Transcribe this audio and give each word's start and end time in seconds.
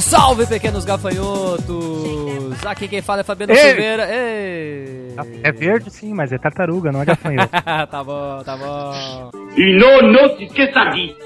Salve, 0.00 0.44
salve, 0.44 0.46
pequenos 0.46 0.84
gafanhotos! 0.84 2.64
Aqui 2.64 2.88
quem 2.88 3.02
fala 3.02 3.20
é 3.20 3.24
Fabiano 3.24 3.52
Ei! 3.52 3.58
Silveira. 3.58 4.08
Ei! 4.10 5.14
É 5.42 5.52
verde 5.52 5.90
sim, 5.90 6.14
mas 6.14 6.32
é 6.32 6.38
tartaruga, 6.38 6.90
não 6.90 7.02
é 7.02 7.04
gafanhoto. 7.04 7.50
tá 7.90 8.04
bom, 8.04 8.42
tá 8.44 8.56
bom. 8.56 9.30
E 9.56 9.78
não, 9.78 10.10
não 10.10 10.36
se 10.36 10.44
esqueça 10.44 10.84
disso. 10.86 11.16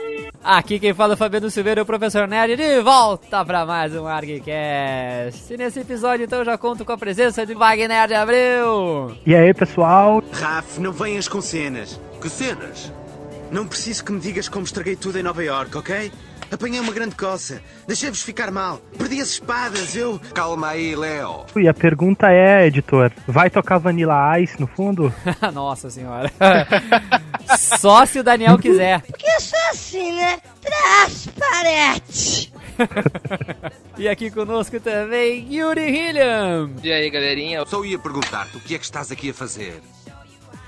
Aqui 0.43 0.79
quem 0.79 0.93
fala 0.93 1.15
é 1.15 1.17
Fabiano 1.17 1.49
Silveira 1.51 1.81
e 1.81 1.83
o 1.83 1.87
Professor 1.87 2.29
Nerd 2.29 2.57
de 2.57 2.81
volta 2.83 3.45
pra 3.45 3.65
mais 3.65 3.95
um 3.95 4.07
ArgCast. 4.07 5.55
E 5.55 5.57
nesse 5.57 5.81
episódio 5.81 6.25
então 6.25 6.41
eu 6.41 6.45
já 6.45 6.59
conto 6.59 6.85
com 6.85 6.93
a 6.93 6.99
presença 6.99 7.47
de 7.47 7.55
Wagner 7.55 8.09
de 8.09 8.15
Abreu. 8.15 9.17
e 9.25 9.35
aí, 9.35 9.55
pessoal? 9.55 10.23
Raf, 10.33 10.79
não 10.79 10.93
venhas 10.93 11.29
com 11.29 11.41
cenas. 11.41 11.99
Que 12.21 12.29
cenas? 12.29 12.93
Não 13.51 13.67
preciso 13.67 14.05
que 14.05 14.13
me 14.13 14.21
digas 14.21 14.49
como 14.49 14.65
estraguei 14.65 14.97
tudo 14.97 15.19
em 15.19 15.23
Nova 15.23 15.43
York, 15.43 15.77
ok? 15.79 16.11
Apanhei 16.55 16.79
uma 16.79 16.93
grande 16.93 17.17
coça. 17.17 17.61
Deixei-vos 17.85 18.23
ficar 18.23 18.53
mal. 18.53 18.81
Perdi 18.97 19.21
as 19.21 19.31
espadas, 19.31 19.97
eu. 19.97 20.21
Calma 20.33 20.69
aí, 20.69 20.95
Léo. 20.95 21.47
E 21.57 21.67
a 21.67 21.75
pergunta 21.75 22.31
é, 22.31 22.67
editor, 22.67 23.11
vai 23.27 23.51
tocar 23.51 23.79
Vanilla 23.79 24.39
Ice 24.39 24.61
no 24.61 24.69
fundo? 24.69 25.13
Nossa 25.53 25.91
senhora. 25.91 26.31
Só 27.59 28.07
se 28.07 28.21
o 28.21 28.23
Daniel 28.23 28.57
quiser. 28.57 29.03
Porque 29.11 29.27
eu 29.27 29.41
sou 29.41 29.59
assim, 29.73 30.13
né? 30.13 30.39
Transparente. 30.63 32.53
E 33.99 34.09
aqui 34.09 34.31
conosco 34.31 34.79
também 34.79 35.53
Yuri 35.53 35.91
Hilliam. 35.91 36.71
E 36.85 36.93
aí, 36.93 37.11
galerinha? 37.11 37.67
Só 37.67 37.85
ia 37.85 37.99
perguntar-te 37.99 38.57
o 38.57 38.61
que 38.61 38.77
é 38.77 38.79
que 38.79 38.85
estás 38.85 39.11
aqui 39.11 39.31
a 39.31 39.35
fazer. 39.35 39.83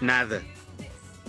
Nada. 0.00 0.42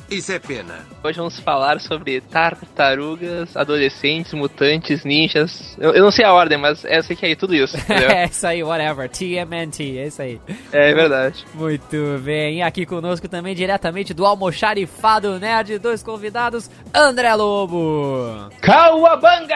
Isso 0.10 0.32
é 0.32 0.40
pena. 0.40 0.86
Hoje 1.04 1.18
vamos 1.18 1.38
falar 1.40 1.82
sobre 1.82 2.22
tartarugas, 2.22 3.56
adolescentes, 3.58 4.34
mutantes, 4.34 5.04
ninjas. 5.04 5.76
Eu, 5.78 5.94
eu 5.94 6.04
não 6.04 6.12
sei 6.12 6.24
a 6.24 6.34
ordem, 6.34 6.58
mas 6.58 6.86
é, 6.86 6.98
eu 6.98 7.04
sei 7.04 7.16
que 7.16 7.26
é 7.26 7.36
tudo 7.36 7.54
isso, 7.54 7.76
entendeu? 7.76 8.10
é 8.12 8.26
isso 8.26 8.48
aí, 8.48 8.64
whatever. 8.64 9.10
TMNT, 9.10 9.98
é 9.98 10.08
isso 10.08 10.22
aí. 10.22 10.40
é 10.72 10.94
verdade. 10.94 11.46
Muito 11.54 12.22
bem, 12.24 12.60
e 12.60 12.62
aqui 12.62 12.86
conosco 12.86 13.28
também, 13.28 13.54
diretamente 13.54 14.14
do 14.14 14.26
Almoxarifado 14.26 15.38
Nerd, 15.40 15.78
dois 15.78 16.02
convidados, 16.02 16.70
André 16.94 17.34
Lobo. 17.36 18.50
Cauabanga! 18.62 19.56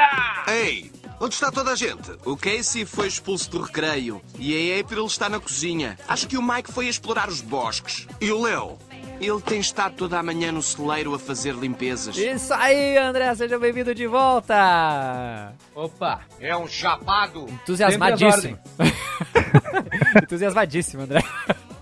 Ei, 0.49 0.91
onde 1.19 1.33
está 1.33 1.49
toda 1.49 1.72
a 1.72 1.75
gente? 1.75 2.11
O 2.25 2.35
Casey 2.35 2.83
foi 2.83 3.07
expulso 3.07 3.49
do 3.49 3.61
recreio 3.61 4.22
e 4.38 4.73
a 4.73 4.81
April 4.81 5.05
está 5.05 5.29
na 5.29 5.39
cozinha. 5.39 5.97
Acho 6.07 6.27
que 6.27 6.38
o 6.38 6.41
Mike 6.41 6.73
foi 6.73 6.88
explorar 6.88 7.29
os 7.29 7.39
bosques. 7.39 8.05
E 8.19 8.29
o 8.31 8.41
Léo? 8.41 8.77
Ele 9.22 9.39
tem 9.39 9.59
estado 9.59 9.94
toda 9.95 10.17
a 10.17 10.23
manhã 10.23 10.52
no 10.52 10.64
celeiro 10.64 11.14
a 11.14 11.19
fazer 11.19 11.53
limpezas. 11.53 12.17
Isso 12.17 12.52
aí, 12.55 12.97
André, 12.97 13.33
seja 13.36 13.59
bem-vindo 13.59 13.94
de 13.94 14.08
volta. 14.08 15.53
Opa! 15.75 16.22
É 16.39 16.58
um 16.58 16.67
chapado. 16.67 17.45
Entusiasmadíssimo. 17.47 18.58
Entusiasmadíssimo, 20.23 21.03
André. 21.03 21.23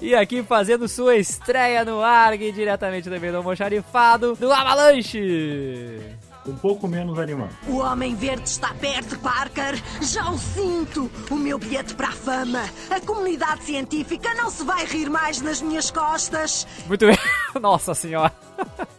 E 0.02 0.14
aqui 0.14 0.44
fazendo 0.44 0.86
sua 0.90 1.16
estreia 1.16 1.86
no 1.86 2.02
ARG, 2.02 2.52
diretamente 2.52 3.10
também 3.10 3.32
do 3.32 3.38
Almoxarifado, 3.38 4.36
do 4.36 4.52
Avalanche. 4.52 5.98
Um 6.46 6.56
pouco 6.56 6.88
menos 6.88 7.20
animado. 7.20 7.56
O 7.68 7.78
Homem 7.78 8.16
Verde 8.16 8.48
está 8.48 8.74
perto, 8.74 9.20
Parker. 9.20 9.82
Já 10.02 10.30
o 10.30 10.38
sinto. 10.38 11.12
O 11.30 11.36
meu 11.36 11.60
bilhete 11.60 11.94
para 11.94 12.10
a 12.10 12.14
fama. 12.14 12.64
A 12.90 13.00
comunidade 13.00 13.64
científica 13.64 14.34
não 14.34 14.50
se 14.50 14.64
vai 14.64 14.86
rir 14.86 15.10
mais 15.10 15.42
nas 15.42 15.62
minhas 15.62 15.92
costas. 15.92 16.66
Muito 16.88 17.06
bem. 17.06 17.18
Nossa 17.62 17.94
senhora. 17.94 18.34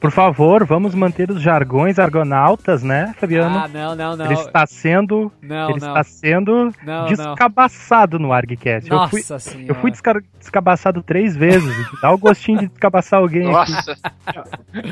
Por 0.00 0.10
favor, 0.10 0.64
vamos 0.64 0.94
manter 0.94 1.30
os 1.30 1.42
jargões 1.42 1.98
argonautas, 1.98 2.82
né, 2.82 3.14
Fabiano? 3.18 3.58
Ah, 3.58 3.68
não, 3.68 3.94
não, 3.94 4.16
não. 4.16 4.24
Ele 4.24 4.34
está 4.34 4.66
sendo, 4.66 5.30
Não, 5.42 5.70
ele 5.70 5.80
não. 5.80 5.88
está 5.88 6.04
sendo 6.04 6.72
Não, 6.82 7.04
descabaçado 7.06 8.18
no 8.18 8.32
ArgCast. 8.32 8.90
Eu 8.90 9.08
fui, 9.08 9.20
Nossa 9.20 9.38
senhora. 9.38 9.66
eu 9.68 9.74
fui 9.74 9.90
desca- 9.90 10.22
descabaçado 10.38 11.02
três 11.02 11.36
vezes. 11.36 11.74
Dá 12.00 12.10
o 12.12 12.16
gostinho 12.18 12.60
de 12.60 12.68
descabaçar 12.68 13.20
alguém 13.20 13.42
aqui. 13.54 13.72
Nossa, 13.72 13.96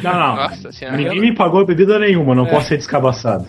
Não, 0.02 0.12
não. 0.12 0.36
nossa 0.36 0.72
senhora. 0.72 0.96
Ninguém 0.96 1.20
me 1.20 1.34
pagou 1.34 1.64
bebida 1.64 1.98
nenhuma, 1.98 2.34
não 2.34 2.44
posso 2.46 2.68
ser 2.68 2.76
descabaçado. 2.76 3.46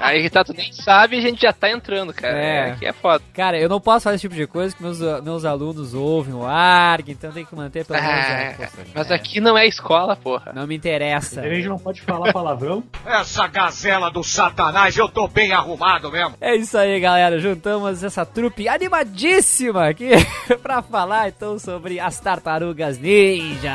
Aí 0.00 0.28
tá, 0.30 0.42
tu 0.44 0.52
nem 0.52 0.72
sabe 0.72 1.16
e 1.16 1.18
a 1.18 1.22
gente 1.22 1.42
já 1.42 1.52
tá 1.52 1.70
entrando, 1.70 2.12
cara. 2.12 2.36
É. 2.38 2.48
É. 2.68 2.70
Aqui 2.72 2.86
é 2.86 2.92
foda. 2.92 3.22
Cara, 3.34 3.58
eu 3.58 3.68
não 3.68 3.80
posso 3.80 4.04
fazer 4.04 4.16
esse 4.16 4.22
tipo 4.22 4.34
de 4.34 4.46
coisa 4.46 4.74
que 4.74 4.82
meus, 4.82 4.98
meus 5.22 5.44
alunos 5.44 5.94
ouvem 5.94 6.34
o 6.34 6.44
ARG, 6.46 7.10
então 7.12 7.30
tem 7.32 7.44
que 7.44 7.54
manter 7.54 7.84
pelo 7.84 8.00
menos. 8.00 8.14
Ah, 8.26 8.32
é, 8.32 8.56
mas 8.94 9.10
é, 9.10 9.14
aqui 9.14 9.40
não 9.40 9.56
é 9.56 9.66
escola, 9.66 9.97
porra. 10.16 10.52
Não 10.54 10.66
me 10.66 10.76
interessa. 10.76 11.40
A 11.40 11.54
gente 11.54 11.68
não 11.68 11.78
pode 11.78 12.00
falar 12.02 12.32
palavrão. 12.32 12.82
Essa 13.04 13.46
gazela 13.46 14.10
do 14.10 14.22
satanás, 14.22 14.96
eu 14.96 15.08
tô 15.08 15.28
bem 15.28 15.52
arrumado 15.52 16.10
mesmo. 16.10 16.34
É 16.40 16.54
isso 16.54 16.76
aí, 16.76 16.98
galera. 17.00 17.38
Juntamos 17.38 18.02
essa 18.02 18.24
trupe 18.26 18.68
animadíssima 18.68 19.88
aqui 19.88 20.10
pra 20.62 20.82
falar 20.82 21.28
então 21.28 21.58
sobre 21.58 22.00
as 22.00 22.18
tartarugas 22.20 22.98
ninja. 22.98 23.74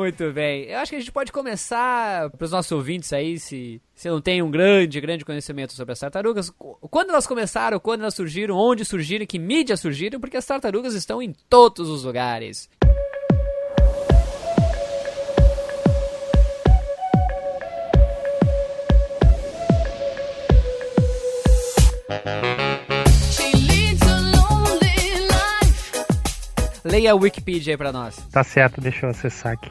Muito 0.00 0.32
bem. 0.32 0.64
Eu 0.64 0.78
acho 0.78 0.92
que 0.92 0.96
a 0.96 0.98
gente 0.98 1.12
pode 1.12 1.30
começar 1.30 2.30
pros 2.30 2.52
nossos 2.52 2.72
ouvintes 2.72 3.12
aí, 3.12 3.38
se, 3.38 3.82
se 3.94 4.08
não 4.08 4.18
tem 4.18 4.40
um 4.40 4.50
grande, 4.50 4.98
grande 4.98 5.26
conhecimento 5.26 5.74
sobre 5.74 5.92
as 5.92 6.00
tartarugas. 6.00 6.50
Quando 6.90 7.10
elas 7.10 7.26
começaram, 7.26 7.78
quando 7.78 8.00
elas 8.00 8.14
surgiram, 8.14 8.56
onde 8.56 8.82
surgiram, 8.82 9.26
que 9.26 9.38
mídia 9.38 9.76
surgiram, 9.76 10.18
porque 10.18 10.38
as 10.38 10.46
tartarugas 10.46 10.94
estão 10.94 11.20
em 11.20 11.34
todos 11.50 11.90
os 11.90 12.02
lugares. 12.02 12.70
She 22.10 22.49
Leia 26.90 27.12
a 27.12 27.14
Wikipedia 27.14 27.74
aí 27.74 27.76
pra 27.76 27.92
nós. 27.92 28.16
Tá 28.32 28.42
certo, 28.42 28.80
deixa 28.80 29.06
eu 29.06 29.10
acessar 29.10 29.52
aqui. 29.52 29.70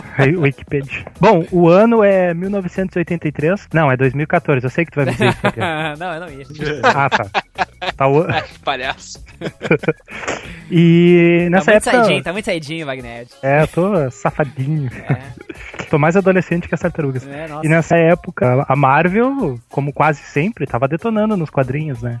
Wikipedia. 0.38 1.04
Bom, 1.20 1.44
o 1.50 1.68
ano 1.68 2.02
é 2.02 2.32
1983. 2.34 3.68
Não, 3.72 3.90
é 3.90 3.96
2014. 3.96 4.64
Eu 4.64 4.70
sei 4.70 4.84
que 4.84 4.90
tu 4.92 4.96
vai 4.96 5.06
me 5.06 5.12
dizer 5.12 5.28
isso. 5.28 5.38
Fabiano. 5.38 5.96
não, 6.00 6.14
eu 6.14 6.20
não 6.20 6.28
ia. 6.30 6.46
Ah, 6.82 7.10
tá. 7.10 7.26
Tá 7.96 8.08
o... 8.08 8.24
Ai, 8.30 8.42
que 8.42 8.58
palhaço. 8.60 9.24
E 10.70 11.44
Tá 11.44 11.50
nessa 11.50 11.70
muito 11.70 11.88
época. 11.88 11.90
saidinho, 12.04 12.22
tá 12.22 12.32
muito 12.32 12.44
saidinho, 12.44 12.86
Wagner. 12.86 13.26
É, 13.42 13.62
eu 13.62 13.68
tô 13.68 14.10
safadinho. 14.10 14.90
tô 15.90 15.98
mais 15.98 16.16
adolescente 16.16 16.68
que 16.68 16.74
as 16.74 16.80
tartarugas. 16.80 17.26
É, 17.26 17.46
nossa. 17.46 17.66
E 17.66 17.68
nessa 17.68 17.96
época, 17.96 18.64
a 18.66 18.74
Marvel, 18.76 19.58
como 19.68 19.92
quase 19.92 20.22
sempre, 20.22 20.66
tava 20.66 20.88
detonando 20.88 21.36
nos 21.36 21.50
quadrinhos, 21.50 22.02
né? 22.02 22.20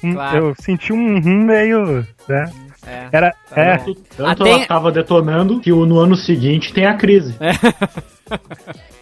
Claro. 0.00 0.36
Eu 0.36 0.54
senti 0.60 0.92
um 0.92 1.16
hum 1.16 1.44
meio. 1.44 2.06
Né? 2.28 2.50
É. 2.86 3.08
Era. 3.12 3.34
é, 3.52 3.78
bom. 3.78 3.94
Tanto 4.16 4.42
Até- 4.42 4.50
ela 4.50 4.66
tava 4.66 4.92
detonando 4.92 5.60
que 5.60 5.72
o- 5.72 5.86
no 5.86 5.98
ano 5.98 6.14
seguinte 6.16 6.72
tem 6.72 6.86
a 6.86 6.94
crise. 6.94 7.34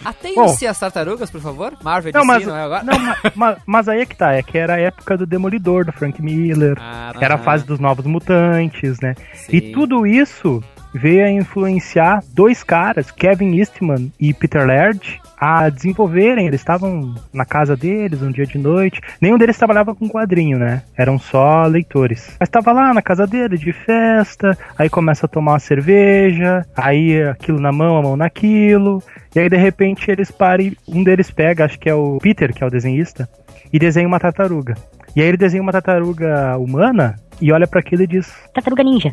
Atenha-se 0.05 0.67
as 0.67 0.79
tartarugas, 0.79 1.31
por 1.31 1.41
favor. 1.41 1.75
Marvel 1.83 2.13
Não, 2.13 2.23
DC, 2.23 2.27
mas, 2.33 2.47
não 2.47 2.57
é 2.57 2.63
agora? 2.63 2.83
não, 2.85 2.99
ma- 2.99 3.17
ma- 3.35 3.57
mas 3.65 3.89
aí 3.89 4.01
é 4.01 4.07
que 4.07 4.17
tá, 4.17 4.33
é 4.33 4.43
que 4.43 4.59
era 4.59 4.75
a 4.75 4.81
época 4.81 5.17
do 5.17 5.27
Demolidor, 5.27 5.85
do 5.85 5.93
Frank 5.93 6.21
Miller, 6.21 6.77
Ah, 6.81 7.13
era 7.21 7.35
a 7.35 7.37
aham. 7.37 7.45
fase 7.45 7.65
dos 7.65 7.79
Novos 7.79 8.05
Mutantes, 8.05 8.99
né? 9.01 9.15
Sim. 9.35 9.57
E 9.57 9.61
tudo 9.73 10.05
isso 10.07 10.63
veio 10.93 11.25
a 11.25 11.31
influenciar 11.31 12.23
dois 12.35 12.63
caras, 12.65 13.11
Kevin 13.13 13.57
Eastman 13.57 14.13
e 14.19 14.35
Peter 14.35 14.67
Laird, 14.67 15.21
a 15.43 15.69
desenvolverem. 15.69 16.47
Eles 16.47 16.61
estavam 16.61 17.17
na 17.33 17.45
casa 17.45 17.77
deles 17.77 18.23
um 18.23 18.31
dia 18.31 18.47
de 18.47 18.57
noite. 18.57 19.01
Nenhum 19.21 19.37
deles 19.37 19.59
trabalhava 19.59 19.93
com 19.93 20.09
quadrinho, 20.09 20.57
né? 20.57 20.83
Eram 20.97 21.19
só 21.19 21.67
leitores. 21.67 22.37
Mas 22.39 22.49
tava 22.49 22.71
lá 22.71 22.95
na 22.95 23.03
casa 23.03 23.27
dele, 23.27 23.59
de 23.59 23.73
festa, 23.73 24.57
aí 24.79 24.89
começa 24.89 25.27
a 25.27 25.29
tomar 25.29 25.55
uma 25.55 25.59
cerveja, 25.59 26.65
aí 26.77 27.21
aquilo 27.25 27.59
na 27.59 27.73
mão, 27.73 27.97
a 27.97 28.03
mão 28.03 28.17
naquilo. 28.17 29.03
E 29.35 29.41
aí, 29.41 29.49
de 29.49 29.57
repente, 29.57 30.09
eles 30.09 30.31
param 30.31 30.63
e 30.63 30.79
um 30.87 31.03
deles 31.03 31.29
pega, 31.29 31.65
acho 31.65 31.77
que 31.77 31.91
é 31.91 31.95
o 31.95 32.19
Peter, 32.19 32.55
que 32.55 32.63
é 32.63 32.67
o 32.67 32.71
desenhista, 32.71 33.29
e 33.73 33.81
desenha 33.81 34.07
uma 34.07 34.21
tartaruga. 34.21 34.77
E 35.17 35.21
aí 35.21 35.27
ele 35.27 35.37
desenha 35.37 35.63
uma 35.63 35.73
tartaruga 35.73 36.57
humana 36.57 37.17
e 37.41 37.51
olha 37.51 37.67
pra 37.67 37.81
aquilo 37.81 38.03
e 38.03 38.07
diz: 38.07 38.33
Tartaruga 38.55 38.85
Ninja. 38.85 39.13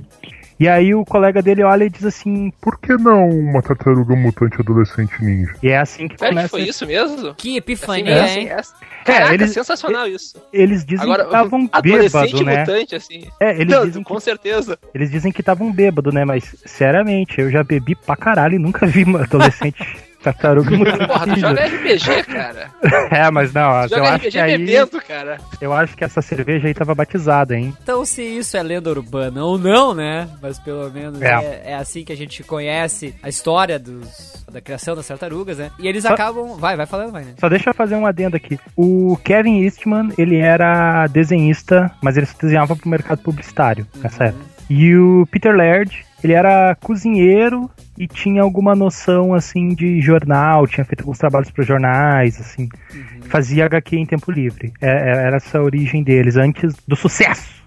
E 0.60 0.68
aí 0.68 0.94
o 0.94 1.06
colega 1.06 1.42
dele 1.42 1.64
olha 1.64 1.86
e 1.86 1.90
diz 1.90 2.04
assim: 2.04 2.52
Por 2.60 2.78
que 2.80 2.94
não 2.98 3.30
uma 3.30 3.62
tartaruga 3.62 4.14
mutante 4.16 4.60
adolescente 4.60 5.14
ninja? 5.24 5.54
E 5.64 5.70
é 5.70 5.78
assim 5.78 6.08
que 6.08 6.18
Pera, 6.18 6.30
que 6.32 6.36
começa. 6.36 6.50
foi 6.50 6.62
isso 6.64 6.86
mesmo? 6.86 7.34
Que 7.36 7.50
Assim, 7.50 7.58
epifania, 7.58 8.24
assim, 8.24 8.40
hein? 8.42 8.50
é- 8.50 8.62
Caraca, 9.06 9.34
eles- 9.34 9.52
sensacional 9.54 10.08
isso. 10.08 10.36
Eles 10.52 10.84
dizem 10.84 11.04
Agora, 11.06 11.24
que 11.24 11.30
estavam 11.30 11.70
adolescente 11.72 12.32
bêbado, 12.34 12.44
né? 12.44 12.60
mutante, 12.60 12.96
assim. 12.96 13.24
É, 13.40 13.56
eles 13.56 13.68
Não, 13.74 13.86
dizem 13.86 14.04
que 14.04 14.10
com 14.10 14.20
certeza. 14.20 14.78
Eles 14.94 15.10
dizem 15.10 15.32
que 15.32 15.40
estavam 15.42 15.72
bêbado, 15.72 16.12
né? 16.12 16.26
Mas, 16.26 16.44
sinceramente, 16.44 17.40
eu 17.40 17.50
já 17.50 17.64
bebi 17.64 17.96
pra 17.96 18.18
caralho 18.18 18.56
e 18.56 18.60
nunca 18.60 18.86
vi 18.86 19.04
uma 19.06 19.24
adolescente 19.24 19.78
Tartaruga 20.24 20.72
Mutante 20.72 21.08
Porra, 21.08 21.20
tu 21.26 21.30
Ninja. 21.30 21.48
joga 21.48 21.66
RPG, 21.66 22.24
cara. 22.26 22.70
É, 23.12 23.32
mas 23.32 23.54
não, 23.54 23.82
eu 23.84 23.90
Joga 23.90 24.10
acho 24.12 24.20
que 24.20 24.28
RPG 24.30 24.40
aí. 24.40 24.58
bebendo, 24.58 25.02
cara. 25.02 25.38
Eu 25.62 25.74
acho 25.74 25.96
que 25.98 26.04
essa 26.04 26.22
cerveja 26.22 26.68
aí 26.68 26.74
tava 26.74 26.94
batizada, 26.94 27.56
hein? 27.58 27.74
Então, 27.82 28.06
se 28.06 28.22
isso 28.22 28.56
é 28.58 28.64
lenda 28.64 28.90
urbana 28.90 29.44
ou 29.44 29.58
não, 29.58 29.94
né? 29.94 30.28
Mas 30.42 30.60
pelo 30.60 30.90
menos 30.92 31.22
É. 31.22 31.28
é, 31.34 31.62
é 31.72 31.76
assim 31.76 32.04
que 32.04 32.12
a 32.14 32.18
gente 32.18 32.44
conhece 32.44 33.16
a 33.24 33.30
história 33.30 33.80
dos, 33.80 34.44
da 34.52 34.62
criação 34.62 34.96
das 34.96 35.08
tartarugas, 35.08 35.58
né? 35.58 35.72
E 35.80 35.88
eles 35.88 36.04
Só- 36.04 36.14
acabam. 36.14 36.58
Vai, 36.58 36.76
vai 36.76 36.86
falando, 36.86 37.12
vai, 37.12 37.24
né? 37.24 37.34
Só 37.40 37.50
deixa 37.50 37.70
eu 37.70 37.74
fazer 37.74 37.96
um 37.96 38.06
adendo 38.06 38.36
aqui. 38.36 38.60
O 38.76 39.18
Kevin 39.24 39.62
Eastman, 39.64 40.10
ele 40.18 40.38
era 40.38 41.08
desenhista, 41.08 41.92
mas 42.02 42.18
ele 42.18 42.26
só 42.26 42.36
desenhava 42.42 42.76
pro 42.76 42.90
mercado 42.90 43.22
publicitário 43.22 43.88
nessa 43.96 44.26
época. 44.26 44.46
E 44.70 44.96
o 44.96 45.26
Peter 45.32 45.56
Laird, 45.56 46.06
ele 46.24 46.34
era 46.34 46.76
cozinheiro 46.76 47.70
e 48.00 48.08
tinha 48.08 48.42
alguma 48.42 48.74
noção, 48.74 49.34
assim, 49.34 49.76
de 49.76 50.00
jornal, 50.00 50.66
tinha 50.66 50.86
feito 50.86 51.02
alguns 51.02 51.18
trabalhos 51.18 51.52
para 51.52 51.66
jornais, 51.66 52.40
assim. 52.40 52.70
Fazia 53.24 53.66
HQ 53.66 53.98
em 53.98 54.06
tempo 54.06 54.32
livre. 54.32 54.72
É- 54.82 54.88
é- 54.90 55.20
Era 55.28 55.36
essa 55.38 55.58
a 55.60 55.62
origem 55.62 56.02
deles, 56.02 56.38
antes 56.38 56.74
do 56.88 56.96
sucesso. 56.96 57.60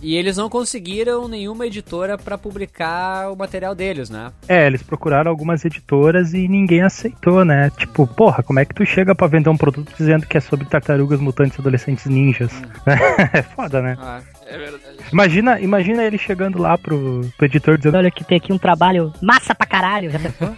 E 0.00 0.16
eles 0.16 0.36
não 0.36 0.48
conseguiram 0.48 1.28
nenhuma 1.28 1.66
editora 1.66 2.16
pra 2.16 2.38
publicar 2.38 3.30
o 3.30 3.36
material 3.36 3.74
deles, 3.74 4.08
né? 4.08 4.32
É, 4.48 4.66
eles 4.66 4.82
procuraram 4.82 5.30
algumas 5.30 5.64
editoras 5.64 6.32
e 6.34 6.48
ninguém 6.48 6.82
aceitou, 6.82 7.44
né? 7.44 7.70
Tipo, 7.76 8.06
porra, 8.06 8.42
como 8.42 8.58
é 8.60 8.64
que 8.64 8.74
tu 8.74 8.84
chega 8.86 9.14
pra 9.14 9.26
vender 9.26 9.50
um 9.50 9.56
produto 9.56 9.92
dizendo 9.96 10.26
que 10.26 10.36
é 10.36 10.40
sobre 10.40 10.66
tartarugas 10.66 11.20
mutantes 11.20 11.58
adolescentes 11.60 12.06
ninjas? 12.06 12.50
é 13.34 13.42
foda, 13.42 13.82
né? 13.82 13.96
Ah, 14.00 14.20
É 14.50 14.56
verdade. 14.56 14.96
Imagina, 15.12 15.60
imagina 15.60 16.02
ele 16.04 16.16
chegando 16.16 16.58
lá 16.58 16.78
pro, 16.78 17.20
pro 17.36 17.46
editor 17.46 17.76
dizendo: 17.76 17.98
Olha 17.98 18.10
que 18.10 18.24
tem 18.24 18.38
aqui 18.38 18.52
um 18.52 18.56
trabalho 18.58 19.12
massa 19.20 19.54
pra 19.54 19.66
caralho. 19.66 20.10
Já 20.10 20.18
pensou? 20.18 20.56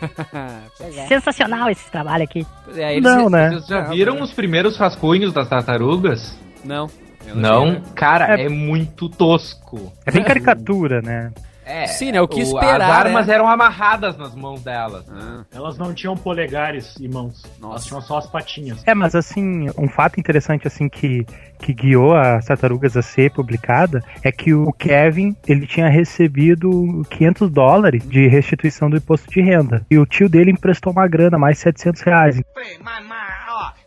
é. 0.97 1.07
Sensacional 1.09 1.69
esse 1.71 1.91
trabalho 1.91 2.23
aqui. 2.23 2.47
É, 2.77 2.93
eles- 2.97 3.03
Não, 3.03 3.29
né? 3.29 3.51
Vocês 3.51 3.67
já 3.67 3.83
Não, 3.83 3.91
viram 3.91 4.15
não. 4.15 4.23
os 4.23 4.33
primeiros 4.33 4.77
rascunhos 4.77 5.33
das 5.33 5.49
tartarugas? 5.49 6.39
Não. 6.65 6.89
Não, 7.35 7.81
cara, 7.95 8.41
É- 8.41 8.47
é... 8.47 8.49
muito 8.49 9.09
tosco. 9.09 9.93
É 10.07 10.11
bem 10.11 10.23
caricatura, 10.25 11.03
né? 11.03 11.33
É, 11.71 11.87
Sim, 11.87 12.13
né? 12.13 12.21
O 12.21 12.27
que 12.29 12.41
o- 12.41 12.43
esperar, 12.43 12.81
As 12.83 12.91
armas 13.07 13.27
né? 13.27 13.35
eram 13.35 13.49
amarradas 13.49 14.17
nas 14.17 14.35
mãos 14.35 14.63
delas. 14.63 15.05
Ah, 15.11 15.45
Elas 15.53 15.79
não 15.79 15.95
tinham 15.95 16.17
polegares 16.17 16.97
e 17.01 17.09
mãos. 17.09 17.43
Elas 17.45 17.61
Nossa. 17.61 17.87
tinham 17.87 18.01
só 18.01 18.19
as 18.19 18.27
patinhas. 18.27 18.83
É, 18.87 18.95
mas 18.95 19.15
assim, 19.15 19.69
um 19.79 19.89
fato 19.89 20.19
interessante 20.19 20.67
assim 20.67 20.89
que, 20.89 21.25
que 21.61 21.73
guiou 21.73 22.15
as 22.15 22.45
tartarugas 22.47 22.97
a 22.97 23.03
ser 23.03 23.31
publicada 23.31 24.03
é 24.23 24.33
que 24.33 24.53
o 24.53 24.73
Kevin, 24.73 25.37
ele 25.47 25.67
tinha 25.67 25.89
recebido 25.89 27.03
500 27.11 27.51
dólares 27.51 28.07
de 28.09 28.27
restituição 28.29 28.91
do 28.91 28.97
imposto 28.97 29.31
de 29.31 29.41
renda. 29.41 29.85
E 29.91 29.99
o 29.99 30.07
tio 30.07 30.29
dele 30.29 30.51
emprestou 30.51 30.93
uma 30.93 31.07
grana, 31.07 31.39
mais 31.39 31.59
700 31.59 32.03
reais. 32.03 32.41
Mas, 32.55 32.79
mas, 32.83 33.07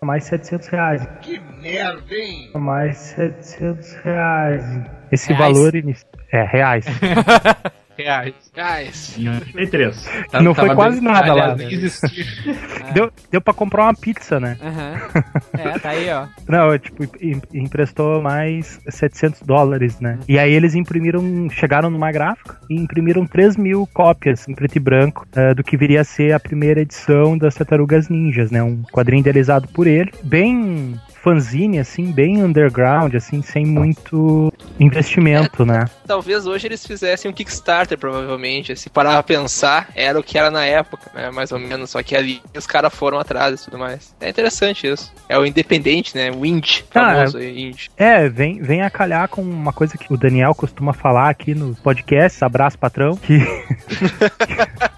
Mais 0.03 0.23
700 0.25 0.67
reais. 0.67 1.07
que 1.21 1.39
merda, 1.61 2.01
hein? 2.13 2.50
Mais 2.55 2.97
700 2.97 3.94
reais. 4.03 4.63
Esse 5.11 5.31
Reais? 5.33 5.57
valor 5.57 5.75
inicial. 5.75 6.11
É, 6.31 6.44
reais. 6.44 6.85
Reais. 7.97 8.33
Guys. 8.55 9.13
Tinha 9.15 9.39
33. 9.51 10.09
Não 10.41 10.53
foi 10.55 10.73
quase 10.75 10.99
bem- 10.99 11.09
nada 11.11 11.33
lá, 11.33 11.43
aliás, 11.51 11.57
né? 11.57 11.65
nem 11.65 11.73
existia. 11.75 12.25
Deu, 12.93 13.11
deu 13.31 13.41
pra 13.41 13.53
comprar 13.53 13.83
uma 13.83 13.93
pizza, 13.95 14.39
né? 14.39 14.57
Aham. 14.61 15.01
É, 15.57 15.79
tá 15.79 15.89
aí, 15.89 16.09
ó. 16.09 16.25
Não, 16.47 16.77
tipo, 16.79 17.03
em- 17.21 17.41
emprestou 17.53 18.21
mais 18.21 18.79
700 18.89 19.41
dólares, 19.43 19.99
né? 19.99 20.17
E 20.27 20.37
aí 20.39 20.51
eles 20.51 20.73
imprimiram, 20.75 21.47
chegaram 21.51 21.89
numa 21.91 22.11
gráfica 22.11 22.57
e 22.69 22.75
imprimiram 22.75 23.25
3 23.25 23.55
mil 23.55 23.87
cópias 23.93 24.47
em 24.47 24.53
preto 24.55 24.75
e 24.75 24.79
branco 24.79 25.25
eh, 25.35 25.53
do 25.53 25.63
que 25.63 25.77
viria 25.77 26.01
a 26.01 26.03
ser 26.03 26.33
a 26.33 26.39
primeira 26.39 26.81
edição 26.81 27.37
das 27.37 27.53
Tartarugas 27.55 28.09
Ninjas, 28.09 28.49
né? 28.51 28.61
Um 28.63 28.81
quadrinho 28.91 29.21
idealizado 29.21 29.67
por 29.67 29.85
ele, 29.87 30.11
bem 30.23 30.99
fanzine, 31.23 31.79
assim, 31.79 32.11
bem 32.11 32.43
underground, 32.43 33.15
assim, 33.15 33.41
sem 33.41 33.65
muito 33.65 34.51
investimento, 34.77 35.65
né? 35.65 35.85
Talvez 36.05 36.45
hoje 36.45 36.67
eles 36.67 36.85
fizessem 36.85 37.31
um 37.31 37.33
Kickstarter, 37.33 37.97
provavelmente. 37.97 38.75
Se 38.75 38.89
parar 38.89 39.13
pra 39.13 39.23
pensar, 39.23 39.89
era 39.95 40.19
o 40.19 40.23
que 40.23 40.37
era 40.37 40.51
na 40.51 40.65
época, 40.65 41.09
né? 41.15 41.31
Mais 41.31 41.53
ou 41.53 41.59
menos. 41.59 41.91
Só 41.91 42.03
que 42.03 42.15
ali 42.15 42.41
os 42.55 42.67
caras 42.67 42.93
foram 42.93 43.17
atrás 43.17 43.61
e 43.61 43.65
tudo 43.65 43.77
mais. 43.79 44.13
É 44.19 44.29
interessante 44.29 44.85
isso. 44.85 45.13
É 45.29 45.39
o 45.39 45.45
independente, 45.45 46.13
né? 46.15 46.29
O 46.29 46.45
indie, 46.45 46.83
Ah, 46.93 47.15
famoso 47.15 47.37
aí, 47.37 47.69
indie. 47.69 47.89
É, 47.97 48.27
vem, 48.27 48.61
vem 48.61 48.81
a 48.81 48.89
calhar 48.89 49.29
com 49.29 49.41
uma 49.41 49.71
coisa 49.71 49.97
que 49.97 50.13
o 50.13 50.17
Daniel 50.17 50.53
costuma 50.53 50.91
falar 50.91 51.29
aqui 51.29 51.55
nos 51.55 51.79
podcasts, 51.79 52.43
abraço 52.43 52.77
patrão, 52.77 53.15
que 53.15 53.39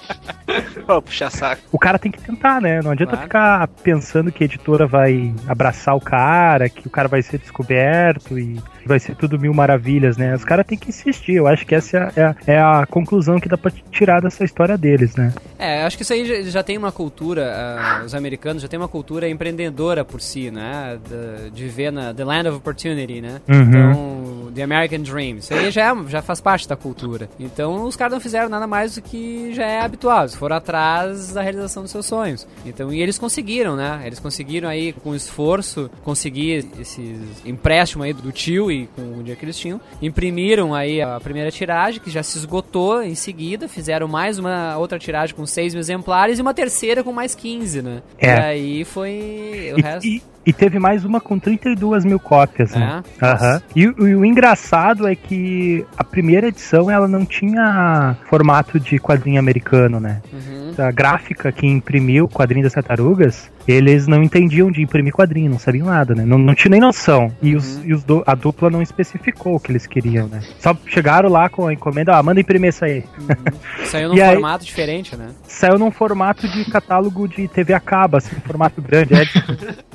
Ó, 0.86 1.00
puxar 1.00 1.30
saco. 1.30 1.62
o 1.70 1.78
cara 1.78 1.98
tem 1.98 2.10
que 2.10 2.20
tentar, 2.20 2.60
né? 2.60 2.80
Não 2.82 2.90
adianta 2.90 3.12
Claro. 3.12 3.26
ficar 3.26 3.68
pensando 3.82 4.32
que 4.32 4.42
a 4.42 4.46
editora 4.46 4.86
vai 4.86 5.34
abraçar 5.46 5.94
o 5.94 6.00
cara, 6.00 6.68
que 6.68 6.86
o 6.86 6.90
cara 6.90 7.06
vai 7.08 7.20
ser 7.22 7.38
descoberto 7.38 8.38
e 8.38 8.58
vai 8.86 8.98
ser 8.98 9.14
tudo 9.14 9.38
mil 9.38 9.52
maravilhas, 9.52 10.16
né? 10.16 10.34
Os 10.34 10.44
caras 10.44 10.66
têm 10.66 10.78
que 10.78 10.88
insistir. 10.88 11.34
Eu 11.34 11.46
acho 11.46 11.66
que 11.66 11.74
essa 11.74 12.10
é 12.16 12.22
a, 12.24 12.36
é 12.46 12.58
a 12.58 12.86
conclusão 12.88 13.38
que 13.38 13.48
dá 13.48 13.58
pra 13.58 13.70
tirar 13.90 14.20
dessa 14.22 14.44
história 14.44 14.78
deles, 14.78 15.14
né? 15.14 15.32
É, 15.58 15.82
acho 15.84 15.96
que 15.96 16.02
isso 16.02 16.12
aí 16.14 16.24
já, 16.24 16.50
já 16.50 16.62
tem 16.62 16.78
uma 16.78 16.90
cultura, 16.90 17.52
ah, 17.54 18.02
os 18.04 18.14
americanos 18.14 18.62
já 18.62 18.68
tem 18.68 18.78
uma 18.78 18.88
cultura 18.88 19.28
empreendedora 19.28 20.04
por 20.04 20.20
si, 20.22 20.50
né? 20.50 20.98
Da- 21.08 21.48
de 21.50 21.68
ver 21.68 21.92
na 21.92 22.14
The 22.14 22.24
Land 22.24 22.48
of 22.48 22.56
Opportunity, 22.58 23.20
né? 23.20 23.40
Uhum. 23.46 23.60
Então, 23.62 24.17
The 24.50 24.62
American 24.62 25.00
Dream. 25.00 25.36
Isso 25.38 25.52
aí 25.54 25.70
já, 25.70 25.92
é- 25.92 26.08
já 26.08 26.22
faz 26.22 26.40
parte 26.40 26.68
da 26.68 26.76
cultura. 26.76 27.28
Então, 27.38 27.84
os 27.84 27.96
caras 27.96 28.12
não 28.14 28.20
fizeram 28.20 28.48
nada 28.48 28.66
mais 28.66 28.94
do 28.94 29.02
que 29.02 29.52
já 29.54 29.66
é 29.66 29.80
habitual. 29.80 30.20
Eles 30.20 30.34
foram 30.34 30.56
atrás 30.56 31.32
da 31.32 31.42
realização 31.42 31.82
dos 31.82 31.92
seus 31.92 32.06
sonhos. 32.06 32.46
Então, 32.64 32.92
e 32.92 33.00
eles 33.02 33.18
conseguiram, 33.18 33.76
né? 33.76 34.00
Eles 34.04 34.18
conseguiram 34.18 34.68
aí, 34.68 34.92
com 34.92 35.14
esforço, 35.14 35.90
conseguir 36.02 36.66
esses 36.80 37.18
empréstimos 37.44 38.06
aí 38.06 38.12
do 38.12 38.32
tio 38.32 38.70
e 38.70 38.86
com 38.88 39.02
o 39.02 39.16
dinheiro 39.18 39.36
que 39.38 39.44
eles 39.44 39.58
tinham. 39.58 39.80
Imprimiram 40.02 40.74
aí 40.74 41.00
a 41.00 41.18
primeira 41.20 41.50
tiragem, 41.50 42.00
que 42.00 42.10
já 42.10 42.22
se 42.22 42.38
esgotou 42.38 43.02
em 43.02 43.14
seguida. 43.14 43.68
Fizeram 43.68 44.08
mais 44.08 44.38
uma 44.38 44.76
outra 44.78 44.98
tiragem 44.98 45.34
com 45.34 45.44
6 45.46 45.74
mil 45.74 45.80
exemplares 45.80 46.38
e 46.38 46.42
uma 46.42 46.54
terceira 46.54 47.02
com 47.04 47.12
mais 47.12 47.34
15, 47.34 47.82
né? 47.82 48.02
É. 48.18 48.26
E 48.26 48.40
aí 48.40 48.84
foi 48.84 49.72
o 49.76 49.80
resto. 49.82 50.06
e- 50.06 50.16
e 50.16 50.22
teve 50.52 50.78
mais 50.78 51.04
uma 51.04 51.20
com 51.20 51.38
32 51.38 52.04
mil 52.04 52.18
cópias, 52.18 52.72
né? 52.74 53.02
É? 53.20 53.24
Aham. 53.26 53.62
E, 53.74 53.86
o- 53.88 54.08
e 54.08 54.14
o 54.14 54.24
engraçado 54.24 55.06
é 55.06 55.14
que 55.14 55.84
a 55.96 56.04
primeira 56.04 56.48
edição 56.48 56.90
ela 56.90 57.06
não 57.08 57.24
tinha 57.24 58.16
formato 58.28 58.78
de 58.80 58.98
quadrinho 58.98 59.38
americano, 59.40 59.98
né? 60.00 60.20
Uhum. 60.32 60.67
A 60.78 60.90
gráfica 60.90 61.50
que 61.50 61.66
imprimiu 61.66 62.24
o 62.24 62.28
quadrinho 62.28 62.62
das 62.64 62.72
tartarugas, 62.72 63.50
eles 63.66 64.06
não 64.06 64.22
entendiam 64.22 64.70
de 64.70 64.80
imprimir 64.82 65.12
quadrinho, 65.12 65.50
não 65.50 65.58
sabiam 65.58 65.86
nada, 65.86 66.14
né? 66.14 66.24
Não, 66.24 66.38
não 66.38 66.54
tinha 66.54 66.70
nem 66.70 66.80
noção. 66.80 67.32
E, 67.42 67.56
os, 67.56 67.84
e 67.84 67.92
os 67.92 68.04
du- 68.04 68.22
a 68.26 68.34
dupla 68.34 68.70
não 68.70 68.80
especificou 68.80 69.56
o 69.56 69.60
que 69.60 69.72
eles 69.72 69.86
queriam, 69.86 70.28
né? 70.28 70.40
Só 70.60 70.76
chegaram 70.86 71.28
lá 71.28 71.48
com 71.48 71.66
a 71.66 71.72
encomenda, 71.72 72.16
ah, 72.16 72.22
manda 72.22 72.40
imprimir 72.40 72.68
isso 72.70 72.84
aí. 72.84 73.04
Saiu 73.86 74.10
num 74.10 74.14
E 74.14 74.22
aí- 74.22 74.32
formato 74.34 74.64
diferente, 74.64 75.16
né? 75.16 75.28
Saiu 75.46 75.78
num 75.78 75.90
formato 75.90 76.46
de 76.48 76.64
catálogo 76.70 77.26
de 77.28 77.48
TV 77.48 77.72
a 77.74 77.80
cabo, 77.80 78.16
assim, 78.16 78.36
um 78.36 78.40
formato 78.40 78.80
grande. 78.80 79.14
É, 79.14 79.24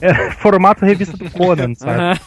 é 0.01 0.31
formato 0.37 0.85
revista 0.85 1.15
do 1.15 1.29
Conan, 1.31 1.73
sabe? 1.75 1.99
Aham. 1.99 2.17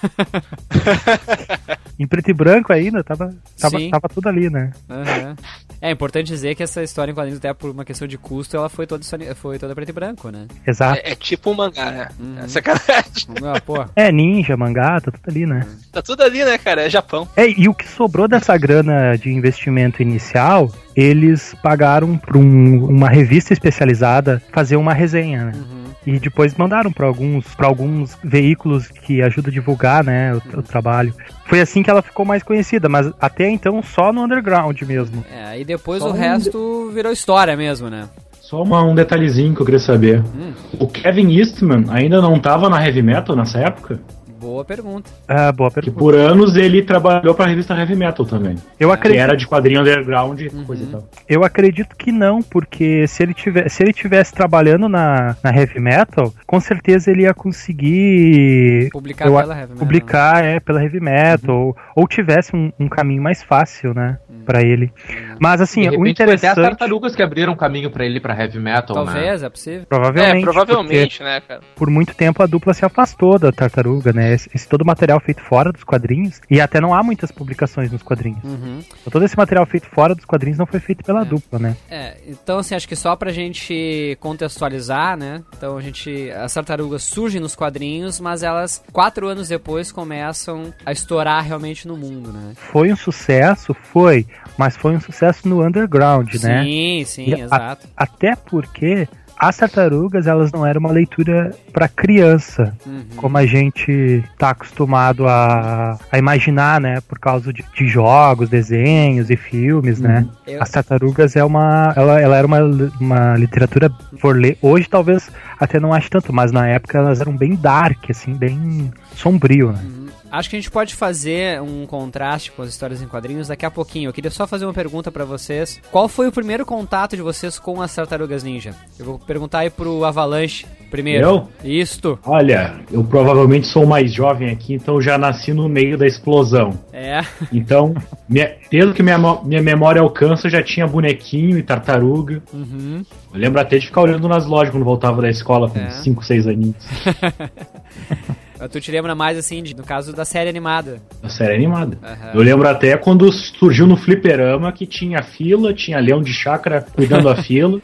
Em 1.98 2.06
preto 2.06 2.30
e 2.30 2.34
branco 2.34 2.72
ainda, 2.72 3.02
tava, 3.02 3.34
tava, 3.58 3.78
Sim. 3.78 3.90
tava 3.90 4.08
tudo 4.08 4.28
ali, 4.28 4.50
né? 4.50 4.70
Aham. 4.88 5.36
É 5.80 5.90
importante 5.90 6.26
dizer 6.28 6.54
que 6.54 6.62
essa 6.62 6.82
história 6.82 7.12
em 7.12 7.14
quadrinhos, 7.14 7.38
até 7.38 7.52
por 7.52 7.70
uma 7.70 7.84
questão 7.84 8.08
de 8.08 8.16
custo, 8.16 8.56
ela 8.56 8.68
foi 8.68 8.86
toda, 8.86 9.04
foi 9.34 9.58
toda 9.58 9.74
preto 9.74 9.90
e 9.90 9.92
branco, 9.92 10.30
né? 10.30 10.46
Exato. 10.66 11.00
É, 11.04 11.12
é 11.12 11.14
tipo 11.14 11.50
um 11.50 11.54
mangá, 11.54 11.90
né? 11.90 12.08
Uhum. 12.18 12.38
É 12.42 12.48
sacanagem. 12.48 13.26
Ah, 13.44 13.60
pô. 13.60 13.84
É, 13.94 14.10
ninja, 14.10 14.56
mangá, 14.56 15.00
tá 15.00 15.10
tudo 15.10 15.22
ali, 15.28 15.46
né? 15.46 15.66
Tá 15.92 16.02
tudo 16.02 16.22
ali, 16.22 16.44
né, 16.44 16.56
cara? 16.58 16.82
É 16.86 16.90
Japão. 16.90 17.28
É, 17.36 17.48
e 17.48 17.68
o 17.68 17.74
que 17.74 17.86
sobrou 17.88 18.26
dessa 18.26 18.56
grana 18.56 19.16
de 19.16 19.30
investimento 19.30 20.00
inicial, 20.02 20.70
eles 20.94 21.54
pagaram 21.62 22.16
pra 22.16 22.38
um- 22.38 22.84
uma 22.86 23.08
revista 23.08 23.52
especializada 23.52 24.42
fazer 24.52 24.76
uma 24.76 24.94
resenha, 24.94 25.44
né? 25.46 25.52
Uhum. 25.54 25.85
E 26.06 26.20
depois 26.20 26.54
mandaram 26.54 26.92
pra 26.92 27.06
alguns, 27.06 27.44
pra 27.54 27.66
alguns 27.66 28.16
veículos 28.22 28.86
que 28.88 29.20
ajudam 29.22 29.50
a 29.50 29.52
divulgar, 29.52 30.04
né, 30.04 30.34
o, 30.34 30.58
o 30.58 30.62
trabalho. 30.62 31.12
Foi 31.46 31.60
assim 31.60 31.82
que 31.82 31.90
ela 31.90 32.00
ficou 32.00 32.24
mais 32.24 32.42
conhecida, 32.44 32.88
mas 32.88 33.10
até 33.20 33.48
então 33.50 33.82
só 33.82 34.12
no 34.12 34.22
underground 34.22 34.80
mesmo. 34.82 35.24
É, 35.32 35.44
aí 35.46 35.64
depois 35.64 36.00
Só 36.02 36.08
o 36.08 36.12
um 36.12 36.14
resto 36.16 36.90
virou 36.94 37.10
história 37.12 37.56
mesmo, 37.56 37.90
né? 37.90 38.08
Só 38.40 38.62
uma- 38.62 38.84
um 38.84 38.94
detalhezinho 38.94 39.52
que 39.54 39.60
eu 39.60 39.64
queria 39.66 39.80
saber. 39.80 40.20
Hum. 40.22 40.52
O 40.78 40.86
Kevin 40.86 41.32
Eastman 41.36 41.84
ainda 41.88 42.20
não 42.22 42.38
tava 42.38 42.68
na 42.70 42.80
Heavy 42.84 43.02
Metal 43.02 43.34
nessa 43.34 43.58
época? 43.58 43.98
Boa 44.46 44.64
pergunta. 44.64 45.10
Ah, 45.26 45.50
boa 45.50 45.68
Que 45.70 45.74
pergunta. 45.80 45.98
por 45.98 46.14
anos 46.14 46.54
ele 46.56 46.80
trabalhou 46.82 47.34
pra 47.34 47.46
revista 47.46 47.74
Heavy 47.74 47.96
Metal 47.96 48.24
também. 48.24 48.54
Eu 48.78 48.88
Que 48.90 48.94
acredito, 48.94 49.20
era 49.20 49.36
de 49.36 49.44
quadrinho 49.46 49.80
underground 49.80 50.40
e 50.40 50.48
coisa 50.50 50.82
Uhum. 50.84 50.88
e 50.88 50.92
tal. 50.92 51.08
eu 51.28 51.42
acredito 51.44 51.96
que 51.96 52.12
não, 52.12 52.40
porque 52.40 53.06
se 53.08 53.24
ele 53.24 53.34
tivesse, 53.34 53.70
se 53.76 53.82
ele 53.82 53.92
tivesse 53.92 54.32
trabalhando 54.32 54.88
na, 54.88 55.36
na 55.42 55.50
heavy 55.50 55.80
metal, 55.80 56.32
com 56.46 56.60
certeza 56.60 57.10
ele 57.10 57.22
ia 57.22 57.34
conseguir 57.34 58.88
Publicar 58.92 59.26
Eu 59.26 59.32
pela 59.34 59.54
Heavy 59.54 59.72
Metal. 59.72 59.76
publicar 59.78 60.44
é, 60.44 60.60
pela 60.60 60.82
heavy 60.82 61.00
metal, 61.00 61.56
ou, 61.56 61.76
ou 61.96 62.06
tivesse 62.08 62.54
um, 62.54 62.70
um 62.78 62.88
caminho 62.88 63.22
mais 63.22 63.42
fácil, 63.42 63.92
né? 63.94 64.18
Hum. 64.30 64.36
pra 64.46 64.62
ele. 64.62 64.92
Mas 65.40 65.60
assim, 65.60 65.82
de 65.82 65.88
o 65.88 65.90
repente 65.98 66.16
foi 66.18 66.24
até 66.24 66.34
as 66.34 66.42
interessante. 66.42 66.70
tartarugas 66.78 67.16
que 67.16 67.22
abriram 67.22 67.56
caminho 67.56 67.90
pra 67.90 68.04
ele 68.06 68.20
pra 68.20 68.38
heavy 68.40 68.60
metal, 68.60 69.04
né? 69.04 69.12
Talvez, 69.12 69.42
é 69.42 69.48
possível. 69.48 69.86
Provavelmente. 69.88 70.38
É, 70.38 70.52
provavelmente, 70.52 71.22
né, 71.22 71.40
cara? 71.40 71.60
Por 71.74 71.90
muito 71.90 72.14
tempo 72.14 72.40
a 72.42 72.46
dupla 72.46 72.72
se 72.72 72.84
afastou 72.84 73.38
da 73.40 73.50
tartaruga, 73.50 74.12
né? 74.12 74.35
Esse, 74.36 74.48
esse 74.54 74.68
todo 74.68 74.84
material 74.84 75.18
feito 75.20 75.42
fora 75.42 75.72
dos 75.72 75.82
quadrinhos. 75.84 76.40
E 76.50 76.60
até 76.60 76.80
não 76.80 76.94
há 76.94 77.02
muitas 77.02 77.30
publicações 77.32 77.90
nos 77.90 78.02
quadrinhos. 78.02 78.42
Uhum. 78.44 78.78
Então, 79.00 79.10
todo 79.10 79.24
esse 79.24 79.36
material 79.36 79.66
feito 79.66 79.86
fora 79.88 80.14
dos 80.14 80.24
quadrinhos 80.24 80.58
não 80.58 80.66
foi 80.66 80.78
feito 80.80 81.02
pela 81.04 81.24
dupla, 81.24 81.58
né? 81.58 81.76
É, 81.90 82.16
então 82.28 82.58
assim, 82.58 82.74
acho 82.74 82.86
que 82.88 82.94
só 82.96 83.16
pra 83.16 83.32
gente 83.32 84.16
contextualizar, 84.20 85.16
né? 85.16 85.42
Então 85.56 85.76
a 85.76 85.80
gente. 85.82 86.30
As 86.30 86.52
tartarugas 86.54 87.02
surgem 87.02 87.40
nos 87.40 87.54
quadrinhos, 87.56 88.20
mas 88.20 88.42
elas, 88.42 88.82
quatro 88.92 89.26
anos 89.28 89.48
depois, 89.48 89.90
começam 89.90 90.72
a 90.84 90.92
estourar 90.92 91.42
realmente 91.44 91.88
no 91.88 91.96
mundo, 91.96 92.32
né? 92.32 92.52
Foi 92.54 92.92
um 92.92 92.96
sucesso, 92.96 93.74
foi, 93.74 94.26
mas 94.58 94.76
foi 94.76 94.94
um 94.96 95.00
sucesso 95.00 95.48
no 95.48 95.64
underground, 95.66 96.32
né? 96.42 96.62
Sim, 96.64 97.04
sim, 97.06 97.24
E 97.30 97.34
a- 97.34 97.38
exato. 97.38 97.86
até 97.96 98.36
porque 98.36 99.08
as 99.38 99.56
tartarugas 99.56 100.26
elas 100.26 100.50
não 100.52 100.64
eram 100.66 100.80
uma 100.80 100.90
leitura 100.92 101.54
para 101.72 101.88
criança, 101.88 102.74
Uhum. 102.86 103.04
como 103.16 103.36
a 103.38 103.44
gente 103.46 104.24
tá 104.38 104.50
acostumado 104.50 105.26
a, 105.28 105.98
a 106.10 106.18
imaginar, 106.18 106.80
né? 106.80 107.00
Por 107.06 107.18
causa 107.18 107.52
de, 107.52 107.64
de 107.76 107.86
jogos, 107.86 108.48
desenhos 108.48 109.28
e 109.30 109.36
filmes, 109.36 110.00
né? 110.00 110.26
Eu- 110.46 110.62
As 110.62 110.70
tartarugas 110.70 111.36
é 111.36 111.44
uma, 111.44 111.92
ela, 111.96 112.20
ela 112.20 112.36
era 112.36 112.46
uma, 112.46 112.60
uma 113.00 113.36
literatura 113.36 113.90
por 114.16 114.36
ler. 114.36 114.58
Hoje 114.60 114.88
talvez 114.88 115.30
até 115.58 115.78
não 115.78 115.92
ache 115.92 116.10
tanto, 116.10 116.32
mas 116.32 116.52
na 116.52 116.66
época 116.66 116.98
elas 116.98 117.20
eram 117.20 117.36
bem 117.36 117.54
dark, 117.54 118.10
assim, 118.10 118.32
bem 118.32 118.90
sombrio, 119.14 119.72
né? 119.72 120.06
Acho 120.30 120.50
que 120.50 120.56
a 120.56 120.58
gente 120.58 120.70
pode 120.70 120.94
fazer 120.94 121.62
um 121.62 121.86
contraste 121.86 122.50
com 122.52 122.62
as 122.62 122.68
histórias 122.68 123.00
em 123.00 123.06
quadrinhos 123.06 123.48
daqui 123.48 123.64
a 123.64 123.70
pouquinho. 123.70 124.08
Eu 124.08 124.12
queria 124.12 124.30
só 124.30 124.46
fazer 124.46 124.66
uma 124.66 124.74
pergunta 124.74 125.10
pra 125.10 125.24
vocês. 125.24 125.80
Qual 125.90 126.08
foi 126.08 126.28
o 126.28 126.32
primeiro 126.32 126.66
contato 126.66 127.16
de 127.16 127.22
vocês 127.22 127.58
com 127.58 127.80
as 127.80 127.94
tartarugas 127.94 128.42
ninja? 128.42 128.74
Eu 128.98 129.04
vou 129.04 129.18
perguntar 129.18 129.60
aí 129.60 129.70
pro 129.70 130.04
Avalanche 130.04 130.66
primeiro. 130.90 131.26
Eu? 131.26 131.48
Isto. 131.64 132.18
Olha, 132.24 132.74
eu 132.92 133.02
provavelmente 133.04 133.66
sou 133.66 133.84
o 133.84 133.88
mais 133.88 134.12
jovem 134.12 134.50
aqui, 134.50 134.74
então 134.74 135.00
já 135.00 135.16
nasci 135.18 135.52
no 135.52 135.68
meio 135.68 135.96
da 135.98 136.06
explosão. 136.06 136.78
É. 136.92 137.20
Então, 137.52 137.94
minha, 138.28 138.52
desde 138.70 138.92
que 138.94 139.02
minha, 139.02 139.18
minha 139.44 139.62
memória 139.62 140.00
alcança, 140.00 140.46
eu 140.46 140.50
já 140.50 140.62
tinha 140.62 140.86
bonequinho 140.86 141.58
e 141.58 141.62
tartaruga. 141.62 142.42
Uhum. 142.52 143.04
Eu 143.32 143.40
lembro 143.40 143.60
até 143.60 143.78
de 143.78 143.86
ficar 143.86 144.02
olhando 144.02 144.28
nas 144.28 144.46
lojas 144.46 144.70
quando 144.72 144.84
voltava 144.84 145.20
da 145.22 145.28
escola 145.28 145.68
com 145.68 145.78
É. 145.78 145.90
5, 145.90 146.24
6 146.24 146.46
aninhos. 146.46 146.76
Tu 148.70 148.80
te 148.80 148.90
lembra 148.90 149.14
mais 149.14 149.36
assim, 149.38 149.62
de- 149.62 149.74
no 149.76 149.82
caso 149.84 150.12
da 150.12 150.24
série 150.24 150.48
animada. 150.48 151.00
A 151.22 151.28
série 151.28 151.54
animada. 151.54 151.98
Aham. 152.02 152.30
Eu 152.34 152.42
lembro 152.42 152.68
até 152.68 152.96
quando 152.96 153.30
surgiu 153.32 153.86
no 153.86 153.96
fliperama 153.96 154.72
que 154.72 154.86
tinha 154.86 155.22
fila, 155.22 155.72
tinha 155.74 155.98
leão 156.00 156.22
de 156.22 156.32
chácara 156.32 156.84
cuidando 156.94 157.24
da 157.24 157.36
fila. 157.42 157.80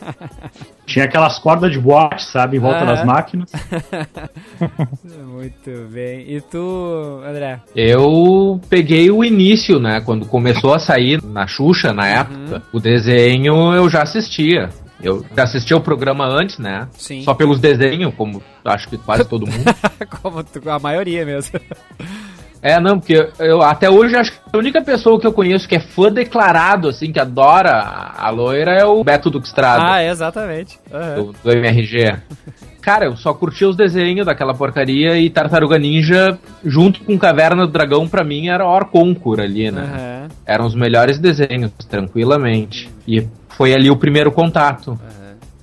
Tinha 0.87 1.05
aquelas 1.05 1.38
cordas 1.38 1.71
de 1.71 1.79
boate, 1.79 2.25
sabe, 2.25 2.57
em 2.57 2.61
volta 2.61 2.85
das 2.85 3.05
máquinas. 3.05 3.50
Muito 5.33 5.88
bem. 5.91 6.25
E 6.29 6.41
tu, 6.41 7.21
André? 7.26 7.61
Eu 7.75 8.61
peguei 8.69 9.11
o 9.11 9.25
início, 9.25 9.79
né? 9.79 10.00
Quando 10.05 10.26
começou 10.26 10.75
a 10.75 10.79
sair 10.79 11.23
na 11.23 11.47
Xuxa, 11.47 11.93
na 11.93 12.07
época, 12.07 12.62
o 12.73 12.81
desenho 12.81 13.73
eu 13.75 13.88
já 13.88 14.02
assistia. 14.02 14.69
Eu 15.03 15.25
já 15.37 15.43
assistia 15.45 15.77
o 15.77 15.81
programa 15.81 16.27
antes, 16.27 16.59
né? 16.59 16.89
Sim. 16.93 17.23
Só 17.23 17.35
pelos 17.35 17.59
desenhos, 17.59 18.15
como 18.15 18.43
acho 18.65 18.89
que 18.89 18.97
quase 18.97 19.25
todo 19.25 19.47
mundo. 19.47 19.65
Como 20.23 20.45
a 20.71 20.79
maioria 20.79 21.25
mesmo. 21.25 21.59
É, 22.65 22.79
não, 22.79 23.01
porque 23.01 23.29
eu 23.41 23.61
até 23.61 23.91
hoje 23.91 24.15
acho 24.15 24.31
que 24.31 24.39
a 24.53 24.57
única 24.57 24.81
pessoa 24.81 25.19
que 25.19 25.27
eu 25.27 25.33
conheço 25.33 25.69
que 25.69 25.75
é 25.75 25.81
fã 25.81 26.13
declarado, 26.13 26.89
assim, 26.89 27.11
que 27.11 27.19
adora 27.19 27.73
a 27.73 28.13
a 28.23 28.31
loira 28.31 28.71
é 28.71 28.85
o 28.85 29.03
Beto 29.03 29.29
Duxtrado, 29.29 29.83
ah, 29.85 30.05
exatamente. 30.05 30.79
Aham. 30.93 31.15
do, 31.17 31.35
do 31.43 31.51
MRG. 31.51 32.19
Cara, 32.81 33.05
eu 33.05 33.17
só 33.17 33.33
curtia 33.33 33.69
os 33.69 33.77
desenhos 33.77 34.27
daquela 34.27 34.55
porcaria 34.55 35.17
e 35.17 35.31
Tartaruga 35.31 35.79
Ninja, 35.79 36.39
junto 36.65 37.01
com 37.05 37.19
Caverna 37.19 37.65
do 37.67 37.73
Dragão, 37.73 38.09
pra 38.09 38.25
mim 38.25 38.49
era 38.49 38.67
Orconcur 38.67 39.41
ali, 39.41 39.71
né? 39.71 39.83
Aham. 39.83 40.29
Eram 40.45 40.67
os 40.67 40.75
melhores 40.75 41.19
desenhos, 41.19 41.71
tranquilamente. 41.89 42.91
E 43.07 43.27
foi 43.57 43.75
ali 43.75 43.91
o 43.91 43.97
primeiro 43.97 44.31
contato. 44.31 44.99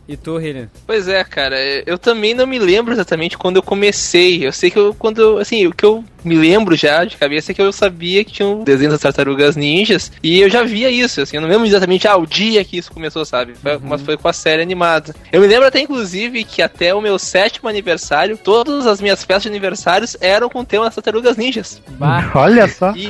E 0.09 0.17
tu, 0.17 0.41
Hillian? 0.41 0.67
Pois 0.87 1.07
é, 1.07 1.23
cara, 1.23 1.55
eu 1.85 1.95
também 1.95 2.33
não 2.33 2.47
me 2.47 2.57
lembro 2.57 2.91
exatamente 2.91 3.37
quando 3.37 3.57
eu 3.57 3.61
comecei. 3.61 4.43
Eu 4.43 4.51
sei 4.51 4.71
que 4.71 4.79
eu, 4.79 4.91
quando, 4.97 5.37
assim, 5.37 5.67
o 5.67 5.71
que 5.71 5.85
eu 5.85 6.03
me 6.23 6.35
lembro 6.35 6.75
já 6.75 7.03
de 7.05 7.17
cabeça 7.17 7.53
que 7.53 7.61
eu 7.61 7.71
sabia 7.71 8.23
que 8.23 8.31
tinha 8.33 8.47
um 8.47 8.63
desenho 8.63 8.91
das 8.91 8.99
tartarugas 9.01 9.55
ninjas 9.55 10.11
e 10.23 10.39
eu 10.41 10.49
já 10.49 10.63
via 10.63 10.89
isso, 10.89 11.21
assim, 11.21 11.37
eu 11.37 11.41
não 11.41 11.49
lembro 11.49 11.65
exatamente 11.65 12.07
ah, 12.07 12.15
o 12.17 12.25
dia 12.25 12.63
que 12.63 12.77
isso 12.77 12.91
começou, 12.91 13.23
sabe? 13.25 13.53
Foi- 13.55 13.79
Mas 13.81 14.01
foi 14.01 14.17
com 14.17 14.27
a 14.27 14.33
série 14.33 14.61
animada. 14.61 15.15
Eu 15.31 15.41
me 15.41 15.47
lembro 15.47 15.67
até, 15.67 15.79
inclusive, 15.79 16.43
que 16.43 16.61
até 16.61 16.93
o 16.93 17.01
meu 17.01 17.17
sétimo 17.19 17.67
aniversário, 17.69 18.37
todas 18.37 18.85
as 18.87 19.01
minhas 19.01 19.23
festas 19.23 19.43
de 19.43 19.49
aniversários 19.49 20.15
eram 20.21 20.49
com 20.49 20.59
o 20.61 20.65
tema 20.65 20.85
das 20.85 20.95
tartarugas 20.95 21.37
ninjas. 21.37 21.81
Bah. 21.91 22.31
Olha 22.35 22.67
só. 22.67 22.91
E, 22.95 23.09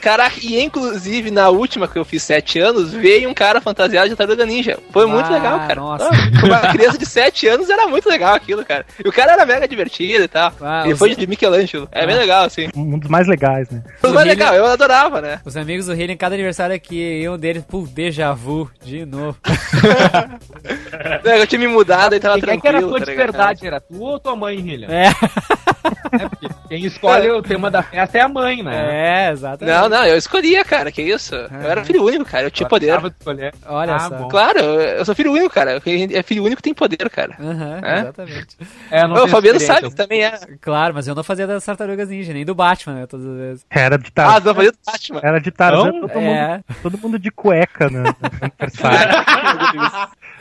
caraca, 0.00 0.36
e 0.42 0.60
inclusive 0.62 1.30
na 1.30 1.48
última 1.48 1.88
que 1.88 1.98
eu 1.98 2.04
fiz 2.04 2.22
sete 2.22 2.58
anos, 2.58 2.92
veio 2.92 3.28
um 3.28 3.34
cara 3.34 3.60
fantasiado 3.60 4.08
de 4.08 4.16
tartaruga 4.16 4.44
ninja. 4.46 4.78
Foi 4.90 5.06
muito 5.06 5.26
Ah, 5.26 5.30
legal, 5.34 5.58
cara. 5.60 5.74
nossa. 5.76 6.08
Ah, 6.10 6.44
uma 6.44 6.60
criança 6.72 6.98
de 6.98 7.06
sete 7.06 7.46
anos 7.46 7.68
era 7.70 7.86
muito 7.86 8.08
legal 8.08 8.34
aquilo, 8.34 8.64
cara. 8.64 8.84
E 9.04 9.08
o 9.08 9.12
cara 9.12 9.32
era 9.32 9.46
mega 9.46 9.66
divertido 9.68 10.24
e 10.24 10.28
tal. 10.28 10.52
Ah, 10.60 10.82
Ele 10.84 10.92
os- 10.94 10.98
foi 10.98 11.14
de 11.14 11.26
Michelangelo. 11.26 11.88
É 11.92 12.06
bem 12.06 12.16
legal, 12.24 12.44
assim. 12.44 12.68
Um 12.74 12.98
dos 12.98 13.10
mais 13.10 13.26
legais, 13.28 13.68
né? 13.70 13.82
Mas 14.02 14.10
O 14.10 14.14
mais 14.14 14.26
legal, 14.26 14.54
eu 14.54 14.66
adorava, 14.66 15.20
né? 15.20 15.40
Os 15.44 15.56
amigos 15.56 15.86
do 15.86 15.94
Hillian, 15.94 16.16
cada 16.16 16.34
aniversário 16.34 16.74
aqui, 16.74 17.20
e 17.22 17.28
um 17.28 17.36
deles, 17.38 17.62
pô, 17.68 17.82
déjà 17.82 18.32
vu, 18.32 18.70
de 18.82 19.04
novo. 19.04 19.36
É, 21.24 21.40
Eu 21.40 21.46
tinha 21.46 21.58
me 21.58 21.66
mudado 21.68 22.14
e 22.14 22.20
tava 22.20 22.40
Quem 22.40 22.54
é 22.54 22.60
que 22.60 22.66
era 22.68 22.78
tranquilo. 22.78 22.98
fã 22.98 23.04
tá 23.04 23.10
de 23.10 23.16
verdade? 23.16 23.66
Era 23.66 23.80
tu 23.80 24.00
ou 24.00 24.18
tua 24.18 24.34
mãe, 24.36 24.58
Hillian? 24.58 24.88
É, 24.88 25.10
Quem 26.68 26.84
escolhe 26.86 27.30
o 27.30 27.42
tema 27.42 27.70
da 27.70 27.82
festa 27.82 28.18
é 28.18 28.20
a 28.22 28.28
mãe, 28.28 28.62
né? 28.62 29.26
é, 29.28 29.32
exatamente. 29.32 29.74
Não, 29.76 29.88
não, 29.88 30.04
eu 30.06 30.16
escolhia, 30.16 30.64
cara, 30.64 30.90
que 30.90 31.02
isso? 31.02 31.34
Eu 31.34 31.70
era 31.70 31.84
filho 31.84 32.04
único, 32.04 32.24
cara, 32.24 32.46
eu 32.46 32.50
tinha 32.50 32.68
poder. 32.68 32.98
Escolher. 33.18 33.54
Olha 33.66 33.94
Ah, 33.94 33.98
só. 34.00 34.10
bom. 34.16 34.28
Claro, 34.28 34.58
eu 34.60 35.04
sou 35.04 35.14
filho 35.14 35.32
único, 35.32 35.50
cara. 35.54 35.80
É 35.86 36.22
filho 36.22 36.42
único 36.42 36.56
que 36.56 36.62
tem 36.62 36.74
poder, 36.74 37.08
cara. 37.10 37.36
Aham, 37.40 37.80
É? 37.82 37.98
exatamente. 38.00 38.56
É, 38.90 39.06
não 39.06 39.24
o 39.24 39.28
Fabiano 39.28 39.60
sabe 39.60 39.88
que 39.90 39.94
também 39.94 40.24
é. 40.24 40.38
Claro, 40.60 40.94
mas 40.94 41.06
eu 41.06 41.14
não 41.14 41.22
fazia 41.24 41.46
das 41.46 41.64
tartarugas 41.64 42.08
ninja, 42.08 42.32
nem 42.32 42.44
do 42.44 42.54
Batman, 42.54 42.94
né, 42.94 43.06
todas 43.06 43.26
as 43.26 43.36
vezes. 43.36 43.66
Era 43.70 43.98
de 43.98 44.08
Ah, 44.08 44.12
Tarzan. 44.14 44.44
não 44.46 44.54
fazia 44.54 44.72
do 44.72 44.78
Batman. 44.86 45.20
Era 45.22 45.40
de 45.40 45.50
Tarzan, 45.50 45.92
Não? 45.92 46.00
todo, 46.08 46.18
É. 46.18 46.52
mundo, 46.54 46.64
todo 46.82 46.98
mundo 46.98 47.18
de 47.18 47.30
cueca 47.30 47.88
né. 47.90 48.04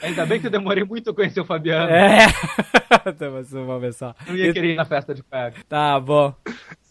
Ainda 0.02 0.26
bem 0.26 0.40
que 0.40 0.48
eu 0.48 0.52
demorei 0.52 0.84
muito 0.84 1.10
a 1.10 1.14
conhecer 1.14 1.40
o 1.40 1.46
Fabiano. 1.46 1.90
É. 1.92 2.28
Mas 3.34 3.52
vamos 3.52 3.82
ver 3.82 3.94
só. 3.94 4.14
Não 4.28 4.36
ia 4.36 4.54
querer 4.54 4.74
ir 4.74 4.76
na 4.76 4.86
festa 4.86 5.14
de. 5.14 5.24
Tá 5.68 6.00
bom. 6.00 6.34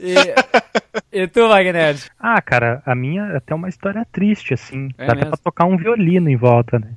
E, 0.00 0.14
e 1.12 1.28
tu, 1.28 1.48
Wagner? 1.48 1.96
Ah, 2.18 2.42
cara, 2.42 2.82
a 2.84 2.94
minha 2.94 3.22
é 3.26 3.36
até 3.36 3.54
uma 3.54 3.68
história 3.68 4.04
triste, 4.10 4.54
assim. 4.54 4.88
É 4.98 5.06
Dá 5.06 5.12
até 5.12 5.14
mesmo? 5.16 5.30
pra 5.30 5.38
tocar 5.38 5.64
um 5.66 5.76
violino 5.76 6.28
em 6.28 6.36
volta, 6.36 6.78
né? 6.78 6.92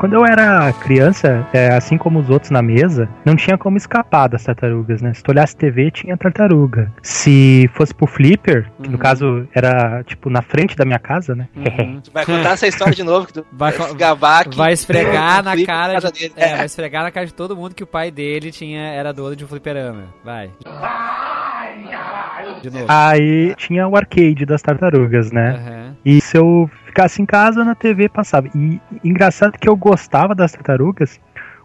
Quando 0.00 0.14
eu 0.14 0.24
era 0.24 0.72
criança, 0.72 1.46
é, 1.52 1.74
assim 1.74 1.98
como 1.98 2.20
os 2.20 2.30
outros 2.30 2.50
na 2.50 2.62
mesa, 2.62 3.06
não 3.22 3.36
tinha 3.36 3.58
como 3.58 3.76
escapar 3.76 4.28
das 4.28 4.42
tartarugas, 4.42 5.02
né? 5.02 5.12
Se 5.12 5.22
tu 5.22 5.30
olhasse 5.30 5.54
TV, 5.54 5.90
tinha 5.90 6.16
tartaruga. 6.16 6.90
Se 7.02 7.68
fosse 7.74 7.94
pro 7.94 8.06
Flipper, 8.06 8.70
que 8.82 8.88
no 8.88 8.96
caso 8.96 9.46
era, 9.54 10.02
tipo, 10.04 10.30
na 10.30 10.40
frente 10.40 10.74
da 10.74 10.86
minha 10.86 10.98
casa, 10.98 11.34
né? 11.34 11.48
Tu 12.02 12.10
vai 12.12 12.24
contar 12.24 12.52
essa 12.52 12.66
história 12.66 12.94
de 12.94 13.02
novo, 13.02 13.26
que 13.26 13.34
tu 13.34 13.46
Vai 13.52 13.72
vai 13.72 13.94
gabar 13.94 14.40
aqui. 14.40 14.56
Vai 14.56 14.72
esfregar 14.72 15.42
na 15.42 15.54
cara 15.66 15.98
de, 15.98 16.10
dele. 16.12 16.32
é, 16.34 16.56
vai 16.56 16.64
esfregar 16.64 17.02
na 17.02 17.10
cara 17.10 17.26
de 17.26 17.34
todo 17.34 17.54
mundo 17.54 17.74
que 17.74 17.84
o 17.84 17.86
pai 17.86 18.10
dele 18.10 18.50
tinha 18.50 18.80
era 18.80 19.12
dono 19.12 19.36
de 19.36 19.44
um 19.44 19.48
fliperama. 19.48 20.04
Vai. 20.24 20.50
De 22.62 22.70
novo. 22.70 22.86
Aí 22.88 23.54
tinha 23.56 23.86
o 23.86 23.94
arcade 23.94 24.46
das 24.46 24.62
tartarugas, 24.62 25.30
né? 25.30 25.50
Aham. 25.50 25.79
E 26.04 26.20
se 26.20 26.36
eu 26.36 26.70
ficasse 26.86 27.20
em 27.20 27.26
casa, 27.26 27.64
na 27.64 27.74
TV 27.74 28.08
passava. 28.08 28.48
E 28.54 28.80
engraçado 29.04 29.58
que 29.58 29.68
eu 29.68 29.76
gostava 29.76 30.34
das 30.34 30.52
tartarugas, 30.52 31.20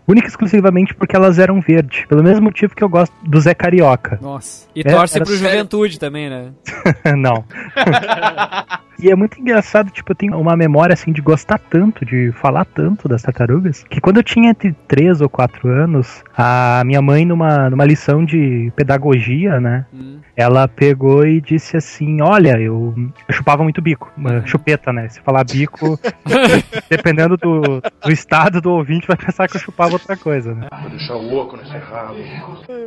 única 0.07 0.27
e 0.27 0.29
exclusivamente 0.29 0.93
porque 0.93 1.15
elas 1.15 1.39
eram 1.39 1.59
verde. 1.61 2.05
Pelo 2.07 2.23
mesmo 2.23 2.43
motivo 2.43 2.75
que 2.75 2.83
eu 2.83 2.89
gosto 2.89 3.13
do 3.23 3.39
Zé 3.39 3.53
Carioca. 3.53 4.19
Nossa. 4.21 4.67
E 4.75 4.81
É, 4.81 4.83
torce 4.83 5.19
pro 5.19 5.27
sério. 5.27 5.51
Juventude 5.51 5.99
também, 5.99 6.29
né? 6.29 6.51
Não. 7.17 7.43
E 8.99 9.09
é 9.11 9.15
muito 9.15 9.39
engraçado, 9.39 9.89
tipo, 9.91 10.11
eu 10.11 10.15
tenho 10.15 10.39
uma 10.39 10.55
memória 10.55 10.93
assim 10.93 11.11
de 11.11 11.21
gostar 11.21 11.59
tanto, 11.59 12.05
de 12.05 12.31
falar 12.33 12.65
tanto 12.65 13.07
das 13.07 13.21
tartarugas, 13.21 13.83
que 13.89 13.99
quando 13.99 14.17
eu 14.17 14.23
tinha 14.23 14.49
entre 14.51 14.73
3 14.87 15.21
ou 15.21 15.29
4 15.29 15.67
anos, 15.69 16.23
a 16.37 16.81
minha 16.85 17.01
mãe, 17.01 17.25
numa, 17.25 17.69
numa 17.69 17.85
lição 17.85 18.23
de 18.23 18.71
pedagogia, 18.75 19.59
né? 19.59 19.85
Ela 20.37 20.67
pegou 20.67 21.25
e 21.25 21.39
disse 21.39 21.77
assim: 21.77 22.21
Olha, 22.21 22.59
eu, 22.59 22.93
eu 23.27 23.33
chupava 23.33 23.63
muito 23.63 23.81
bico, 23.81 24.11
uma 24.17 24.45
chupeta, 24.45 24.91
né? 24.91 25.07
Se 25.09 25.21
falar 25.21 25.43
bico, 25.45 25.99
dependendo 26.89 27.37
do, 27.37 27.81
do 28.03 28.11
estado 28.11 28.59
do 28.61 28.71
ouvinte, 28.71 29.07
vai 29.07 29.17
pensar 29.17 29.47
que 29.47 29.55
eu 29.57 29.61
chupava 29.61 29.93
outra 29.93 30.17
coisa, 30.17 30.53
né? 30.53 30.67
Vou 30.81 30.89
deixar 30.89 31.15
o 31.15 31.33
oco 31.37 31.57
nesse 31.57 31.77
rabo. 31.77 32.15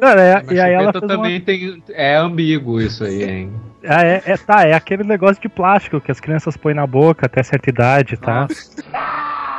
Cara, 0.00 0.20
é- 0.22 0.42
Mas 0.46 0.50
e 0.56 0.60
aí 0.60 0.72
ela 0.74 0.90
uma- 0.90 0.92
também 0.92 1.40
tem. 1.40 1.82
É 1.90 2.16
ambíguo 2.16 2.80
isso 2.80 3.04
aí, 3.04 3.22
hein? 3.24 3.52
Ah, 3.87 4.04
é, 4.04 4.23
é, 4.26 4.37
tá, 4.37 4.66
é 4.66 4.73
aquele 4.75 5.04
negócio 5.04 5.40
de 5.40 5.49
plástico 5.49 6.00
que 6.00 6.11
as 6.11 6.20
crianças 6.20 6.56
põem 6.56 6.75
na 6.75 6.87
boca 6.87 7.26
até 7.26 7.42
certa 7.42 7.70
idade, 7.70 8.16
tá? 8.16 8.47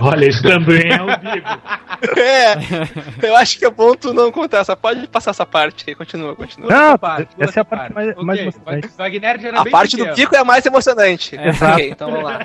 Olha, 0.00 0.26
isso 0.28 0.42
também 0.42 0.90
é 0.92 1.02
um 1.02 1.06
bico. 1.06 2.20
É, 2.20 3.26
eu 3.26 3.34
acho 3.36 3.58
que 3.58 3.64
é 3.64 3.70
bom 3.70 3.94
tu 3.94 4.12
não 4.12 4.30
contar 4.30 4.58
essa. 4.58 4.76
Pode 4.76 5.06
passar 5.08 5.30
essa 5.30 5.46
parte 5.46 5.84
aí, 5.88 5.94
continua, 5.94 6.36
continua. 6.36 6.70
Não, 6.70 6.88
Essa 6.90 6.98
parte, 6.98 7.28
essa 7.38 7.42
é 7.42 7.44
a 7.44 7.48
essa 7.48 7.64
parte 7.64 7.94
mais, 7.94 8.08
Ok, 8.10 8.24
mais 8.24 8.40
emocionante. 8.40 8.88
Wagner 8.96 9.40
já 9.40 9.48
era 9.48 9.60
A 9.60 9.64
bem 9.64 9.72
parte 9.72 9.96
do 9.96 10.04
pequeno. 10.04 10.16
pico 10.16 10.36
é 10.36 10.38
a 10.38 10.44
mais 10.44 10.66
emocionante. 10.66 11.36
Exato. 11.40 11.72
Ok, 11.74 11.90
então 11.90 12.10
vamos 12.10 12.24
lá. 12.24 12.38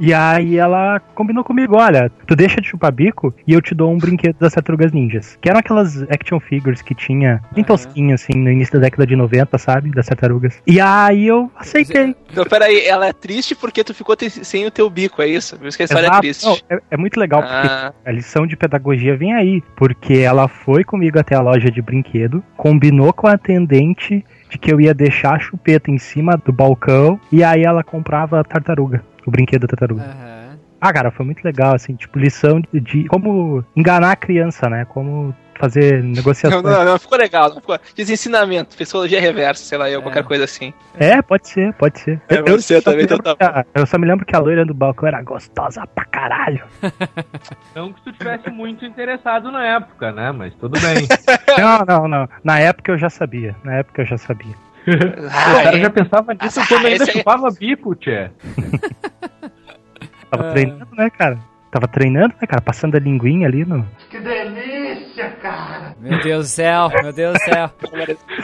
E 0.00 0.14
aí 0.14 0.56
ela 0.56 0.98
combinou 1.14 1.44
comigo, 1.44 1.76
olha, 1.76 2.10
tu 2.26 2.34
deixa 2.34 2.58
de 2.60 2.66
chupar 2.68 2.90
bico 2.90 3.34
e 3.46 3.52
eu 3.52 3.60
te 3.60 3.74
dou 3.74 3.92
um 3.92 3.98
brinquedo 3.98 4.36
das 4.40 4.54
Tartarugas 4.54 4.92
Ninjas. 4.92 5.36
Que 5.42 5.50
eram 5.50 5.60
aquelas 5.60 6.02
action 6.10 6.40
figures 6.40 6.80
que 6.80 6.94
tinha 6.94 7.42
bem 7.52 7.62
tosquinho, 7.62 8.14
assim, 8.14 8.32
no 8.32 8.50
início 8.50 8.74
da 8.74 8.80
década 8.86 9.06
de 9.06 9.14
90, 9.14 9.58
sabe? 9.58 9.90
Das 9.90 10.06
tartarugas. 10.06 10.60
E 10.66 10.80
aí 10.80 11.26
eu 11.26 11.50
aceitei. 11.54 12.16
Então, 12.32 12.44
peraí, 12.46 12.80
ela 12.86 13.06
é 13.08 13.12
triste 13.12 13.54
porque 13.54 13.84
tu 13.84 13.92
ficou 13.92 14.16
sem 14.30 14.66
o 14.66 14.70
teu 14.70 14.88
bico, 14.88 15.20
é 15.20 15.26
isso? 15.26 15.58
Por 15.58 15.66
isso 15.68 15.76
que 15.76 15.82
a 15.82 15.84
história 15.84 16.06
é 16.06 16.08
Exato. 16.08 16.20
triste. 16.22 16.46
Não, 16.46 16.56
é, 16.78 16.80
é 16.92 16.96
muito 16.96 17.20
legal, 17.20 17.42
porque 17.42 17.68
Ah. 17.68 17.92
a 18.06 18.10
lição 18.10 18.46
de 18.46 18.56
pedagogia 18.56 19.14
vem 19.16 19.34
aí. 19.34 19.62
Porque 19.76 20.14
ela 20.14 20.48
foi 20.48 20.82
comigo 20.82 21.18
até 21.18 21.34
a 21.34 21.40
loja 21.42 21.70
de 21.70 21.82
brinquedo, 21.82 22.42
combinou 22.56 23.12
com 23.12 23.26
a 23.26 23.32
atendente 23.32 24.24
de 24.48 24.58
que 24.58 24.72
eu 24.72 24.80
ia 24.80 24.92
deixar 24.92 25.36
a 25.36 25.38
chupeta 25.38 25.90
em 25.92 25.98
cima 25.98 26.36
do 26.36 26.52
balcão, 26.52 27.20
e 27.30 27.44
aí 27.44 27.62
ela 27.62 27.84
comprava 27.84 28.40
a 28.40 28.44
tartaruga, 28.44 29.04
o 29.26 29.30
brinquedo 29.30 29.62
da 29.62 29.68
tartaruga. 29.68 30.02
Aham. 30.02 30.58
Ah, 30.82 30.92
cara, 30.94 31.10
foi 31.10 31.26
muito 31.26 31.44
legal, 31.44 31.74
assim, 31.74 31.94
tipo, 31.94 32.18
lição 32.18 32.58
de, 32.72 32.80
de 32.80 33.04
como 33.06 33.62
enganar 33.76 34.12
a 34.12 34.16
criança, 34.16 34.66
né? 34.70 34.86
Como 34.86 35.34
fazer 35.58 36.00
Não, 36.02 36.14
negociações. 36.14 36.62
não, 36.64 36.84
não, 36.86 36.98
ficou 36.98 37.18
legal. 37.18 37.50
Não 37.50 37.56
ficou... 37.60 37.78
Diz 37.94 38.08
ensinamento, 38.08 38.74
psicologia 38.74 39.20
reversa, 39.20 39.62
sei 39.62 39.76
lá, 39.76 39.90
eu, 39.90 40.00
qualquer 40.00 40.24
coisa 40.24 40.44
assim. 40.44 40.72
É, 40.98 41.20
pode 41.20 41.46
ser, 41.50 41.74
pode 41.74 42.00
ser. 42.00 42.18
É, 42.30 42.36
ser 42.62 42.80
só 42.80 42.90
também, 42.92 43.04
então 43.04 43.18
tá 43.18 43.36
a- 43.38 43.64
eu 43.74 43.84
só 43.86 43.98
me 43.98 44.06
lembro 44.06 44.24
que 44.24 44.34
a 44.34 44.38
loira 44.38 44.64
do 44.64 44.72
balcão 44.72 45.06
era 45.06 45.20
gostosa 45.22 45.86
pra 45.86 46.06
caralho. 46.06 46.64
Não 47.76 47.92
que 47.92 48.00
tu 48.02 48.12
tivesse 48.12 48.48
muito 48.48 48.84
interessado 48.86 49.50
na 49.52 49.62
época, 49.64 50.12
né? 50.12 50.32
Mas 50.32 50.54
tudo 50.54 50.80
bem. 50.80 51.06
não, 51.58 51.84
não, 51.86 52.08
não. 52.08 52.28
Na 52.42 52.58
época 52.58 52.90
eu 52.92 52.96
já 52.98 53.10
sabia. 53.10 53.54
Na 53.62 53.74
época 53.74 54.00
eu 54.00 54.06
já 54.06 54.16
sabia. 54.16 54.54
Ah, 54.86 55.50
o 55.60 55.62
cara 55.64 55.76
é. 55.76 55.80
já 55.80 55.90
pensava 55.90 56.34
nisso 56.34 56.60
Ah, 56.60 56.64
quando 56.68 56.86
ainda 56.86 57.06
chupava 57.06 57.48
bico, 57.50 57.94
tchê. 57.94 58.30
Tava 60.30 60.48
Ah. 60.48 60.52
treinando, 60.52 60.86
né, 60.96 61.10
cara? 61.10 61.38
Tava 61.70 61.86
treinando, 61.86 62.34
né, 62.40 62.46
cara? 62.48 62.60
Passando 62.60 62.96
a 62.96 62.98
linguinha 63.00 63.46
ali 63.46 63.64
no. 63.64 63.86
Que 64.08 64.18
delícia, 64.18 65.30
cara! 65.40 65.94
Meu 66.00 66.20
Deus 66.20 66.46
do 66.46 66.50
céu, 66.50 66.88
meu 67.02 67.12
Deus 67.12 67.34
do 67.34 67.40
céu. 67.40 67.70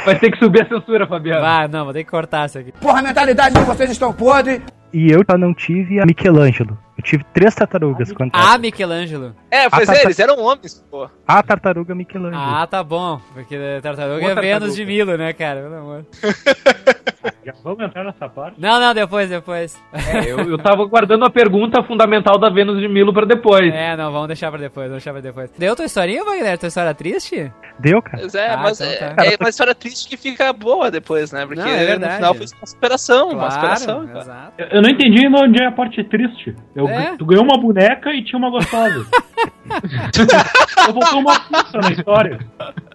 Vai 0.04 0.18
ter 0.18 0.30
que 0.30 0.38
subir 0.38 0.62
a 0.62 0.68
censura, 0.68 1.06
Fabiano. 1.06 1.40
Vai, 1.40 1.66
não, 1.68 1.84
vou 1.84 1.92
ter 1.92 2.04
que 2.04 2.10
cortar 2.10 2.46
isso 2.46 2.58
aqui. 2.58 2.72
Porra, 2.80 3.00
a 3.00 3.02
mentalidade 3.02 3.54
de 3.56 3.60
vocês 3.64 3.90
estão 3.90 4.12
podre. 4.12 4.62
E 4.92 5.10
eu 5.10 5.24
só 5.28 5.36
não 5.36 5.52
tive 5.52 6.00
a 6.00 6.06
Michelangelo. 6.06 6.78
Eu 6.98 7.02
tive 7.04 7.24
três 7.34 7.54
tartarugas. 7.54 8.10
Quando 8.12 8.30
Ah, 8.32 8.56
Michelangelo. 8.56 9.34
É, 9.50 9.68
pois 9.68 9.88
Ah, 9.88 9.92
tá, 9.92 9.98
é, 9.98 10.02
tá. 10.02 10.04
eles 10.08 10.18
eram 10.18 10.40
homens, 10.42 10.82
pô. 10.90 11.08
A 11.28 11.42
tartaruga 11.42 11.94
Michelangelo. 11.94 12.42
Ah, 12.42 12.66
tá 12.66 12.82
bom. 12.82 13.20
Porque 13.34 13.56
tartaruga 13.82 14.20
Boa 14.20 14.32
é 14.32 14.34
Vênus 14.34 14.74
de 14.74 14.84
Milo, 14.86 15.16
né, 15.16 15.32
cara? 15.34 15.60
Pelo 15.62 15.74
amor. 15.74 16.06
Já 17.44 17.52
vamos 17.62 17.84
entrar 17.84 18.02
nessa 18.02 18.28
parte? 18.28 18.60
Não, 18.60 18.80
não, 18.80 18.92
depois, 18.92 19.30
depois. 19.30 19.80
É, 19.92 20.30
eu, 20.32 20.38
eu 20.50 20.58
tava 20.58 20.84
guardando 20.84 21.24
a 21.24 21.30
pergunta 21.30 21.80
fundamental 21.84 22.38
da 22.40 22.48
Vênus 22.50 22.80
de 22.80 22.88
Milo 22.88 23.12
pra 23.12 23.24
depois. 23.24 23.72
É, 23.72 23.96
não, 23.96 24.10
vamos 24.10 24.26
deixar 24.26 24.50
pra 24.50 24.58
depois, 24.58 24.88
vamos 24.88 25.02
deixar 25.04 25.12
pra 25.12 25.20
depois. 25.20 25.50
Deu 25.56 25.76
tua 25.76 25.84
historinha, 25.84 26.24
Wagner? 26.24 26.58
Tua 26.58 26.66
história 26.68 26.92
triste? 26.92 27.52
Deu, 27.78 28.02
cara? 28.02 28.22
Mas 28.22 28.34
é, 28.34 28.48
Ah, 28.50 28.56
mas 28.56 28.80
então 28.80 28.92
é, 29.08 29.14
tá. 29.14 29.24
é 29.26 29.36
uma 29.38 29.48
história 29.48 29.74
triste 29.76 30.08
que 30.08 30.16
fica 30.16 30.52
boa 30.52 30.90
depois, 30.90 31.30
né? 31.30 31.46
Porque 31.46 31.60
Não, 31.60 31.68
é 31.68 31.84
verdade. 31.86 32.10
no 32.12 32.16
final 32.16 32.34
foi 32.34 32.46
uma 32.58 32.66
superação, 32.66 33.28
uma 33.28 33.36
Claro, 33.48 33.52
superação. 33.54 34.06
cara. 34.06 34.18
exato. 34.20 34.52
Eu 34.58 34.66
eu 34.76 34.82
não 34.82 34.90
entendi 34.90 35.26
onde 35.28 35.62
é 35.62 35.66
a 35.66 35.72
parte 35.72 36.02
triste. 36.04 36.54
Eu, 36.74 36.85
É? 36.90 37.16
Tu 37.16 37.24
ganhou 37.24 37.44
uma 37.44 37.58
boneca 37.58 38.12
e 38.12 38.22
tinha 38.22 38.38
uma 38.38 38.50
gostosa. 38.50 39.06
eu 40.86 40.94
voltou 40.94 41.20
uma 41.20 41.38
pizza 41.40 41.78
na 41.78 41.90
história. 41.90 42.38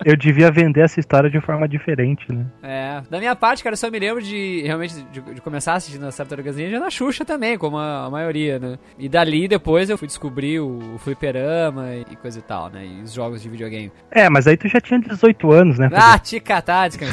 Eu 0.03 0.15
devia 0.17 0.51
vender 0.51 0.81
essa 0.81 0.99
história 0.99 1.29
de 1.29 1.39
forma 1.41 1.67
diferente, 1.67 2.25
né? 2.31 2.45
É, 2.63 3.01
da 3.09 3.19
minha 3.19 3.35
parte, 3.35 3.63
cara, 3.63 3.73
eu 3.73 3.77
só 3.77 3.89
me 3.91 3.99
lembro 3.99 4.21
de 4.21 4.63
realmente 4.65 4.95
de, 5.11 5.21
de 5.21 5.41
começar 5.41 5.73
assistindo 5.73 6.05
as 6.05 6.15
Tartarugas 6.15 6.55
Ninja 6.55 6.79
na 6.79 6.89
Xuxa 6.89 7.23
também, 7.23 7.57
como 7.57 7.77
a, 7.77 8.05
a 8.05 8.09
maioria, 8.09 8.57
né? 8.57 8.79
E 8.97 9.07
dali 9.07 9.47
depois 9.47 9.89
eu 9.89 9.97
fui 9.97 10.07
descobrir 10.07 10.59
o, 10.59 10.95
o 10.95 10.97
fliperama 10.97 11.95
e 11.95 12.15
coisa 12.15 12.39
e 12.39 12.41
tal, 12.41 12.69
né? 12.69 12.85
E 12.85 13.01
os 13.01 13.13
jogos 13.13 13.41
de 13.41 13.49
videogame. 13.49 13.91
É, 14.09 14.29
mas 14.29 14.47
aí 14.47 14.57
tu 14.57 14.67
já 14.67 14.81
tinha 14.81 14.99
18 14.99 15.51
anos, 15.51 15.77
né? 15.77 15.89
Ah, 15.93 16.17
te 16.17 16.39
catar, 16.39 16.89
que 16.89 17.05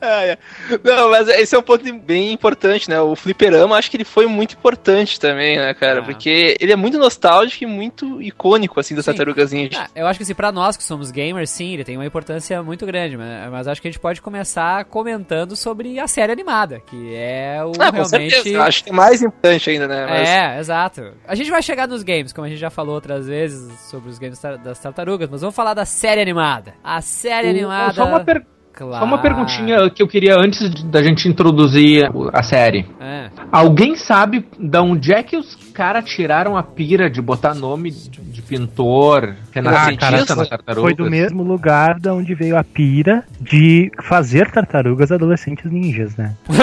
É, 0.00 0.30
é. 0.32 0.38
Não, 0.84 1.10
mas 1.10 1.28
esse 1.28 1.54
é 1.54 1.58
um 1.58 1.62
ponto 1.62 1.84
bem 1.98 2.32
importante, 2.32 2.88
né? 2.88 3.00
O 3.00 3.16
fliperama, 3.16 3.76
acho 3.76 3.90
que 3.90 3.96
ele 3.96 4.04
foi 4.04 4.26
muito 4.26 4.54
importante 4.54 5.18
também, 5.18 5.56
né, 5.58 5.72
cara? 5.74 6.00
Ah. 6.00 6.02
Porque 6.04 6.56
ele 6.60 6.72
é 6.72 6.76
muito 6.76 6.98
nostálgico 6.98 7.64
e 7.64 7.66
muito 7.66 8.20
icônico, 8.22 8.78
assim, 8.78 8.94
das 8.94 9.04
Sim. 9.04 9.10
tartarugas 9.12 9.52
ninja. 9.52 9.82
Ah, 9.84 9.88
eu 9.94 10.06
acho 10.06 10.18
que 10.18 10.22
assim, 10.22 10.34
pra 10.34 10.52
nós 10.52 10.76
que 10.76 10.82
somos 10.84 11.10
gamers, 11.10 11.50
sim, 11.50 11.74
ele 11.74 11.84
tem 11.84 11.96
uma 11.96 12.06
importância 12.06 12.62
muito 12.62 12.84
grande, 12.86 13.16
mas, 13.16 13.50
mas 13.50 13.68
acho 13.68 13.80
que 13.82 13.88
a 13.88 13.90
gente 13.90 14.00
pode 14.00 14.20
começar 14.22 14.84
comentando 14.86 15.56
sobre 15.56 15.98
a 15.98 16.06
série 16.06 16.32
animada, 16.32 16.80
que 16.80 17.14
é 17.14 17.60
o 17.64 17.72
Ah, 17.80 17.90
realmente... 17.90 18.56
Acho 18.56 18.84
que 18.84 18.90
é 18.90 18.92
mais 18.92 19.22
importante 19.22 19.70
ainda, 19.70 19.86
né? 19.88 20.06
Mas- 20.08 20.28
É, 20.28 20.58
exato. 20.58 21.12
A 21.26 21.34
gente 21.34 21.50
vai 21.50 21.62
chegar 21.62 21.86
nos 21.88 22.02
games, 22.02 22.32
como 22.32 22.46
a 22.46 22.48
gente 22.48 22.58
já 22.60 22.70
falou 22.70 22.94
outras 22.94 23.26
vezes 23.26 23.78
sobre 23.90 24.10
os 24.10 24.18
games 24.18 24.40
das 24.62 24.78
tartarugas, 24.78 25.28
mas 25.30 25.40
vamos 25.40 25.54
falar 25.56 25.74
da 25.74 25.84
série 25.84 26.20
animada. 26.20 26.74
A 26.84 27.00
série 27.00 27.48
O- 27.48 27.50
animada. 27.50 27.94
Só 27.94 28.04
uma, 28.06 28.20
per- 28.24 28.44
Claro. 28.78 28.98
só 29.00 29.04
uma 29.04 29.18
perguntinha 29.18 29.90
que 29.90 30.00
eu 30.00 30.06
queria 30.06 30.36
antes 30.38 30.70
de- 30.70 30.84
da 30.84 31.02
gente 31.02 31.28
introduzir 31.28 32.08
a 32.32 32.42
série. 32.44 32.86
É. 33.00 33.28
Alguém 33.50 33.96
sabe 33.96 34.46
da 34.56 34.80
onde 34.82 35.12
é 35.12 35.20
que 35.22 35.36
os 35.36 35.56
caras 35.78 36.04
tiraram 36.10 36.56
a 36.56 36.62
pira 36.64 37.08
de 37.08 37.22
botar 37.22 37.54
nome 37.54 37.92
de, 37.92 38.42
pintor, 38.42 39.36
renascentista 39.52 40.34
na 40.34 40.44
tartaruga? 40.44 40.82
Foi 40.88 40.92
do 40.92 41.08
mesmo 41.08 41.44
lugar 41.44 42.00
da 42.00 42.12
onde 42.12 42.34
veio 42.34 42.56
a 42.56 42.64
pira 42.64 43.22
de 43.40 43.88
fazer 44.02 44.50
tartarugas 44.50 45.12
adolescentes 45.12 45.70
ninjas, 45.70 46.16
né? 46.16 46.34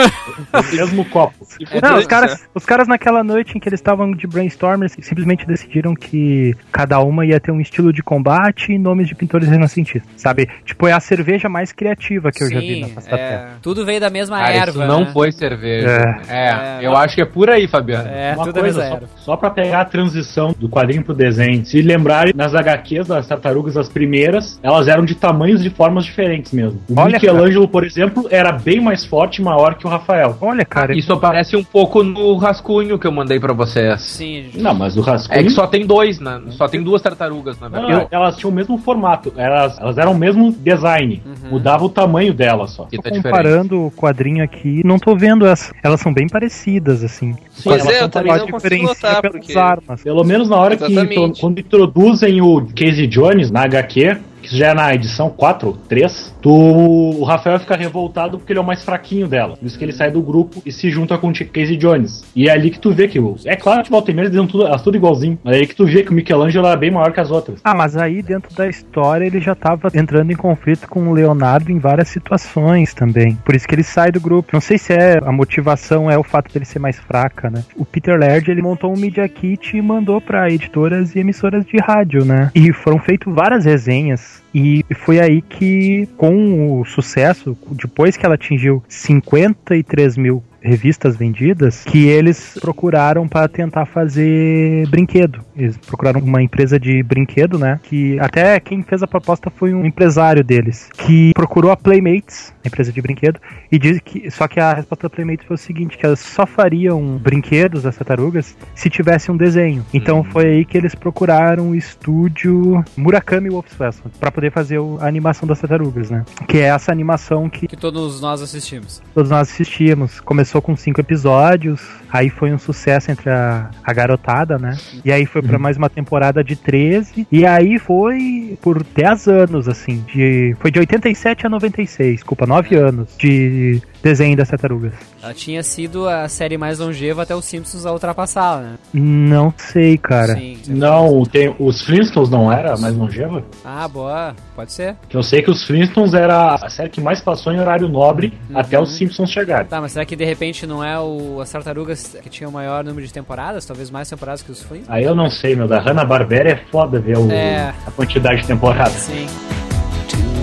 O 0.54 0.76
mesmo 0.76 1.06
copo. 1.06 1.34
Não, 1.82 1.98
os 1.98 2.06
caras, 2.08 2.46
os 2.54 2.66
caras 2.66 2.88
naquela 2.88 3.24
noite 3.24 3.56
em 3.58 3.60
que 3.60 3.70
eles 3.70 3.80
estavam 3.80 4.12
de 4.12 4.28
brainstorm, 4.28 4.82
eles 4.82 4.96
simplesmente 5.02 5.46
decidiram 5.46 5.94
que 5.96 6.54
cada 6.72 7.00
uma 7.00 7.26
ia 7.26 7.40
ter 7.40 7.52
um 7.52 7.62
estilo 7.62 7.94
de 7.94 8.04
combate 8.04 8.74
e 8.74 8.78
nomes 8.78 9.08
de 9.08 9.16
pintores 9.16 9.48
renascentistas, 9.48 10.10
sabe? 10.18 10.50
Tipo, 10.66 10.88
é 10.88 10.92
a 10.92 11.00
cerveja 11.00 11.48
mais 11.48 11.72
criativa 11.72 12.32
que 12.32 12.44
eu 12.44 12.50
já 12.50 12.60
vi 12.60 12.82
na 12.82 13.02
Sim, 13.02 13.10
da 13.10 13.18
é, 13.18 13.48
tudo 13.62 13.86
veio 13.86 14.00
da 14.02 14.10
mesma 14.10 14.40
Cara, 14.40 14.54
erva. 14.54 14.70
isso 14.72 14.86
não 14.86 15.02
né? 15.06 15.10
foi 15.14 15.32
cerveja. 15.32 15.88
É, 16.28 16.80
É. 16.80 16.80
eu 16.82 16.96
acho 16.98 17.16
que 17.16 17.22
é 17.22 17.26
por 17.26 17.50
aí, 17.50 17.68
Fabiano. 17.68 18.10
É, 18.10 18.34
Uma 18.36 18.46
tudo 18.46 18.56
da 18.56 18.62
coisa, 18.62 18.90
só, 18.90 19.00
erva. 19.06 19.14
só 19.18 19.36
pra 19.36 19.50
pegar 19.50 19.82
a 19.82 19.86
transição 19.86 20.54
do 20.58 20.68
quadrinho 20.70 21.04
pro 21.04 21.14
desenho. 21.14 21.66
Se 21.66 21.82
lembrarem, 21.82 22.34
nas 22.36 22.54
HQs 22.54 23.08
das 23.08 23.28
tartarugas, 23.28 23.78
as 23.78 23.90
primeiras, 23.90 24.60
elas 24.62 24.88
eram 24.88 25.06
de 25.06 25.16
tamanhos 25.16 25.66
e 25.66 25.70
formas 25.70 26.06
diferentes 26.06 26.52
mesmo. 26.52 26.82
O 26.90 27.00
Olha, 27.00 27.14
Michelangelo, 27.14 27.68
por 27.68 27.84
exemplo, 27.84 28.28
era 28.30 28.52
bem 28.52 28.80
mais 28.82 29.06
forte 29.06 29.42
e 29.42 29.44
maior 29.44 29.76
que 29.76 29.86
o 29.86 29.90
Rafael. 29.90 30.38
Olha, 30.42 30.66
cara, 30.66 30.96
Isso 30.96 31.12
aparece 31.14 31.56
um 31.56 31.64
pouco 31.64 32.04
no 32.04 32.36
rascunho 32.36 32.98
que 33.00 33.08
eu 33.08 33.12
mandei 33.12 33.40
pra 33.40 33.54
vocês. 33.54 34.02
Sim, 34.02 34.50
Não, 34.56 34.74
mas 34.74 34.96
o 34.98 35.02
rascunho... 35.02 35.40
É 35.40 35.44
que 35.44 35.50
só 35.50 35.68
tem 35.68 35.86
dois, 35.86 36.20
né? 36.20 36.42
Só 36.50 36.68
tem 36.68 36.82
duas 36.82 37.02
tartarugas, 37.02 37.60
na 37.60 37.70
Não, 37.70 37.88
verdade. 37.88 38.08
elas 38.12 38.38
tinham 38.38 38.52
o 38.52 38.54
mesmo 38.56 38.78
formato, 38.78 39.34
elas, 39.38 39.78
elas 39.80 39.98
eram 39.98 40.12
o 40.14 40.18
mesmo 40.18 40.52
design, 40.52 41.22
Uhum. 41.26 41.50
mudava 41.52 41.84
o 41.86 41.90
tamanho 41.90 42.34
delas 42.34 42.72
só. 42.72 42.86
Que 42.86 42.98
tô 42.98 43.04
tá 43.04 43.10
diferente. 43.10 43.24
comparando 43.32 43.86
o 43.86 43.92
quadrinho 43.92 44.44
aqui, 44.44 44.82
não 44.86 44.98
tô 45.00 45.16
vendo 45.16 45.46
as. 45.46 45.72
Elas 45.84 46.00
são 46.02 46.14
bem 46.14 46.28
parecidas, 46.28 47.04
assim. 47.04 47.36
Pois 47.64 47.82
Elas 47.82 47.94
é, 47.94 47.98
são 47.98 48.02
eu 48.06 48.10
também 48.10 48.32
só 48.34 48.38
não 48.40 48.48
consigo 48.48 48.70
pelas 49.00 49.22
porque- 49.22 49.58
armas. 49.58 50.02
Pelo 50.04 50.24
menos 50.24 50.50
na 50.50 50.58
hora 50.58 50.76
que 50.78 50.84
Exatamente. 50.84 51.20
intro- 51.20 51.42
quando 51.42 51.60
introduzem 51.60 52.42
o 52.42 52.66
Casey 52.76 53.08
Jones 53.08 53.52
na 53.52 53.62
HQ, 53.64 54.18
que 54.50 54.58
já 54.58 54.68
é 54.68 54.74
na 54.74 54.94
edição 54.94 55.30
4, 55.30 55.74
3, 55.88 56.36
tu, 56.42 56.52
o 56.52 57.24
Rafael 57.24 57.60
fica 57.60 57.76
revoltado 57.76 58.38
porque 58.38 58.52
ele 58.52 58.60
é 58.60 58.62
o 58.62 58.66
mais 58.66 58.84
fraquinho 58.84 59.28
dela. 59.28 59.58
Por 59.58 59.66
isso 59.66 59.78
que 59.78 59.84
ele 59.84 59.92
sai 59.92 60.12
do 60.12 60.22
grupo 60.22 60.62
e 60.66 60.72
se 60.72 60.90
junta 60.90 61.18
com 61.18 61.30
o 61.30 61.34
Casey 61.34 61.78
Jones. 61.78 62.24
E 62.36 62.48
é 62.48 62.52
ali 62.52 62.70
que 62.70 62.80
tu 62.80 62.94
vê 62.94 63.08
que. 63.08 63.20
É 63.46 63.56
claro 63.56 63.84
que 63.84 63.90
volta 63.90 64.12
e 64.12 64.14
meia 64.14 64.28
eles 64.28 64.52
tudo, 64.52 64.66
elas 64.66 64.82
tudo 64.82 64.98
igualzinho. 64.98 65.40
Mas 65.44 65.56
é 65.56 65.60
aí 65.60 65.68
que 65.68 65.76
tu 65.76 65.86
vê 65.86 66.04
que 66.04 66.12
o 66.12 66.14
Michelangelo 66.14 66.68
é 66.68 66.78
bem 66.78 66.92
maior 66.92 67.12
que 67.12 67.20
as 67.20 67.32
outras. 67.32 67.60
Ah, 67.64 67.74
mas 67.74 67.96
aí 67.96 68.22
dentro 68.22 68.54
da 68.56 68.68
história 68.68 69.26
ele 69.26 69.40
já 69.40 69.56
tava 69.56 69.90
entrando 69.94 70.32
em 70.32 70.36
conflito 70.36 70.88
com 70.88 71.08
o 71.08 71.14
Leonardo 71.14 71.72
em 71.72 71.80
várias 71.80 72.10
situações 72.10 72.94
também. 72.94 73.36
Por 73.44 73.56
isso 73.56 73.68
que 73.68 73.76
ele 73.76 73.84
sai 73.84 74.12
do 74.12 74.20
grupo. 74.20 74.50
Não 74.54 74.62
sei 74.62 74.78
se 74.78 74.94
é 74.94 75.20
a 75.24 75.32
motivação 75.32 76.10
é 76.10 76.18
o 76.18 76.24
fato 76.24 76.52
dele 76.52 76.66
ser 76.66 76.80
mais 76.80 76.98
fraca, 76.98 77.50
né? 77.50 77.64
O 77.76 77.86
Peter 77.86 78.20
Laird 78.20 78.50
ele 78.50 78.62
montou 78.62 78.94
um 78.94 79.00
media 79.00 79.28
kit 79.28 79.76
e 79.76 79.82
mandou 79.82 80.20
pra 80.20 80.50
editoras 80.50 81.16
e 81.16 81.20
emissoras 81.20 81.66
de 81.66 81.78
rádio, 81.78 82.26
né? 82.26 82.52
E 82.54 82.72
foram 82.74 83.00
feitas 83.00 83.34
várias 83.34 83.66
resenhas 83.66 84.35
e 84.54 84.86
foi 84.96 85.20
aí 85.20 85.42
que, 85.42 86.08
com 86.18 86.80
o 86.80 86.86
sucesso, 86.86 87.58
depois 87.72 88.16
que 88.16 88.26
ela 88.26 88.36
atingiu 88.36 88.84
53 88.88 90.18
mil 90.18 90.44
revistas 90.66 91.16
vendidas, 91.16 91.84
que 91.86 92.06
eles 92.08 92.58
procuraram 92.60 93.28
para 93.28 93.48
tentar 93.48 93.86
fazer 93.86 94.88
brinquedo. 94.90 95.40
Eles 95.56 95.78
procuraram 95.78 96.20
uma 96.22 96.42
empresa 96.42 96.80
de 96.80 97.02
brinquedo, 97.04 97.58
né? 97.58 97.80
Que 97.84 98.20
até 98.20 98.60
quem 98.60 98.82
fez 98.82 99.02
a 99.04 99.08
proposta 99.08 99.50
foi 99.50 99.74
um 99.74 99.86
empresário 99.86 100.44
deles, 100.44 100.90
que 100.98 101.32
procurou 101.34 101.72
a 101.72 101.78
Playmates, 101.78 102.54
a 102.64 102.68
empresa 102.68 102.92
de 102.92 103.02
brinquedo, 103.02 103.40
e 103.72 103.78
disse 103.80 104.02
que 104.02 104.30
só 104.32 104.48
que 104.48 104.60
a 104.60 104.74
resposta 104.74 105.04
da 105.04 105.10
Playmates 105.10 105.46
foi 105.46 105.56
o 105.56 105.58
seguinte, 105.58 105.98
que 105.98 106.06
elas 106.06 106.20
só 106.20 106.46
fariam 106.46 107.18
brinquedos 107.18 107.84
das 107.84 107.96
tartarugas 107.96 108.58
se 108.74 108.90
tivesse 108.90 109.32
um 109.32 109.38
desenho. 109.38 109.86
Então 109.94 110.24
foi 110.24 110.46
aí 110.46 110.66
que 110.66 110.78
eles 110.78 110.96
procuraram 110.96 111.70
o 111.70 111.76
estúdio 111.76 112.84
Murakami 112.98 113.50
Wolf's 113.50 113.76
Vessel 113.78 114.06
para 114.20 114.32
poder 114.32 114.52
fazer 114.52 114.80
a 115.00 115.06
animação 115.08 115.48
das 115.48 115.60
tartarugas, 115.60 116.10
né? 116.10 116.24
Que 116.48 116.58
é 116.60 116.64
essa 116.66 116.92
animação 116.92 117.50
que 117.50 117.68
Que 117.68 117.78
todos 117.78 118.22
nós 118.22 118.42
assistimos. 118.42 119.02
todos 119.14 119.30
nós 119.30 119.50
assistimos. 119.50 120.20
Começou 120.20 120.55
com 120.62 120.76
cinco 120.76 121.02
episódios, 121.02 121.82
aí 122.16 122.30
foi 122.30 122.54
um 122.54 122.58
sucesso 122.58 123.12
entre 123.12 123.30
a, 123.30 123.70
a 123.84 123.94
garotada, 123.94 124.58
né? 124.58 124.78
E 125.04 125.12
aí 125.12 125.26
foi 125.26 125.42
pra 125.42 125.60
mais 125.60 125.78
uma 125.78 125.90
temporada 125.90 126.44
de 126.44 126.56
13, 126.56 127.28
e 127.32 127.46
aí 127.46 127.78
foi 127.78 128.58
por 128.62 128.84
10 128.84 129.28
anos, 129.28 129.68
assim. 129.68 130.04
De, 130.08 130.56
foi 130.60 130.72
de 130.72 130.80
87 130.80 131.46
a 131.46 131.50
96, 131.50 132.16
desculpa, 132.16 132.46
9 132.46 132.76
anos 132.76 133.10
de 133.18 133.82
desenho 134.02 134.38
das 134.38 134.50
tartarugas. 134.50 134.94
Ela 135.22 135.34
tinha 135.34 135.64
sido 135.64 136.08
a 136.08 136.28
série 136.28 136.58
mais 136.58 136.78
longeva 136.78 137.24
até 137.24 137.36
os 137.36 137.46
Simpsons 137.46 137.86
a 137.86 137.92
ultrapassá-la, 137.92 138.62
né? 138.62 138.76
Não 138.94 139.52
sei, 139.58 139.98
cara. 139.98 140.36
Sim. 140.36 140.60
Não, 140.68 141.24
tem, 141.24 141.56
os 141.58 141.82
Flintstones 141.82 142.30
não 142.30 142.52
era 142.52 142.78
mais 142.78 142.96
longeva? 142.96 143.44
Ah, 143.64 143.88
boa. 143.88 144.36
Pode 144.56 144.72
ser. 144.72 144.96
Eu 145.12 145.24
sei 145.24 145.42
que 145.42 145.50
os 145.50 145.64
Flintstones 145.64 146.14
era 146.14 146.54
a 146.54 146.70
série 146.70 146.90
que 146.90 147.02
mais 147.02 147.20
passou 147.20 147.52
em 147.52 147.60
horário 147.60 147.90
nobre 147.90 148.34
até 148.54 148.80
os 148.80 148.96
Simpsons 148.96 149.32
chegarem. 149.32 149.66
Tá, 149.66 149.82
mas 149.82 149.94
será 149.94 150.06
que 150.06 150.16
de 150.16 150.24
repente 150.24 150.68
não 150.68 150.84
é 150.84 151.00
o, 151.00 151.42
as 151.42 151.52
tartarugas 151.52 152.05
que 152.22 152.30
tinha 152.30 152.48
o 152.48 152.52
maior 152.52 152.84
número 152.84 153.06
de 153.06 153.12
temporadas? 153.14 153.66
Talvez 153.66 153.90
mais 153.92 154.10
temporadas 154.10 154.42
que 154.42 154.52
os 154.52 154.62
Flintstones? 154.64 154.90
Aí 154.90 155.04
eu 155.04 155.16
não 155.16 155.30
sei, 155.30 155.56
meu. 155.56 155.68
Da 155.68 155.80
Hanna-Barbera 155.80 156.50
é 156.52 156.56
foda 156.72 157.00
ver 157.00 157.18
o- 157.18 157.32
É. 157.32 157.74
a 157.86 157.92
quantidade 157.92 158.42
de 158.42 158.48
temporadas. 158.48 158.94
Sim. 158.94 159.28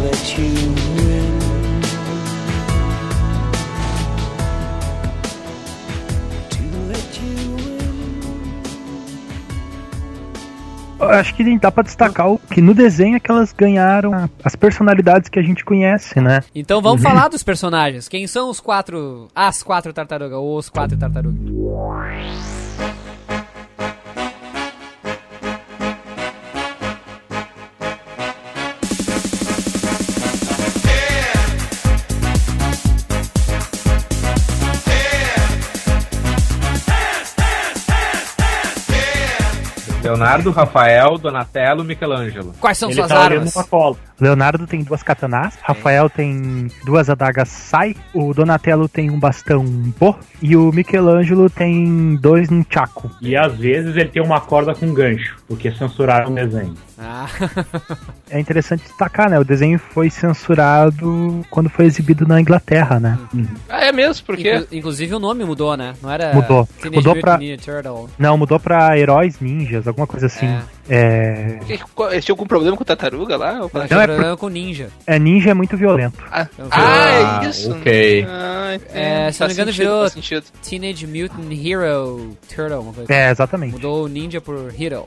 Eu 0.04 1.01
acho 11.10 11.34
que 11.34 11.58
dá 11.58 11.70
pra 11.70 11.82
destacar 11.82 12.28
o 12.30 12.38
que 12.38 12.60
no 12.60 12.74
desenho 12.74 13.16
é 13.16 13.20
que 13.20 13.30
elas 13.30 13.52
ganharam 13.52 14.28
as 14.44 14.56
personalidades 14.56 15.28
que 15.28 15.38
a 15.38 15.42
gente 15.42 15.64
conhece, 15.64 16.20
né? 16.20 16.42
Então 16.54 16.80
vamos 16.80 17.02
falar 17.02 17.28
dos 17.28 17.42
personagens. 17.42 18.08
Quem 18.08 18.26
são 18.26 18.50
os 18.50 18.60
quatro. 18.60 19.28
As 19.34 19.62
quatro 19.62 19.92
tartarugas, 19.92 20.38
ou 20.38 20.56
os 20.56 20.68
quatro 20.68 20.96
tartarugas? 20.96 21.38
Leonardo, 40.22 40.50
Rafael, 40.52 41.18
Donatello, 41.18 41.84
Michelangelo. 41.84 42.54
Quais 42.60 42.78
são 42.78 42.88
Ele 42.88 42.96
suas 42.96 43.08
tá 43.08 43.18
armas? 43.18 43.54
uma 43.56 43.64
cola. 43.64 43.96
Leonardo 44.22 44.66
tem 44.66 44.82
duas 44.82 45.02
katanás, 45.02 45.58
Rafael 45.62 46.08
tem 46.08 46.68
duas 46.84 47.10
adagas 47.10 47.48
Sai, 47.48 47.96
o 48.14 48.32
Donatello 48.32 48.88
tem 48.88 49.10
um 49.10 49.18
bastão 49.18 49.64
Bo 49.64 50.16
e 50.40 50.56
o 50.56 50.70
Michelangelo 50.72 51.50
tem 51.50 52.16
dois 52.16 52.48
Nunchaku. 52.48 53.10
E 53.20 53.36
às 53.36 53.54
vezes 53.56 53.96
ele 53.96 54.08
tem 54.08 54.22
uma 54.22 54.40
corda 54.40 54.74
com 54.74 54.92
gancho, 54.94 55.36
porque 55.48 55.70
censuraram 55.72 56.30
o 56.30 56.34
desenho. 56.34 56.74
Ah. 56.98 57.26
É 58.30 58.38
interessante 58.38 58.82
destacar, 58.84 59.28
né? 59.28 59.38
O 59.38 59.44
desenho 59.44 59.76
foi 59.78 60.08
censurado 60.08 61.44
quando 61.50 61.68
foi 61.68 61.84
exibido 61.86 62.26
na 62.26 62.40
Inglaterra, 62.40 63.00
né? 63.00 63.18
Ah, 63.68 63.84
é 63.86 63.92
mesmo? 63.92 64.24
Por 64.24 64.36
quê? 64.36 64.54
Inclu- 64.54 64.66
inclusive 64.78 65.14
o 65.14 65.18
nome 65.18 65.44
mudou, 65.44 65.76
né? 65.76 65.94
Não 66.00 66.10
era 66.10 66.32
Mudou. 66.32 66.66
Teenage 66.80 66.96
Mudou 66.96 67.14
Mutant 67.16 67.20
pra-. 67.20 67.38
Não, 68.18 68.38
mudou 68.38 68.60
pra 68.60 68.96
Heróis 68.96 69.40
Ninjas, 69.40 69.88
alguma 69.88 70.06
coisa 70.06 70.26
assim. 70.26 70.46
É, 70.46 70.62
Qual- 71.94 72.10
Eles 72.12 72.24
tinham 72.24 72.34
algum 72.34 72.46
problema 72.46 72.76
com 72.76 72.84
tartaruga 72.84 73.36
lá? 73.36 73.54
Não, 73.54 73.70
Não, 73.72 74.00
é 74.00 74.06
problema 74.06 74.36
com 74.36 74.48
ninja. 74.48 74.88
é 75.06 75.18
ninja 75.18 75.50
é 75.50 75.54
muito 75.54 75.76
violento. 75.76 76.18
Ah, 76.30 76.46
Então, 76.52 76.68
ah, 76.70 77.40
Ah, 77.40 77.44
é 77.44 77.48
isso? 77.48 77.70
ok. 77.72 78.26
Ah. 78.28 78.78
É, 78.94 79.32
se 79.32 79.40
não 79.40 79.46
me 79.48 79.52
engano, 79.54 79.72
virou. 79.72 80.06
Teenage 80.68 81.06
Mutant 81.06 81.52
Hero 81.52 82.36
Turtle, 82.48 82.78
uma 82.80 82.92
coisa 82.92 83.12
É, 83.12 83.24
assim. 83.24 83.32
exatamente. 83.32 83.72
Mudou 83.72 84.04
o 84.04 84.08
ninja 84.08 84.40
por 84.40 84.72
Hero. 84.78 85.06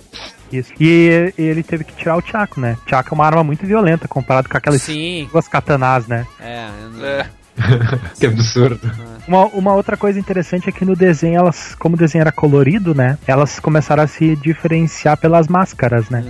Isso. 0.52 0.72
E 0.80 1.34
ele 1.38 1.64
teve 1.64 1.84
que 1.84 1.94
tirar 1.94 2.16
o 2.18 2.22
Chaco, 2.22 2.60
né? 2.60 2.78
Chaco 2.88 3.10
é 3.12 3.16
uma 3.16 3.26
arma 3.26 3.44
muito 3.44 3.66
violenta 3.66 4.08
comparado 4.08 4.48
com 4.48 4.58
aquelas 4.58 4.82
Sim. 4.82 5.28
duas 5.32 5.48
katanás, 5.48 6.08
né? 6.08 6.26
É, 6.40 6.68
É. 7.02 7.26
que 8.20 8.26
absurdo. 8.28 8.80
Uma, 9.28 9.46
uma 9.48 9.74
outra 9.74 9.98
coisa 9.98 10.20
interessante 10.20 10.70
é 10.70 10.72
que 10.72 10.86
no 10.86 10.96
desenho, 10.96 11.40
elas, 11.40 11.76
como 11.76 11.96
o 11.96 11.98
desenho 11.98 12.22
era 12.22 12.32
colorido, 12.32 12.94
né? 12.94 13.18
Elas 13.26 13.60
começaram 13.60 14.04
a 14.04 14.08
se 14.08 14.36
diferenciar 14.36 15.18
pelas 15.18 15.48
máscaras, 15.48 16.10
né? 16.10 16.24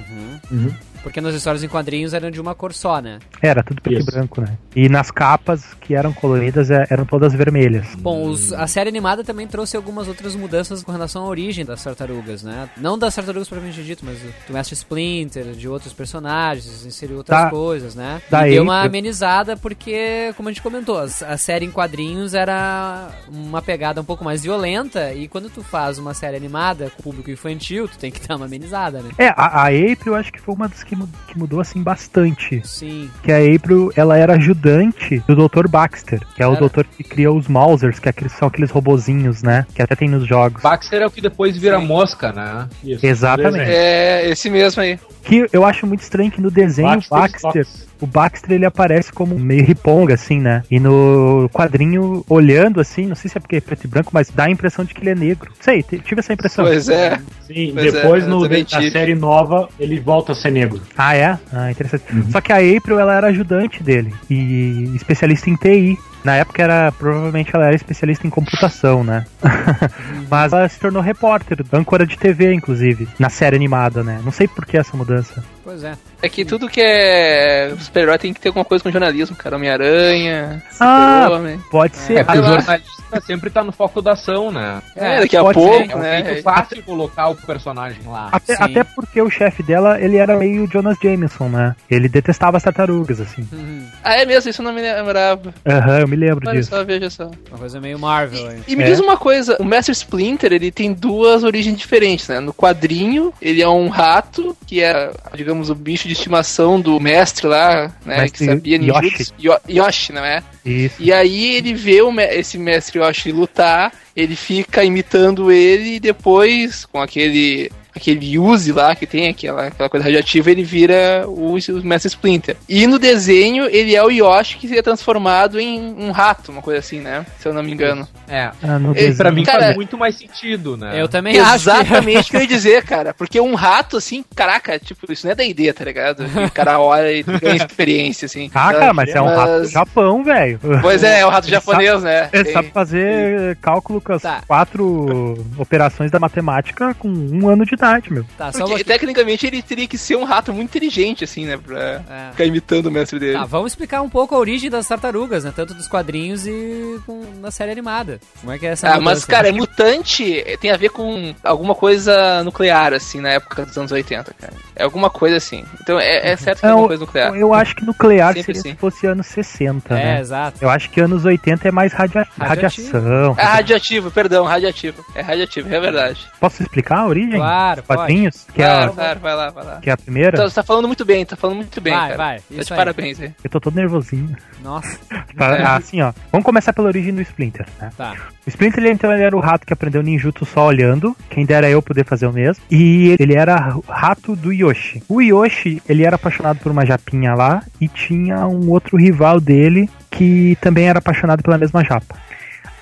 Uhum. 0.50 0.72
Porque 1.06 1.22
nas 1.22 1.36
histórias 1.36 1.64
em 1.64 1.68
quadrinhos 1.68 2.16
eram 2.16 2.32
de 2.32 2.42
uma 2.42 2.56
cor 2.56 2.74
só, 2.74 3.00
né? 3.00 3.20
Era 3.40 3.62
tudo 3.62 3.80
preto 3.80 4.00
Isso. 4.02 4.10
e 4.10 4.12
branco, 4.12 4.42
né? 4.42 4.58
E 4.76 4.90
nas 4.90 5.12
capas 5.12 5.64
que 5.80 5.94
eram 5.94 6.12
coloridas 6.12 6.72
é- 6.72 6.88
eram 6.90 7.06
todas 7.06 7.32
vermelhas. 7.32 7.86
Bom, 8.00 8.28
os- 8.28 8.52
a 8.52 8.66
série 8.66 8.90
animada 8.90 9.24
também 9.24 9.46
trouxe 9.46 9.78
algumas 9.78 10.08
outras 10.08 10.36
mudanças 10.36 10.84
com 10.84 10.92
relação 10.92 11.24
à 11.24 11.28
origem 11.28 11.64
das 11.64 11.84
tartarugas, 11.84 12.42
né? 12.42 12.68
Não 12.76 12.98
das 12.98 13.14
tartarugas 13.14 13.48
propriamente 13.48 13.84
dito, 13.84 14.04
mas 14.04 14.18
do, 14.20 14.54
Mestre 14.54 14.74
Splinter, 14.74 15.52
de 15.52 15.68
outros 15.70 15.94
personagens, 15.94 16.84
inseriu 16.86 17.18
outras 17.18 17.40
Da- 17.44 17.50
coisas, 17.52 17.94
né? 17.94 18.20
da 18.32 18.48
e 18.48 18.52
deu 18.54 18.64
uma 18.64 18.82
amenizada 18.82 19.56
porque, 19.56 20.34
como 20.36 20.50
a 20.50 20.52
gente 20.52 20.62
comentou, 20.64 20.98
a, 20.98 21.04
a 21.04 21.38
série 21.38 21.66
em 21.66 21.72
quadrinhos 21.72 22.34
era 22.34 23.10
uma 23.32 23.62
pegada 23.62 24.02
um 24.02 24.04
pouco 24.06 24.24
mais 24.24 24.42
violenta 24.42 25.14
e 25.14 25.28
quando 25.28 25.50
tu 25.52 25.62
faz 25.64 26.00
uma 26.00 26.16
série 26.16 26.36
animada 26.36 26.90
com 26.98 27.04
público 27.04 27.30
infantil, 27.30 27.88
tu 27.88 27.98
tem 28.00 28.12
que 28.12 28.20
dar 28.28 28.38
uma 28.38 28.46
amenizada, 28.46 29.02
né? 29.02 29.12
É, 29.20 29.28
a, 29.30 29.64
a 29.64 29.68
April 29.68 29.98
eu 30.08 30.16
acho 30.16 30.32
que 30.34 30.42
foi 30.42 30.56
uma 30.56 30.68
das 30.68 30.84
que, 30.84 30.95
que 31.28 31.38
mudou 31.38 31.60
assim 31.60 31.82
bastante. 31.82 32.62
Sim. 32.66 33.10
Que 33.24 33.32
a 33.32 33.38
April, 33.38 33.92
ela 33.96 34.18
era 34.18 34.34
ajudante 34.34 35.24
do 35.28 35.36
Dr. 35.36 35.68
Baxter, 35.68 36.20
que 36.36 36.42
é 36.42 36.48
o 36.48 36.52
Era. 36.52 36.60
doutor 36.60 36.86
que 36.86 37.04
cria 37.04 37.32
os 37.32 37.48
Mausers, 37.48 38.00
que 38.00 38.10
é 38.10 38.14
são 38.30 38.48
aqueles 38.48 38.72
robozinhos, 38.72 39.44
né? 39.44 39.66
Que 39.76 39.82
até 39.82 39.96
tem 39.96 40.10
nos 40.10 40.28
jogos. 40.28 40.62
Baxter 40.62 41.02
é 41.02 41.06
o 41.06 41.12
que 41.12 41.22
depois 41.22 41.58
vira 41.58 41.80
mosca, 41.80 42.32
né? 42.32 42.68
Isso. 42.84 43.06
Exatamente. 43.06 43.70
É, 43.70 44.30
esse 44.30 44.50
mesmo 44.50 44.82
aí. 44.82 45.00
Que 45.24 45.48
eu 45.52 45.66
acho 45.66 45.86
muito 45.86 46.02
estranho 46.02 46.32
que 46.32 46.42
no 46.42 46.52
desenho 46.52 46.88
Baxter 46.90 47.18
o 47.18 47.22
Baxter, 47.22 47.68
o 48.02 48.08
Baxter 48.08 48.54
ele 48.54 48.66
aparece 48.66 49.12
como 49.12 49.38
meio 49.38 49.66
riponga, 49.66 50.14
assim, 50.14 50.40
né? 50.40 50.64
E 50.70 50.80
no 50.80 51.50
quadrinho, 51.54 52.24
olhando 52.30 52.80
assim, 52.80 53.06
não 53.06 53.16
sei 53.16 53.30
se 53.30 53.38
é 53.38 53.42
porque 53.42 53.58
é 53.58 53.62
preto 53.62 53.86
e 53.86 53.88
branco, 53.88 54.12
mas 54.14 54.30
dá 54.30 54.46
a 54.46 54.50
impressão 54.50 54.86
de 54.86 54.94
que 54.94 55.02
ele 55.02 55.12
é 55.12 55.16
negro. 55.16 55.52
Sei, 55.60 55.84
tive 55.84 56.20
essa 56.20 56.34
impressão. 56.34 56.66
Pois 56.66 56.90
é. 56.90 57.20
Sim, 57.42 57.72
Pois 57.74 57.94
depois 57.94 58.24
é, 58.24 58.28
no, 58.28 58.48
na 58.48 58.92
série 58.92 59.16
nova 59.16 59.70
ele 59.80 60.00
volta 60.00 60.32
a 60.32 60.36
ser 60.36 60.52
negro. 60.52 60.82
Ah, 60.98 61.16
é? 61.16 61.38
Ah, 61.54 61.72
interessante. 61.72 62.04
Só 62.32 62.42
que 62.42 62.52
a 62.52 62.58
April, 62.58 63.00
ela 63.00 63.16
era 63.16 63.28
ajudante 63.28 63.84
dele 63.84 64.14
e 64.30 64.92
especialista 64.96 65.50
em 65.50 65.56
TI. 65.56 65.98
Na 66.24 66.36
época 66.38 66.64
era, 66.64 66.92
provavelmente 66.92 67.56
ela 67.56 67.68
era 67.68 67.76
especialista 67.76 68.26
em 68.26 68.32
computação, 68.32 69.04
né? 69.04 69.26
Mas 70.28 70.54
ela 70.54 70.68
se 70.68 70.80
tornou 70.80 71.02
repórter, 71.02 71.60
âncora 71.72 72.06
de 72.06 72.18
TV, 72.18 72.52
inclusive, 72.52 73.08
na 73.20 73.30
série 73.30 73.56
animada, 73.56 74.04
né? 74.04 74.20
Não 74.26 74.32
sei 74.32 74.48
por 74.48 74.66
que 74.66 74.76
essa 74.76 74.98
mudança. 74.98 75.44
Pois 75.66 75.84
é. 75.84 75.94
É 76.22 76.30
que 76.30 76.46
tudo 76.46 76.70
que 76.70 76.80
é 76.80 77.74
super-herói 77.80 78.18
tem 78.20 78.32
que 78.34 78.40
ter 78.40 78.50
alguma 78.50 78.64
coisa 78.64 78.84
com 78.84 78.92
jornalismo, 78.92 79.36
cara. 79.36 79.56
Homem-Aranha, 79.58 80.64
Ah, 80.80 81.28
pode 81.72 81.98
ser. 81.98 82.20
É, 82.20 82.24
porque 82.24 82.40
o 82.40 82.44
jornalista 82.46 83.22
sempre 83.26 83.50
tá 83.50 83.64
no 83.64 83.72
foco 83.72 84.00
da 84.02 84.12
ação, 84.14 84.52
né? 84.52 84.82
É, 84.96 85.22
daqui 85.22 85.36
a 85.36 85.42
pode 85.42 85.58
pouco, 85.58 85.92
É 85.92 85.96
um 85.96 86.00
né? 86.00 86.24
jeito 86.24 86.44
fácil 86.44 86.76
de 86.76 86.82
colocar 86.84 87.30
o 87.30 87.36
personagem 87.36 88.02
lá. 88.06 88.30
Até, 88.32 88.54
até 88.62 88.84
porque 88.84 89.20
o 89.22 89.30
chefe 89.30 89.64
dela, 89.64 90.00
ele 90.00 90.18
era 90.18 90.38
meio 90.38 90.70
Jonas 90.72 90.98
Jameson, 91.02 91.50
né? 91.50 91.76
Ele 91.90 92.08
detestava 92.08 92.58
as 92.58 92.64
tartarugas, 92.64 93.20
assim. 93.20 93.48
Uhum. 93.52 93.88
Ah, 94.04 94.22
é 94.22 94.26
mesmo, 94.26 94.50
isso 94.50 94.62
eu 94.62 94.66
não 94.66 94.74
me 94.74 94.82
lembrava. 94.82 95.52
Aham, 95.66 96.00
eu 96.00 96.08
me 96.08 96.16
lembro 96.16 96.48
Olha 96.48 96.60
disso. 96.60 96.70
só, 96.70 96.84
veja 96.84 97.10
só. 97.10 97.32
Uma 97.50 97.58
coisa 97.58 97.80
meio 97.82 97.98
Marvel 97.98 98.48
aí. 98.50 98.62
E 98.68 98.76
me 98.76 98.84
É. 98.84 98.86
diz 98.86 99.00
uma 99.00 99.18
coisa, 99.18 99.58
o 99.60 99.66
Mestre 99.66 99.94
Splinter, 99.94 100.54
ele 100.54 100.72
tem 100.72 100.94
duas 100.94 101.44
origens 101.44 101.76
diferentes, 101.78 102.28
né? 102.28 102.40
No 102.40 102.54
quadrinho, 102.54 103.34
ele 103.42 103.62
é 103.64 103.68
um 103.68 103.88
rato, 103.88 104.56
que 104.68 104.82
é, 104.84 105.10
digamos, 105.34 105.55
o 105.62 105.76
bicho 105.76 106.08
de 106.08 106.14
estimação 106.14 106.80
do 106.80 107.00
mestre 107.00 107.48
lá, 107.48 107.92
né? 108.06 108.22
Mestre 108.22 108.32
que 108.40 108.46
sabia 108.46 108.78
Yoshi. 108.78 109.02
ninjutsu. 109.02 109.34
Yo- 109.40 109.60
Yoshi, 109.68 110.14
não 110.14 110.24
é? 110.26 110.44
Isso. 110.66 110.96
E 111.00 111.12
aí 111.14 111.56
ele 111.56 111.74
vê 111.74 112.02
o 112.02 112.12
me- 112.12 112.26
esse 112.26 112.58
mestre 112.58 113.00
Yoshi 113.00 113.32
lutar, 113.32 113.92
ele 114.16 114.36
fica 114.36 114.84
imitando 114.84 115.52
ele 115.52 115.96
e 115.96 116.00
depois, 116.00 116.86
com 116.86 117.02
aquele 117.02 117.72
aquele 117.96 118.38
use 118.38 118.72
lá 118.72 118.94
que 118.96 119.06
tem, 119.08 119.28
aquela, 119.30 119.68
aquela 119.68 119.90
coisa 119.90 120.04
radioativa, 120.06 120.52
ele 120.52 120.64
vira 120.64 121.24
o, 121.28 121.56
o 121.56 121.84
Mestre 121.84 122.10
Splinter. 122.10 122.56
E 122.68 122.86
no 122.88 123.00
desenho, 123.00 123.66
ele 123.66 123.96
é 123.96 124.04
o 124.04 124.10
Yoshi 124.10 124.58
que 124.58 124.68
seria 124.68 124.84
transformado 124.84 125.60
em 125.60 125.80
um 125.98 126.12
rato, 126.12 126.52
uma 126.52 126.62
coisa 126.62 126.80
assim, 126.80 127.00
né? 127.00 127.26
Se 127.40 127.48
eu 127.48 127.54
não 127.54 127.64
me 127.64 127.72
engano. 127.72 128.08
É. 128.28 128.52
Ah. 128.64 128.80
Pra 129.18 129.32
mim 129.32 129.44
Cara, 129.44 129.60
faz 129.66 129.76
muito 129.76 129.98
mais 129.98 130.16
sentido, 130.16 130.76
né? 130.78 131.02
Eu 131.02 131.08
também 131.08 131.38
acho. 131.40 131.56
Exatamente 131.70 132.28
o 132.28 132.32
que 132.32 132.38
eu 132.38 132.42
ia 132.42 132.48
dizer, 132.48 132.84
cara. 132.84 133.14
Porque 133.14 133.40
um 133.40 133.56
rato, 133.56 133.98
assim, 133.98 134.24
caraca, 134.36 134.78
tipo, 134.80 135.12
isso 135.12 135.26
não 135.26 135.32
é 135.32 135.36
da 135.36 135.46
ideia, 135.46 135.74
tá 135.74 135.86
ligado? 135.86 136.24
E 136.26 136.46
o 136.46 136.52
cara 136.52 136.80
olha 136.80 137.12
e 137.12 137.24
ganha 137.24 137.56
experiência, 137.66 138.26
assim. 138.26 138.50
Ah, 138.54 138.74
cara, 138.74 138.94
mas 138.94 139.10
é 139.14 139.22
um 139.22 139.28
rato 139.28 139.62
do 139.62 139.68
Japão, 139.68 140.24
velho. 140.24 140.60
Pois 140.82 141.04
é, 141.04 141.20
é 141.22 141.26
o 141.26 141.30
rato 141.30 141.46
Ele 141.48 141.56
japonês, 141.56 142.04
né? 142.04 142.30
Ele 142.34 142.44
Tem- 142.46 142.54
sabe 142.54 142.72
fazer 142.72 143.56
cálculo 143.62 144.02
com 144.02 144.14
as 144.14 144.22
Tá. 144.22 144.42
quatro 144.48 145.38
operações 145.58 146.10
da 146.12 146.20
matemática 146.20 146.94
com 146.96 147.08
um 147.08 147.48
ano 147.48 147.64
de 147.66 147.74
idade, 147.76 147.85
meu. 148.10 148.26
Tá, 148.38 148.52
só 148.52 148.66
Porque, 148.66 148.84
tecnicamente 148.84 149.46
ele 149.48 149.62
teria 149.62 149.88
que 149.88 149.98
ser 149.98 150.16
um 150.16 150.24
rato 150.24 150.54
muito 150.54 150.70
inteligente, 150.70 151.24
assim, 151.24 151.46
né? 151.46 151.58
Pra 151.58 151.80
É. 152.10 152.32
ficar 152.32 152.46
imitando 152.46 152.88
o 152.88 152.92
mestre 152.92 153.20
dele. 153.20 153.34
Tá, 153.38 153.46
vamos 153.46 153.72
explicar 153.72 154.02
um 154.02 154.10
pouco 154.10 154.36
a 154.36 154.38
origem 154.38 154.70
das 154.70 154.88
tartarugas, 154.88 155.44
né? 155.44 155.54
Tanto 155.56 155.74
dos 155.74 155.88
quadrinhos 155.88 156.46
e 156.48 157.00
com, 157.06 157.24
na 157.42 157.52
série 157.52 157.72
animada. 157.72 158.20
Como 158.42 158.52
é 158.52 158.58
que 158.60 158.66
é 158.66 158.70
essa 158.72 158.90
Ah, 158.90 159.00
mas, 159.00 159.24
cara, 159.26 159.50
é 159.50 159.52
mutante 159.52 160.44
tem 160.60 160.72
a 160.72 160.78
ver 160.78 160.90
com 160.90 161.34
alguma 161.44 161.76
coisa 161.76 162.44
nuclear, 162.44 162.94
assim, 162.94 163.20
na 163.22 163.30
época 163.30 163.66
dos 163.66 163.78
anos 163.78 163.92
80, 163.92 164.34
cara. 164.40 164.54
É 164.76 164.84
alguma 164.84 165.10
coisa 165.10 165.38
assim. 165.38 165.64
Então 165.82 166.00
é, 166.00 166.32
é 166.32 166.36
certo 166.36 166.60
que 166.60 166.66
é 166.66 166.70
alguma 166.70 166.88
coisa 166.88 167.06
nuclear. 167.06 167.36
eu 167.36 167.54
acho 167.54 167.76
que 167.76 167.86
nuclear 167.86 168.34
Sempre 168.34 168.44
seria 168.46 168.60
assim. 168.62 168.70
se 168.72 168.76
fosse 168.78 169.08
anos 169.08 169.26
60, 169.28 169.94
É, 169.94 170.04
né? 170.16 170.20
exato. 170.22 170.58
Eu 170.62 170.70
acho 170.70 170.90
que 170.90 171.00
anos 171.00 171.26
80 171.26 171.68
é 171.68 171.72
mais 171.72 171.94
radia 171.94 172.28
Radioativo. 172.38 172.92
radiação. 172.92 173.36
É 173.38 173.44
radioativo, 173.44 174.12
perdão, 174.12 174.46
radioativo. 174.46 175.06
É 175.16 175.22
radioativo, 175.22 175.74
é 175.74 175.80
verdade. 175.80 176.28
Posso 176.40 176.62
explicar 176.62 177.00
a 177.00 177.08
origem? 177.08 177.36
Claro, 177.40 177.75
Dos 177.82 177.86
quadrinhos? 177.88 178.46
Que, 178.54 178.62
é 178.62 178.66
Claro, 178.66 178.92
a, 178.92 178.94
claro, 178.96 179.20
vai 179.20 179.36
lá, 179.36 179.50
vai 179.50 179.66
lá. 179.66 179.80
que 179.82 179.90
é 179.90 179.94
a 179.94 179.98
primeira? 179.98 180.36
Então, 180.38 180.48
você 180.50 180.56
tá 180.56 180.64
falando 180.64 180.88
muito 180.88 181.06
bem, 181.06 181.26
tá 181.26 181.36
falando 181.36 181.58
muito 181.58 181.80
bem, 181.82 181.94
Vai, 181.94 182.04
cara. 182.12 182.18
vai, 182.18 182.38
Tá 182.40 182.44
de 182.64 182.74
aí. 182.74 182.78
parabéns 182.78 183.20
aí. 183.22 183.34
Eu 183.44 183.50
tô 183.50 183.60
todo 183.60 183.76
nervosinho. 183.76 184.36
Nossa. 184.64 184.98
Tá, 185.36 185.58
É. 185.58 185.64
Assim, 185.66 186.02
ó. 186.02 186.14
Vamos 186.32 186.46
começar 186.46 186.72
pela 186.72 186.88
origem 186.88 187.14
do 187.14 187.22
Splinter, 187.22 187.66
né? 187.80 187.90
Tá. 187.98 188.14
O 188.46 188.50
Splinter, 188.50 188.82
ele, 188.84 188.94
então, 188.94 189.12
ele 189.12 189.24
era 189.24 189.36
o 189.36 189.40
rato 189.42 189.66
que 189.66 189.74
aprendeu 189.74 190.02
ninjutsu 190.02 190.46
só 190.46 190.68
olhando. 190.68 191.14
Quem 191.30 191.46
dera 191.46 191.70
eu 191.70 191.82
poder 191.82 192.06
fazer 192.06 192.26
o 192.26 192.32
mesmo. 192.32 192.64
E 192.72 193.16
ele 193.20 193.34
era 193.36 193.76
rato 193.88 194.34
do 194.34 194.54
Yoshi. 194.54 195.04
O 195.10 195.22
Yoshi, 195.22 195.82
ele 195.90 196.06
era 196.06 196.16
apaixonado 196.16 196.60
por 196.60 196.72
uma 196.72 196.86
japinha 196.86 197.34
lá. 197.36 197.64
E 197.82 197.88
tinha 197.90 198.48
um 198.48 198.70
outro 198.70 198.96
rival 198.98 199.42
dele 199.42 199.90
que 200.10 200.58
também 200.62 200.88
era 200.88 201.00
apaixonado 201.00 201.44
pela 201.44 201.58
mesma 201.58 201.84
japa. 201.84 202.16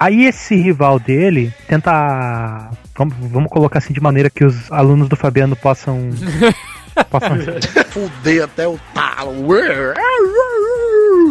Aí 0.03 0.25
esse 0.25 0.53
rival 0.53 0.99
dele 0.99 1.53
tenta. 1.65 2.69
Vamos, 2.93 3.15
vamos 3.21 3.49
colocar 3.49 3.79
assim 3.79 3.93
de 3.93 4.01
maneira 4.01 4.29
que 4.29 4.43
os 4.43 4.69
alunos 4.69 5.07
do 5.07 5.15
Fabiano 5.15 5.55
possam. 5.55 6.09
possam 7.09 7.37
Fudei 7.89 8.41
até 8.41 8.67
o 8.67 8.77
talo. 8.93 9.47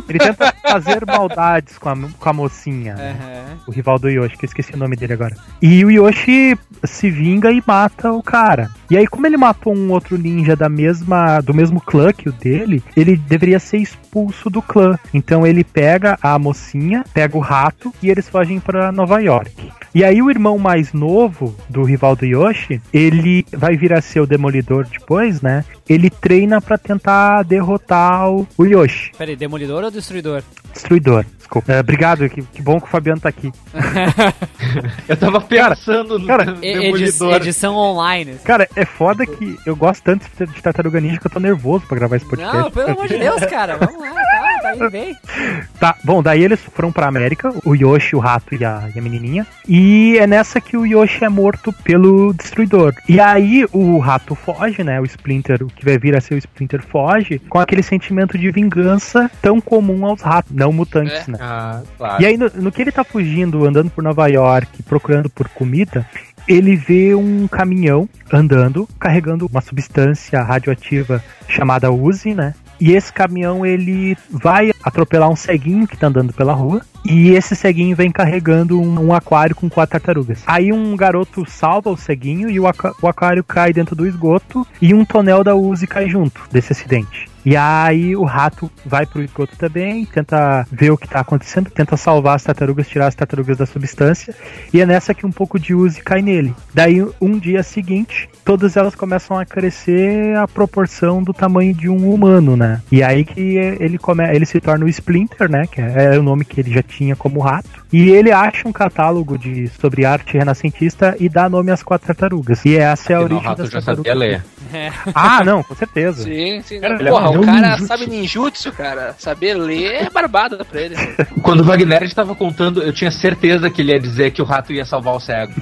ele 0.09 0.19
tenta 0.19 0.53
fazer 0.63 1.05
maldades 1.07 1.79
com 1.79 1.89
a, 1.89 1.97
com 1.97 2.29
a 2.29 2.33
mocinha. 2.33 2.95
né? 2.95 3.57
O 3.67 3.71
rival 3.71 3.99
do 3.99 4.09
Yoshi, 4.09 4.37
que 4.37 4.45
eu 4.45 4.49
esqueci 4.49 4.75
o 4.75 4.79
nome 4.79 4.97
dele 4.97 5.13
agora. 5.13 5.37
E 5.61 5.85
o 5.85 5.91
Yoshi 5.91 6.59
se 6.85 7.11
vinga 7.11 7.51
e 7.51 7.63
mata 7.67 8.13
o 8.13 8.23
cara. 8.23 8.71
E 8.91 8.97
aí, 8.97 9.07
como 9.07 9.27
ele 9.27 9.37
matou 9.37 9.75
um 9.75 9.91
outro 9.91 10.19
ninja 10.19 10.55
da 10.55 10.69
mesma, 10.69 11.41
do 11.41 11.55
mesmo 11.55 11.81
clã 11.81 12.13
que 12.13 12.29
o 12.29 12.33
dele, 12.33 12.83
ele 12.97 13.17
deveria 13.17 13.59
ser 13.59 13.79
expulso 13.79 14.51
do 14.51 14.61
clã. 14.61 14.99
Então 15.15 15.47
ele 15.47 15.65
pega 15.65 16.19
a 16.23 16.39
mocinha, 16.39 17.05
pega 17.15 17.37
o 17.37 17.41
rato 17.41 17.93
e 18.03 18.11
eles 18.11 18.29
fogem 18.29 18.61
para 18.61 18.93
Nova 18.93 19.21
York. 19.21 19.71
E 19.95 20.03
aí 20.05 20.23
o 20.23 20.31
irmão 20.31 20.59
mais 20.59 20.93
novo 20.95 21.55
do 21.69 21.83
rival 21.83 22.17
do 22.17 22.25
Yoshi, 22.25 22.81
ele 22.93 23.45
vai 23.53 23.77
vir 23.77 23.93
a 23.93 24.01
ser 24.01 24.21
o 24.21 24.27
Demolidor 24.27 24.87
depois, 24.87 25.43
né? 25.43 25.65
Ele 25.89 26.09
treina 26.09 26.61
pra 26.61 26.79
tentar 26.79 27.43
derrotar 27.43 28.31
o, 28.31 28.47
o 28.57 28.65
Yoshi. 28.65 29.11
Peraí, 29.19 29.37
Demolidor 29.37 29.83
ou 29.85 29.91
Destruidor? 29.91 30.43
Destruidor, 30.73 31.25
desculpa. 31.37 31.73
É, 31.73 31.81
obrigado, 31.81 32.29
que, 32.31 32.41
que 32.43 32.63
bom 32.63 32.81
que 32.81 32.87
o 32.87 32.91
Fabiano 32.91 33.21
tá 33.21 33.29
aqui. 33.29 33.53
Eu 35.09 35.17
tava 35.17 35.41
pensando 35.41 36.19
no 36.19 36.27
cara, 36.27 36.57
E- 36.63 36.67
edi- 36.69 36.81
Demolidor. 36.81 37.35
edição 37.37 37.75
online. 37.77 38.37
Cara, 38.45 38.69
é 38.77 38.85
foda 38.85 39.27
que 39.27 39.59
eu 39.67 39.77
gosto 39.77 40.03
tanto 40.03 40.27
de 40.47 40.63
Tartaruga 40.63 41.01
Ninja 41.01 41.19
que 41.21 41.27
eu 41.27 41.31
tô 41.31 41.41
nervoso 41.41 41.85
pra 41.87 41.97
gravar 41.99 42.17
esse 42.17 42.27
podcast. 42.27 42.57
Não, 42.57 42.71
pelo 42.71 42.91
amor 42.91 43.09
de 43.09 43.19
Deus, 43.19 43.45
cara. 43.47 43.77
Vamos 43.77 44.01
lá, 44.01 44.15
tá, 44.63 44.77
tá. 44.77 45.67
Tá, 45.79 45.97
bom, 46.05 46.23
daí 46.23 46.43
eles 46.43 46.61
foram 46.61 46.93
pra 46.93 47.07
América, 47.09 47.53
o 47.65 47.75
Yoshi, 47.75 48.15
o 48.15 48.19
rato 48.19 48.55
e 48.55 48.65
a, 48.65 48.89
e 48.95 48.99
a 48.99 49.03
menininha. 49.03 49.47
E 49.69 50.17
é 50.19 50.27
nessa 50.27 50.61
que 50.61 50.77
o 50.77 50.87
Yoshi 50.87 51.25
é 51.25 51.29
morto 51.29 51.73
pelo 51.73 52.33
Destruidor. 52.33 52.95
E 53.09 53.19
aí 53.21 53.67
o 53.73 53.99
rato 53.99 54.35
foge, 54.35 54.83
né? 54.85 55.01
O 55.01 55.05
Splinter, 55.05 55.63
o 55.63 55.67
que 55.67 55.85
vai 55.85 55.99
vir 55.99 56.17
a 56.17 56.21
ser 56.21 56.35
o 56.35 56.39
Splinter, 56.39 56.83
foge 56.83 57.39
com 57.49 57.59
aquele 57.59 57.83
sentimento 57.83 58.39
de 58.39 58.51
vingança 58.51 59.31
tão 59.41 59.61
comum 59.61 60.07
aos 60.07 60.21
ratos, 60.23 60.53
não 60.55 60.73
mutantes, 60.73 61.29
É. 61.29 61.33
né? 61.33 61.39
Ah, 61.41 61.81
claro. 61.99 62.23
E 62.23 62.27
aí, 62.27 62.37
no, 62.37 62.49
no 62.55 62.73
que 62.73 62.81
ele 62.83 62.93
tá 62.93 63.05
fugindo, 63.05 63.67
andando 63.67 63.91
por 63.91 64.03
Nova 64.05 64.27
York, 64.29 64.83
procurando 64.85 65.29
por 65.29 65.49
comida, 65.49 66.07
ele 66.49 66.77
vê 66.77 67.15
um 67.15 67.47
caminhão 67.47 68.09
andando, 68.33 68.89
carregando 68.99 69.47
uma 69.47 69.61
substância 69.61 70.43
radioativa 70.43 71.23
chamada 71.49 71.91
Uzi, 71.91 72.35
né? 72.35 72.55
E 72.83 72.91
esse 72.97 73.13
caminhão 73.13 73.65
ele 73.65 74.17
vai 74.29 74.73
atropelar 74.83 75.31
um 75.31 75.37
ceguinho 75.37 75.87
que 75.87 75.97
tá 75.97 76.09
andando 76.09 76.33
pela 76.33 76.53
rua. 76.53 76.81
E 77.05 77.31
esse 77.31 77.55
ceguinho 77.55 77.95
vem 77.95 78.11
carregando 78.11 78.81
um, 78.81 79.07
um 79.07 79.15
aquário 79.15 79.55
com 79.55 79.71
quatro 79.71 79.93
tartarugas. 79.93 80.43
Aí 80.49 80.73
um 80.73 80.97
garoto 80.97 81.49
salva 81.49 81.91
o 81.91 81.97
ceguinho 81.97 82.51
e 82.51 82.59
o, 82.59 82.67
aqua- 82.67 82.93
o 83.01 83.07
aquário 83.07 83.45
cai 83.45 83.73
dentro 83.73 83.95
do 83.95 84.05
esgoto. 84.05 84.67
E 84.81 84.93
um 84.93 85.05
tonel 85.05 85.45
da 85.45 85.55
Uzi 85.55 85.87
cai 85.87 86.09
junto 86.09 86.41
desse 86.51 86.73
acidente. 86.73 87.31
E 87.45 87.57
aí 87.57 88.15
o 88.15 88.25
rato 88.25 88.71
vai 88.85 89.05
pro 89.05 89.23
esgoto 89.23 89.57
também, 89.57 90.05
tenta 90.05 90.67
ver 90.71 90.91
o 90.91 90.97
que 90.97 91.09
tá 91.09 91.21
acontecendo, 91.21 91.71
tenta 91.71 91.97
salvar 91.97 92.37
as 92.37 92.45
tartarugas, 92.45 92.89
tirar 92.89 93.09
as 93.09 93.15
tartarugas 93.15 93.57
da 93.57 93.67
substância. 93.67 94.35
E 94.73 94.81
é 94.81 94.87
nessa 94.87 95.13
que 95.13 95.27
um 95.27 95.33
pouco 95.33 95.59
de 95.59 95.75
Uzi 95.75 96.01
cai 96.01 96.23
nele. 96.23 96.55
Daí, 96.73 97.05
um 97.21 97.39
dia 97.39 97.63
seguinte, 97.63 98.29
todas 98.45 98.77
elas 98.77 98.95
começam 98.95 99.39
a 99.39 99.45
crescer 99.45 100.37
a 100.37 100.47
proporção 100.47 101.23
do 101.23 101.33
tamanho 101.33 101.75
de 101.75 101.89
um 101.89 102.13
humano, 102.13 102.57
né? 102.57 102.81
E 102.91 103.03
aí 103.03 103.25
que 103.25 103.41
ele, 103.41 103.99
come... 103.99 104.25
ele 104.33 104.47
se 104.47 104.61
torna 104.61 104.85
o 104.85 104.89
Splinter, 104.89 105.51
né? 105.51 105.67
Que 105.67 105.81
é 105.81 106.19
o 106.19 106.23
nome 106.23 106.45
que 106.45 106.61
ele 106.61 106.73
já 106.73 106.83
tinha 106.83 107.17
como 107.17 107.41
rato. 107.41 107.82
E 107.93 108.11
ele 108.11 108.33
acha 108.33 108.67
um 108.67 108.73
catálogo 108.73 109.37
de 109.37 109.69
sobre 109.81 110.05
arte 110.05 110.39
renascentista 110.39 111.15
e 111.21 111.29
dá 111.29 111.49
nome 111.49 111.71
às 111.71 111.83
quatro 111.83 112.07
tartarugas. 112.07 112.65
E 112.65 112.77
essa 112.77 113.13
é 113.13 113.17
a 113.17 113.19
Afinal, 113.19 113.21
o 113.21 113.25
origem 113.25 113.45
rato 113.49 113.59
das 113.63 113.71
já 113.71 113.79
tartarugas. 113.81 114.07
sabia 114.13 114.15
ler. 114.15 114.45
É. 114.73 114.91
Ah, 115.15 115.45
não, 115.45 115.63
com 115.63 115.75
certeza. 115.75 116.23
Sim, 116.25 116.63
sim. 116.63 116.81
Cara, 116.81 116.95
ele 116.95 117.11
Porra, 117.11 117.31
o 117.31 117.45
cara 117.45 117.61
ninjutsu. 117.61 117.87
sabe 117.87 118.07
ninjutsu, 118.07 118.73
cara. 118.73 119.15
Saber 119.19 119.53
ler 119.55 120.05
é 120.05 120.09
barbada 120.11 120.65
pra 120.65 120.81
ele. 120.81 120.97
Quando 121.43 121.61
o 121.61 121.65
Wagner 121.65 122.03
estava 122.05 122.35
contando, 122.35 122.83
eu 122.83 122.93
tinha 122.93 123.11
certeza 123.11 123.69
que 123.69 123.83
ele 123.83 123.93
ia 123.93 124.01
dizer 124.01 124.31
que 124.31 124.41
o 124.41 124.45
rato 124.47 124.73
ia 124.73 124.87
salvar 124.87 125.15
o 125.15 125.21
cego. 125.21 125.53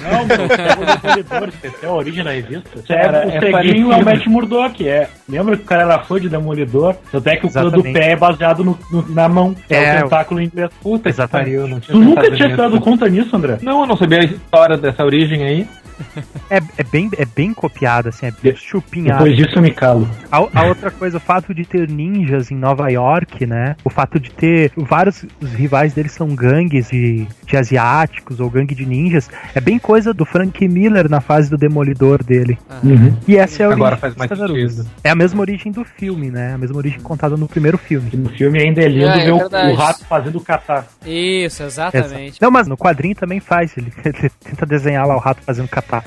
Não, 0.00 0.24
meu, 0.24 0.36
é 0.36 0.72
o 0.74 0.86
Demolidor, 0.86 1.52
essa 1.64 1.86
é 1.86 1.88
a 1.88 1.92
origem 1.92 2.22
da 2.22 2.30
revista. 2.30 2.82
Cara, 2.86 3.26
o 3.26 3.30
é 3.30 3.40
ceguinho 3.40 3.92
é 3.92 3.96
o. 3.96 4.04
Matt 4.04 4.26
Murdock, 4.26 4.86
é. 4.88 5.08
Lembra 5.28 5.56
que 5.56 5.62
o 5.64 5.66
cara 5.66 5.82
era 5.82 5.98
fã 6.04 6.20
de 6.20 6.28
Demolidor? 6.28 6.94
Tanto 7.10 7.28
é 7.28 7.36
que 7.36 7.46
o 7.46 7.50
plano 7.50 7.70
do 7.72 7.82
pé 7.82 8.12
é 8.12 8.16
baseado 8.16 8.62
no, 8.62 8.78
no- 8.92 9.08
na 9.08 9.28
mão. 9.28 9.56
É, 9.68 9.84
É, 9.84 9.98
o 9.98 10.02
tentáculo 10.04 10.40
em 10.40 10.44
inglês. 10.44 10.70
Puta 10.80 11.04
que 11.04 11.08
Exatamente. 11.08 11.56
pariu, 11.56 11.79
não 11.80 11.98
tinha 11.98 11.98
Tu 11.98 12.00
nunca 12.04 12.30
tinha 12.36 12.50
se 12.50 12.56
dado 12.56 12.80
conta 12.80 13.08
nisso, 13.08 13.34
André? 13.36 13.58
Não, 13.62 13.80
eu 13.80 13.86
não 13.86 13.96
sabia 13.96 14.20
a 14.20 14.24
história 14.24 14.76
dessa 14.76 15.04
origem 15.04 15.42
aí. 15.44 15.66
É, 16.48 16.56
é, 16.78 16.82
bem, 16.90 17.10
é 17.18 17.26
bem 17.26 17.52
copiado, 17.52 18.08
assim, 18.08 18.26
é 18.26 18.32
bem 18.42 18.56
chupinhado. 18.56 19.22
Depois 19.22 19.36
disso 19.36 19.58
eu 19.58 19.62
me 19.62 19.70
calo. 19.70 20.08
A, 20.32 20.38
a 20.38 20.64
outra 20.64 20.90
coisa, 20.90 21.18
o 21.18 21.20
fato 21.20 21.54
de 21.54 21.64
ter 21.66 21.88
ninjas 21.90 22.50
em 22.50 22.56
Nova 22.56 22.88
York, 22.88 23.44
né? 23.46 23.76
O 23.84 23.90
fato 23.90 24.18
de 24.18 24.30
ter 24.30 24.72
vários 24.76 25.24
os 25.40 25.52
rivais 25.52 25.92
deles 25.92 26.12
são 26.12 26.28
gangues 26.34 26.88
de, 26.88 27.26
de 27.46 27.56
asiáticos 27.56 28.40
ou 28.40 28.48
gangue 28.50 28.74
de 28.74 28.86
ninjas, 28.86 29.28
é 29.54 29.60
bem 29.60 29.78
coisa 29.78 30.14
do 30.14 30.24
Frank 30.24 30.66
Miller 30.66 31.08
na 31.08 31.20
fase 31.20 31.50
do 31.50 31.58
Demolidor 31.58 32.24
dele. 32.24 32.58
Uhum. 32.82 33.14
E 33.28 33.36
essa 33.36 33.62
é 33.62 33.66
a 33.66 33.68
origem 33.68 33.84
Agora 33.84 33.96
faz 33.98 34.16
mais 34.16 34.30
sentido. 34.30 34.86
É 35.04 35.10
a 35.10 35.14
mesma 35.14 35.40
origem 35.42 35.70
do 35.70 35.84
filme, 35.84 36.30
né? 36.30 36.54
A 36.54 36.58
mesma 36.58 36.78
origem 36.78 37.00
contada 37.00 37.36
no 37.36 37.46
primeiro 37.46 37.76
filme. 37.76 38.10
No 38.14 38.30
filme 38.30 38.58
ainda 38.58 38.80
é 38.82 38.88
lindo 38.88 39.04
É, 39.06 39.20
é 39.20 39.24
ver 39.26 39.32
o- 39.32 39.38
verdade. 39.38 39.72
o 39.72 39.74
rato 39.76 40.04
fazendo 40.06 40.38
o 40.38 40.40
catar. 40.40 40.86
Isso, 41.06 41.62
exatamente. 41.72 42.40
Não, 42.40 42.50
mas 42.50 42.66
no 42.66 42.76
quadrinho 42.76 43.14
também 43.14 43.40
faz. 43.40 43.76
Ele, 43.76 43.92
ele 44.04 44.30
tenta 44.40 44.66
desenhar 44.66 45.06
lá 45.06 45.16
o 45.16 45.20
rato 45.20 45.42
fazendo 45.42 45.68
catar. 45.68 46.04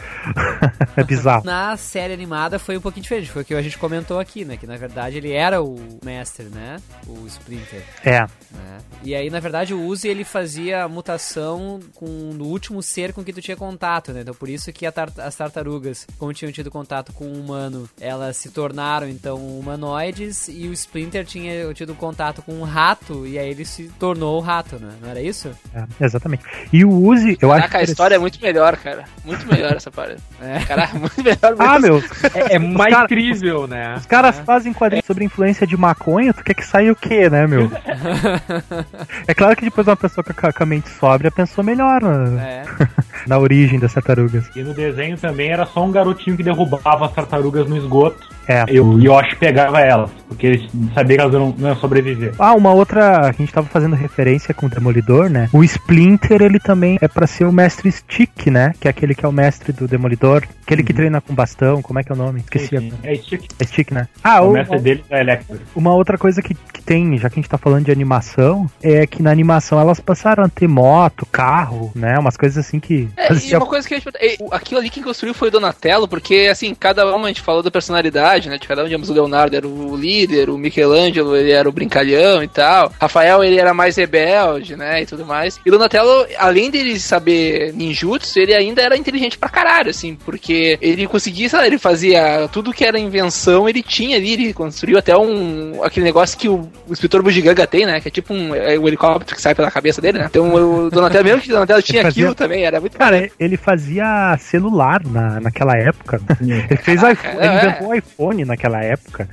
é 0.95 1.04
bizarro. 1.04 1.43
Na 1.45 1.76
série 1.78 2.13
animada 2.13 2.60
foi 2.60 2.78
um 2.78 2.82
pouquinho 2.82 3.04
diferente, 3.04 3.32
foi 3.32 3.41
o 3.41 3.45
que 3.45 3.54
a 3.54 3.62
gente 3.62 3.78
comentou 3.78 4.19
aqui, 4.19 4.45
né? 4.45 4.58
Que 4.58 4.67
na 4.67 4.78
verdade 4.78 5.17
ele 5.17 5.32
era 5.32 5.62
o 5.62 5.78
mestre, 6.04 6.45
né? 6.45 6.78
O 7.08 7.26
Splinter. 7.28 7.84
É. 8.04 8.21
né? 8.21 8.78
E 9.04 9.13
aí, 9.15 9.30
na 9.30 9.39
verdade, 9.39 9.73
o 9.73 9.82
Uzi 9.86 10.08
ele 10.08 10.23
fazia 10.23 10.84
a 10.84 10.88
mutação 10.88 11.80
com 11.95 12.06
no 12.34 12.45
último 12.45 12.82
ser 12.82 13.13
com 13.13 13.23
que 13.23 13.34
tu 13.34 13.41
tinha 13.41 13.58
contato, 13.58 14.12
né? 14.13 14.21
Então 14.21 14.34
por 14.34 14.49
isso 14.49 14.71
que 14.71 14.89
tar- 14.91 15.12
as 15.17 15.36
tartarugas, 15.36 16.06
como 16.17 16.34
tinham 16.34 16.52
tido 16.52 16.71
contato 16.71 17.12
com 17.13 17.26
o 17.26 17.39
humano, 17.39 17.89
elas 17.99 18.38
se 18.38 18.49
tornaram 18.49 19.08
então 19.08 19.38
humanoides 19.38 20.47
e 20.47 20.67
o 20.67 20.73
Splinter 20.73 21.26
tinha 21.26 21.73
tido 21.73 21.93
contato 21.95 22.41
com 22.41 22.54
um 22.54 22.63
rato 22.63 23.26
e 23.28 23.38
aí 23.38 23.49
ele 23.49 23.65
se 23.65 23.89
tornou 23.99 24.38
o 24.38 24.41
rato, 24.41 24.78
né? 24.80 24.93
Não 25.02 25.10
era 25.10 25.21
isso? 25.21 25.52
É, 25.74 25.84
exatamente. 26.06 26.44
E 26.72 26.84
o 26.86 26.89
Uzi, 26.92 27.38
eu 27.42 27.52
acho 27.52 27.62
Caraca, 27.62 27.78
a 27.80 27.84
história 27.84 28.16
é 28.16 28.20
muito 28.20 28.39
melhor, 28.42 28.76
cara. 28.78 29.04
Muito 29.26 29.48
melhor 29.48 29.74
essa 29.74 29.89
parada. 29.92 30.18
É. 30.42 30.60
Caraca, 30.66 30.98
muito 31.00 31.24
melhor. 31.24 31.56
Ah, 31.58 31.80
muito- 31.80 31.82
meu. 31.84 32.04
É, 32.34 32.56
é 32.56 32.60
mais 32.60 32.94
cara- 32.94 33.08
crível, 33.08 33.66
né? 33.68 33.96
Os 33.98 34.06
caras 34.06 34.39
fazem 34.39 34.74
quadrinhos 34.74 35.06
sobre 35.06 35.24
influência 35.24 35.66
de 35.66 35.78
maconha, 35.78 36.34
tu 36.34 36.44
quer 36.44 36.54
que 36.54 36.66
saia 36.66 36.92
o 36.92 36.96
quê, 36.96 37.30
né, 37.30 37.48
meu? 37.48 37.72
é 39.28 39.34
claro 39.34 39.56
que 39.56 39.63
depois 39.63 39.88
uma 39.88 39.96
pessoa 39.96 40.24
com 40.24 40.48
a, 40.48 40.54
com 40.54 40.63
a 40.63 40.66
mente 40.66 40.89
sóbria 40.89 41.32
pensou 41.32 41.63
melhor 41.63 42.02
na, 42.02 42.42
É. 42.42 42.63
na 43.28 43.38
origem 43.38 43.80
das 43.80 43.94
tartarugas. 43.94 44.46
E 44.56 44.62
no 44.63 44.74
desenho 44.74 45.18
também 45.18 45.50
era 45.52 45.66
só 45.66 45.84
um 45.86 45.92
garotinho 45.92 46.36
que 46.38 46.44
derrubava 46.44 47.06
as 47.06 47.13
tartarugas 47.13 47.68
no 47.68 47.78
esgoto. 47.78 48.28
É. 48.48 48.66
E 48.70 48.80
o 48.80 49.00
Yoshi 49.00 49.36
pegava 49.36 49.80
elas, 49.80 50.10
porque 50.28 50.48
ele 50.48 50.70
sabia 50.94 51.16
que 51.18 51.22
elas 51.22 51.34
não, 51.34 51.56
não 51.58 51.70
iam 51.70 51.76
sobreviver. 51.78 52.34
Ah, 52.40 52.54
uma 52.54 52.72
outra. 52.74 53.28
A 53.28 53.32
gente 53.32 53.52
tava 53.52 53.68
fazendo 53.68 53.96
referência 53.96 54.54
com 54.54 54.66
o 54.66 54.70
Demolidor, 54.70 55.30
né? 55.30 55.50
O 55.54 55.64
Splinter, 55.64 56.42
ele 56.42 56.60
também 56.60 56.98
é 57.02 57.08
pra 57.08 57.26
ser 57.28 57.46
o 57.46 57.52
mestre 57.52 57.92
Stick, 57.92 58.48
né? 58.48 58.74
Que 58.80 58.88
é 58.88 58.92
aquele 58.92 59.16
que 59.16 59.26
é 59.26 59.28
o 59.28 59.32
mestre 59.32 59.72
do 59.72 59.88
Demolidor. 59.88 60.44
Aquele 60.66 60.84
que 60.84 60.94
treina 60.94 61.20
com 61.22 61.34
bastão, 61.34 61.82
como 61.82 62.00
é 62.00 62.04
que 62.04 62.12
é 62.12 62.16
o 62.16 62.18
nome? 62.18 62.40
Esqueci. 62.42 62.68
Sim, 62.68 62.90
sim. 62.92 62.94
É 63.04 63.16
Stick. 63.16 63.46
É 63.60 63.64
Stick, 63.66 63.92
né? 63.92 64.08
Ah, 64.24 64.42
o 64.42 64.50
o, 64.50 64.54
mestre 64.54 64.80
dele 64.80 65.04
é 65.10 65.20
Electro. 65.22 65.60
uma 65.76 65.94
outra 65.94 66.18
coisa 66.18 66.42
que, 66.42 66.54
que 66.54 66.82
tem, 66.82 67.18
já 67.18 67.30
que 67.30 67.40
a 67.40 67.42
gente 67.42 67.50
tá 67.50 67.58
falando 67.58 67.86
de 67.86 67.92
animação, 67.92 68.70
é 68.82 69.06
que 69.08 69.22
na 69.22 69.32
animação 69.32 69.80
elas 69.80 70.00
passaram 70.00 70.44
a 70.44 70.50
ter 70.50 70.68
moto, 70.68 71.26
carro, 71.32 71.92
né? 71.96 72.18
Umas 72.20 72.36
coisas 72.38 72.58
assim 72.66 72.80
que. 72.80 73.08
É, 73.18 73.34
e 73.34 73.56
uma 73.56 73.66
coisa 73.66 73.88
que 73.88 73.94
eu 73.94 73.98
ia 73.98 74.02
te 74.02 74.12
perguntar, 74.12 74.26
e 74.26 74.38
o- 74.40 74.54
aquilo 74.54 74.80
ali 74.80 74.90
quem 74.90 75.04
construiu 75.04 75.34
foi 75.34 75.48
o 75.50 75.52
Donatello, 75.52 76.08
porque 76.08 76.48
assim, 76.52 76.74
cada 76.76 77.06
uma 77.16 77.26
a 77.26 77.28
gente 77.28 77.42
falou 77.42 77.62
da 77.64 77.72
personalidade, 77.72 78.33
né? 78.50 78.58
De 78.58 78.67
cada 78.67 78.82
um, 78.82 78.86
digamos, 78.86 79.10
o 79.10 79.13
Leonardo 79.13 79.56
era 79.56 79.67
o 79.67 79.96
líder, 79.96 80.50
o 80.50 80.58
Michelangelo 80.58 81.36
ele 81.36 81.52
era 81.52 81.67
o 81.67 81.72
brincalhão 81.72 82.43
e 82.43 82.48
tal. 82.48 82.91
Rafael 83.00 83.43
ele 83.43 83.58
era 83.60 83.74
mais 83.74 83.96
rebelde, 83.96 84.76
né? 84.76 85.02
E 85.02 85.06
tudo 85.06 85.26
mais. 85.26 85.60
E 85.65 85.69
o 85.69 85.72
Donatello, 85.72 86.26
além 86.38 86.69
dele 86.69 87.00
saber 87.00 87.74
ninjutsu, 87.74 88.39
ele 88.39 88.54
ainda 88.54 88.82
era 88.82 88.98
inteligente 88.98 89.38
pra 89.38 89.50
caralho, 89.50 89.89
assim, 89.89 90.15
porque 90.26 90.78
ele 90.82 91.08
conseguia, 91.08 91.48
sei 91.50 91.60
lá, 91.60 91.67
ele 91.67 91.78
fazia 91.78 92.48
tudo 92.52 92.74
que 92.74 92.84
era 92.86 93.00
invenção, 93.00 93.67
ele 93.67 93.82
tinha 93.84 94.17
ali, 94.17 94.34
ele 94.34 94.54
construiu 94.54 94.98
até 94.98 95.15
um 95.17 95.84
aquele 95.84 96.06
negócio 96.06 96.38
que 96.38 96.48
o, 96.50 96.69
o 96.88 96.93
escritor 96.93 97.22
Bugiganga 97.24 97.65
tem, 97.67 97.86
né? 97.86 98.00
Que 98.00 98.08
é 98.08 98.12
tipo 98.12 98.34
um, 98.34 98.54
é 98.56 98.78
o 98.78 98.88
helicóptero 98.88 99.36
que 99.36 99.41
sai 99.41 99.56
pela 99.56 99.69
cabeça 99.72 100.02
dele, 100.02 100.19
né? 100.19 100.28
Então 100.30 100.54
o 100.54 100.89
Donatello, 100.89 101.24
mesmo 101.26 101.41
que 101.41 101.50
o 101.50 101.54
Donatello 101.54 101.82
tinha 101.82 102.04
fazia- 102.04 102.24
aquilo 102.24 102.36
também, 102.36 102.65
era 102.65 102.80
muito 102.80 102.98
Cara, 102.98 103.30
ele 103.39 103.58
fazia 103.58 104.36
celular 104.39 105.02
na, 105.06 105.39
naquela 105.39 105.76
época. 105.78 106.22
Ele 106.41 106.78
fez 106.78 107.02
Caraca, 107.02 107.30
iPhone, 107.30 107.46
ele 107.46 107.48
é. 107.56 107.65
inventou 107.65 107.88
o 108.17 108.23
iPhone 108.24 108.46
naquela 108.46 108.82
época. 108.82 109.28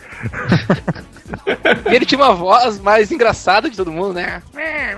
E 1.89 1.95
ele 1.95 2.05
tinha 2.05 2.21
uma 2.21 2.35
voz 2.35 2.81
mais 2.81 3.13
engraçada 3.13 3.71
de 3.71 3.77
todo 3.77 3.93
mundo, 3.93 4.15
né? 4.15 4.43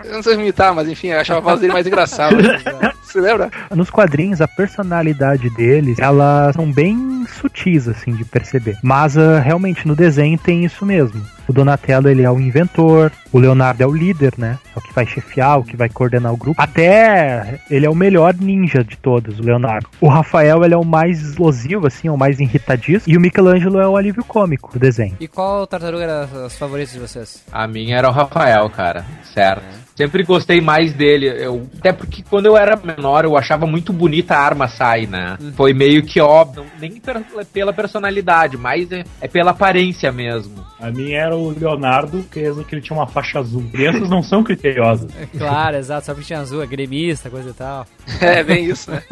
Eu 0.05 0.14
não 0.14 0.22
sei 0.22 0.35
imitar, 0.35 0.74
mas 0.74 0.88
enfim, 0.88 1.09
eu 1.09 1.20
achava 1.20 1.40
a 1.40 1.42
voz 1.42 1.61
dele 1.61 1.72
mais 1.72 1.87
engraçada. 1.87 2.37
Você 3.05 3.20
lembra? 3.20 3.50
Nos 3.74 3.90
quadrinhos, 3.90 4.40
a 4.40 4.48
personalidade 4.48 5.50
deles, 5.50 5.98
elas 5.98 6.57
são 6.57 6.70
bem 6.70 7.26
sutis, 7.26 7.87
assim, 7.87 8.12
de 8.14 8.24
perceber. 8.24 8.78
Mas 8.83 9.18
ah, 9.18 9.38
realmente 9.38 9.87
no 9.87 9.94
desenho 9.94 10.38
tem 10.38 10.64
isso 10.64 10.87
mesmo. 10.87 11.22
O 11.48 11.52
Donatello, 11.52 12.09
ele 12.09 12.22
é 12.22 12.31
o 12.31 12.40
inventor, 12.40 13.12
o 13.33 13.38
Leonardo 13.38 13.83
é 13.83 13.87
o 13.87 13.92
líder, 13.92 14.35
né? 14.38 14.59
É 14.74 14.78
o 14.78 14.83
que 14.83 14.92
vai 14.92 15.07
chefiar, 15.07 15.59
o 15.59 15.64
que 15.64 15.76
vai 15.76 15.88
coordenar 15.88 16.33
o 16.33 16.37
grupo. 16.37 16.61
Até 16.61 17.61
ele 17.70 17.87
é 17.87 17.90
o 17.90 17.94
melhor 17.94 18.35
ninja 18.35 18.85
de 18.85 18.96
todos, 18.96 19.38
o 19.38 19.42
Leonardo. 19.42 19.88
O 20.00 20.09
Rafael, 20.09 20.64
ele 20.64 20.74
é 20.74 20.76
o 20.76 20.85
mais 20.85 21.20
explosivo, 21.20 21.87
assim, 21.87 22.09
é 22.09 22.12
o 22.12 22.16
mais 22.16 22.40
irritadiço. 22.40 23.09
E 23.11 23.16
o 23.16 23.20
Michelangelo 23.20 23.81
é 23.81 23.88
o 23.88 23.96
alívio 23.96 24.24
cômico 24.24 24.72
do 24.72 24.78
desenho. 24.78 25.16
E 25.18 25.28
qual 25.28 25.66
tartaruga 25.66 26.05
era 26.05 26.46
as 26.46 26.57
favoritas 26.57 26.92
de 26.92 27.00
vocês? 27.00 27.42
A 27.50 27.66
minha 27.66 27.96
era 27.96 28.09
o 28.09 28.12
Rafael, 28.12 28.68
cara. 28.70 29.05
Certo. 29.22 29.81
Sempre 29.96 30.22
gostei 30.22 30.61
mais 30.61 30.92
dele. 30.94 31.26
Eu, 31.28 31.68
até 31.78 31.92
porque 31.92 32.22
quando 32.28 32.46
eu 32.46 32.57
era 32.57 32.76
menor, 32.76 33.24
eu 33.24 33.37
achava 33.37 33.66
muito 33.66 33.92
bonita 33.92 34.35
a 34.35 34.40
arma 34.40 34.66
sai, 34.68 35.07
né? 35.07 35.37
Foi 35.55 35.72
meio 35.74 36.02
que 36.02 36.20
óbvio. 36.20 36.64
Nem 36.81 36.92
per- 36.92 37.22
pela 37.52 37.72
personalidade, 37.72 38.57
mas 38.57 38.90
é, 38.90 39.05
é 39.20 39.28
pela 39.28 39.50
aparência 39.50 40.11
mesmo. 40.11 40.64
A 40.81 40.90
minha 40.90 41.18
era 41.20 41.37
o 41.37 41.50
Leonardo, 41.50 42.24
que 42.24 42.40
ele 42.40 42.81
tinha 42.81 42.96
uma 42.98 43.07
faixa 43.07 43.38
azul. 43.38 43.64
Crianças 43.70 44.09
não 44.09 44.22
são 44.22 44.42
criteriosas. 44.42 45.11
Claro, 45.38 45.76
exato, 45.76 46.07
só 46.07 46.14
porque 46.14 46.26
tinha 46.26 46.40
azul, 46.40 46.62
é 46.62 46.66
gremista, 46.66 47.28
coisa 47.31 47.50
e 47.50 47.52
tal. 47.52 47.87
É, 48.20 48.42
bem 48.42 48.64
isso, 48.64 48.90
né? 48.90 49.02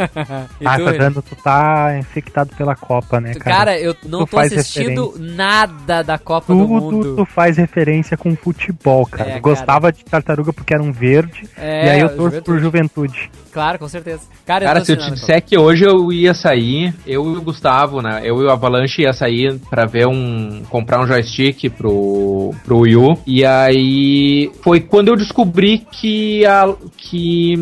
Ah, 0.64 0.78
tu, 0.78 0.84
tá 0.84 0.90
Renan? 0.90 0.92
vendo? 1.10 1.22
Tu 1.22 1.36
tá 1.36 1.96
infectado 1.98 2.50
pela 2.56 2.74
Copa, 2.74 3.20
né, 3.20 3.34
cara? 3.34 3.56
Cara, 3.56 3.78
eu 3.80 3.94
não 4.04 4.20
Tu 4.20 4.26
tô 4.30 4.36
faz 4.36 4.52
assistindo 4.52 5.14
nada 5.18 6.02
da 6.02 6.18
Copa 6.18 6.52
do 6.54 6.60
Tudo 6.60 6.68
Mundo. 6.68 7.16
tu 7.16 7.24
faz 7.24 7.56
referência 7.56 8.16
com 8.16 8.34
futebol, 8.36 9.06
cara. 9.06 9.30
É, 9.32 9.36
Eu 9.36 9.40
gostava 9.40 9.92
de 9.92 10.04
tartaruga 10.04 10.52
porque 10.52 10.69
era 10.74 10.82
um 10.82 10.92
verde. 10.92 11.48
É, 11.56 11.86
e 11.86 11.90
aí 11.90 12.00
eu 12.00 12.16
torço 12.16 12.42
por 12.42 12.58
juventude. 12.58 13.30
Claro, 13.52 13.78
com 13.78 13.88
certeza. 13.88 14.22
Cara, 14.46 14.64
Cara, 14.64 14.78
tô 14.80 14.86
se 14.86 14.92
eu 14.92 14.96
te 14.96 15.00
assinando, 15.00 15.20
disser 15.20 15.42
que 15.42 15.58
hoje 15.58 15.84
eu 15.84 16.12
ia 16.12 16.34
sair, 16.34 16.94
eu 17.06 17.24
e 17.32 17.36
o 17.36 17.42
Gustavo, 17.42 18.00
né? 18.00 18.20
Eu 18.22 18.40
e 18.40 18.44
o 18.44 18.50
Avalanche 18.50 19.02
ia 19.02 19.12
sair 19.12 19.58
pra 19.68 19.86
ver 19.86 20.06
um. 20.06 20.62
comprar 20.68 21.00
um 21.00 21.06
joystick 21.06 21.68
pro, 21.70 22.54
pro 22.64 22.78
Wii 22.80 22.96
U. 22.96 23.18
E 23.26 23.44
aí 23.44 24.50
foi 24.62 24.80
quando 24.80 25.08
eu 25.08 25.16
descobri 25.16 25.78
que, 25.78 26.46
a, 26.46 26.72
que 26.96 27.54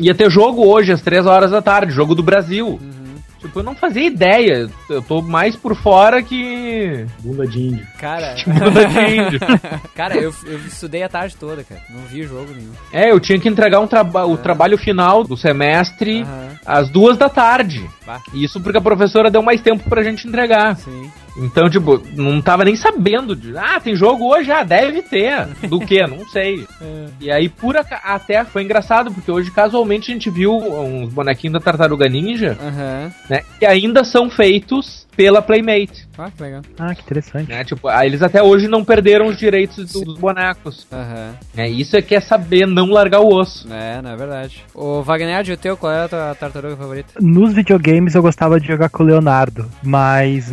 ia 0.00 0.14
ter 0.14 0.30
jogo 0.30 0.66
hoje, 0.66 0.92
às 0.92 1.02
3 1.02 1.26
horas 1.26 1.50
da 1.50 1.62
tarde, 1.62 1.92
jogo 1.92 2.14
do 2.14 2.22
Brasil. 2.22 2.80
Tipo, 3.46 3.60
eu 3.60 3.62
não 3.62 3.74
fazia 3.74 4.04
ideia. 4.04 4.68
Eu 4.88 5.00
tô 5.00 5.22
mais 5.22 5.54
por 5.54 5.74
fora 5.76 6.22
que. 6.22 7.06
Bunda 7.20 7.46
de 7.46 7.60
índio. 7.60 7.86
Cara, 7.98 8.34
Bunda 8.46 8.86
de 8.86 9.16
índio. 9.16 9.40
cara 9.94 10.16
eu, 10.16 10.34
eu 10.44 10.58
estudei 10.58 11.02
a 11.02 11.08
tarde 11.08 11.36
toda, 11.36 11.62
cara. 11.62 11.80
Não 11.88 12.02
vi 12.02 12.24
jogo 12.24 12.52
nenhum. 12.52 12.72
É, 12.92 13.10
eu 13.10 13.20
tinha 13.20 13.38
que 13.38 13.48
entregar 13.48 13.80
um 13.80 13.86
traba 13.86 14.26
o 14.26 14.36
trabalho 14.36 14.76
final 14.76 15.22
do 15.22 15.36
semestre 15.36 16.26
às 16.64 16.90
duas 16.90 17.16
da 17.16 17.28
tarde. 17.28 17.88
Bah. 18.06 18.20
Isso 18.34 18.60
porque 18.60 18.78
a 18.78 18.82
professora 18.82 19.30
deu 19.30 19.42
mais 19.42 19.60
tempo 19.60 19.88
pra 19.88 20.02
gente 20.02 20.26
entregar. 20.26 20.76
Sim. 20.76 21.10
Então, 21.38 21.68
tipo, 21.68 22.02
não 22.14 22.40
tava 22.40 22.64
nem 22.64 22.74
sabendo 22.76 23.36
de. 23.36 23.56
Ah, 23.56 23.78
tem 23.78 23.94
jogo 23.94 24.24
hoje? 24.34 24.50
Ah, 24.50 24.62
deve 24.64 25.02
ter. 25.02 25.46
Do 25.68 25.78
que? 25.80 26.06
Não 26.06 26.26
sei. 26.28 26.66
E 27.20 27.30
aí, 27.30 27.48
por 27.48 27.76
aca- 27.76 28.00
até 28.04 28.44
foi 28.44 28.62
engraçado, 28.62 29.12
porque 29.12 29.30
hoje 29.30 29.50
casualmente 29.50 30.10
a 30.10 30.14
gente 30.14 30.30
viu 30.30 30.56
uns 30.56 31.12
bonequinhos 31.12 31.52
da 31.54 31.60
Tartaruga 31.60 32.08
Ninja, 32.08 32.56
Aham. 32.60 33.12
né? 33.28 33.42
Que 33.58 33.66
ainda 33.66 34.02
são 34.04 34.30
feitos 34.30 35.05
pela 35.16 35.40
Playmate. 35.42 36.06
Ah, 36.18 36.30
que 36.34 36.42
legal. 36.42 36.62
Ah, 36.78 36.94
que 36.94 37.02
interessante. 37.02 37.48
Né? 37.50 37.64
Tipo, 37.64 37.88
ah, 37.88 38.04
eles 38.06 38.22
até 38.22 38.42
hoje 38.42 38.68
não 38.68 38.84
perderam 38.84 39.26
os 39.26 39.36
direitos 39.36 39.92
do- 39.92 40.04
dos 40.04 40.18
bonecos. 40.18 40.86
Aham. 40.92 41.34
Né? 41.54 41.68
Isso 41.68 41.96
é 41.96 42.02
que 42.02 42.14
é 42.14 42.20
saber 42.20 42.66
não 42.66 42.90
largar 42.90 43.20
o 43.20 43.28
osso. 43.34 43.66
É, 43.72 44.00
não 44.02 44.10
é 44.10 44.16
verdade. 44.16 44.64
Ô, 44.74 45.02
Wagner, 45.02 45.42
o 45.50 45.56
teu, 45.56 45.76
qual 45.76 45.92
é 45.92 46.04
a 46.04 46.08
tua 46.08 46.34
tartaruga 46.34 46.76
favorita? 46.76 47.14
Nos 47.20 47.52
videogames 47.54 48.14
eu 48.14 48.22
gostava 48.22 48.58
de 48.60 48.66
jogar 48.66 48.88
com 48.88 49.02
o 49.02 49.06
Leonardo, 49.06 49.70
mas 49.82 50.50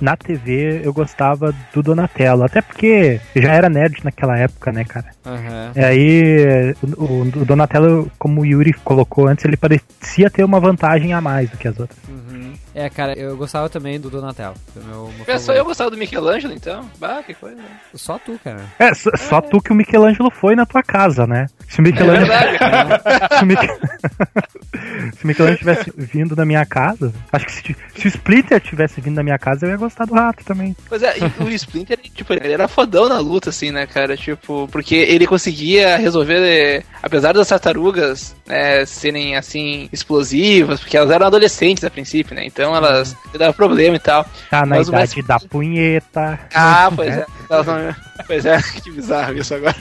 na 0.00 0.16
TV 0.16 0.80
eu 0.84 0.92
gostava 0.92 1.54
do 1.72 1.82
Donatello. 1.82 2.44
Até 2.44 2.60
porque 2.60 3.20
já 3.36 3.52
era 3.52 3.68
nerd 3.68 4.00
naquela 4.04 4.36
época, 4.38 4.72
né, 4.72 4.84
cara? 4.84 5.06
Aham. 5.24 5.72
E 5.76 5.80
aí, 5.80 6.74
o, 6.96 7.04
o- 7.04 7.20
o 7.42 7.44
Donatello, 7.44 8.10
como 8.18 8.40
o 8.42 8.46
Yuri 8.46 8.72
colocou 8.84 9.26
antes, 9.28 9.44
ele 9.44 9.56
parecia 9.56 10.28
ter 10.30 10.44
uma 10.44 10.60
vantagem 10.60 11.12
a 11.12 11.20
mais 11.20 11.48
do 11.50 11.56
que 11.56 11.68
as 11.68 11.78
outras. 11.78 11.98
Uhum. 12.08 12.52
É, 12.74 12.90
cara, 12.90 13.12
eu 13.18 13.36
gostava 13.36 13.68
também 13.68 14.00
do 14.00 14.10
Donatello. 14.10 14.54
Foi 14.72 14.82
meu, 14.82 15.10
meu 15.16 15.24
É, 15.34 15.38
só 15.38 15.52
eu 15.52 15.64
gostava 15.64 15.90
do 15.90 15.96
Michelangelo, 15.96 16.52
então. 16.52 16.88
Bah, 16.98 17.22
que 17.22 17.32
coisa. 17.34 17.60
Só 17.94 18.18
tu, 18.18 18.38
cara. 18.42 18.64
É, 18.78 18.92
só, 18.94 19.10
só 19.16 19.40
tu 19.40 19.60
que 19.60 19.72
o 19.72 19.74
Michelangelo 19.76 20.30
foi 20.30 20.56
na 20.56 20.66
tua 20.66 20.82
casa, 20.82 21.26
né? 21.26 21.46
Se 21.68 21.78
o 21.78 21.82
Michelangelo. 21.82 22.26
verdade, 22.26 22.58
se, 23.38 23.44
o 23.44 23.46
Mich- 23.46 25.14
Se 25.18 25.24
o 25.24 25.26
Michelangelo 25.26 25.58
tivesse 25.58 25.92
vindo 25.96 26.34
da 26.34 26.44
minha 26.44 26.64
casa, 26.66 27.12
acho 27.32 27.46
que 27.46 27.52
se, 27.52 27.76
se 27.96 28.06
o 28.06 28.08
Splinter 28.08 28.60
tivesse 28.60 29.00
vindo 29.00 29.14
da 29.16 29.22
minha 29.22 29.38
casa, 29.38 29.66
eu 29.66 29.70
ia 29.70 29.76
gostar 29.76 30.04
do 30.04 30.14
rato 30.14 30.44
também. 30.44 30.74
Pois 30.88 31.02
é, 31.02 31.14
o 31.40 31.48
Splinter, 31.50 31.98
tipo, 32.12 32.32
ele 32.32 32.52
era 32.52 32.66
fodão 32.66 33.08
na 33.08 33.18
luta, 33.18 33.50
assim, 33.50 33.70
né, 33.70 33.86
cara? 33.86 34.16
Tipo, 34.16 34.68
porque 34.72 34.94
ele 34.96 35.26
conseguia 35.26 35.96
resolver, 35.96 36.84
apesar 37.02 37.32
das 37.32 37.48
tartarugas 37.48 38.34
né, 38.46 38.84
serem, 38.84 39.36
assim, 39.36 39.88
explosivas, 39.92 40.80
porque 40.80 40.96
elas 40.96 41.10
eram 41.10 41.26
adolescentes 41.26 41.84
a 41.84 41.90
princípio, 41.90 42.34
né? 42.34 42.42
Então 42.44 42.63
elas 42.72 43.16
davam 43.36 43.52
problema 43.52 43.96
e 43.96 43.98
tal. 43.98 44.24
Tá 44.48 44.60
na 44.60 44.76
Mas 44.76 44.88
idade 44.88 45.22
da 45.22 45.40
punheta. 45.40 46.38
Ah, 46.54 46.88
pois 46.94 47.16
é. 47.18 47.26
Elas 47.50 47.66
não- 47.66 47.94
Pois 48.26 48.44
é, 48.46 48.60
que 48.82 48.90
bizarro 48.90 49.36
isso 49.36 49.54
agora. 49.54 49.74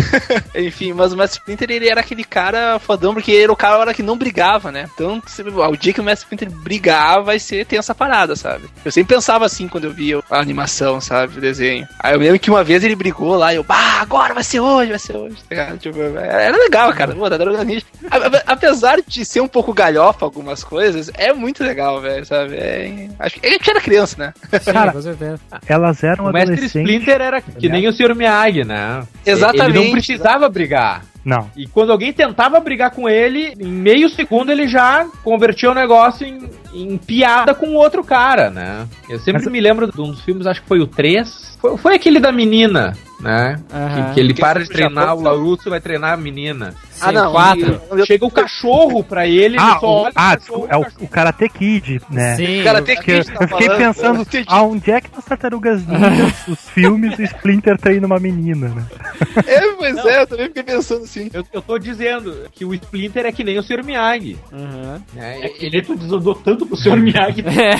Enfim, 0.54 0.92
mas 0.92 1.12
o 1.12 1.16
Mestre 1.16 1.38
Splinter 1.40 1.70
ele 1.70 1.88
era 1.88 2.00
aquele 2.00 2.24
cara 2.24 2.78
fodão, 2.78 3.14
porque 3.14 3.30
ele 3.32 3.44
era 3.44 3.52
o 3.52 3.56
cara 3.56 3.92
que 3.94 4.02
não 4.02 4.16
brigava, 4.16 4.70
né? 4.70 4.88
Então, 4.94 5.22
o 5.70 5.76
dia 5.76 5.92
que 5.92 6.00
o 6.00 6.04
Mestre 6.04 6.24
Splinter 6.24 6.50
brigar, 6.50 7.22
vai 7.22 7.38
ser 7.38 7.64
tensa 7.66 7.94
parada, 7.94 8.36
sabe? 8.36 8.64
Eu 8.84 8.92
sempre 8.92 9.14
pensava 9.14 9.44
assim 9.46 9.68
quando 9.68 9.84
eu 9.84 9.92
via 9.92 10.20
a 10.30 10.38
animação, 10.38 11.00
sabe? 11.00 11.38
O 11.38 11.40
desenho. 11.40 11.86
Aí 11.98 12.14
eu 12.14 12.18
lembro 12.18 12.38
que 12.38 12.50
uma 12.50 12.62
vez 12.64 12.84
ele 12.84 12.94
brigou 12.96 13.34
lá 13.34 13.52
e 13.52 13.56
eu, 13.56 13.64
bah, 13.64 14.00
agora 14.00 14.34
vai 14.34 14.44
ser 14.44 14.60
hoje, 14.60 14.90
vai 14.90 14.98
ser 14.98 15.16
hoje. 15.16 15.36
tá? 15.48 15.76
Tipo, 15.78 15.98
era 16.18 16.56
legal, 16.56 16.92
cara. 16.92 17.14
Pô, 17.14 17.24
a- 17.26 18.42
Apesar 18.46 19.00
de 19.06 19.24
ser 19.24 19.40
um 19.40 19.48
pouco 19.48 19.72
galhofa 19.72 20.24
algumas 20.24 20.62
coisas, 20.64 21.10
é 21.14 21.32
muito 21.32 21.62
legal, 21.62 22.00
velho, 22.00 22.24
sabe? 22.24 22.54
É... 22.56 23.08
Acho 23.18 23.40
que 23.40 23.46
a 23.46 23.50
gente 23.50 23.70
era 23.70 23.80
criança, 23.80 24.16
né? 24.18 24.34
Sim, 24.60 24.72
Cara, 24.72 24.92
com 24.92 25.02
certeza. 25.02 25.40
Elas 25.66 26.02
eram 26.02 26.26
O 26.26 26.32
mestre 26.32 26.54
adolescentes. 26.54 26.90
Splinter 26.90 27.20
era 27.20 27.40
que 27.40 27.68
nem 27.70 27.88
o 27.88 27.92
Sr. 27.92 28.14
Miyagi, 28.14 28.64
né? 28.64 29.02
Exatamente. 29.24 29.76
Ele 29.76 29.84
não 29.86 29.92
precisava 29.92 30.48
brigar. 30.48 31.04
Não. 31.24 31.50
E 31.56 31.66
quando 31.66 31.92
alguém 31.92 32.12
tentava 32.12 32.58
brigar 32.60 32.90
com 32.92 33.08
ele, 33.08 33.52
em 33.60 33.68
meio 33.70 34.08
segundo 34.08 34.50
ele 34.50 34.66
já 34.66 35.06
convertia 35.22 35.70
o 35.70 35.74
negócio 35.74 36.26
em, 36.26 36.48
em 36.72 36.96
piada 36.96 37.54
com 37.54 37.66
o 37.68 37.74
outro 37.74 38.02
cara, 38.02 38.48
né? 38.48 38.86
Eu 39.08 39.18
sempre 39.18 39.42
Mas- 39.44 39.52
me 39.52 39.60
lembro 39.60 39.90
de 39.90 40.00
um 40.00 40.10
dos 40.10 40.22
filmes, 40.22 40.46
acho 40.46 40.62
que 40.62 40.68
foi 40.68 40.80
o 40.80 40.86
3. 40.86 41.58
Foi, 41.60 41.76
foi 41.76 41.94
aquele 41.94 42.18
da 42.20 42.32
menina, 42.32 42.96
né? 43.20 43.60
Aham. 43.72 44.08
Que, 44.08 44.14
que 44.14 44.20
ele 44.20 44.34
para 44.34 44.62
de 44.62 44.68
treinar, 44.68 45.14
o 45.14 45.22
Larusso 45.22 45.68
vai 45.70 45.80
treinar 45.80 46.12
a 46.12 46.16
menina. 46.16 46.74
Ah, 47.02 47.10
não. 47.12 47.32
quatro. 47.32 47.80
eu- 47.92 48.04
Chega 48.04 48.26
o 48.26 48.30
cachorro 48.30 49.02
pra 49.02 49.26
ele, 49.26 49.56
ele 49.56 49.58
Ah, 49.58 49.78
só 49.80 49.86
o, 49.86 50.02
olha 50.02 50.12
ah 50.14 50.32
o 50.32 50.36
desculpa, 50.36 50.68
cachorro, 50.68 50.84
é 50.84 51.02
o, 51.02 51.04
o 51.04 51.08
Karate 51.08 51.48
Kid, 51.48 52.02
né? 52.10 52.36
Sim. 52.36 52.60
O 52.60 52.64
cara 52.64 52.82
tem 52.82 52.96
Porque 52.96 53.10
eu, 53.12 53.24
que 53.24 53.30
eu 53.44 53.48
fiquei 53.48 53.70
pensando, 53.70 54.26
aonde 54.46 54.90
é 54.90 55.00
que 55.00 55.08
nas 55.14 55.24
Tartarugas 55.24 55.80
Ninjas, 55.88 56.48
os 56.48 56.68
filmes, 56.70 57.18
o 57.18 57.22
Splinter 57.22 57.78
treina 57.78 58.06
uma 58.06 58.18
menina, 58.18 58.68
né? 58.68 58.84
É, 59.46 59.60
pois 59.72 59.96
é, 60.04 60.22
eu 60.22 60.26
também 60.26 60.46
fiquei 60.46 60.62
pensando 60.62 61.04
assim. 61.04 61.30
Eu, 61.32 61.44
eu 61.52 61.62
tô 61.62 61.78
dizendo 61.78 62.34
que 62.52 62.64
o 62.64 62.74
Splinter 62.74 63.26
é 63.26 63.32
que 63.32 63.44
nem 63.44 63.58
o 63.58 63.62
Sr. 63.62 63.82
Miyagi. 63.84 64.36
Né? 64.52 65.00
É 65.16 65.64
ele 65.64 65.80
desandou 65.82 66.34
tanto 66.34 66.66
pro 66.66 66.76
Sr. 66.76 66.96
Miyagi. 66.96 67.44
É. 67.50 67.76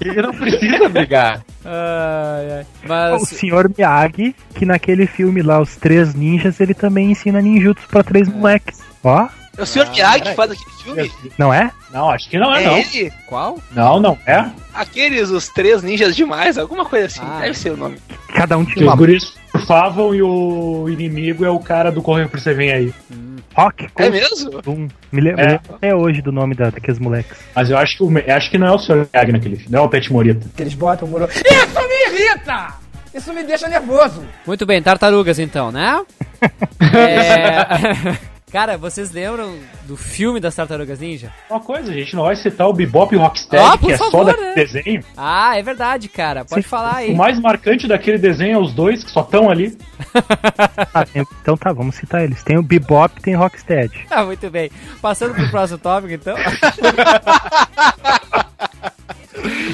Ele 0.00 0.22
não 0.22 0.32
precisa 0.32 0.88
brigar. 0.88 1.42
Ai, 1.64 2.52
ai. 2.58 2.66
O 2.84 2.88
Mas. 2.88 3.28
Sr. 3.28 3.70
Miyagi, 3.76 4.34
que 4.54 4.64
naquele 4.66 5.06
filme 5.06 5.42
lá, 5.42 5.60
Os 5.60 5.76
Três 5.76 6.14
Ninjas, 6.14 6.60
ele 6.60 6.74
também 6.74 7.10
ensina 7.12 7.40
ninjutsu 7.40 7.86
pra 7.88 8.02
três 8.02 8.28
moleques. 8.28 8.80
Ó, 9.04 9.28
É 9.56 9.62
o 9.62 9.66
Sr. 9.66 9.88
Miyagi 9.90 10.20
que 10.22 10.34
faz 10.34 10.50
aquele 10.50 10.70
filme? 10.82 11.12
não 11.38 11.52
é? 11.52 11.70
Não, 11.92 12.10
acho 12.10 12.28
que 12.28 12.38
não 12.38 12.54
é, 12.54 12.62
É 12.62 12.66
não. 12.66 12.78
ele? 12.78 13.12
Qual? 13.26 13.58
Não, 13.72 14.00
não 14.00 14.18
é. 14.26 14.44
Aqueles, 14.74 15.30
os 15.30 15.48
três 15.48 15.82
ninjas 15.82 16.16
demais, 16.16 16.56
alguma 16.58 16.84
coisa 16.84 17.06
assim. 17.06 17.20
Ah. 17.22 17.40
Deve 17.42 17.56
ser 17.58 17.70
o 17.72 17.76
nome. 17.76 17.98
Cada 18.34 18.56
um 18.56 18.64
Que 18.64 18.72
tinha 18.74 18.86
os 18.86 18.90
uma 18.90 18.96
guris 18.96 19.34
surfavam 19.50 20.14
e 20.14 20.22
o 20.22 20.88
inimigo 20.88 21.44
é 21.44 21.50
o 21.50 21.58
cara 21.58 21.92
do 21.92 22.00
Correio 22.00 22.28
por 22.28 22.40
você 22.40 22.54
vem 22.54 22.72
aí. 22.72 22.94
Rock. 23.54 23.88
É 23.96 24.10
mesmo? 24.10 24.62
Boom. 24.62 24.88
Me 25.10 25.20
lembro 25.20 25.40
É. 25.42 25.54
até 25.54 25.94
hoje 25.94 26.22
do 26.22 26.32
nome 26.32 26.54
da, 26.54 26.70
daqueles 26.70 26.98
moleques. 26.98 27.36
Mas 27.54 27.70
eu 27.70 27.76
acho 27.78 27.96
que, 27.96 28.02
o, 28.02 28.18
eu 28.18 28.34
acho 28.34 28.50
que 28.50 28.58
não 28.58 28.66
é 28.66 28.72
o 28.72 28.78
Sr. 28.78 29.06
Miyagi 29.12 29.32
naquele 29.32 29.56
filme, 29.56 29.72
não 29.72 29.80
é 29.80 29.82
o 29.82 29.88
Pet 29.88 30.12
Morita. 30.12 30.46
Que 30.56 30.62
eles 30.62 30.74
botam 30.74 31.06
muro. 31.08 31.28
Isso 31.30 31.88
me 31.88 32.16
irrita! 32.18 32.74
Isso 33.14 33.32
me 33.34 33.42
deixa 33.44 33.68
nervoso. 33.68 34.24
Muito 34.46 34.64
bem, 34.64 34.82
tartarugas 34.82 35.38
então, 35.38 35.70
né? 35.70 36.02
É... 36.80 38.16
Cara, 38.52 38.76
vocês 38.76 39.10
lembram 39.10 39.58
do 39.86 39.96
filme 39.96 40.38
das 40.38 40.54
Tartarugas 40.54 41.00
Ninja? 41.00 41.32
Uma 41.48 41.58
coisa, 41.58 41.90
a 41.90 41.94
gente 41.94 42.14
não 42.14 42.24
vai 42.24 42.36
citar 42.36 42.68
o 42.68 42.72
Bebop 42.74 43.14
e 43.14 43.16
o 43.16 43.20
Rocksteady, 43.20 43.64
Ah, 43.64 43.78
que 43.78 43.90
é 43.92 43.96
só 43.96 44.10
favor, 44.10 44.26
daquele 44.26 44.46
né? 44.48 44.54
desenho. 44.54 45.02
Ah, 45.16 45.56
é 45.56 45.62
verdade, 45.62 46.06
cara. 46.10 46.44
Pode 46.44 46.62
falar 46.62 46.96
aí. 46.96 47.12
O 47.12 47.16
mais 47.16 47.40
marcante 47.40 47.88
daquele 47.88 48.18
desenho 48.18 48.56
é 48.56 48.60
os 48.60 48.74
dois 48.74 49.02
que 49.02 49.10
só 49.10 49.22
estão 49.22 49.48
ali. 49.48 49.76
Ah, 50.94 51.06
então 51.14 51.56
tá, 51.56 51.72
vamos 51.72 51.94
citar 51.94 52.22
eles. 52.22 52.42
Tem 52.42 52.58
o 52.58 52.62
Bebop 52.62 53.14
e 53.18 53.22
tem 53.22 53.34
o 53.34 53.38
Rocksteady. 53.38 54.06
Ah, 54.10 54.22
muito 54.24 54.50
bem. 54.50 54.70
Passando 55.00 55.34
pro 55.34 55.48
próximo 55.48 55.78
tópico, 55.78 56.12
então. 56.12 56.36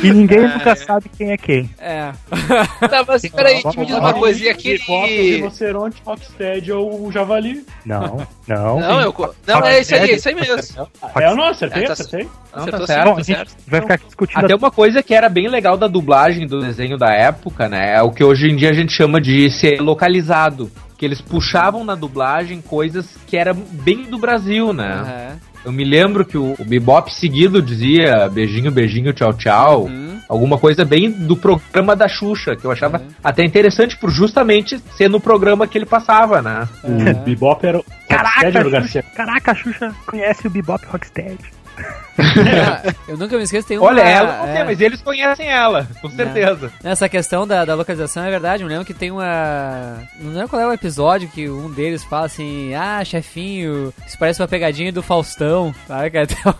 E 0.02 0.12
ninguém 0.12 0.40
nunca 0.40 0.76
sabe 0.76 1.11
quem 1.16 1.32
é 1.32 1.36
quem. 1.36 1.70
É. 1.78 2.12
Tá, 2.88 3.04
mas 3.06 3.22
peraí, 3.22 3.62
me 3.76 3.86
diz 3.86 3.96
uma 3.96 4.14
coisa. 4.14 4.42
E 4.42 4.48
é 4.48 4.52
o 4.52 5.06
rinoceronte, 5.06 6.00
Rocksteady 6.04 6.70
é 6.70 6.74
o 6.74 7.11
javali. 7.11 7.64
Não, 7.84 8.26
não. 8.46 8.80
Não, 8.80 9.00
eu... 9.00 9.14
não 9.46 9.66
é 9.66 9.80
isso 9.80 9.94
aí, 9.94 10.11
é 10.11 10.14
isso 10.14 10.28
aí 10.28 10.34
mesmo. 10.34 10.88
É, 11.16 11.26
eu 11.26 11.36
não 11.36 11.44
acertei, 11.44 11.82
É, 11.82 11.86
tá- 11.86 11.92
acertei. 11.92 12.28
Não, 12.54 12.62
Acertou 12.62 12.80
tá 12.80 12.86
certo. 12.86 13.04
Bom, 13.04 13.14
tá 13.14 13.20
a 13.20 13.22
gente 13.22 13.36
certo. 13.36 13.56
vai 13.66 13.80
ficar 13.80 13.94
aqui 13.94 14.06
discutindo 14.06 14.44
Até 14.44 14.54
uma 14.54 14.70
coisa 14.70 15.02
que 15.02 15.14
era 15.14 15.28
bem 15.28 15.48
legal 15.48 15.76
da 15.76 15.86
dublagem 15.86 16.46
do 16.46 16.61
desenho 16.61 16.96
da 16.96 17.12
época, 17.12 17.68
né? 17.68 17.96
É 17.96 18.02
o 18.02 18.11
que 18.11 18.24
hoje 18.24 18.48
em 18.48 18.56
dia 18.56 18.70
a 18.70 18.74
gente 18.74 18.92
chama 18.92 19.20
de 19.20 19.50
ser 19.50 19.80
localizado. 19.80 20.70
Que 20.96 21.04
eles 21.04 21.20
puxavam 21.20 21.84
na 21.84 21.94
dublagem 21.94 22.61
coisas 22.61 23.06
que 23.26 23.36
eram 23.36 23.54
bem 23.54 24.04
do 24.04 24.18
Brasil, 24.18 24.72
né? 24.72 24.94
Aham. 24.94 25.47
Eu 25.64 25.72
me 25.72 25.84
lembro 25.84 26.24
que 26.24 26.38
o, 26.38 26.54
o 26.59 26.64
Bebop 26.64 27.12
seguido 27.12 27.61
dizia 27.61 28.28
beijinho, 28.28 28.70
beijinho, 28.70 29.12
tchau, 29.12 29.32
tchau. 29.32 29.84
Uhum. 29.84 30.20
Alguma 30.28 30.59
coisa 30.59 30.84
bem 30.84 31.11
do 31.11 31.36
programa 31.36 31.96
da 31.96 32.06
Xuxa, 32.06 32.54
que 32.54 32.64
eu 32.64 32.70
achava 32.70 33.02
até 33.24 33.44
interessante 33.44 33.96
por 33.96 34.11
justamente 34.11 34.78
ser 34.96 35.09
no 35.09 35.20
programa 35.20 35.66
que 35.66 35.78
ele 35.78 35.86
passava, 35.86 36.42
né? 36.42 36.68
O 36.84 37.24
Bebop 37.24 37.66
era 37.66 37.78
o 37.78 37.84
Caraca, 38.09 38.62
Rocksteady. 38.62 38.86
Xuxa, 38.86 39.02
caraca, 39.14 39.52
a 39.52 39.54
Xuxa 39.54 39.94
conhece 40.06 40.46
o 40.46 40.50
Bebop 40.50 40.84
Rocksteady. 40.86 41.59
Eu 43.06 43.16
nunca 43.16 43.36
me 43.36 43.42
esqueço, 43.44 43.66
tem 43.68 43.78
uma... 43.78 43.86
Olha, 43.88 44.00
ela 44.02 44.38
não 44.38 44.48
é, 44.48 44.54
tem, 44.56 44.64
mas 44.64 44.80
eles 44.80 45.00
conhecem 45.02 45.48
ela, 45.48 45.86
com 46.00 46.10
certeza. 46.10 46.70
Nessa 46.82 47.08
questão 47.08 47.46
da, 47.46 47.64
da 47.64 47.74
localização 47.74 48.24
é 48.24 48.30
verdade, 48.30 48.62
eu 48.62 48.68
lembro 48.68 48.84
que 48.84 48.94
tem 48.94 49.10
uma. 49.10 49.98
Não 50.20 50.32
lembro 50.32 50.48
qual 50.48 50.60
é 50.62 50.66
o 50.66 50.72
episódio 50.72 51.28
que 51.28 51.48
um 51.48 51.70
deles 51.70 52.04
fala 52.04 52.26
assim: 52.26 52.74
Ah, 52.74 53.02
chefinho, 53.04 53.92
isso 54.06 54.18
parece 54.18 54.40
uma 54.42 54.48
pegadinha 54.48 54.92
do 54.92 55.02
Faustão, 55.02 55.74
sabe? 55.86 56.10
cara? 56.10 56.26
Então, 56.30 56.54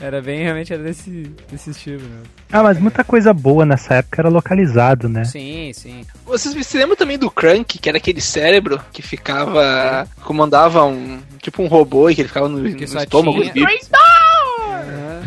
era 0.00 0.20
bem, 0.20 0.42
realmente 0.42 0.72
era 0.72 0.82
desse, 0.82 1.30
desse 1.50 1.70
estilo, 1.70 2.02
né? 2.02 2.22
Ah, 2.52 2.62
mas 2.62 2.78
muita 2.78 3.02
coisa 3.02 3.32
boa 3.32 3.64
nessa 3.64 3.94
época 3.94 4.20
era 4.20 4.28
localizado, 4.28 5.08
né? 5.08 5.24
Sim, 5.24 5.72
sim. 5.74 6.04
Vocês 6.24 6.66
se 6.66 6.76
lembram 6.78 6.96
também 6.96 7.18
do 7.18 7.30
Crank, 7.30 7.78
que 7.78 7.88
era 7.88 7.98
aquele 7.98 8.20
cérebro 8.20 8.80
que 8.92 9.02
ficava. 9.02 10.06
comandava 10.22 10.84
um. 10.84 11.18
tipo 11.40 11.62
um 11.62 11.66
robô 11.66 12.10
e 12.10 12.14
que 12.14 12.20
ele 12.20 12.28
ficava 12.28 12.48
no, 12.48 12.62
Que 12.74 12.86
no 12.86 13.00
estômago 13.00 13.40
tinha- 13.40 13.54
dos? 13.66 13.90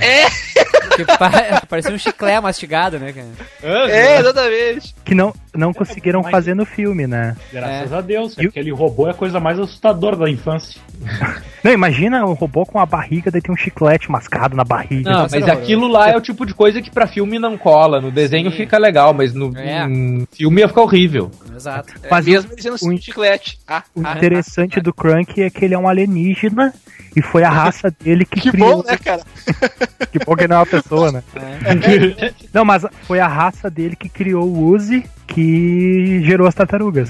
É! 0.01 0.27
Que 1.05 1.17
pa- 1.17 1.61
parecia 1.67 1.93
um 1.93 1.97
chiclete 1.97 2.41
mastigado, 2.41 2.99
né, 2.99 3.13
cara? 3.13 3.27
É, 3.91 4.19
exatamente. 4.19 4.95
Que 5.03 5.15
não, 5.15 5.33
não 5.55 5.73
conseguiram 5.73 6.23
fazer 6.23 6.55
no 6.55 6.65
filme, 6.65 7.07
né? 7.07 7.35
Graças 7.51 7.91
É. 7.91 7.95
a 7.95 8.01
Deus, 8.01 8.37
aquele 8.37 8.71
robô 8.71 9.07
é 9.07 9.11
a 9.11 9.13
coisa 9.13 9.39
mais 9.39 9.59
assustadora 9.59 10.15
da 10.15 10.29
infância. 10.29 10.79
Não, 11.61 11.73
imagina 11.73 12.25
um 12.25 12.31
robô 12.31 12.65
com 12.65 12.79
a 12.79 12.85
barriga, 12.85 13.29
daí 13.29 13.41
tem 13.41 13.53
um 13.53 13.57
chiclete 13.57 14.09
mascado 14.09 14.55
na 14.55 14.63
barriga. 14.63 15.09
Não, 15.11 15.19
Nossa, 15.23 15.37
mas 15.37 15.49
aquilo 15.49 15.89
lá 15.89 16.09
é 16.09 16.15
o 16.15 16.21
tipo 16.21 16.45
de 16.45 16.53
coisa 16.53 16.81
que 16.81 16.89
pra 16.89 17.05
filme 17.05 17.37
não 17.37 17.57
cola. 17.57 17.99
No 17.99 18.09
desenho 18.09 18.49
Sim. 18.49 18.55
fica 18.55 18.77
legal, 18.77 19.13
mas 19.13 19.33
no 19.33 19.51
É. 19.57 19.85
filme 20.31 20.61
ia 20.61 20.69
ficar 20.69 20.83
horrível. 20.83 21.29
Exato. 21.53 21.93
É, 22.01 22.07
Mas 22.09 22.25
mesmo 22.25 22.53
ele 22.53 22.61
sendo 22.61 22.75
um 22.81 22.97
chiclete. 22.97 23.59
Ah, 23.67 23.83
O 23.93 24.01
ah, 24.05 24.13
interessante 24.15 24.79
do 24.79 24.93
Crank 24.93 25.41
é 25.41 25.49
que 25.49 25.65
ele 25.65 25.73
é 25.73 25.77
um 25.77 25.89
alienígena 25.89 26.73
e 27.13 27.21
foi 27.21 27.43
a 27.43 27.49
raça 27.51 27.93
dele 28.01 28.23
que, 28.23 28.39
Que 28.39 28.51
criou. 28.51 28.77
bom, 28.81 28.89
né, 28.89 28.97
cara? 28.97 29.21
Que 30.13 30.19
bom 30.19 30.37
que 30.37 30.47
não 30.47 30.55
é 30.55 30.59
uma 30.59 30.65
pessoa, 30.65 30.88
né? 31.11 31.23
É. 31.35 32.33
Não, 32.53 32.65
mas 32.65 32.85
foi 33.03 33.19
a 33.19 33.27
raça 33.27 33.69
dele 33.69 33.95
que 33.95 34.09
criou 34.09 34.45
o 34.47 34.65
Uzi 34.73 35.03
que 35.27 36.21
gerou 36.23 36.47
as 36.47 36.55
tartarugas. 36.55 37.09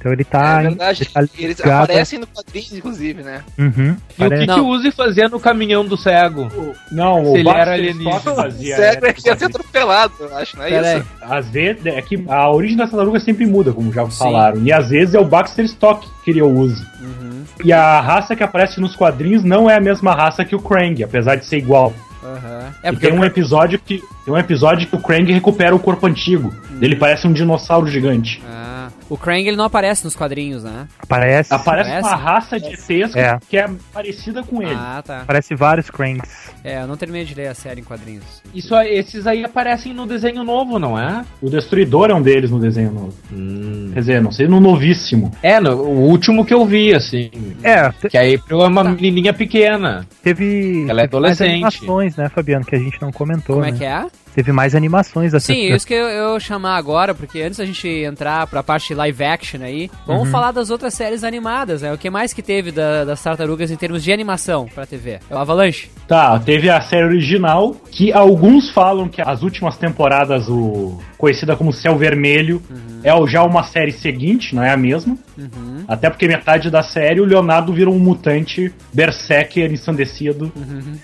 Então 0.00 0.12
ele 0.12 0.22
tá. 0.22 0.60
é 0.60 0.68
verdade. 0.68 1.02
ele 1.02 1.10
tá 1.12 1.20
Eles 1.36 1.58
ligado- 1.58 1.82
aparecem 1.84 2.18
no 2.20 2.26
quadrinho, 2.28 2.66
inclusive, 2.72 3.20
né? 3.24 3.42
Uhum, 3.58 3.96
E 4.16 4.24
o 4.26 4.30
que, 4.30 4.46
que 4.46 4.60
o 4.60 4.66
Uzi 4.68 4.92
fazia 4.92 5.28
no 5.28 5.40
caminhão 5.40 5.84
do 5.84 5.96
cego? 5.96 6.48
Não, 6.92 7.24
Se 7.24 7.30
o 7.32 7.34
ele 7.34 7.42
Baxter 7.44 7.62
era 7.62 7.72
alienígena. 7.72 8.16
Stock 8.18 8.36
fazia. 8.36 8.76
Cego 8.76 9.06
é 9.06 9.12
que 9.12 9.28
ia 9.28 9.36
ser 9.36 9.44
atropelado, 9.46 10.12
eu 10.20 10.36
acho, 10.36 10.56
não 10.56 10.64
é 10.64 10.68
Pera 10.70 10.88
aí. 10.92 10.98
isso? 11.00 11.08
Às 11.20 11.48
vezes, 11.50 11.84
é 11.86 12.00
que 12.00 12.24
a 12.28 12.48
origem 12.48 12.76
das 12.76 12.90
tartarugas 12.90 13.24
sempre 13.24 13.44
muda, 13.44 13.72
como 13.72 13.92
já 13.92 14.06
falaram. 14.06 14.62
E 14.62 14.72
às 14.72 14.88
vezes 14.88 15.14
é 15.16 15.18
o 15.18 15.24
Baxter 15.24 15.64
Stock 15.64 16.06
que 16.06 16.30
criou 16.32 16.52
o 16.52 16.58
Uzi. 16.60 16.86
Uhum. 17.00 17.42
E 17.64 17.72
a 17.72 18.00
raça 18.00 18.36
que 18.36 18.44
aparece 18.44 18.80
nos 18.80 18.94
quadrinhos 18.94 19.42
não 19.42 19.68
é 19.68 19.74
a 19.74 19.80
mesma 19.80 20.14
raça 20.14 20.44
que 20.44 20.54
o 20.54 20.60
Krang, 20.60 21.02
apesar 21.02 21.34
de 21.34 21.44
ser 21.44 21.58
igual. 21.58 21.92
Aham. 22.36 22.74
É 22.82 22.88
E 22.88 22.92
porque 22.92 23.08
tem 23.08 23.18
um 23.18 23.24
episódio 23.24 23.78
que 23.78 24.02
tem 24.24 24.34
um 24.34 24.38
episódio 24.38 24.86
que 24.86 24.94
o 24.94 25.00
Krang 25.00 25.32
recupera 25.32 25.74
o 25.74 25.78
corpo 25.78 26.06
antigo. 26.06 26.52
Ele 26.80 26.96
parece 26.96 27.26
um 27.26 27.32
dinossauro 27.32 27.86
gigante. 27.86 28.42
Ah. 28.46 28.87
O 29.08 29.16
Krang 29.16 29.46
ele 29.46 29.56
não 29.56 29.64
aparece 29.64 30.04
nos 30.04 30.14
quadrinhos, 30.14 30.62
né? 30.64 30.86
Aparece. 30.98 31.52
Aparece 31.54 31.88
Parece? 31.90 32.06
uma 32.08 32.16
raça 32.16 32.60
de 32.60 32.66
ETs 32.74 33.16
É. 33.16 33.38
que 33.48 33.56
é 33.56 33.68
parecida 33.92 34.42
com 34.42 34.60
ele. 34.62 34.74
Ah, 34.76 35.02
tá. 35.04 35.20
Aparece 35.22 35.54
vários 35.54 35.88
Cranks. 35.90 36.50
É, 36.62 36.82
eu 36.82 36.86
não 36.86 36.96
terminei 36.96 37.24
de 37.24 37.34
ler 37.34 37.48
a 37.48 37.54
série 37.54 37.80
em 37.80 37.84
quadrinhos. 37.84 38.24
Isso, 38.54 38.74
aí- 38.74 38.94
esses 38.98 39.26
aí 39.26 39.44
aparecem 39.44 39.94
no 39.94 40.06
desenho 40.06 40.44
novo, 40.44 40.78
não 40.78 40.98
é? 40.98 41.24
O 41.40 41.48
Destruidor 41.48 42.10
é 42.10 42.14
um 42.14 42.20
deles 42.20 42.50
no 42.50 42.60
desenho 42.60 42.92
novo. 42.92 43.14
Hum. 43.32 43.90
Quer 43.94 44.00
dizer, 44.00 44.22
não 44.22 44.30
sei 44.30 44.46
no 44.46 44.60
novíssimo. 44.60 45.32
É, 45.42 45.58
no, 45.58 45.72
o 45.76 46.00
último 46.08 46.44
que 46.44 46.52
eu 46.52 46.66
vi, 46.66 46.94
assim. 46.94 47.30
É, 47.62 47.88
te- 47.90 48.08
Que 48.10 48.18
a 48.18 48.22
April 48.34 48.60
é 48.62 48.66
uma 48.66 48.84
menininha 48.84 49.32
pequena. 49.32 50.06
teve. 50.22 50.82
Ela 50.88 51.02
é 51.02 51.06
teve 51.06 51.16
adolescente. 51.16 51.50
animações, 51.52 52.16
né, 52.16 52.28
Fabiano? 52.28 52.64
Que 52.64 52.76
a 52.76 52.78
gente 52.78 53.00
não 53.00 53.10
comentou. 53.10 53.56
Como 53.56 53.66
é 53.66 53.72
né? 53.72 53.78
que 53.78 53.84
é? 53.84 54.06
Teve 54.38 54.52
mais 54.52 54.72
animações 54.76 55.32
da 55.32 55.40
Sim, 55.40 55.74
isso 55.74 55.84
que 55.84 55.92
eu, 55.92 56.06
eu 56.06 56.38
chamar 56.38 56.76
agora, 56.76 57.12
porque 57.12 57.42
antes 57.42 57.58
da 57.58 57.64
gente 57.66 57.88
entrar 57.88 58.46
pra 58.46 58.62
parte 58.62 58.94
live 58.94 59.24
action 59.24 59.60
aí, 59.64 59.90
vamos 60.06 60.26
Uhum. 60.26 60.30
falar 60.30 60.52
das 60.52 60.70
outras 60.70 60.94
séries 60.94 61.24
animadas, 61.24 61.82
né? 61.82 61.92
O 61.92 61.98
que 61.98 62.08
mais 62.08 62.32
que 62.32 62.40
teve 62.40 62.70
da- 62.70 63.04
das 63.04 63.20
tartarugas 63.20 63.68
em 63.72 63.74
termos 63.74 64.04
de 64.04 64.12
animação 64.12 64.68
pra 64.72 64.86
TV? 64.86 65.18
É 65.28 65.34
o 65.34 65.38
Avalanche. 65.38 65.90
Tá, 66.06 66.38
teve 66.38 66.70
a 66.70 66.80
série 66.80 67.06
original, 67.06 67.74
que 67.90 68.12
alguns 68.12 68.70
falam 68.70 69.08
que 69.08 69.20
as 69.20 69.42
últimas 69.42 69.76
temporadas, 69.76 70.48
o 70.48 71.00
conhecida 71.18 71.56
como 71.56 71.72
Céu 71.72 71.98
Vermelho, 71.98 72.62
é 73.02 73.12
o- 73.12 73.26
já 73.26 73.42
uma 73.42 73.64
série 73.64 73.90
seguinte, 73.90 74.54
não 74.54 74.62
é 74.62 74.70
a 74.70 74.76
mesma. 74.76 75.18
Uhum. 75.38 75.84
Até 75.86 76.10
porque 76.10 76.26
metade 76.26 76.68
da 76.70 76.82
série 76.82 77.20
o 77.20 77.24
Leonardo 77.24 77.72
virou 77.72 77.94
um 77.94 77.98
mutante 77.98 78.72
berserker 78.92 79.70
ensandecido. 79.72 80.52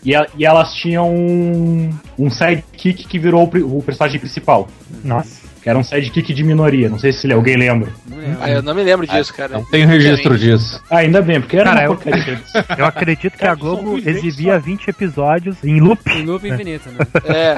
E, 0.04 0.14
a- 0.14 0.26
e 0.36 0.44
elas 0.44 0.74
tinham 0.74 1.08
um, 1.14 1.90
um 2.18 2.28
sidekick 2.30 3.06
que 3.06 3.18
virou 3.18 3.44
o, 3.48 3.78
o 3.78 3.82
personagem 3.82 4.18
principal. 4.18 4.68
Nossa. 5.04 5.43
Que 5.64 5.70
era 5.70 5.78
um 5.78 5.82
sidekick 5.82 6.34
de 6.34 6.44
minoria. 6.44 6.90
Não 6.90 6.98
sei 6.98 7.10
se 7.10 7.32
alguém 7.32 7.56
lembra. 7.56 7.90
Ah, 8.38 8.50
eu 8.50 8.62
não 8.62 8.74
me 8.74 8.82
lembro 8.82 9.06
disso, 9.06 9.32
cara. 9.32 9.54
Não 9.54 9.64
tenho 9.64 9.88
registro 9.88 10.38
disso. 10.38 10.78
Ah, 10.90 10.98
ainda 10.98 11.22
bem, 11.22 11.40
porque 11.40 11.56
era 11.56 11.70
Cara, 11.70 11.80
uma 11.80 11.86
eu- 11.86 11.96
porcaria. 11.96 12.38
Eu 12.76 12.84
acredito 12.84 13.38
que 13.38 13.46
a 13.46 13.54
Globo 13.54 13.96
exibia 13.98 14.58
20 14.58 14.88
episódios 14.88 15.56
em 15.64 15.80
loop. 15.80 16.02
Em 16.10 16.26
loop 16.26 16.46
infinito, 16.46 16.90
né? 16.90 16.98
É. 17.24 17.56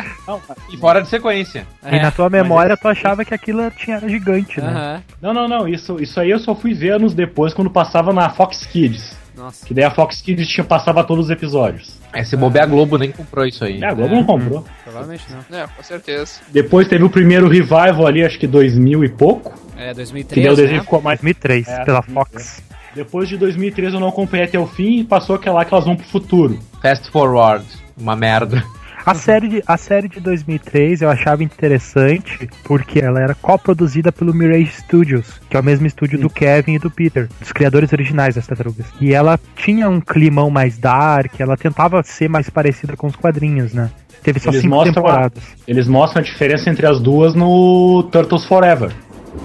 E 0.72 0.76
fora 0.76 1.02
de 1.02 1.08
sequência. 1.08 1.66
E 1.90 1.98
na 2.00 2.12
tua 2.12 2.30
memória 2.30 2.76
tu 2.76 2.86
achava 2.86 3.24
que 3.24 3.34
aquilo 3.34 3.68
tinha, 3.72 3.96
era 3.96 4.08
gigante, 4.08 4.60
né? 4.60 4.68
Aham. 4.68 5.02
Não, 5.20 5.34
não, 5.34 5.48
não. 5.48 5.68
Isso, 5.68 6.00
isso 6.00 6.20
aí 6.20 6.30
eu 6.30 6.38
só 6.38 6.54
fui 6.54 6.74
ver 6.74 6.90
anos 6.92 7.12
depois, 7.12 7.52
quando 7.52 7.68
passava 7.70 8.12
na 8.12 8.30
Fox 8.30 8.64
Kids. 8.66 9.16
Nossa. 9.36 9.66
Que 9.66 9.74
daí 9.74 9.84
a 9.84 9.90
Fox 9.90 10.20
Kids 10.22 10.48
tinha, 10.48 10.64
passava 10.64 11.04
todos 11.04 11.26
os 11.26 11.30
episódios. 11.30 11.94
É, 12.12 12.24
se 12.24 12.36
bobear 12.36 12.64
a 12.64 12.66
Globo 12.66 12.96
nem 12.96 13.12
comprou 13.12 13.44
isso 13.46 13.64
aí. 13.64 13.82
É, 13.82 13.86
a 13.86 13.92
Globo 13.92 14.14
não 14.14 14.24
comprou. 14.24 14.64
Provavelmente 14.82 15.24
não. 15.50 15.58
É, 15.58 15.66
com 15.66 15.82
certeza. 15.82 16.40
Depois 16.48 16.88
teve 16.88 17.04
o 17.04 17.10
primeiro 17.10 17.46
revival 17.48 18.06
ali, 18.06 18.24
acho 18.24 18.38
que 18.38 18.46
2000 18.46 19.04
e 19.04 19.08
pouco. 19.10 19.52
É, 19.76 19.88
Que 19.88 19.94
2003, 19.96 20.44
daí 20.46 20.52
o 20.52 20.56
desenho 20.56 20.78
né? 20.78 20.82
ficou 20.84 21.02
mais. 21.02 21.20
2003, 21.20 21.68
É, 21.68 21.84
pela 21.84 22.00
2003. 22.00 22.14
Fox. 22.14 22.62
Depois 22.94 23.28
de 23.28 23.36
2013 23.36 23.94
eu 23.94 24.00
não 24.00 24.08
acompanhei 24.08 24.46
até 24.46 24.58
o 24.58 24.66
fim 24.66 25.00
e 25.00 25.04
passou 25.04 25.36
aquela 25.36 25.62
que 25.66 25.74
elas 25.74 25.84
vão 25.84 25.94
pro 25.96 26.06
futuro. 26.06 26.58
Fast 26.80 27.10
Forward. 27.10 27.64
Uma 27.94 28.16
merda. 28.16 28.64
A 29.06 29.14
série, 29.14 29.46
de, 29.46 29.62
a 29.64 29.76
série 29.76 30.08
de 30.08 30.18
2003 30.18 31.00
eu 31.00 31.08
achava 31.08 31.44
interessante 31.44 32.50
porque 32.64 32.98
ela 32.98 33.20
era 33.20 33.36
coproduzida 33.36 34.10
pelo 34.10 34.34
Mirage 34.34 34.72
Studios, 34.72 35.40
que 35.48 35.56
é 35.56 35.60
o 35.60 35.62
mesmo 35.62 35.86
estúdio 35.86 36.18
do 36.18 36.28
Kevin 36.28 36.74
e 36.74 36.78
do 36.80 36.90
Peter, 36.90 37.28
dos 37.38 37.52
criadores 37.52 37.92
originais 37.92 38.34
das 38.34 38.48
tartarugas. 38.48 38.86
E 39.00 39.14
ela 39.14 39.38
tinha 39.54 39.88
um 39.88 40.00
climão 40.00 40.50
mais 40.50 40.76
dark, 40.76 41.38
ela 41.38 41.56
tentava 41.56 42.02
ser 42.02 42.28
mais 42.28 42.50
parecida 42.50 42.96
com 42.96 43.06
os 43.06 43.14
quadrinhos, 43.14 43.72
né? 43.72 43.92
Teve 44.24 44.40
só 44.40 44.50
Eles 44.50 44.62
cinco 44.62 44.80
a, 44.80 44.84
temporadas. 44.84 45.42
eles 45.68 45.86
mostram 45.86 46.20
a 46.20 46.24
diferença 46.24 46.68
entre 46.68 46.84
as 46.84 46.98
duas 46.98 47.32
no 47.32 48.02
Turtles 48.10 48.44
Forever. 48.44 48.90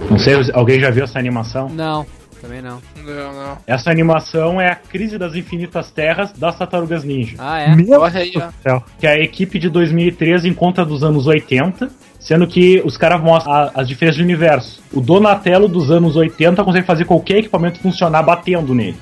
Não 0.09 0.18
sei 0.18 0.43
se 0.43 0.51
alguém 0.55 0.80
já 0.80 0.89
viu 0.89 1.03
essa 1.03 1.20
animação. 1.20 1.70
Não, 1.70 2.03
também 2.42 2.62
não. 2.62 2.82
Não, 2.98 3.34
não. 3.34 3.58
Essa 3.68 3.92
animação 3.92 4.60
é 4.60 4.68
a 4.72 4.76
crise 4.76 5.18
das 5.18 5.36
infinitas 5.36 5.92
terras 5.92 6.32
das 6.34 6.58
tartarugas 6.58 7.04
ninja. 7.04 7.36
Ah, 7.39 7.60
é? 7.60 7.76
Meu 7.76 8.02
Olha 8.02 8.20
aí, 8.20 8.34
ó. 8.68 8.82
Que 9.00 9.08
a 9.08 9.20
equipe 9.20 9.60
de 9.60 9.70
2013 9.70 10.50
encontra 10.50 10.84
dos 10.86 11.04
anos 11.04 11.28
80, 11.28 11.89
sendo 12.20 12.48
que 12.48 12.82
os 12.84 12.98
caras 12.98 13.22
mostram 13.22 13.54
a- 13.54 13.72
as 13.76 13.88
diferenças 13.88 14.18
de 14.18 14.24
universo. 14.24 14.82
O 14.92 15.00
Donatello 15.02 15.68
dos 15.68 15.92
anos 15.92 16.16
80 16.16 16.64
consegue 16.64 16.86
fazer 16.86 17.06
qualquer 17.06 17.38
equipamento 17.38 17.80
funcionar 17.80 18.24
batendo 18.24 18.74
nele. 18.74 18.98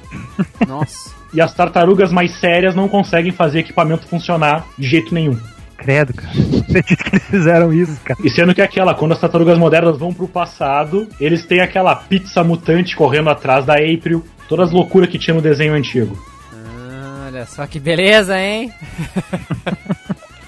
Nossa. 0.67 1.17
E 1.33 1.39
as 1.39 1.53
tartarugas 1.53 2.11
mais 2.11 2.31
sérias 2.39 2.73
não 2.75 2.87
conseguem 2.87 3.31
fazer 3.31 3.59
equipamento 3.59 4.07
funcionar 4.07 4.65
de 4.77 4.87
jeito 4.87 5.13
nenhum. 5.13 5.37
Credo, 5.79 6.13
cara. 6.13 6.31
Não 6.35 6.59
acredito 6.59 7.03
que 7.03 7.15
eles 7.15 7.25
fizeram 7.25 7.73
isso, 7.73 7.99
cara. 8.03 8.19
E 8.23 8.29
sendo 8.29 8.53
que 8.53 8.61
aquela, 8.61 8.93
quando 8.93 9.13
as 9.13 9.19
tartarugas 9.19 9.57
modernas 9.57 9.97
vão 9.97 10.13
pro 10.13 10.27
passado, 10.27 11.07
eles 11.19 11.45
têm 11.45 11.61
aquela 11.61 11.95
pizza 11.95 12.43
mutante 12.43 12.95
correndo 12.95 13.29
atrás 13.29 13.65
da 13.65 13.75
April, 13.75 14.25
todas 14.47 14.67
as 14.67 14.73
loucuras 14.73 15.09
que 15.09 15.17
tinha 15.17 15.33
no 15.33 15.41
desenho 15.41 15.73
antigo. 15.73 16.17
Ah, 16.53 17.25
olha 17.27 17.45
só 17.45 17.65
que 17.65 17.79
beleza, 17.79 18.37
hein? 18.37 18.71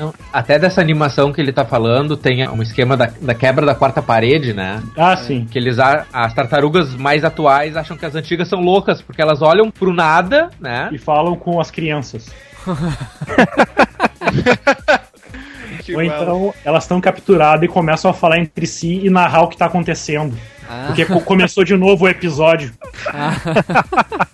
Não, 0.01 0.11
até 0.34 0.57
dessa 0.57 0.82
animação 0.82 1.32
que 1.32 1.39
ele 1.39 1.53
tá 1.53 1.63
falando, 1.63 2.17
tem 2.17 2.49
um 2.49 2.63
esquema 2.63 2.97
da, 2.97 3.11
da 3.21 3.36
quebra 3.36 3.67
da 3.67 3.75
quarta 3.75 4.01
parede, 4.01 4.51
né? 4.51 4.82
Ah, 4.97 5.15
sim. 5.15 5.45
Que 5.45 5.59
eles 5.59 5.77
as 5.79 6.34
tartarugas 6.34 6.95
mais 6.95 7.23
atuais 7.23 7.77
acham 7.77 7.95
que 7.95 8.03
as 8.03 8.15
antigas 8.15 8.47
são 8.47 8.59
loucas, 8.59 8.99
porque 8.99 9.21
elas 9.21 9.43
olham 9.43 9.69
pro 9.69 9.93
nada, 9.93 10.49
né? 10.59 10.89
E 10.91 10.97
falam 10.97 11.36
com 11.36 11.61
as 11.61 11.69
crianças. 11.69 12.32
Que 15.84 15.95
Ou 15.95 16.01
então 16.01 16.53
elas 16.63 16.84
estão 16.84 16.99
capturadas 17.01 17.63
e 17.63 17.67
começam 17.67 18.09
a 18.11 18.13
falar 18.13 18.38
entre 18.39 18.65
si 18.67 19.01
e 19.03 19.09
narrar 19.09 19.43
o 19.43 19.47
que 19.47 19.57
tá 19.57 19.65
acontecendo. 19.65 20.38
Ah. 20.69 20.86
Porque 20.88 21.05
co- 21.05 21.21
começou 21.21 21.63
de 21.63 21.75
novo 21.75 22.05
o 22.05 22.09
episódio. 22.09 22.71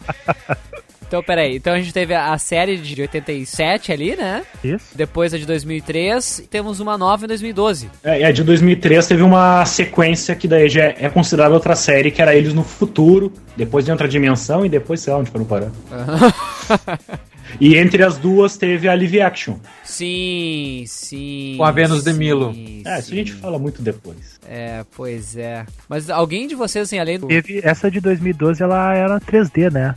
Então, 1.08 1.24
peraí. 1.24 1.56
Então 1.56 1.74
a 1.74 1.78
gente 1.78 1.94
teve 1.94 2.14
a 2.14 2.38
série 2.38 2.76
de 2.76 3.02
87 3.02 3.94
ali, 3.94 4.16
né? 4.18 4.44
Isso. 4.62 4.88
Depois 4.94 5.34
a 5.34 5.38
de 5.38 5.46
2003. 5.46 6.40
E 6.40 6.42
temos 6.48 6.82
uma 6.82 6.98
nova 6.98 7.24
em 7.24 7.28
2012. 7.30 7.90
É, 8.04 8.20
e 8.20 8.24
a 8.26 8.32
de 8.32 8.44
2003 8.44 9.08
teve 9.08 9.24
uma 9.24 9.64
sequência 9.66 10.36
que 10.36 10.50
daí 10.50 10.68
já 10.68 10.84
é 10.84 11.08
considerada 11.10 11.54
outra 11.54 11.78
série, 11.78 12.12
que 12.12 12.22
era 12.22 12.36
eles 12.36 12.54
no 12.54 12.62
futuro, 12.62 13.32
depois 13.56 13.86
de 13.86 13.92
outra 13.92 14.06
dimensão 14.06 14.66
e 14.66 14.70
depois 14.70 15.00
sei 15.00 15.14
lá 15.14 15.20
onde 15.20 15.32
foram 15.32 15.46
parar. 15.46 15.72
E 17.60 17.76
entre 17.76 18.04
as 18.04 18.18
duas 18.18 18.56
teve 18.56 18.88
a 18.88 18.94
live 18.94 19.22
action. 19.22 19.56
Sim, 19.84 20.84
sim. 20.88 21.56
Com 21.58 21.64
a 21.64 21.72
Vênus 21.72 22.04
de 22.04 22.12
sim, 22.12 22.18
Milo. 22.18 22.56
É, 22.86 23.00
isso 23.00 23.12
a 23.12 23.16
gente 23.16 23.34
fala 23.34 23.58
muito 23.58 23.82
depois. 23.82 24.40
É, 24.48 24.86
pois 24.96 25.36
é. 25.36 25.66
Mas 25.90 26.10
alguém 26.10 26.48
de 26.48 26.56
vocês, 26.56 26.88
assim, 26.88 27.00
além 27.00 27.20
do. 27.20 27.28
Teve 27.28 27.60
essa 27.64 27.90
de 27.90 28.00
2012, 28.00 28.62
ela 28.62 28.94
era 28.94 29.20
3D, 29.20 29.72
né? 29.72 29.96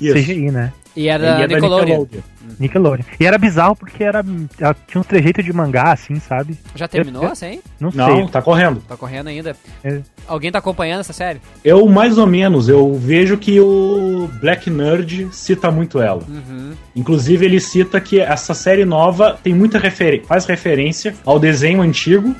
Isso. 0.00 0.14
CGI, 0.14 0.50
né? 0.50 0.72
E 0.94 1.08
era 1.08 1.40
E 1.40 1.42
é 1.42 1.48
da 1.48 1.54
Nickelodeon. 1.54 2.06
Nickelodeon. 2.58 3.04
E 3.18 3.26
era 3.26 3.36
bizarro 3.38 3.76
porque 3.76 4.02
era, 4.04 4.22
tinha 4.22 5.00
uns 5.00 5.06
trejeitos 5.06 5.44
de 5.44 5.52
mangá, 5.52 5.92
assim, 5.92 6.16
sabe? 6.20 6.56
Já 6.74 6.86
terminou 6.88 7.22
Eu- 7.22 7.28
eu- 7.28 7.32
assim? 7.32 7.60
Não, 7.80 7.90
Não, 7.94 8.16
sei. 8.16 8.28
tá 8.28 8.42
correndo. 8.42 8.80
Tá 8.88 8.96
correndo 8.96 9.28
ainda? 9.28 9.56
É. 9.84 10.00
Alguém 10.26 10.50
tá 10.50 10.58
acompanhando 10.58 11.00
essa 11.00 11.12
série? 11.12 11.40
Eu, 11.64 11.86
mais 11.88 12.18
ou 12.18 12.26
menos, 12.26 12.68
eu 12.68 12.94
vejo 12.94 13.36
que 13.38 13.60
o 13.60 14.28
Black 14.40 14.68
Nerd 14.70 15.28
cita 15.32 15.70
muito 15.70 16.00
ela. 16.00 16.22
Uhum. 16.28 16.72
Inclusive, 16.94 17.44
ele 17.44 17.60
cita 17.60 18.00
que 18.00 18.20
essa 18.20 18.54
série 18.54 18.84
nova 18.84 19.38
tem 19.42 19.54
muita 19.54 19.78
referência, 19.78 20.26
faz 20.26 20.44
referência 20.46 21.14
ao 21.24 21.38
desenho 21.38 21.80
antigo 21.82 22.34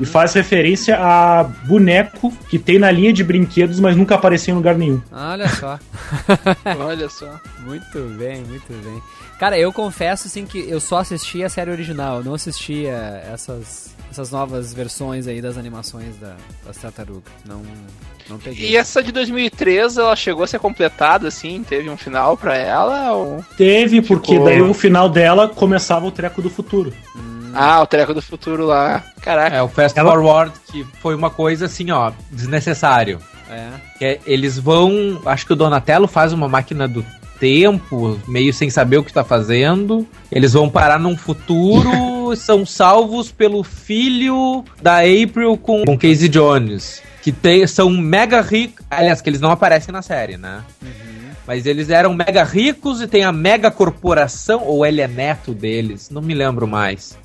e 0.00 0.04
faz 0.06 0.34
referência 0.34 0.96
a 0.98 1.44
boneco 1.66 2.32
que 2.48 2.58
tem 2.58 2.78
na 2.78 2.90
linha 2.90 3.12
de 3.12 3.22
brinquedos, 3.24 3.78
mas 3.80 3.96
nunca 3.96 4.14
apareceu 4.16 4.52
em 4.52 4.56
lugar 4.56 4.76
nenhum. 4.76 5.00
Olha 5.12 5.48
só. 5.48 5.78
Olha 6.78 7.08
só. 7.08 7.40
muito 7.64 7.98
bem, 8.18 8.42
muito 8.42 8.68
bem. 8.84 9.00
Cara, 9.38 9.49
eu 9.58 9.72
confesso 9.72 10.26
assim 10.26 10.44
que 10.46 10.58
eu 10.68 10.80
só 10.80 10.98
assisti 10.98 11.42
a 11.42 11.48
série 11.48 11.70
original, 11.70 12.18
eu 12.18 12.24
não 12.24 12.34
assistia 12.34 13.22
essas, 13.32 13.94
essas 14.10 14.30
novas 14.30 14.72
versões 14.74 15.26
aí 15.26 15.40
das 15.40 15.56
animações 15.58 16.16
da, 16.18 16.34
das 16.66 16.76
tartarugas. 16.76 17.32
Não, 17.46 17.62
não 18.28 18.38
peguei. 18.38 18.70
E 18.70 18.76
essa 18.76 19.02
de 19.02 19.10
2003, 19.12 19.96
ela 19.98 20.14
chegou 20.16 20.44
a 20.44 20.46
ser 20.46 20.58
completada, 20.58 21.28
assim? 21.28 21.62
Teve 21.62 21.88
um 21.90 21.96
final 21.96 22.36
pra 22.36 22.56
ela? 22.56 23.12
Ou... 23.12 23.44
Teve, 23.56 24.02
porque 24.02 24.32
Ficou- 24.32 24.46
daí 24.46 24.60
o 24.62 24.74
final 24.74 25.08
dela 25.08 25.48
começava 25.48 26.06
o 26.06 26.10
treco 26.12 26.40
do 26.42 26.50
futuro. 26.50 26.92
Ah, 27.52 27.82
o 27.82 27.86
treco 27.86 28.14
do 28.14 28.22
futuro 28.22 28.64
lá. 28.66 29.02
Caraca. 29.20 29.56
É, 29.56 29.62
o 29.62 29.68
Fast 29.68 29.98
Ela- 29.98 30.12
Forward, 30.12 30.52
que 30.70 30.84
foi 31.02 31.14
uma 31.16 31.30
coisa 31.30 31.66
assim, 31.66 31.90
ó, 31.90 32.12
desnecessário. 32.30 33.18
É. 33.50 33.68
Que 33.98 34.04
é, 34.04 34.20
eles 34.24 34.56
vão. 34.56 35.20
Acho 35.26 35.44
que 35.46 35.52
o 35.52 35.56
Donatello 35.56 36.06
faz 36.06 36.32
uma 36.32 36.48
máquina 36.48 36.86
do 36.86 37.04
tempo, 37.40 38.20
meio 38.28 38.52
sem 38.52 38.68
saber 38.68 38.98
o 38.98 39.02
que 39.02 39.12
tá 39.12 39.24
fazendo. 39.24 40.06
Eles 40.30 40.52
vão 40.52 40.68
parar 40.68 41.00
num 41.00 41.16
futuro, 41.16 41.90
são 42.36 42.66
salvos 42.66 43.32
pelo 43.32 43.64
filho 43.64 44.62
da 44.80 44.98
April 44.98 45.56
com, 45.56 45.84
com 45.84 45.98
Casey 45.98 46.28
Jones. 46.28 47.02
Que 47.22 47.32
tem, 47.32 47.66
são 47.66 47.90
mega 47.90 48.40
ricos. 48.40 48.84
Aliás, 48.90 49.20
que 49.20 49.28
eles 49.28 49.40
não 49.40 49.50
aparecem 49.50 49.92
na 49.92 50.02
série, 50.02 50.36
né? 50.36 50.62
Mas 51.46 51.66
eles 51.66 51.90
eram 51.90 52.14
mega 52.14 52.44
ricos 52.44 53.00
e 53.00 53.08
tem 53.08 53.24
a 53.24 53.32
mega 53.32 53.70
corporação, 53.70 54.62
ou 54.64 54.86
ele 54.86 55.00
é 55.00 55.08
neto 55.08 55.52
deles, 55.52 56.08
não 56.10 56.22
me 56.22 56.34
lembro 56.34 56.66
mais. 56.66 57.18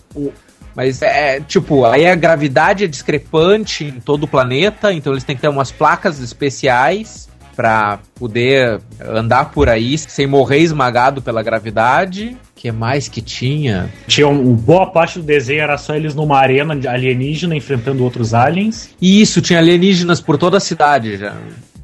Mas 0.75 1.01
é, 1.01 1.39
tipo, 1.39 1.85
aí 1.85 2.07
a 2.07 2.15
gravidade 2.15 2.83
é 2.83 2.87
discrepante 2.87 3.85
em 3.85 3.99
todo 3.99 4.23
o 4.23 4.27
planeta, 4.27 4.91
então 4.91 5.13
eles 5.13 5.23
têm 5.23 5.35
que 5.35 5.41
ter 5.41 5.47
umas 5.47 5.71
placas 5.71 6.19
especiais 6.19 7.29
pra 7.55 7.99
poder 8.15 8.79
andar 9.01 9.51
por 9.51 9.69
aí 9.69 9.97
sem 9.97 10.27
morrer 10.27 10.59
esmagado 10.59 11.21
pela 11.21 11.41
gravidade. 11.41 12.35
que 12.55 12.71
mais 12.71 13.07
que 13.07 13.21
tinha? 13.21 13.89
Tinha 14.07 14.27
um, 14.27 14.53
boa 14.53 14.87
parte 14.87 15.19
do 15.19 15.25
desenho 15.25 15.61
era 15.61 15.77
só 15.77 15.95
eles 15.95 16.13
numa 16.15 16.37
arena 16.37 16.75
de 16.75 16.87
alienígena 16.87 17.55
enfrentando 17.55 18.03
outros 18.03 18.33
aliens. 18.33 18.89
Isso, 19.01 19.41
tinha 19.41 19.59
alienígenas 19.59 20.19
por 20.21 20.37
toda 20.37 20.57
a 20.57 20.59
cidade 20.61 21.17
já. 21.17 21.35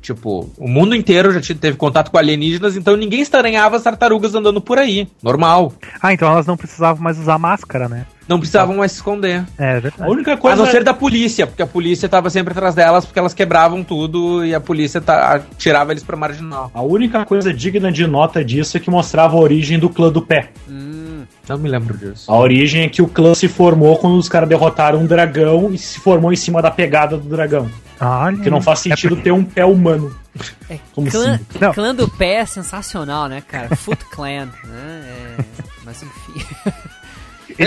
Tipo, 0.01 0.49
o 0.57 0.67
mundo 0.67 0.95
inteiro 0.95 1.31
já 1.31 1.39
te- 1.39 1.53
teve 1.53 1.77
contato 1.77 2.09
com 2.09 2.17
alienígenas, 2.17 2.75
então 2.75 2.97
ninguém 2.97 3.21
estranhava 3.21 3.77
as 3.77 3.83
tartarugas 3.83 4.33
andando 4.33 4.59
por 4.59 4.79
aí. 4.79 5.07
Normal. 5.21 5.71
Ah, 6.01 6.11
então 6.11 6.27
elas 6.31 6.47
não 6.47 6.57
precisavam 6.57 7.03
mais 7.03 7.19
usar 7.19 7.37
máscara, 7.37 7.87
né? 7.87 8.07
Não 8.31 8.39
precisavam 8.39 8.77
mais 8.77 8.93
se 8.93 8.99
esconder. 8.99 9.43
É 9.57 9.79
verdade. 9.81 10.01
A 10.01 10.07
única 10.09 10.33
A 10.35 10.37
coisa 10.37 10.63
não 10.63 10.71
ser 10.71 10.85
da 10.85 10.93
polícia, 10.93 11.45
porque 11.45 11.61
a 11.61 11.67
polícia 11.67 12.07
tava 12.07 12.29
sempre 12.29 12.53
atrás 12.53 12.73
delas, 12.73 13.05
porque 13.05 13.19
elas 13.19 13.33
quebravam 13.33 13.83
tudo 13.83 14.45
e 14.45 14.55
a 14.55 14.59
polícia 14.61 15.01
tá, 15.01 15.41
tirava 15.57 15.91
eles 15.91 16.01
pra 16.01 16.15
marginal. 16.15 16.71
A 16.73 16.81
única 16.81 17.25
coisa 17.25 17.53
digna 17.53 17.91
de 17.91 18.07
nota 18.07 18.41
disso 18.41 18.77
é 18.77 18.79
que 18.79 18.89
mostrava 18.89 19.35
a 19.35 19.39
origem 19.39 19.77
do 19.77 19.89
clã 19.89 20.09
do 20.09 20.21
pé. 20.21 20.49
Não 20.65 21.57
me 21.57 21.67
lembro 21.67 21.97
disso. 21.97 22.31
A 22.31 22.37
origem 22.37 22.83
é 22.83 22.87
que 22.87 23.01
o 23.01 23.07
clã 23.07 23.35
se 23.35 23.49
formou 23.49 23.97
quando 23.97 24.17
os 24.17 24.29
caras 24.29 24.47
derrotaram 24.47 24.99
um 24.99 25.05
dragão 25.05 25.73
e 25.73 25.77
se 25.77 25.99
formou 25.99 26.31
em 26.31 26.37
cima 26.37 26.61
da 26.61 26.71
pegada 26.71 27.17
do 27.17 27.27
dragão. 27.27 27.69
Olha. 27.99 28.37
Que 28.37 28.49
não 28.49 28.61
faz 28.61 28.79
sentido 28.79 29.17
ter 29.17 29.33
um 29.33 29.43
pé 29.43 29.65
humano. 29.65 30.15
Como 30.93 31.11
Clã, 31.11 31.33
assim? 31.33 31.45
Não. 31.59 31.73
clã 31.73 31.93
do 31.93 32.09
pé 32.09 32.35
é 32.35 32.45
sensacional, 32.45 33.27
né, 33.27 33.43
cara? 33.45 33.75
Foot 33.75 34.05
Clan, 34.05 34.45
né? 34.45 35.03
É, 35.05 35.43
mas 35.83 36.01
enfim. 36.01 36.45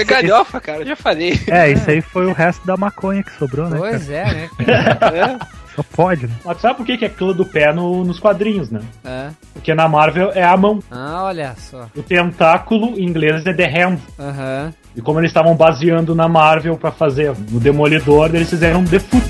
É 0.01 0.05
galhofa, 0.05 0.61
cara, 0.61 0.79
eu 0.81 0.87
já 0.87 0.97
falei. 0.97 1.39
É, 1.49 1.71
isso 1.71 1.89
aí 1.91 2.01
foi 2.01 2.27
o 2.27 2.33
resto 2.33 2.67
da 2.67 2.77
maconha 2.77 3.23
que 3.23 3.33
sobrou, 3.33 3.69
né? 3.69 3.77
Pois 3.79 4.07
cara? 4.07 4.19
é, 4.19 4.35
né? 4.35 4.51
cara? 4.65 5.17
É. 5.17 5.55
Só 5.75 5.83
pode, 5.83 6.29
né? 6.29 6.33
Mas 6.45 6.61
sabe 6.61 6.77
por 6.77 6.87
que 6.87 6.97
que 6.97 7.05
é 7.05 7.09
clã 7.09 7.33
do 7.33 7.45
pé 7.45 7.73
no- 7.73 8.05
nos 8.05 8.21
quadrinhos, 8.21 8.71
né? 8.71 8.81
É. 9.05 9.31
Porque 9.55 9.75
na 9.75 9.89
Marvel 9.89 10.31
é 10.33 10.45
a 10.45 10.57
mão. 10.57 10.79
Ah, 10.89 11.25
olha 11.25 11.53
só. 11.59 11.89
O 11.97 12.01
tentáculo 12.03 12.97
em 12.97 13.03
inglês 13.05 13.45
é 13.45 13.53
the 13.53 13.67
hand. 13.67 13.99
Aham. 14.17 14.73
E 14.95 15.03
como 15.03 15.19
eles 15.19 15.31
estavam 15.31 15.57
baseando 15.57 16.15
na 16.15 16.29
Marvel 16.29 16.77
pra 16.77 16.93
fazer 16.93 17.31
o 17.33 17.59
Demolidor, 17.59 18.31
eles 18.33 18.49
fizeram 18.49 18.85
The 18.85 19.01
Foot. 19.01 19.25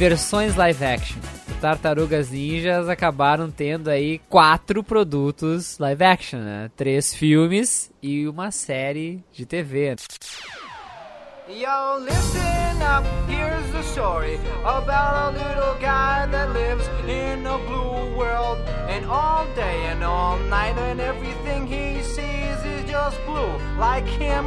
Versões 0.00 0.56
live 0.56 0.82
action. 0.82 1.20
Tartarugas 1.60 2.30
Ninjas 2.30 2.88
acabaram 2.88 3.50
tendo 3.50 3.90
aí 3.90 4.18
quatro 4.30 4.82
produtos 4.82 5.78
live 5.78 6.02
action, 6.02 6.38
né? 6.38 6.70
Três 6.74 7.14
filmes 7.14 7.92
e 8.02 8.26
uma 8.26 8.50
série 8.50 9.22
de 9.30 9.44
TV. 9.44 9.96
Yo, 11.50 11.98
listen 11.98 12.80
up, 12.80 13.06
here's 13.28 13.70
the 13.72 13.82
story 13.82 14.38
about 14.64 15.16
a 15.16 15.30
little 15.32 15.74
guy 15.78 16.26
that 16.30 16.50
lives 16.54 16.88
in 17.06 17.46
a 17.46 17.58
blue 17.58 18.16
world. 18.16 18.58
And 18.88 19.04
all 19.04 19.44
day 19.54 19.84
and 19.92 20.02
all 20.02 20.38
night, 20.48 20.78
and 20.78 20.98
everything 20.98 21.66
he 21.66 22.02
sees 22.02 22.64
is 22.64 22.90
just 22.90 23.22
blue. 23.26 23.52
Like 23.78 24.08
him, 24.08 24.46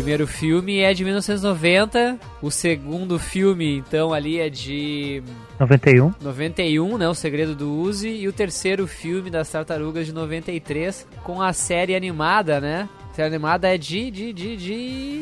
primeiro 0.00 0.26
filme 0.26 0.78
é 0.78 0.94
de 0.94 1.04
1990, 1.04 2.18
o 2.40 2.50
segundo 2.50 3.18
filme, 3.18 3.76
então, 3.76 4.14
ali 4.14 4.40
é 4.40 4.48
de 4.48 5.22
91. 5.58 6.14
91, 6.22 6.96
né? 6.96 7.06
O 7.06 7.14
Segredo 7.14 7.54
do 7.54 7.70
Uzi. 7.70 8.08
E 8.08 8.26
o 8.26 8.32
terceiro 8.32 8.86
filme 8.86 9.28
das 9.28 9.50
Tartarugas 9.50 10.06
de 10.06 10.14
93, 10.14 11.06
com 11.22 11.42
a 11.42 11.52
série 11.52 11.94
animada, 11.94 12.62
né? 12.62 12.88
A 13.10 13.14
série 13.14 13.28
animada 13.28 13.68
é 13.68 13.76
de. 13.76 14.10
de. 14.10 14.32
de. 14.32 14.56
de... 14.56 15.20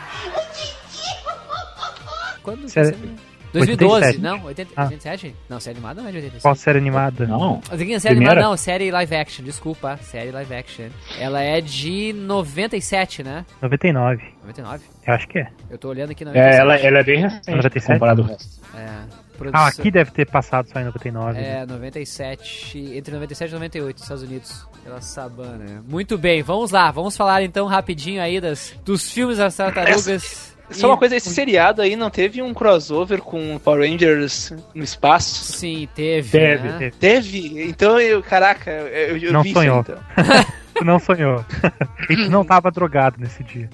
Quando? 2.45 2.63
que 2.63 2.71
Série-? 2.71 3.28
2012, 3.53 3.95
87. 3.95 4.21
não? 4.23 4.45
80, 4.45 4.73
Ah. 4.77 4.83
87? 4.85 5.35
Não, 5.49 5.61
série 5.61 5.77
animada 5.77 6.01
não 6.03 6.09
é 6.09 6.13
de 6.13 6.17
87. 6.19 6.43
Qual 6.43 6.55
série 6.55 6.79
animada? 6.79 7.27
Não. 7.27 7.61
Série 7.63 7.77
Primeira? 7.77 8.11
animada, 8.11 8.41
não, 8.41 8.57
série 8.57 8.91
live 8.91 9.15
action, 9.17 9.45
desculpa, 9.45 9.97
série 10.03 10.31
live 10.31 10.55
action. 10.55 10.87
Ela 11.19 11.43
é 11.43 11.61
de 11.61 12.13
97, 12.13 13.23
né? 13.23 13.45
99. 13.63 14.23
99? 14.43 14.85
Eu 15.07 15.15
acho 15.15 15.29
que 15.29 15.39
é. 15.39 15.49
Eu 15.71 15.79
tô 15.79 15.89
olhando 15.89 16.11
aqui 16.11 16.25
97. 16.25 16.55
É, 16.57 16.61
ela, 16.61 16.77
ela 16.77 16.99
é 16.99 17.05
bem 17.05 17.21
recente 17.21 17.51
97? 17.51 17.93
comparado 17.95 18.23
ao 18.23 18.29
resto. 18.29 18.61
É, 18.75 18.87
Ah, 18.87 19.07
produção- 19.39 19.67
aqui 19.69 19.91
deve 19.91 20.11
ter 20.11 20.27
passado 20.27 20.69
só 20.69 20.81
em 20.81 20.85
99. 20.85 21.33
né? 21.41 21.61
É, 21.63 21.67
97, 21.67 22.79
entre 22.97 23.15
97 23.15 23.51
e 23.51 23.55
98, 23.55 23.95
nos 23.97 24.03
Estados 24.03 24.23
Unidos, 24.25 24.69
pela 24.85 25.01
Saban, 25.01 25.57
né? 25.59 25.81
Muito 25.89 26.19
bem, 26.19 26.43
vamos 26.43 26.71
lá, 26.71 26.91
vamos 26.91 27.17
falar 27.17 27.43
então 27.43 27.67
rapidinho 27.67 28.21
aí 28.21 28.41
das, 28.41 28.75
dos 28.85 29.11
filmes 29.13 29.39
das 29.39 29.57
tartarugas. 29.57 30.57
Só 30.71 30.89
uma 30.89 30.97
coisa, 30.97 31.17
esse 31.17 31.31
seriado 31.31 31.81
aí 31.83 31.97
não 31.97 32.11
teve 32.11 32.43
um 32.43 32.53
crossover 32.53 33.21
com 33.21 33.59
Power 33.59 33.89
Rangers 33.91 34.53
no 34.75 34.85
espaço? 34.85 35.45
Sim, 35.53 35.89
teve. 35.95 36.31
Teve, 36.31 36.69
né? 36.69 36.79
teve. 36.79 36.97
Teve? 36.99 37.63
Então 37.69 37.99
eu, 38.01 38.23
caraca, 38.23 38.71
eu, 38.71 39.17
eu 39.17 39.33
Não 39.33 39.43
vi 39.43 39.53
sonhou. 39.53 39.81
isso 39.81 39.93
então. 39.93 40.45
Tu 40.75 40.85
não 40.85 40.99
sonhou. 40.99 41.45
A 42.09 42.13
gente 42.13 42.29
não 42.29 42.45
tava 42.45 42.71
drogado 42.71 43.17
nesse 43.19 43.43
dia. 43.43 43.69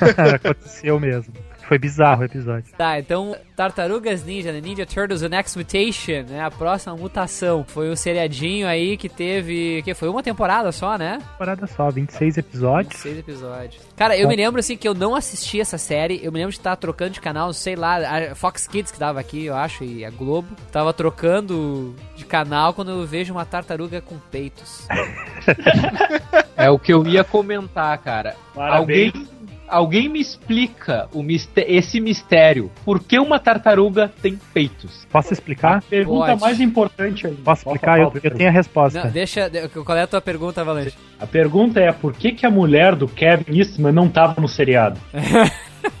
Aconteceu 0.34 1.00
mesmo. 1.00 1.32
Foi 1.66 1.78
bizarro 1.78 2.22
o 2.22 2.24
episódio. 2.24 2.72
Tá, 2.76 2.98
então 2.98 3.36
Tartarugas 3.56 4.24
Ninja, 4.24 4.52
né? 4.52 4.60
Ninja 4.60 4.84
Turtles 4.84 5.20
The 5.20 5.28
Next 5.28 5.56
Mutation, 5.56 6.24
né? 6.28 6.42
A 6.44 6.50
próxima 6.50 6.96
mutação. 6.96 7.64
Foi 7.66 7.90
um 7.90 7.96
seriadinho 7.96 8.66
aí 8.66 8.96
que 8.96 9.08
teve. 9.08 9.82
que 9.82 9.94
Foi 9.94 10.08
uma 10.08 10.22
temporada 10.22 10.70
só, 10.72 10.98
né? 10.98 11.18
Temporada 11.32 11.66
só, 11.66 11.90
26 11.90 12.38
episódios. 12.38 13.00
Seis 13.00 13.18
episódios. 13.18 13.82
Cara, 13.96 14.16
eu 14.16 14.28
me 14.28 14.36
lembro 14.36 14.60
assim 14.60 14.76
que 14.76 14.88
eu 14.88 14.94
não 14.94 15.14
assisti 15.14 15.60
essa 15.60 15.78
série. 15.78 16.20
Eu 16.22 16.32
me 16.32 16.38
lembro 16.38 16.52
de 16.52 16.58
estar 16.58 16.76
trocando 16.76 17.12
de 17.12 17.20
canal, 17.20 17.52
sei 17.52 17.76
lá, 17.76 17.96
a 17.96 18.34
Fox 18.34 18.66
Kids 18.66 18.90
que 18.90 18.98
tava 18.98 19.20
aqui, 19.20 19.46
eu 19.46 19.54
acho, 19.54 19.84
e 19.84 20.04
a 20.04 20.10
Globo. 20.10 20.48
Tava 20.72 20.92
trocando 20.92 21.94
de 22.16 22.24
canal 22.24 22.74
quando 22.74 22.90
eu 22.90 23.06
vejo 23.06 23.32
uma 23.32 23.44
tartaruga 23.44 24.00
com 24.00 24.18
peitos. 24.30 24.86
É 26.56 26.70
o 26.70 26.78
que 26.78 26.92
eu 26.92 27.06
ia 27.06 27.24
comentar, 27.24 27.98
cara. 27.98 28.36
Parabéns. 28.54 29.12
Alguém, 29.12 29.28
alguém 29.68 30.08
me 30.08 30.20
explica 30.20 31.08
o 31.12 31.22
misté- 31.22 31.64
esse 31.68 32.00
mistério. 32.00 32.70
Por 32.84 33.02
que 33.02 33.18
uma 33.18 33.38
tartaruga 33.38 34.12
tem 34.22 34.38
peitos? 34.52 35.06
Posso 35.10 35.32
explicar? 35.32 35.82
Pergunta 35.82 36.26
Pode. 36.28 36.40
mais 36.40 36.60
importante 36.60 37.26
aí. 37.26 37.34
Posso 37.34 37.62
explicar? 37.62 37.98
Eu, 38.00 38.12
eu 38.22 38.30
tenho 38.30 38.48
a 38.48 38.52
resposta. 38.52 39.04
Não, 39.04 39.10
deixa. 39.10 39.48
de- 39.48 39.68
Qual 39.68 39.96
é 39.96 40.02
a 40.02 40.06
tua 40.06 40.20
pergunta, 40.20 40.64
Valente? 40.64 40.96
A 41.20 41.26
pergunta 41.26 41.80
é 41.80 41.92
por 41.92 42.12
que, 42.12 42.32
que 42.32 42.44
a 42.46 42.50
mulher 42.50 42.94
do 42.94 43.06
Kevin 43.08 43.58
Eastman 43.58 43.92
não 43.92 44.08
tava 44.08 44.40
no 44.40 44.48
seriado? 44.48 44.98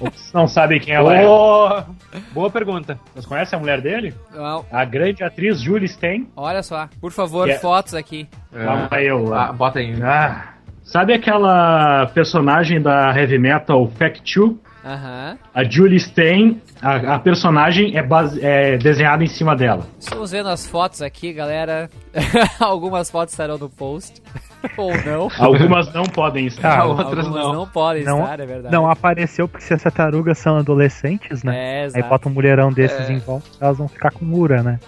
Ou 0.00 0.10
vocês 0.10 0.32
não 0.32 0.48
sabem 0.48 0.80
quem 0.80 0.94
ela 0.94 1.14
é? 1.14 1.24
Boa, 1.26 1.86
boa 2.32 2.50
pergunta. 2.50 2.98
Vocês 3.12 3.26
conhecem 3.26 3.56
a 3.56 3.60
mulher 3.60 3.82
dele? 3.82 4.14
Não, 4.34 4.64
A 4.72 4.82
grande 4.84 5.22
atriz 5.22 5.60
Julie 5.60 5.86
Sten. 5.88 6.26
olha 6.34 6.62
só, 6.62 6.88
por 7.00 7.12
favor, 7.12 7.44
Que 7.46 7.52
é- 7.52 7.58
fotos 7.58 7.92
aqui. 7.94 8.26
Lá 8.50 8.86
vai 8.88 9.04
eu 9.04 9.24
lá. 9.24 9.48
Ah, 9.48 9.52
bota 9.52 9.80
aí. 9.80 9.94
Ah, 10.02 10.53
sabe 10.84 11.12
aquela 11.14 12.06
personagem 12.14 12.80
da 12.80 13.16
heavy 13.18 13.38
metal 13.38 13.90
Fact 13.98 14.22
2? 14.38 14.56
Aham. 14.86 15.38
A 15.54 15.64
Julie 15.64 15.98
Sten, 15.98 16.60
a, 16.82 17.14
a 17.14 17.18
personagem 17.18 17.96
é, 17.96 18.02
base- 18.02 18.44
é 18.44 18.76
desenhada 18.76 19.24
em 19.24 19.26
cima 19.26 19.56
dela. 19.56 19.86
Estamos 19.98 20.30
vendo 20.30 20.50
as 20.50 20.66
fotos 20.66 21.00
aqui, 21.00 21.32
galera. 21.32 21.88
Algumas 22.60 23.10
fotos 23.10 23.32
estarão 23.32 23.56
no 23.56 23.70
post. 23.70 24.20
Ou 24.76 24.92
não. 25.04 25.28
Algumas 25.38 25.90
não 25.94 26.04
podem 26.04 26.46
estar. 26.46 26.80
Ah, 26.80 26.84
outras 26.84 27.26
Algumas 27.26 27.44
não. 27.46 27.52
não 27.54 27.66
podem 27.66 28.04
Não, 28.04 28.20
estar, 28.22 28.40
é 28.40 28.46
verdade. 28.46 28.74
não 28.74 28.90
apareceu 28.90 29.48
porque 29.48 29.64
se 29.64 29.72
as 29.74 29.82
tartarugas 29.82 30.38
são 30.38 30.56
adolescentes, 30.58 31.42
né? 31.42 31.84
É, 31.86 31.88
Aí 31.94 32.02
bota 32.02 32.28
um 32.28 32.32
mulherão 32.32 32.70
desses 32.70 33.08
em 33.08 33.18
volta, 33.18 33.46
elas 33.60 33.78
vão 33.78 33.88
ficar 33.88 34.10
com 34.10 34.24
ura, 34.34 34.62
né? 34.62 34.78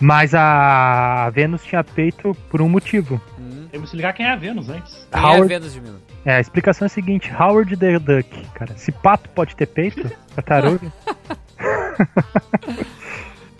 Mas 0.00 0.34
a 0.34 1.30
Vênus 1.34 1.62
tinha 1.64 1.84
peito 1.84 2.34
por 2.50 2.60
um 2.62 2.68
motivo. 2.68 3.20
Hum. 3.38 3.51
Temos 3.72 3.90
que 3.90 3.96
ligar 3.96 4.12
quem 4.12 4.26
é 4.26 4.30
a 4.32 4.36
Vênus 4.36 4.68
antes. 4.68 5.08
Quem 5.10 5.20
Howard- 5.20 5.44
é 5.44 5.58
Vênus 5.58 5.72
de 5.72 5.80
Milo? 5.80 5.98
É, 6.24 6.34
a 6.36 6.40
explicação 6.40 6.84
é 6.84 6.86
a 6.86 6.90
seguinte: 6.90 7.32
Howard 7.36 7.76
the 7.76 7.98
Duck, 7.98 8.46
cara. 8.54 8.76
Se 8.76 8.92
pato 8.92 9.28
pode 9.30 9.56
ter 9.56 9.66
peito, 9.66 10.08
tartaruga. 10.36 10.92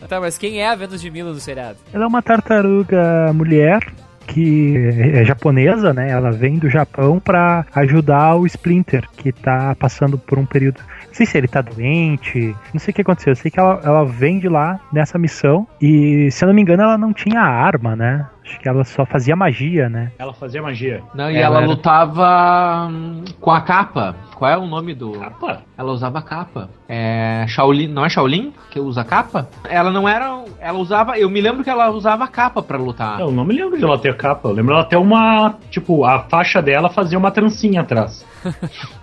Tá, 0.09 0.21
mas 0.21 0.37
quem 0.37 0.61
é 0.61 0.69
a 0.69 0.75
Vênus 0.75 1.01
de 1.01 1.11
Milo 1.11 1.33
no 1.33 1.41
seriado? 1.41 1.79
Ela 1.93 2.05
é 2.05 2.07
uma 2.07 2.21
tartaruga 2.21 3.33
mulher 3.33 3.81
que 4.27 4.77
é 5.15 5.25
japonesa, 5.25 5.95
né? 5.95 6.11
Ela 6.11 6.31
vem 6.31 6.59
do 6.59 6.69
Japão 6.69 7.19
pra 7.19 7.65
ajudar 7.75 8.35
o 8.37 8.45
Splinter, 8.45 9.09
que 9.17 9.33
tá 9.33 9.75
passando 9.77 10.19
por 10.19 10.39
um 10.39 10.45
período. 10.45 10.81
Não 11.07 11.15
sei 11.15 11.25
se 11.25 11.39
ele 11.39 11.49
tá 11.49 11.63
doente, 11.63 12.55
não 12.75 12.81
sei 12.81 12.93
o 12.93 12.95
que 12.95 13.01
aconteceu. 13.01 13.31
Eu 13.31 13.37
sei 13.37 13.51
que 13.51 13.59
ela, 13.59 13.81
ela 13.83 14.05
vem 14.05 14.39
de 14.39 14.49
lá 14.49 14.79
nessa 14.93 15.19
missão 15.19 15.67
e, 15.81 16.31
se 16.31 16.45
eu 16.45 16.49
não 16.49 16.55
me 16.55 16.61
engano, 16.63 16.83
ela 16.83 16.99
não 16.99 17.13
tinha 17.13 17.41
arma, 17.41 17.97
né? 17.97 18.27
Acho 18.45 18.59
que 18.61 18.69
ela 18.69 18.83
só 18.85 19.07
fazia 19.07 19.37
magia, 19.37 19.89
né? 19.89 20.11
Ela 20.19 20.33
fazia 20.35 20.61
magia. 20.61 21.03
Não, 21.15 21.31
e 21.31 21.37
Ela 21.37 21.45
ela, 21.47 21.57
era- 21.59 21.67
lutava 21.67 22.89
hum, 22.91 23.25
com 23.41 23.51
a 23.51 23.61
capa. 23.61 24.17
Qual 24.35 24.51
é 24.51 24.57
o 24.59 24.67
nome 24.67 24.95
do. 24.95 25.13
Capa? 25.13 25.63
Ela 25.79 25.93
usava 25.93 26.21
capa. 26.21 26.69
É. 26.89 27.45
Shaolin. 27.49 27.87
Não 27.87 28.05
é 28.05 28.09
Shaolin 28.09 28.53
que 28.71 28.81
usa 28.81 29.05
capa? 29.05 29.49
Ela 29.69 29.91
não 29.93 30.09
era. 30.09 30.43
Ela 30.61 30.79
usava. 30.79 31.17
Eu 31.17 31.31
me 31.31 31.41
lembro 31.41 31.63
que 31.63 31.71
ela 31.71 31.89
usava 31.91 32.27
capa 32.27 32.61
pra 32.61 32.77
lutar. 32.77 33.21
Eu 33.21 33.31
não 33.31 33.45
me 33.45 33.55
lembro 33.55 33.79
de 33.79 33.85
ela 33.85 33.97
ter 33.99 34.17
capa. 34.17 34.49
Eu 34.49 34.53
lembro 34.53 34.75
ela 34.75 34.85
ter 34.85 34.97
uma. 34.97 35.55
Tipo, 35.71 36.05
a 36.05 36.21
faixa 36.25 36.61
dela 36.61 36.91
fazia 36.91 37.17
uma 37.17 37.31
trancinha 37.31 37.83
atrás. 37.83 38.27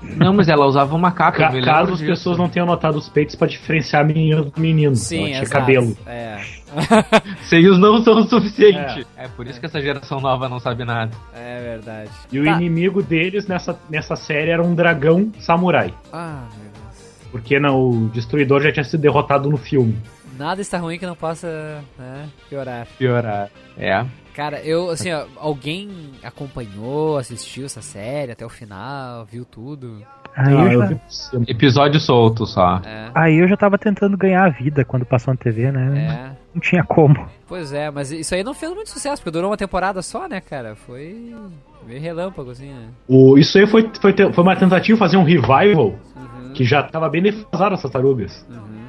Não, 0.01 0.33
mas 0.33 0.49
ela 0.49 0.65
usava 0.65 0.93
uma 0.95 1.11
capa. 1.11 1.37
Ca- 1.37 1.61
caso 1.61 1.93
as 1.93 1.99
disso. 1.99 2.11
pessoas 2.11 2.37
não 2.37 2.49
tenham 2.49 2.65
notado 2.65 2.97
os 2.97 3.07
peitos 3.07 3.35
pra 3.35 3.47
diferenciar 3.47 4.05
menino 4.05 4.45
do 4.45 4.59
menino. 4.59 4.93
Sim, 4.95 5.17
ela 5.19 5.27
tinha 5.27 5.41
exato. 5.43 5.59
cabelo. 5.61 5.97
É. 6.05 6.37
Seios 7.49 7.77
não 7.79 8.03
são 8.03 8.19
o 8.19 8.27
suficiente. 8.27 9.05
É. 9.17 9.27
por 9.27 9.47
isso 9.47 9.59
que 9.59 9.65
essa 9.65 9.81
geração 9.81 10.19
nova 10.19 10.47
não 10.47 10.59
sabe 10.59 10.85
nada. 10.85 11.11
É 11.33 11.59
verdade. 11.61 12.09
E 12.31 12.39
o 12.39 12.45
Tá. 12.45 12.51
inimigo 12.51 13.01
deles 13.01 13.47
nessa, 13.47 13.77
nessa 13.89 14.15
série 14.15 14.51
era 14.51 14.63
um 14.63 14.75
dragão 14.75 15.31
samurai. 15.39 15.93
Ah, 16.13 16.47
meu 16.57 16.71
Deus. 16.71 17.29
Porque 17.31 17.59
não, 17.59 17.79
o 17.89 18.09
destruidor 18.09 18.61
já 18.61 18.71
tinha 18.71 18.83
sido 18.83 19.01
derrotado 19.01 19.49
no 19.49 19.57
filme. 19.57 19.97
Nada 20.37 20.61
está 20.61 20.77
ruim 20.77 20.97
que 20.97 21.05
não 21.05 21.15
possa 21.15 21.83
né, 21.97 22.29
piorar. 22.49 22.87
Piorar. 22.97 23.49
É. 23.77 24.05
Cara, 24.33 24.61
eu, 24.61 24.89
assim, 24.89 25.11
ó, 25.11 25.25
alguém 25.37 25.89
acompanhou, 26.23 27.17
assistiu 27.17 27.65
essa 27.65 27.81
série 27.81 28.31
até 28.31 28.45
o 28.45 28.49
final, 28.49 29.25
viu 29.25 29.43
tudo? 29.43 30.01
Aí, 30.35 30.55
Ah, 30.55 30.73
eu 30.73 30.81
eu 30.83 30.87
já, 30.89 30.99
cima. 31.09 31.43
Episódio 31.47 31.99
solto 31.99 32.45
só. 32.45 32.81
É. 32.85 33.09
aí 33.13 33.37
eu 33.37 33.47
já 33.47 33.57
tava 33.57 33.77
tentando 33.77 34.15
ganhar 34.17 34.45
a 34.45 34.49
vida 34.49 34.85
quando 34.85 35.05
passou 35.05 35.33
na 35.33 35.37
TV, 35.37 35.71
né? 35.71 36.33
É. 36.35 36.39
Não 36.53 36.61
tinha 36.61 36.83
como. 36.83 37.27
Pois 37.47 37.73
é, 37.73 37.91
mas 37.91 38.11
isso 38.11 38.33
aí 38.33 38.43
não 38.43 38.53
fez 38.53 38.73
muito 38.73 38.89
sucesso, 38.89 39.21
porque 39.21 39.31
durou 39.31 39.49
uma 39.51 39.57
temporada 39.57 40.01
só, 40.01 40.27
né, 40.27 40.39
cara? 40.41 40.75
Foi 40.75 41.35
meio 41.85 42.01
relâmpago, 42.01 42.51
assim, 42.51 42.69
né? 42.69 42.87
O, 43.07 43.37
isso 43.37 43.57
aí 43.57 43.67
foi, 43.67 43.89
foi, 44.01 44.13
te- 44.13 44.31
foi 44.31 44.43
uma 44.43 44.55
tentativa 44.55 44.95
de 44.95 44.99
fazer 44.99 45.17
um 45.17 45.23
revival 45.23 45.95
Uhum. 46.15 46.53
que 46.53 46.63
já 46.63 46.81
tava 46.83 47.07
bem 47.09 47.21
defasado 47.21 47.75
as 47.75 47.81
tartarugas. 47.81 48.45
Uhum. 48.49 48.79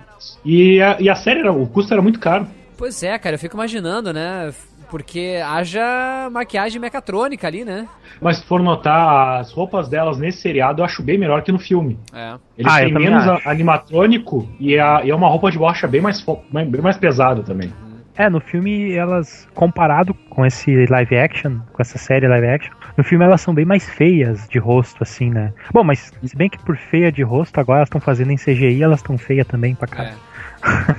E 0.44 0.80
a, 0.80 0.96
e 1.00 1.08
a 1.08 1.14
série, 1.14 1.40
era, 1.40 1.52
o 1.52 1.66
custo 1.66 1.92
era 1.92 2.02
muito 2.02 2.18
caro. 2.20 2.46
Pois 2.76 3.02
é, 3.02 3.18
cara, 3.18 3.34
eu 3.34 3.38
fico 3.38 3.56
imaginando, 3.56 4.12
né? 4.12 4.52
Porque 4.90 5.40
haja 5.46 6.28
maquiagem 6.32 6.80
mecatrônica 6.80 7.46
ali, 7.46 7.64
né? 7.64 7.86
Mas 8.20 8.38
se 8.38 8.44
for 8.44 8.60
notar, 8.62 9.40
as 9.40 9.52
roupas 9.52 9.88
delas 9.88 10.18
nesse 10.18 10.38
seriado 10.42 10.80
eu 10.80 10.84
acho 10.84 11.02
bem 11.02 11.16
melhor 11.16 11.42
que 11.42 11.52
no 11.52 11.58
filme. 11.58 11.98
É. 12.12 12.34
Eles 12.58 12.72
Ah, 12.72 12.80
têm 12.80 12.92
menos 12.92 13.26
acho. 13.26 13.48
animatrônico 13.48 14.48
e, 14.58 14.78
a- 14.78 15.02
e 15.04 15.10
é 15.10 15.14
uma 15.14 15.28
roupa 15.28 15.50
de 15.50 15.58
borracha 15.58 15.86
bem 15.86 16.00
mais, 16.00 16.24
bem 16.52 16.80
mais 16.82 16.96
pesada 16.96 17.42
também. 17.42 17.72
É, 18.16 18.28
no 18.28 18.40
filme 18.40 18.92
elas, 18.92 19.48
comparado 19.54 20.12
com 20.28 20.44
esse 20.44 20.84
live 20.86 21.16
action, 21.16 21.58
com 21.72 21.80
essa 21.80 21.96
série 21.96 22.28
live 22.28 22.46
action, 22.48 22.72
no 22.96 23.02
filme 23.04 23.24
elas 23.24 23.40
são 23.40 23.54
bem 23.54 23.64
mais 23.64 23.88
feias 23.88 24.46
de 24.48 24.58
rosto, 24.58 25.02
assim, 25.02 25.30
né? 25.30 25.54
Bom, 25.72 25.82
mas 25.84 26.12
se 26.22 26.36
bem 26.36 26.50
que 26.50 26.58
por 26.58 26.76
feia 26.76 27.10
de 27.10 27.22
rosto, 27.22 27.58
agora 27.58 27.78
elas 27.78 27.86
estão 27.86 28.00
fazendo 28.00 28.30
em 28.32 28.36
CGI, 28.36 28.82
elas 28.82 28.98
estão 28.98 29.16
feias 29.16 29.46
também 29.46 29.74
pra 29.74 29.86
cá. 29.88 30.02
É. 30.04 30.14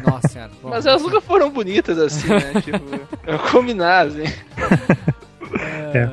Nossa 0.05 0.27
senhora. 0.27 0.51
Bom, 0.61 0.69
Mas 0.69 0.85
elas 0.85 1.01
nunca 1.01 1.21
foram 1.21 1.49
bonitas 1.49 1.97
assim, 1.97 2.27
né? 2.27 2.53
tipo, 2.61 2.79
eu 3.25 3.39
combinar, 3.51 4.07
assim. 4.07 4.23
É. 5.93 6.09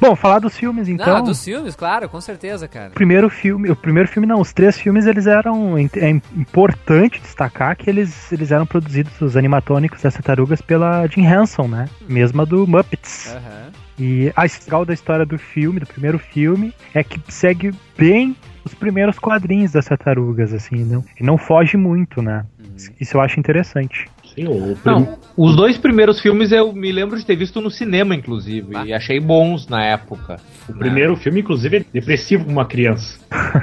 Bom, 0.00 0.16
falar 0.16 0.38
dos 0.38 0.56
filmes 0.56 0.88
então. 0.88 1.18
Ah, 1.18 1.20
dos 1.20 1.44
filmes, 1.44 1.76
claro, 1.76 2.08
com 2.08 2.20
certeza, 2.20 2.66
cara. 2.66 2.88
O 2.88 2.94
primeiro 2.94 3.28
filme, 3.28 3.70
o 3.70 3.76
primeiro 3.76 4.08
filme 4.08 4.26
não, 4.26 4.40
os 4.40 4.50
três 4.50 4.78
filmes 4.78 5.06
eles 5.06 5.26
eram 5.26 5.76
é 5.76 6.08
importante 6.34 7.20
destacar 7.20 7.76
que 7.76 7.90
eles, 7.90 8.32
eles 8.32 8.50
eram 8.50 8.64
produzidos 8.64 9.20
os 9.20 9.36
animatônicos 9.36 10.00
das 10.00 10.14
tartarugas 10.14 10.62
pela 10.62 11.06
Jim 11.06 11.26
Henson, 11.26 11.68
né? 11.68 11.86
Mesma 12.08 12.46
do 12.46 12.66
Muppets. 12.66 13.34
Aham. 13.36 13.70
E 13.98 14.32
a 14.34 14.44
legal 14.44 14.86
da 14.86 14.94
história 14.94 15.26
do 15.26 15.38
filme, 15.38 15.78
do 15.78 15.86
primeiro 15.86 16.18
filme, 16.18 16.72
é 16.94 17.04
que 17.04 17.20
segue 17.28 17.70
bem 17.98 18.34
os 18.64 18.74
primeiros 18.74 19.18
quadrinhos 19.18 19.72
das 19.72 19.86
tartarugas, 19.86 20.52
assim, 20.52 20.84
não, 20.84 21.04
e 21.18 21.24
não 21.24 21.36
foge 21.38 21.76
muito, 21.76 22.20
né? 22.22 22.44
Isso 23.00 23.16
eu 23.16 23.20
acho 23.20 23.38
interessante. 23.38 24.08
Sim, 24.34 24.46
o 24.46 24.76
prim- 24.76 24.92
Não, 24.92 25.18
os 25.36 25.56
dois 25.56 25.76
primeiros 25.76 26.20
filmes 26.20 26.52
eu 26.52 26.72
me 26.72 26.92
lembro 26.92 27.18
de 27.18 27.26
ter 27.26 27.34
visto 27.36 27.60
no 27.60 27.68
cinema, 27.70 28.14
inclusive. 28.14 28.76
Ah. 28.76 28.86
E 28.86 28.92
achei 28.94 29.18
bons 29.18 29.66
na 29.66 29.84
época. 29.84 30.36
o 30.68 30.72
primeiro 30.72 31.16
filme, 31.16 31.40
inclusive, 31.40 31.78
é 31.78 31.84
depressivo 31.92 32.44
pra 32.44 32.52
uma 32.52 32.64
criança. 32.64 33.18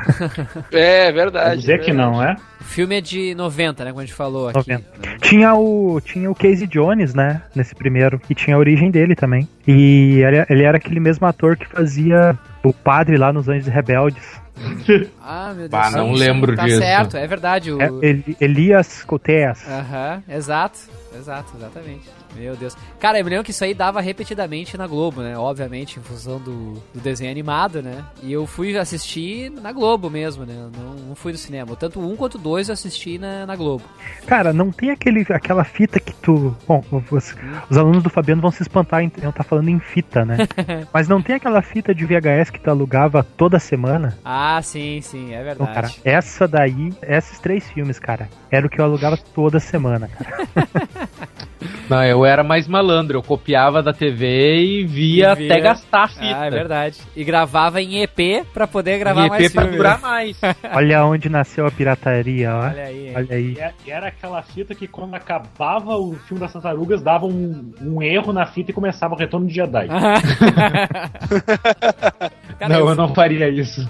É 0.71 1.05
Quer 1.07 1.13
verdade. 1.13 1.59
dizer 1.61 1.79
que 1.81 1.93
não, 1.93 2.21
é? 2.21 2.35
O 2.59 2.63
filme 2.63 2.97
é 2.97 3.01
de 3.01 3.33
90, 3.35 3.85
né? 3.85 3.91
Como 3.91 4.01
a 4.01 4.05
gente 4.05 4.13
falou 4.15 4.49
aqui. 4.49 4.57
90. 4.57 4.83
né? 5.07 5.17
Tinha 5.21 5.53
o, 5.55 6.01
tinha 6.01 6.29
o 6.29 6.35
Casey 6.35 6.67
Jones, 6.67 7.13
né? 7.13 7.41
Nesse 7.55 7.73
primeiro. 7.73 8.19
E 8.29 8.35
tinha 8.35 8.55
a 8.55 8.59
origem 8.59 8.91
dele 8.91 9.15
também. 9.15 9.47
E 9.67 10.19
ele, 10.21 10.45
ele 10.49 10.63
era 10.63 10.77
aquele 10.77 10.99
mesmo 10.99 11.25
ator 11.25 11.55
que 11.55 11.65
fazia 11.67 12.37
o 12.63 12.73
padre 12.73 13.17
lá 13.17 13.31
nos 13.31 13.47
Anjos 13.47 13.67
Rebeldes. 13.67 14.23
Ah, 15.29 15.47
meu 15.53 15.67
Deus. 15.67 15.69
Bah, 15.69 15.89
não 15.91 16.13
lembro 16.13 16.55
tá 16.55 16.63
disso. 16.65 16.77
certo, 16.77 17.17
é 17.17 17.27
verdade. 17.27 17.71
O... 17.71 17.81
É, 17.81 17.89
Eli- 18.01 18.37
Elias 18.39 19.03
Coteas. 19.03 19.61
Aham, 19.67 20.23
exato, 20.29 20.79
exato, 21.17 21.51
exatamente. 21.57 22.17
Meu 22.35 22.55
Deus. 22.55 22.77
Cara, 22.99 23.17
eu 23.19 23.23
me 23.25 23.29
lembro 23.31 23.43
que 23.43 23.51
isso 23.51 23.63
aí 23.63 23.73
dava 23.73 23.99
repetidamente 23.99 24.77
na 24.77 24.85
Globo, 24.85 25.21
né? 25.21 25.35
Obviamente, 25.37 25.97
em 25.97 26.03
função 26.03 26.37
do, 26.39 26.73
do 26.93 26.99
desenho 27.01 27.31
animado, 27.31 27.81
né? 27.81 28.03
E 28.21 28.31
eu 28.31 28.45
fui 28.45 28.77
assistir 28.77 29.49
na 29.49 29.71
Globo 29.71 30.09
mesmo, 30.09 30.45
né? 30.45 30.53
Eu 30.53 30.69
Não, 30.69 30.93
não 31.09 31.15
fui 31.15 31.31
no 31.31 31.37
cinema. 31.37 31.75
Tanto 31.75 31.99
um 31.99 32.15
quanto 32.15 32.37
dois 32.37 32.69
eu 32.69 32.73
assisti 32.73 33.17
na, 33.17 33.45
na 33.45 33.55
Globo. 33.55 33.83
Cara, 34.27 34.53
não 34.53 34.71
tem 34.71 34.91
aquele, 34.91 35.25
aquela 35.29 35.63
fita 35.63 35.99
que 35.99 36.13
tu. 36.13 36.55
Bom, 36.67 36.83
os, 37.09 37.35
os 37.69 37.77
alunos 37.77 38.03
do 38.03 38.09
Fabiano 38.09 38.41
vão 38.41 38.51
se 38.51 38.61
espantar 38.61 39.01
em 39.01 39.11
eu 39.21 39.31
tá 39.33 39.43
falando 39.43 39.69
em 39.69 39.79
fita, 39.79 40.23
né? 40.23 40.37
Mas 40.93 41.07
não 41.07 41.21
tem 41.21 41.35
aquela 41.37 41.61
fita 41.61 41.93
de 41.95 42.05
VHS 42.05 42.51
que 42.51 42.59
tu 42.59 42.69
alugava 42.69 43.23
toda 43.23 43.57
semana? 43.57 44.17
Ah, 44.23 44.46
sim, 44.61 44.99
sim, 45.01 45.33
é 45.33 45.43
Não, 45.55 45.65
cara, 45.65 45.87
verdade. 45.87 46.01
essa 46.03 46.47
daí, 46.47 46.91
esses 47.03 47.39
três 47.39 47.69
filmes, 47.71 47.99
cara, 47.99 48.29
era 48.51 48.65
o 48.65 48.69
que 48.69 48.79
eu 48.79 48.85
alugava 48.85 49.17
toda 49.17 49.59
semana, 49.59 50.07
cara. 50.07 50.47
Não, 51.89 52.03
eu 52.03 52.25
era 52.25 52.43
mais 52.43 52.67
malandro. 52.67 53.17
Eu 53.17 53.23
copiava 53.23 53.81
da 53.81 53.93
TV 53.93 54.57
e 54.61 54.83
via, 54.85 55.31
E 55.31 55.35
via. 55.35 55.53
até 55.53 55.61
gastar 55.61 56.03
a 56.03 56.07
fita. 56.09 56.37
Ah, 56.41 56.45
é 56.45 56.49
verdade. 56.49 56.97
E 57.15 57.23
gravava 57.23 57.81
em 57.81 58.01
EP 58.03 58.45
pra 58.53 58.67
poder 58.67 58.99
gravar 58.99 59.21
Em 59.21 59.25
EP 59.25 59.29
mais 59.31 59.53
pra 59.53 59.61
filme. 59.63 59.77
durar 59.77 59.99
mais. 60.01 60.37
Olha 60.75 61.05
onde 61.05 61.29
nasceu 61.29 61.65
a 61.65 61.71
pirataria, 61.71 62.53
ó. 62.53 62.59
Olha 62.67 62.83
aí? 62.83 63.13
Olha 63.15 63.35
aí. 63.35 63.53
E 63.53 63.59
é- 63.59 63.73
e 63.85 63.91
era 63.91 64.07
aquela 64.09 64.41
fita 64.43 64.75
que 64.75 64.85
quando 64.87 65.15
acabava 65.15 65.95
o 65.97 66.13
filme 66.27 66.41
das 66.41 66.51
tartarugas, 66.51 67.01
dava 67.01 67.25
um, 67.25 67.73
um 67.81 68.01
erro 68.01 68.33
na 68.33 68.45
fita 68.45 68.71
e 68.71 68.73
começava 68.73 69.13
o 69.15 69.17
retorno 69.17 69.47
de 69.47 69.55
Jedi. 69.55 69.87
Cara, 72.59 72.69
não, 72.73 72.79
eu 72.79 72.89
eu 72.89 72.95
não 72.95 73.13
faria 73.13 73.47
isso. 73.49 73.87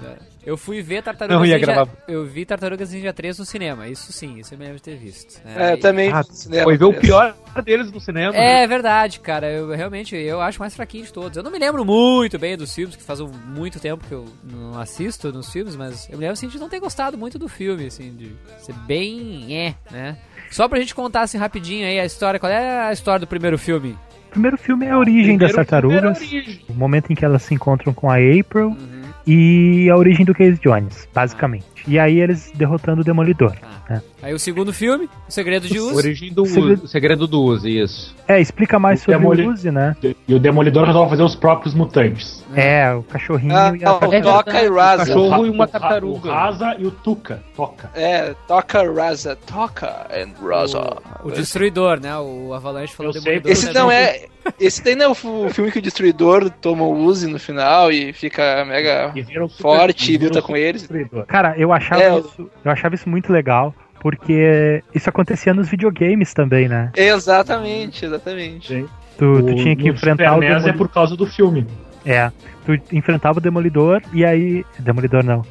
Eu 0.48 0.56
fui 0.56 0.82
ver 0.82 1.04
Tartarugas 1.04 1.38
Não 1.38 1.46
ia 1.46 1.56
Ninja. 1.56 1.66
gravar. 1.74 1.92
Eu 2.08 2.26
vi 2.26 2.46
Tartarugas 2.46 2.92
Ninja 2.94 3.12
3 3.12 3.38
no 3.38 3.44
cinema. 3.44 3.86
Isso 3.90 4.14
sim, 4.14 4.40
isso 4.40 4.54
eu 4.54 4.58
me 4.58 4.64
lembro 4.64 4.78
de 4.78 4.84
ter 4.84 4.96
visto. 4.96 5.42
né? 5.44 5.56
É, 5.58 5.72
eu 5.74 5.76
E- 5.76 5.80
também. 5.82 6.10
Ah, 6.10 6.24
Foi 6.64 6.78
ver 6.78 6.86
o 6.86 6.94
pior 6.94 7.36
deles 7.66 7.92
no 7.92 8.00
cinema. 8.00 8.34
É 8.34 8.66
verdade, 8.66 9.20
cara. 9.20 9.52
Eu 9.52 9.68
realmente 9.72 10.16
eu 10.16 10.40
acho 10.40 10.58
mais 10.62 10.74
fraquinho 10.74 11.04
de 11.04 11.12
todos. 11.12 11.36
Eu 11.36 11.44
não 11.44 11.52
me 11.52 11.60
lembro 11.60 11.84
muito 11.84 12.40
bem 12.40 12.56
dos 12.56 12.74
filmes, 12.74 12.96
que 12.96 13.04
faz 13.04 13.20
muito 13.20 13.78
tempo 13.78 14.06
que 14.08 14.14
eu 14.14 14.24
não 14.44 14.80
assisto 14.80 15.34
nos 15.34 15.52
filmes, 15.52 15.76
mas 15.76 16.08
eu 16.08 16.14
me 16.18 16.22
lembro 16.22 16.34
assim, 16.34 16.48
de 16.48 16.58
não 16.58 16.70
ter 16.70 16.80
gostado 16.80 17.18
muito 17.18 17.38
do 17.38 17.50
filme, 17.50 17.86
assim, 17.88 18.16
de 18.16 18.32
ser 18.60 18.74
bem 18.88 19.54
é, 19.54 19.76
né? 19.92 20.18
Só 20.50 20.70
pra 20.70 20.80
gente 20.80 20.96
contar 20.96 21.24
assim 21.24 21.38
rapidinho 21.38 21.86
aí 21.86 22.00
a 22.00 22.06
história. 22.06 22.40
Qual 22.40 22.50
é 22.50 22.88
a 22.88 22.94
história 22.94 23.20
do 23.20 23.28
primeiro 23.28 23.58
filme? 23.58 23.98
O 24.28 24.32
primeiro 24.32 24.58
filme 24.58 24.86
é 24.86 24.92
a 24.92 24.98
origem 25.00 25.38
das 25.38 25.52
Primeiro 25.52 25.62
a 25.62 25.66
tartarugas, 25.66 26.18
origem. 26.20 26.60
o 26.70 26.74
momento 26.74 27.12
em 27.12 27.16
que 27.16 27.26
elas 27.26 27.42
se 27.44 27.54
encontram 27.54 27.94
com 27.94 28.10
a 28.10 28.16
April 28.16 28.68
Uhum. 28.70 29.02
e 29.26 29.90
a 29.90 29.96
origem 29.96 30.26
do 30.26 30.34
Casey 30.34 30.60
Jones, 30.64 31.08
basicamente. 31.14 31.66
E 31.88 31.98
aí 31.98 32.20
eles 32.20 32.52
derrotando 32.54 33.02
o 33.02 33.04
Demolidor. 33.04 33.54
né? 33.90 34.02
Aí 34.22 34.34
o 34.34 34.40
segundo 34.40 34.74
filme, 34.74 35.06
O 35.30 35.32
Segredo 35.32 35.68
de 35.70 35.80
Uso. 35.80 35.96
Origem 35.96 36.34
do 36.34 36.46
Segredo- 36.46 36.84
o 36.84 36.88
segredo 36.88 37.28
do 37.28 37.42
Uzi, 37.42 37.80
isso. 37.80 38.14
É, 38.28 38.42
explica 38.42 38.78
mais 38.78 39.00
O 39.00 39.04
sobre 39.06 39.18
Demoli- 39.20 39.48
o 39.48 39.52
Uzi, 39.52 39.72
né? 39.72 39.96
E 40.28 40.34
o 40.34 40.40
Demolidor 40.40 40.86
resolve 40.86 41.12
fazer 41.12 41.24
os 41.24 41.36
próprios 41.36 41.74
mutantes. 41.74 42.44
É, 42.54 42.92
o 42.94 43.04
cachorrinho 43.04 43.56
Ah, 43.56 43.74
e 43.80 43.86
a 43.86 43.94
o 43.94 44.00
tartaruga. 44.00 44.22
Toca 44.24 44.62
e 44.64 44.70
Raza. 44.70 45.06
cachorro 45.06 45.46
e 45.46 45.50
uma 45.50 45.64
O 45.64 45.68
tartaruga. 45.68 46.28
O 46.30 46.32
Raza 46.34 46.76
e 46.78 46.86
o 46.86 46.92
Tuca. 46.92 47.42
Toca. 47.56 47.90
É, 47.96 48.36
Toca 48.46 48.92
Raza. 48.92 49.38
Toca 49.48 50.08
and 50.12 50.46
Raza. 50.46 50.98
O 51.24 51.32
Destruidor, 51.32 52.02
né? 52.02 52.18
O 52.18 52.54
Avalanche 52.54 52.94
falou 52.94 53.12
Eu 53.14 53.22
sei, 53.22 53.40
Demolidor. 53.40 53.52
Esse 53.52 53.68
também. 53.68 53.82
não 53.82 53.92
é. 53.92 54.17
Esse 54.60 54.84
daí 54.84 54.96
não 54.96 55.06
é 55.06 55.08
o 55.10 55.12
o 55.12 55.50
filme 55.50 55.72
que 55.72 55.80
o 55.80 55.82
Destruidor 55.82 56.50
toma 56.50 56.84
o 56.84 56.94
Uzi 56.94 57.28
no 57.28 57.38
final 57.40 57.92
e 57.92 58.14
fica 58.14 58.64
mega 58.66 59.14
forte 59.60 60.14
e 60.14 60.18
luta 60.18 60.42
com 60.42 60.56
eles. 60.56 60.88
Cara, 61.28 61.56
eu 61.58 61.74
achava, 61.74 62.02
É, 62.02 62.20
isso, 62.20 62.50
eu 62.64 62.72
achava 62.72 62.96
isso 62.96 63.10
muito 63.10 63.32
legal, 63.32 63.74
porque 64.00 64.82
isso 64.96 65.10
acontecia 65.10 65.54
nos 65.54 65.68
videogames 65.70 66.34
também, 66.34 66.68
né? 66.70 66.92
Exatamente, 66.96 68.06
exatamente. 68.06 68.86
Tu, 69.18 69.42
tu 69.44 69.52
O- 69.52 69.56
tinha 69.56 69.76
que 69.76 69.90
enfrentar 69.90 70.34
Super 70.36 70.40
o 70.40 70.44
é 70.44 70.48
Demolidor. 70.50 70.78
por 70.78 70.90
causa 70.90 71.16
do 71.16 71.26
filme. 71.26 71.68
É, 72.06 72.32
tu 72.66 72.74
enfrentava 72.96 73.40
o 73.40 73.42
Demolidor 73.42 74.02
e 74.14 74.24
aí... 74.24 74.64
Demolidor 74.80 75.24
não. 75.24 75.44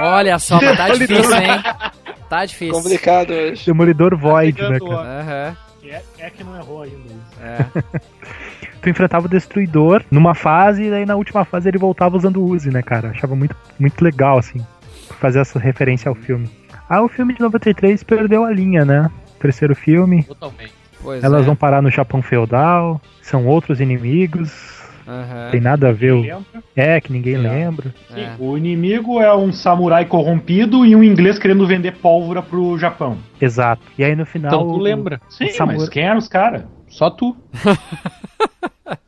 Olha 0.00 0.38
só, 0.38 0.60
mas 0.62 0.76
tá 0.76 0.88
difícil, 0.90 1.34
hein? 1.36 1.62
Tá 2.28 2.44
difícil. 2.44 2.74
Complicado 2.74 3.32
hoje. 3.32 3.66
Demolidor 3.66 4.16
Void, 4.16 4.60
né, 4.62 4.68
chegando 4.74 4.88
cara? 4.90 5.20
Aham. 5.20 5.56
É, 5.84 6.02
é 6.18 6.30
que 6.30 6.44
não 6.44 6.54
errou 6.56 6.82
ainda. 6.82 7.14
É. 7.42 7.64
Tu 8.80 8.88
enfrentava 8.90 9.26
o 9.26 9.28
Destruidor 9.28 10.04
numa 10.08 10.36
fase 10.36 10.84
e 10.84 10.90
daí 10.90 11.04
na 11.04 11.16
última 11.16 11.44
fase 11.44 11.68
ele 11.68 11.78
voltava 11.78 12.16
usando 12.16 12.36
o 12.40 12.44
Uzi, 12.44 12.70
né, 12.70 12.80
cara? 12.80 13.10
Achava 13.10 13.34
muito, 13.34 13.54
muito 13.78 14.02
legal, 14.04 14.38
assim, 14.38 14.64
fazer 15.18 15.40
essa 15.40 15.58
referência 15.58 16.08
ao 16.08 16.14
filme. 16.14 16.48
Ah, 16.88 17.02
o 17.02 17.08
filme 17.08 17.34
de 17.34 17.40
93 17.40 18.02
perdeu 18.04 18.44
a 18.44 18.52
linha, 18.52 18.84
né? 18.84 19.10
Terceiro 19.40 19.74
filme. 19.74 20.22
Totalmente. 20.22 20.72
Pois 21.02 21.24
Elas 21.24 21.42
é. 21.42 21.44
vão 21.44 21.56
parar 21.56 21.82
no 21.82 21.90
Japão 21.90 22.22
feudal, 22.22 23.00
são 23.20 23.46
outros 23.46 23.80
inimigos. 23.80 24.78
Aham. 25.08 25.48
Tem 25.50 25.60
nada 25.60 25.88
a 25.88 25.92
ver. 25.92 26.12
o- 26.12 26.20
Lembra? 26.20 26.62
É, 26.76 27.00
que 27.00 27.12
ninguém 27.12 27.36
lembra. 27.36 27.92
Sim, 28.14 28.20
É. 28.20 28.32
O 28.38 28.56
inimigo 28.56 29.20
é 29.20 29.34
um 29.34 29.52
samurai 29.52 30.04
corrompido 30.04 30.86
e 30.86 30.94
um 30.94 31.02
inglês 31.02 31.36
querendo 31.38 31.66
vender 31.66 31.96
pólvora 31.96 32.42
pro 32.42 32.78
Japão. 32.78 33.18
Exato. 33.40 33.82
E 33.98 34.04
aí 34.04 34.14
no 34.14 34.24
final. 34.24 34.52
Então 34.52 34.66
tu 34.68 34.74
o- 34.74 34.78
lembra. 34.78 35.20
Sim, 35.28 35.46
o 35.46 35.52
Samura- 35.54 35.78
mas 35.78 35.88
quem 35.88 36.04
eram 36.04 36.18
os 36.18 36.28
caras? 36.28 36.62
Só 36.90 37.10
tu. 37.10 37.36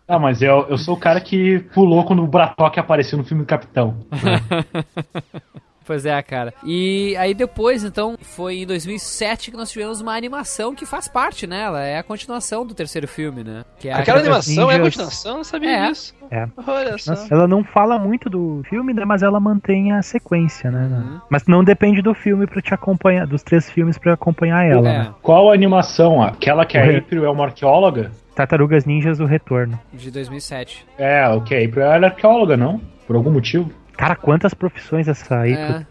Ah, 0.07 0.18
mas 0.18 0.43
eu, 0.43 0.66
eu 0.68 0.76
sou 0.76 0.97
o 0.97 0.99
cara 0.99 1.20
que 1.20 1.61
pulou 1.72 2.05
quando 2.05 2.20
o 2.24 2.26
Bratok 2.26 2.81
apareceu 2.81 3.16
no 3.16 3.22
filme 3.22 3.45
do 3.45 3.47
Capitão. 3.47 3.97
Pois 5.87 6.07
é, 6.07 6.22
cara. 6.22 6.55
E 6.64 7.16
aí 7.16 7.35
depois, 7.35 7.83
então, 7.83 8.16
foi 8.20 8.59
em 8.62 8.66
2007 8.66 9.51
que 9.51 9.57
nós 9.57 9.70
tivemos 9.70 10.01
uma 10.01 10.14
animação 10.16 10.74
que 10.74 10.87
faz 10.87 11.09
parte, 11.09 11.47
né? 11.47 11.62
Ela 11.62 11.83
é 11.83 11.99
a 11.99 12.03
continuação 12.03 12.64
do 12.64 12.74
terceiro 12.74 13.09
filme, 13.09 13.43
né? 13.43 13.64
Que 13.78 13.89
é 13.89 13.95
Aquela 13.95 14.20
animação 14.20 14.70
é 14.70 14.76
a 14.76 14.81
continuação? 14.81 15.33
Eu 15.33 15.37
não 15.39 15.45
sabia 15.45 15.70
É. 15.70 15.87
disso. 15.91 16.14
É. 16.31 16.47
Olha 16.64 16.97
só. 16.97 17.14
Ela 17.31 17.49
não 17.49 17.64
fala 17.64 17.99
muito 17.99 18.31
do 18.31 18.62
filme, 18.68 18.93
né? 18.95 19.05
Mas 19.05 19.22
ela 19.22 19.41
mantém 19.41 19.91
a 19.93 20.01
sequência, 20.03 20.70
né? 20.70 20.87
Uhum. 20.91 21.20
Mas 21.28 21.45
não 21.47 21.64
depende 21.64 22.01
do 22.03 22.14
filme 22.14 22.47
pra 22.47 22.62
te 22.62 22.72
acompanhar, 22.72 23.26
dos 23.26 23.43
três 23.43 23.68
filmes 23.68 23.99
pra 23.99 24.12
acompanhar 24.14 24.64
ela, 24.64 24.89
É. 24.89 24.99
né? 24.99 25.14
Qual 25.22 25.51
a 25.51 25.55
animação? 25.55 26.22
Aquela 26.22 26.64
que 26.64 26.78
a 26.78 26.83
Correto. 26.83 26.99
April 27.07 27.24
é 27.24 27.31
uma 27.31 27.47
arqueóloga? 27.47 28.12
Tartarugas 28.35 28.85
Ninjas 28.85 29.18
o 29.18 29.24
Retorno. 29.24 29.78
De 29.93 30.09
2007. 30.11 30.87
É, 30.97 31.28
o 31.31 31.41
que 31.41 31.55
a 31.55 31.59
April 31.64 31.83
era 31.83 32.07
arqueóloga, 32.07 32.57
não? 32.57 32.81
Por 33.07 33.16
algum 33.16 33.31
motivo. 33.33 33.72
Cara, 34.01 34.16
quantas 34.16 34.55
profissões 34.55 35.07
essa 35.09 35.40
aí? 35.40 35.53
É. 35.53 35.86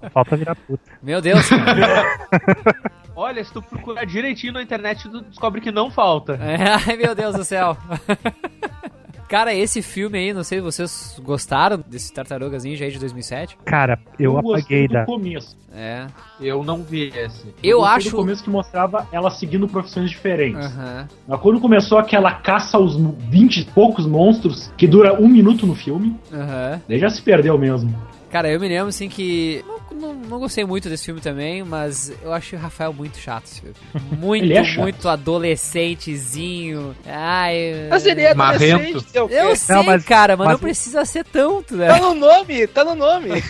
Só 0.00 0.10
Falta 0.10 0.36
virar 0.36 0.54
puta. 0.54 0.92
Meu 1.02 1.20
Deus, 1.20 1.48
cara. 1.48 2.28
Olha, 3.16 3.44
se 3.44 3.52
tu 3.52 3.60
procurar 3.60 4.04
direitinho 4.04 4.52
na 4.52 4.62
internet, 4.62 5.08
tu 5.10 5.22
descobre 5.22 5.60
que 5.60 5.72
não 5.72 5.90
falta. 5.90 6.34
É, 6.34 6.90
ai, 6.90 6.96
meu 6.96 7.16
Deus 7.16 7.34
do 7.34 7.44
céu. 7.44 7.76
Cara, 9.28 9.54
esse 9.54 9.82
filme 9.82 10.18
aí, 10.18 10.32
não 10.32 10.42
sei 10.42 10.58
se 10.58 10.62
vocês 10.64 11.20
gostaram 11.22 11.84
desse 11.86 12.12
Tartarugas 12.12 12.64
Ninja 12.64 12.86
aí 12.86 12.90
de 12.90 12.98
2007. 12.98 13.58
Cara, 13.64 13.98
eu, 14.18 14.32
gostei 14.32 14.52
apaguei 14.54 14.88
do 14.88 14.94
da. 14.94 15.04
começo. 15.04 15.56
É. 15.74 16.06
Eu 16.40 16.64
não 16.64 16.82
vi 16.82 17.12
esse. 17.14 17.54
Eu 17.62 17.80
gostei 17.80 17.96
acho. 17.96 18.10
do 18.10 18.16
começo 18.16 18.42
que 18.42 18.48
mostrava 18.48 19.06
ela 19.12 19.30
seguindo 19.30 19.68
profissões 19.68 20.08
diferentes. 20.10 20.64
Aham. 20.64 21.06
Mas 21.26 21.40
quando 21.40 21.60
começou 21.60 21.98
aquela 21.98 22.32
caça 22.32 22.78
aos 22.78 22.96
20 22.96 23.58
e 23.58 23.64
poucos 23.66 24.06
monstros, 24.06 24.72
que 24.78 24.86
dura 24.86 25.12
um 25.20 25.28
minuto 25.28 25.66
no 25.66 25.74
filme, 25.74 26.16
Aham. 26.32 26.80
daí 26.88 26.98
já 26.98 27.10
se 27.10 27.20
perdeu 27.20 27.58
mesmo. 27.58 27.94
Cara, 28.30 28.50
eu 28.50 28.58
me 28.58 28.68
lembro 28.68 28.88
assim 28.88 29.08
que. 29.08 29.64
Não, 29.98 30.14
não, 30.14 30.14
não 30.14 30.38
gostei 30.38 30.64
muito 30.64 30.88
desse 30.88 31.06
filme 31.06 31.20
também, 31.20 31.62
mas 31.64 32.12
eu 32.22 32.32
acho 32.32 32.54
o 32.56 32.58
Rafael 32.58 32.92
muito 32.92 33.18
chato 33.18 33.44
esse 33.46 33.60
filme. 33.60 33.76
Muito, 34.18 34.44
Ele 34.44 34.54
é 34.54 34.64
chato. 34.64 34.80
muito 34.80 35.08
adolescentezinho. 35.08 36.94
Ai. 37.06 37.86
Mas 37.88 38.04
ele 38.06 38.22
é 38.22 38.34
Marrento. 38.34 39.04
Eu 39.30 39.54
sei, 39.56 39.82
mas- 39.84 40.04
cara, 40.04 40.36
mas, 40.36 40.46
mas 40.46 40.52
não 40.54 40.60
precisa 40.60 41.04
ser 41.04 41.24
tanto, 41.24 41.76
né? 41.76 41.86
Tá 41.88 41.98
no 42.00 42.14
nome, 42.14 42.66
tá 42.66 42.84
no 42.84 42.94
nome. 42.94 43.30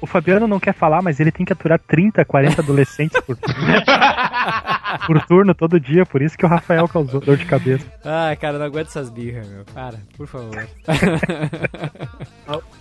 O 0.00 0.06
Fabiano 0.06 0.48
não 0.48 0.58
quer 0.58 0.74
falar, 0.74 1.00
mas 1.02 1.20
ele 1.20 1.30
tem 1.30 1.46
que 1.46 1.52
aturar 1.52 1.78
30, 1.78 2.24
40 2.24 2.60
adolescentes 2.62 3.20
por 3.20 3.36
turno. 3.36 3.60
por 5.06 5.26
turno 5.26 5.54
todo 5.54 5.78
dia, 5.78 6.04
por 6.04 6.20
isso 6.20 6.36
que 6.36 6.44
o 6.44 6.48
Rafael 6.48 6.88
causou 6.88 7.20
dor 7.20 7.36
de 7.36 7.44
cabeça. 7.44 7.86
Ai, 8.04 8.34
cara, 8.36 8.56
eu 8.56 8.58
não 8.58 8.66
aguento 8.66 8.88
essas 8.88 9.08
birras, 9.08 9.46
meu. 9.48 9.64
Para, 9.72 9.98
por 10.16 10.26
favor. 10.26 10.66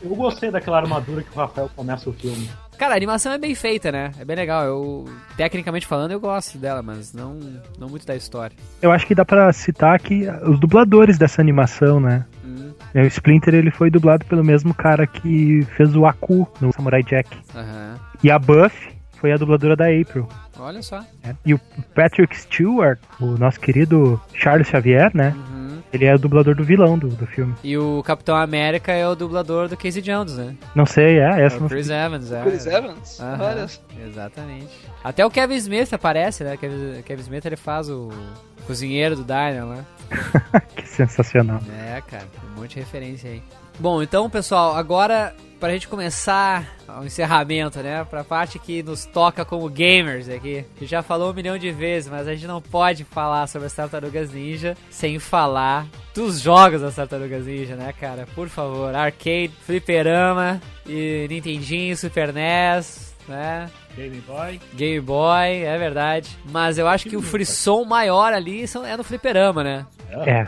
Eu 0.01 0.15
gostei 0.15 0.49
daquela 0.49 0.77
armadura 0.77 1.21
que 1.21 1.29
o 1.31 1.39
Rafael 1.39 1.69
começa 1.75 2.09
o 2.09 2.13
filme. 2.13 2.49
Cara, 2.77 2.93
a 2.93 2.97
animação 2.97 3.31
é 3.31 3.37
bem 3.37 3.55
feita, 3.55 3.91
né? 3.91 4.11
É 4.19 4.23
bem 4.25 4.35
legal. 4.35 4.63
Eu, 4.65 5.05
tecnicamente 5.35 5.87
falando, 5.87 6.11
eu 6.11 6.19
gosto 6.19 6.57
dela, 6.57 6.81
mas 6.83 7.11
não, 7.13 7.39
não 7.79 7.89
muito 7.89 8.05
da 8.05 8.15
história. 8.15 8.55
Eu 8.81 8.91
acho 8.91 9.05
que 9.07 9.15
dá 9.15 9.25
pra 9.25 9.51
citar 9.51 9.95
aqui 9.95 10.25
os 10.43 10.59
dubladores 10.59 11.17
dessa 11.17 11.41
animação, 11.41 11.99
né? 11.99 12.25
Hum, 12.45 12.71
É, 12.93 13.01
O 13.01 13.07
Splinter 13.07 13.55
ele 13.55 13.71
foi 13.71 13.89
dublado 13.89 14.25
pelo 14.25 14.43
mesmo 14.43 14.73
cara 14.73 15.07
que 15.07 15.65
fez 15.75 15.95
o 15.95 16.05
Aku 16.05 16.47
no 16.61 16.71
Samurai 16.71 17.01
Jack. 17.03 17.35
aham. 17.55 17.95
E 18.23 18.29
a 18.31 18.37
Buff 18.39 18.75
foi 19.19 19.31
a 19.31 19.37
dubladora 19.37 19.75
da 19.75 19.85
April. 19.85 20.27
Olha 20.59 20.81
só. 20.81 20.99
né? 21.23 21.35
E 21.45 21.53
o 21.53 21.59
Patrick 21.95 22.35
Stewart, 22.35 22.99
o 23.19 23.37
nosso 23.37 23.59
querido 23.59 24.19
Charles 24.33 24.67
Xavier, 24.67 25.11
né? 25.15 25.35
Uhum. 25.35 25.56
Ele 25.97 26.05
é 26.05 26.15
o 26.15 26.19
dublador 26.19 26.55
do 26.55 26.63
vilão 26.63 26.97
do, 26.97 27.07
do 27.09 27.25
filme. 27.27 27.53
E 27.63 27.77
o 27.77 28.03
Capitão 28.03 28.35
América 28.35 28.91
é 28.91 29.07
o 29.07 29.15
dublador 29.15 29.67
do 29.67 29.75
Casey 29.75 30.01
Jones, 30.01 30.37
né? 30.37 30.55
Não 30.75 30.85
sei, 30.85 31.17
é, 31.19 31.41
É 31.41 31.45
essa 31.45 31.57
o 31.57 31.61
não 31.61 31.67
Chris 31.67 31.89
Evans, 31.89 32.31
é. 32.31 32.41
Chris 32.43 32.65
Evans? 32.67 33.19
Aham, 33.19 33.43
Olha 33.43 33.67
só. 33.67 33.81
Exatamente. 34.05 34.67
Até 35.03 35.25
o 35.25 35.29
Kevin 35.31 35.55
Smith 35.55 35.91
aparece, 35.93 36.43
né? 36.43 36.55
Kevin, 36.57 37.01
Kevin 37.03 37.21
Smith 37.21 37.45
ele 37.45 37.55
faz 37.55 37.89
o 37.89 38.09
cozinheiro 38.65 39.15
do 39.15 39.23
Diner 39.23 39.65
lá. 39.65 39.85
Que 40.75 40.87
sensacional. 40.87 41.59
É, 41.69 42.01
cara, 42.01 42.23
tem 42.23 42.49
um 42.55 42.61
monte 42.61 42.73
de 42.75 42.79
referência 42.79 43.29
aí. 43.29 43.41
Bom, 43.79 44.01
então, 44.01 44.29
pessoal, 44.29 44.75
agora 44.75 45.33
pra 45.59 45.71
gente 45.71 45.87
começar 45.87 46.75
o 46.99 47.03
encerramento, 47.03 47.79
né? 47.79 48.03
Pra 48.05 48.23
parte 48.23 48.59
que 48.59 48.81
nos 48.83 49.05
toca 49.05 49.43
como 49.43 49.69
gamers 49.69 50.29
aqui. 50.29 50.65
Gente 50.79 50.89
já 50.89 51.01
falou 51.01 51.31
um 51.31 51.33
milhão 51.33 51.57
de 51.57 51.71
vezes, 51.71 52.09
mas 52.09 52.27
a 52.27 52.33
gente 52.33 52.47
não 52.47 52.61
pode 52.61 53.03
falar 53.03 53.47
sobre 53.47 53.67
as 53.67 53.73
Tartarugas 53.73 54.31
Ninja 54.31 54.75
sem 54.89 55.19
falar 55.19 55.87
dos 56.13 56.39
jogos 56.39 56.81
das 56.81 56.95
Tartarugas 56.95 57.45
Ninja, 57.45 57.75
né, 57.75 57.93
cara? 57.99 58.27
Por 58.33 58.49
favor, 58.49 58.93
arcade, 58.95 59.51
fliperama 59.65 60.61
e 60.85 61.27
Nintendinho, 61.29 61.95
Super 61.97 62.33
NES, 62.33 63.15
né? 63.27 63.69
Game 63.95 64.21
Boy. 64.21 64.61
Game 64.73 65.01
Boy, 65.01 65.63
é 65.63 65.77
verdade. 65.77 66.37
Mas 66.51 66.77
eu 66.77 66.87
acho 66.87 67.09
que 67.09 67.17
o 67.17 67.21
frisson 67.21 67.83
maior 67.83 68.31
ali 68.31 68.63
é 68.85 68.95
no 68.95 69.03
fliperama, 69.03 69.63
né? 69.63 69.85
É. 70.11 70.39
É, 70.39 70.47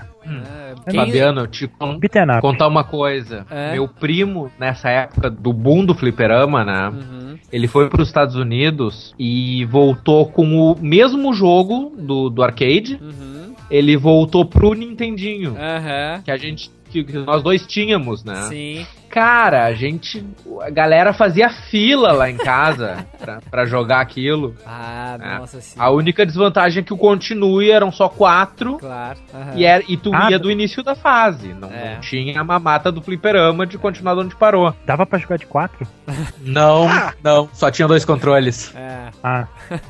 Quem- 0.89 0.99
Fabiano, 0.99 1.47
te 1.47 1.67
con- 1.67 1.97
Beaten 1.97 2.23
up. 2.31 2.41
contar 2.41 2.67
uma 2.67 2.83
coisa. 2.83 3.45
É. 3.49 3.73
Meu 3.73 3.87
primo, 3.87 4.51
nessa 4.59 4.89
época 4.89 5.29
do 5.29 5.51
boom 5.53 5.85
do 5.85 5.95
fliperama, 5.95 6.63
né? 6.63 6.89
Uhum. 6.89 7.37
Ele 7.51 7.67
foi 7.67 7.89
para 7.89 8.01
os 8.01 8.07
Estados 8.07 8.35
Unidos 8.35 9.13
e 9.17 9.65
voltou 9.65 10.27
com 10.27 10.71
o 10.71 10.77
mesmo 10.79 11.33
jogo 11.33 11.93
do, 11.97 12.29
do 12.29 12.43
arcade. 12.43 12.99
Uhum. 13.01 13.53
Ele 13.71 13.95
voltou 13.97 14.45
pro 14.45 14.73
Nintendinho. 14.73 15.55
Aham. 15.57 16.21
Que 16.23 16.31
a 16.31 16.37
gente. 16.37 16.71
Que 16.89 17.03
que 17.03 17.17
nós 17.19 17.43
dois 17.43 17.65
tínhamos, 17.67 18.23
né? 18.23 18.41
Sim. 18.49 18.85
Cara, 19.09 19.65
a 19.65 19.73
gente. 19.73 20.25
A 20.61 20.69
galera 20.69 21.13
fazia 21.13 21.49
fila 21.49 22.11
lá 22.11 22.29
em 22.29 22.37
casa 22.37 23.05
pra, 23.19 23.39
pra 23.49 23.65
jogar 23.65 24.01
aquilo. 24.01 24.55
Ah, 24.65 25.17
É. 25.21 25.37
nossa 25.39 25.59
sim. 25.61 25.75
A 25.79 25.89
única 25.89 26.25
desvantagem 26.25 26.81
é 26.81 26.83
que 26.85 26.93
o 26.93 26.97
continue 26.97 27.71
eram 27.71 27.91
só 27.91 28.07
quatro. 28.09 28.77
Claro. 28.77 29.17
aham. 29.33 29.53
E, 29.55 29.65
era, 29.65 29.83
e 29.87 29.97
tu 29.97 30.11
Ah, 30.13 30.29
ia 30.29 30.37
do 30.39 30.51
início 30.51 30.83
da 30.83 30.95
fase. 30.95 31.53
Não, 31.53 31.69
É. 31.71 31.93
não 31.95 32.01
tinha 32.01 32.39
a 32.39 32.43
mamata 32.43 32.91
do 32.91 33.01
fliperama 33.01 33.65
de 33.65 33.77
continuar 33.77 34.13
de 34.15 34.19
onde 34.21 34.35
parou. 34.35 34.73
Dava 34.85 35.05
pra 35.05 35.17
jogar 35.17 35.37
de 35.37 35.45
quatro? 35.45 35.87
Não, 36.41 36.87
não. 37.23 37.47
Só 37.53 37.69
tinha 37.69 37.87
dois 37.87 38.03
controles. 38.03 38.73
É. 38.75 39.09
Ah, 39.23 39.47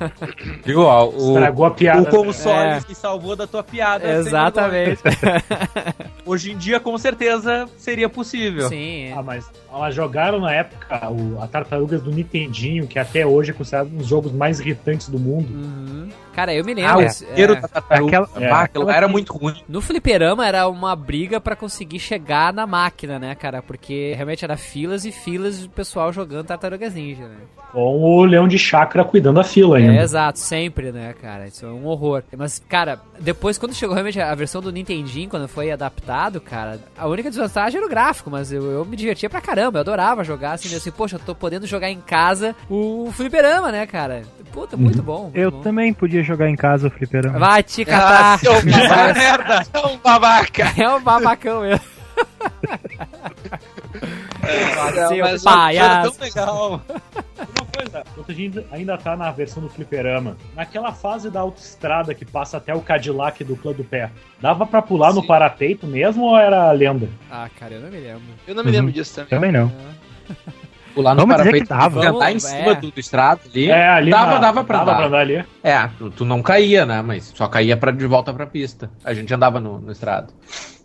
Viu? 0.66 0.82
Ó, 0.82 1.06
o, 1.10 1.34
Estragou 1.36 1.66
a 1.66 1.72
piada. 1.72 2.02
o 2.02 2.06
console 2.06 2.58
É. 2.70 2.80
se 2.82 2.94
salvou 2.96 3.36
da 3.36 3.48
tua 3.48 3.64
piada. 3.64 4.08
Exatamente. 4.10 5.02
Hoje 6.26 6.52
em 6.52 6.58
dia, 6.58 6.80
com 6.80 6.98
certeza, 6.98 7.68
seria 7.78 8.10
possível. 8.10 8.68
sim. 8.68 9.09
Ah, 9.14 9.24
mas 9.24 9.50
elas 9.72 9.96
jogaram 9.96 10.40
na 10.40 10.54
época 10.54 11.10
o, 11.10 11.42
a 11.42 11.48
Tartarugas 11.48 12.02
do 12.02 12.12
Nintendinho, 12.12 12.88
que 12.88 13.00
até 13.00 13.26
hoje 13.26 13.52
é 13.52 13.54
considerado 13.54 13.88
um 13.88 13.98
dos 13.98 14.08
jogos 14.08 14.32
mais 14.32 14.60
irritantes 14.60 15.10
do 15.10 15.20
mundo. 15.20 15.54
Uhum. 15.54 16.10
Cara, 16.40 16.54
eu 16.54 16.64
me 16.64 16.72
Ah, 16.82 16.96
lembro. 16.96 17.12
o 17.12 17.14
cheiro 17.14 17.54
é. 17.54 17.60
da 17.62 17.68
tartaruga. 17.68 18.18
Aquela- 18.20 18.50
bah, 18.50 18.62
aquilo 18.62 18.84
aquela 18.86 18.96
era 18.98 19.08
muito 19.10 19.34
ruim. 19.34 19.56
No 19.68 19.82
fliperama 19.82 20.48
era 20.48 20.68
uma 20.70 20.96
briga 20.96 21.42
pra 21.42 21.54
conseguir 21.56 22.00
chegar 22.00 22.54
na 22.54 22.66
máquina, 22.66 23.20
né, 23.20 23.36
cara? 23.36 23.62
Porque 23.62 24.14
realmente 24.16 24.46
era 24.46 24.56
filas 24.56 25.04
e 25.04 25.12
filas 25.12 25.60
de 25.62 25.68
pessoal 25.68 26.14
jogando 26.14 26.46
Tartarugas 26.48 26.94
Ninja, 26.94 27.28
né? 27.28 27.36
Com 27.74 28.02
o 28.02 28.24
leão 28.24 28.48
de 28.48 28.58
chakra 28.58 29.04
cuidando 29.04 29.36
da 29.36 29.44
fila 29.44 29.78
ainda. 29.78 29.94
É, 29.96 30.02
exato, 30.02 30.40
sempre, 30.40 30.92
né, 30.92 31.14
cara? 31.22 31.46
Isso 31.48 31.66
é 31.66 31.70
um 31.70 31.86
horror. 31.86 32.24
Mas, 32.38 32.58
cara, 32.70 33.00
depois 33.20 33.58
quando 33.58 33.74
chegou 33.76 33.94
realmente 33.94 34.20
a 34.20 34.34
versão 34.34 34.62
do 34.62 34.72
Nintendinho, 34.72 35.30
quando 35.30 35.48
foi 35.48 35.70
adaptado, 35.72 36.40
cara, 36.40 36.80
a 36.98 37.06
única 37.08 37.30
desvantagem 37.30 37.78
era 37.78 37.86
o 37.86 37.90
gráfico, 37.90 38.32
mas 38.32 38.52
eu, 38.52 38.64
eu 38.72 38.86
me 38.86 38.96
divertia 38.96 39.30
pra 39.30 39.42
caramba, 39.42 39.78
eu 39.78 39.82
adorava 39.82 40.24
jogar, 40.24 40.54
assim, 40.54 40.74
assim, 40.76 40.90
poxa, 40.92 41.18
eu 41.18 41.20
tô 41.20 41.36
podendo 41.36 41.68
jogar 41.68 41.90
em 41.92 42.00
casa 42.02 42.56
o 42.70 43.10
fliperama, 43.12 43.72
né, 43.72 43.86
cara? 43.86 44.24
Puta, 44.52 44.76
muito 44.76 45.04
bom. 45.04 45.24
muito 45.26 45.38
Eu 45.38 45.52
bom. 45.52 45.62
também 45.62 45.94
podia 45.94 46.24
jogar 46.30 46.50
em 46.50 46.56
casa 46.56 46.88
o 46.88 46.92
fliperama. 46.92 47.38
Vai 47.40 47.64
te 47.64 47.84
catar. 47.84 48.36
Ah, 48.36 48.38
seu 48.40 48.54
merda! 48.64 49.66
É 49.74 49.80
um 49.88 49.98
babaca! 49.98 50.74
É 50.78 50.90
um 50.90 51.02
babacão 51.02 51.62
mesmo. 51.62 51.86
É, 54.44 55.08
Seu 55.08 55.20
mas 55.20 55.44
palhaço. 55.44 56.12
tão 56.12 56.28
legal. 56.28 56.82
Uma 57.38 57.66
coisa, 57.76 58.04
a 58.28 58.32
gente 58.32 58.66
ainda 58.72 58.98
tá 58.98 59.16
na 59.16 59.32
versão 59.32 59.64
do 59.64 59.70
fliperama, 59.70 60.36
naquela 60.56 60.92
fase 60.92 61.30
da 61.30 61.40
autoestrada 61.40 62.14
que 62.14 62.26
passa 62.26 62.58
até 62.58 62.74
o 62.74 62.82
Cadillac 62.82 63.44
do 63.44 63.56
clã 63.56 63.72
do 63.72 63.84
pé, 63.84 64.12
dava 64.42 64.66
pra 64.66 64.82
pular 64.82 65.14
no 65.14 65.26
parapeito 65.26 65.88
mesmo 65.88 66.24
ou 66.26 66.38
era 66.38 66.72
lenda? 66.72 67.10
Ah, 67.32 67.50
cara, 67.60 67.76
eu 67.76 67.82
não 67.82 67.90
me 67.90 68.00
lembro. 68.00 68.24
Eu 68.48 68.56
não 68.56 68.64
me 68.64 68.72
lembro 68.72 68.92
disso 68.92 69.16
também. 69.16 69.30
Também 69.30 69.52
não. 69.52 69.72
Pular 71.00 71.16
no 71.16 71.22
Vamos 71.22 71.38
dizer 71.38 71.44
parapeito 71.52 71.68
que 71.68 71.80
dava. 71.80 72.04
e 72.04 72.08
andar 72.08 72.26
em 72.32 72.38
Vamos, 72.40 72.44
cima 72.44 72.72
é. 72.72 72.76
do, 72.76 72.92
do 72.92 73.00
estrado 73.00 73.40
ali. 73.50 73.70
É, 73.70 73.88
ali 73.88 74.12
dava, 74.12 74.32
na- 74.34 74.38
dava 74.40 74.64
pra 74.66 74.78
dava 74.80 74.90
andar. 74.92 74.98
pra 74.98 75.08
andar 75.08 75.20
ali. 75.20 75.46
É, 75.64 75.90
tu, 75.98 76.10
tu 76.12 76.26
não 76.26 76.42
caía, 76.42 76.86
né? 76.86 77.02
Mas 77.02 77.32
só 77.34 77.48
caía 77.48 77.78
pra, 77.78 77.90
de 77.92 78.06
volta 78.06 78.34
pra 78.34 78.46
pista. 78.46 78.92
A 79.06 79.14
gente 79.14 79.34
andava 79.34 79.62
no, 79.62 79.80
no 79.80 79.94
estrado. 79.94 80.34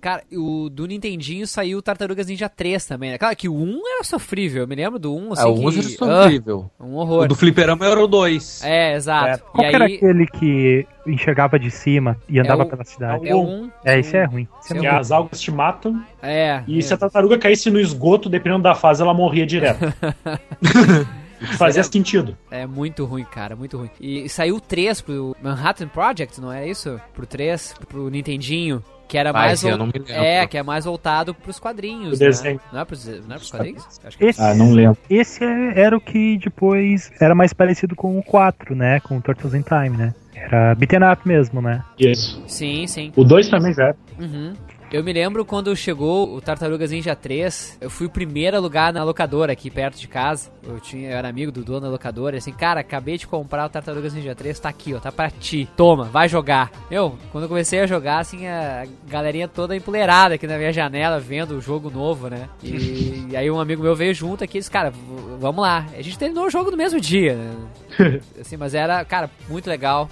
Cara, 0.04 0.22
o 0.34 0.68
do 0.68 0.84
Nintendinho 0.86 1.46
saiu 1.46 1.78
o 1.78 1.82
Tartarugas 1.82 2.26
Ninja 2.26 2.46
3 2.46 2.84
também, 2.84 3.12
né? 3.12 3.16
Claro 3.16 3.34
que 3.34 3.48
o 3.48 3.54
1 3.54 3.80
era 3.94 4.04
sofrível, 4.04 4.64
eu 4.64 4.68
me 4.68 4.74
lembro 4.74 4.98
do 4.98 5.16
1, 5.16 5.32
assim, 5.32 5.42
Ah, 5.42 5.48
o 5.48 5.58
que... 5.58 5.64
uso 5.66 5.78
era 5.80 5.88
sofrível. 5.88 6.70
Ah, 6.78 6.84
um 6.84 6.94
horror. 6.96 7.24
O 7.24 7.28
do 7.28 7.34
fliperama 7.34 7.86
era 7.86 7.98
o 7.98 8.06
2. 8.06 8.62
É, 8.64 8.94
exato. 8.96 9.42
Qual 9.50 9.64
e 9.64 9.70
que 9.70 9.74
era 9.74 9.84
aí... 9.86 9.94
aquele 9.94 10.26
que 10.26 10.86
enxergava 11.06 11.58
de 11.58 11.70
cima 11.70 12.18
e 12.28 12.38
andava 12.38 12.64
o- 12.64 12.68
pela 12.68 12.84
cidade? 12.84 13.26
É 13.26 13.34
o 13.34 13.40
1. 13.42 13.70
É, 13.82 13.98
esse 13.98 14.14
é 14.14 14.24
ruim. 14.26 14.46
Esse 14.60 14.74
é 14.74 14.76
Que 14.76 14.82
muito- 14.82 14.94
as 15.00 15.10
algas 15.10 15.40
te 15.40 15.50
matam 15.50 16.04
É. 16.22 16.62
e 16.68 16.82
se 16.82 16.92
a 16.92 16.98
tartaruga 16.98 17.38
caísse 17.38 17.70
no 17.70 17.80
esgoto, 17.80 18.28
dependendo 18.28 18.62
da 18.62 18.74
fase, 18.74 19.00
ela 19.00 19.14
morria 19.14 19.46
direto. 19.46 19.80
Fazia 21.58 21.82
sentido. 21.82 22.36
É 22.50 22.66
muito 22.66 23.04
ruim, 23.04 23.24
cara, 23.24 23.54
muito 23.54 23.76
ruim. 23.76 23.90
E 24.00 24.28
saiu 24.28 24.56
o 24.56 24.60
3 24.60 25.00
pro 25.02 25.36
Manhattan 25.42 25.88
Project, 25.88 26.40
não 26.40 26.50
é 26.50 26.66
isso? 26.68 26.98
Pro 27.12 27.26
3, 27.26 27.74
pro 27.88 28.08
Nintendinho. 28.08 28.82
Que 29.14 29.18
era 29.18 29.30
Ah, 29.30 29.32
mais. 29.32 29.62
eu 29.62 29.78
não 29.78 29.86
me 29.86 29.92
lembro. 29.94 30.12
É, 30.12 30.44
que 30.44 30.58
é 30.58 30.62
mais 30.64 30.84
voltado 30.86 31.32
pros 31.32 31.60
quadrinhos. 31.60 32.18
O 32.18 32.20
né? 32.20 32.26
desenho. 32.30 32.60
Não 32.72 32.80
é 32.80 32.84
pros, 32.84 33.06
não 33.06 33.36
é 33.36 33.38
pros 33.38 33.48
quadrinhos? 33.48 34.00
Acho 34.04 34.18
que 34.18 34.24
Esse, 34.24 34.42
Ah, 34.42 34.56
não 34.56 34.72
lembro. 34.72 34.98
esse 35.08 35.44
é- 35.44 35.78
era 35.80 35.96
o 35.96 36.00
que 36.00 36.36
depois 36.38 37.12
era 37.20 37.32
mais 37.32 37.52
parecido 37.52 37.94
com 37.94 38.18
o 38.18 38.22
4, 38.24 38.74
né? 38.74 38.98
Com 38.98 39.18
o 39.18 39.22
Turtles 39.22 39.54
in 39.54 39.62
Time, 39.62 39.96
né? 39.96 40.12
Era 40.34 40.74
beaten 40.74 40.98
up 41.12 41.22
mesmo, 41.28 41.62
né? 41.62 41.84
Isso. 41.96 42.42
Sim, 42.48 42.88
sim. 42.88 43.12
O 43.14 43.22
2 43.22 43.48
também 43.48 43.72
já 43.72 43.90
é. 43.90 43.94
Uhum. 44.18 44.52
Eu 44.94 45.02
me 45.02 45.12
lembro 45.12 45.44
quando 45.44 45.74
chegou 45.74 46.36
o 46.36 46.40
Tartarugas 46.40 46.92
Ninja 46.92 47.16
3, 47.16 47.78
eu 47.80 47.90
fui 47.90 48.06
o 48.06 48.10
primeiro 48.10 48.56
a 48.56 48.60
alugar 48.60 48.92
na 48.92 49.02
locadora 49.02 49.52
aqui 49.52 49.68
perto 49.68 49.98
de 49.98 50.06
casa. 50.06 50.52
Eu, 50.62 50.78
tinha, 50.78 51.10
eu 51.10 51.16
era 51.16 51.28
amigo 51.28 51.50
do 51.50 51.64
dono 51.64 51.80
da 51.80 51.88
locadora, 51.88 52.36
e 52.36 52.38
assim, 52.38 52.52
cara, 52.52 52.78
acabei 52.78 53.18
de 53.18 53.26
comprar 53.26 53.66
o 53.66 53.68
Tartarugas 53.68 54.14
Ninja 54.14 54.36
3, 54.36 54.56
tá 54.56 54.68
aqui, 54.68 54.94
ó, 54.94 55.00
tá 55.00 55.10
pra 55.10 55.32
ti. 55.32 55.68
Toma, 55.76 56.04
vai 56.04 56.28
jogar. 56.28 56.70
Eu, 56.88 57.18
quando 57.32 57.42
eu 57.42 57.48
comecei 57.48 57.80
a 57.80 57.88
jogar, 57.88 58.20
assim, 58.20 58.46
a 58.46 58.86
galerinha 59.08 59.48
toda 59.48 59.74
empoleirada 59.74 60.36
aqui 60.36 60.46
na 60.46 60.56
minha 60.56 60.72
janela, 60.72 61.18
vendo 61.18 61.56
o 61.56 61.60
jogo 61.60 61.90
novo, 61.90 62.28
né? 62.28 62.48
E, 62.62 63.26
e 63.30 63.34
aí 63.36 63.50
um 63.50 63.58
amigo 63.58 63.82
meu 63.82 63.96
veio 63.96 64.14
junto 64.14 64.44
aqui 64.44 64.58
e 64.58 64.60
disse, 64.60 64.70
cara, 64.70 64.92
vamos 65.40 65.60
lá. 65.60 65.88
A 65.92 66.02
gente 66.02 66.16
terminou 66.16 66.46
o 66.46 66.50
jogo 66.50 66.70
no 66.70 66.76
mesmo 66.76 67.00
dia, 67.00 67.34
né? 67.34 68.20
assim, 68.40 68.56
mas 68.56 68.74
era, 68.74 69.04
cara, 69.04 69.28
muito 69.48 69.68
legal. 69.68 70.08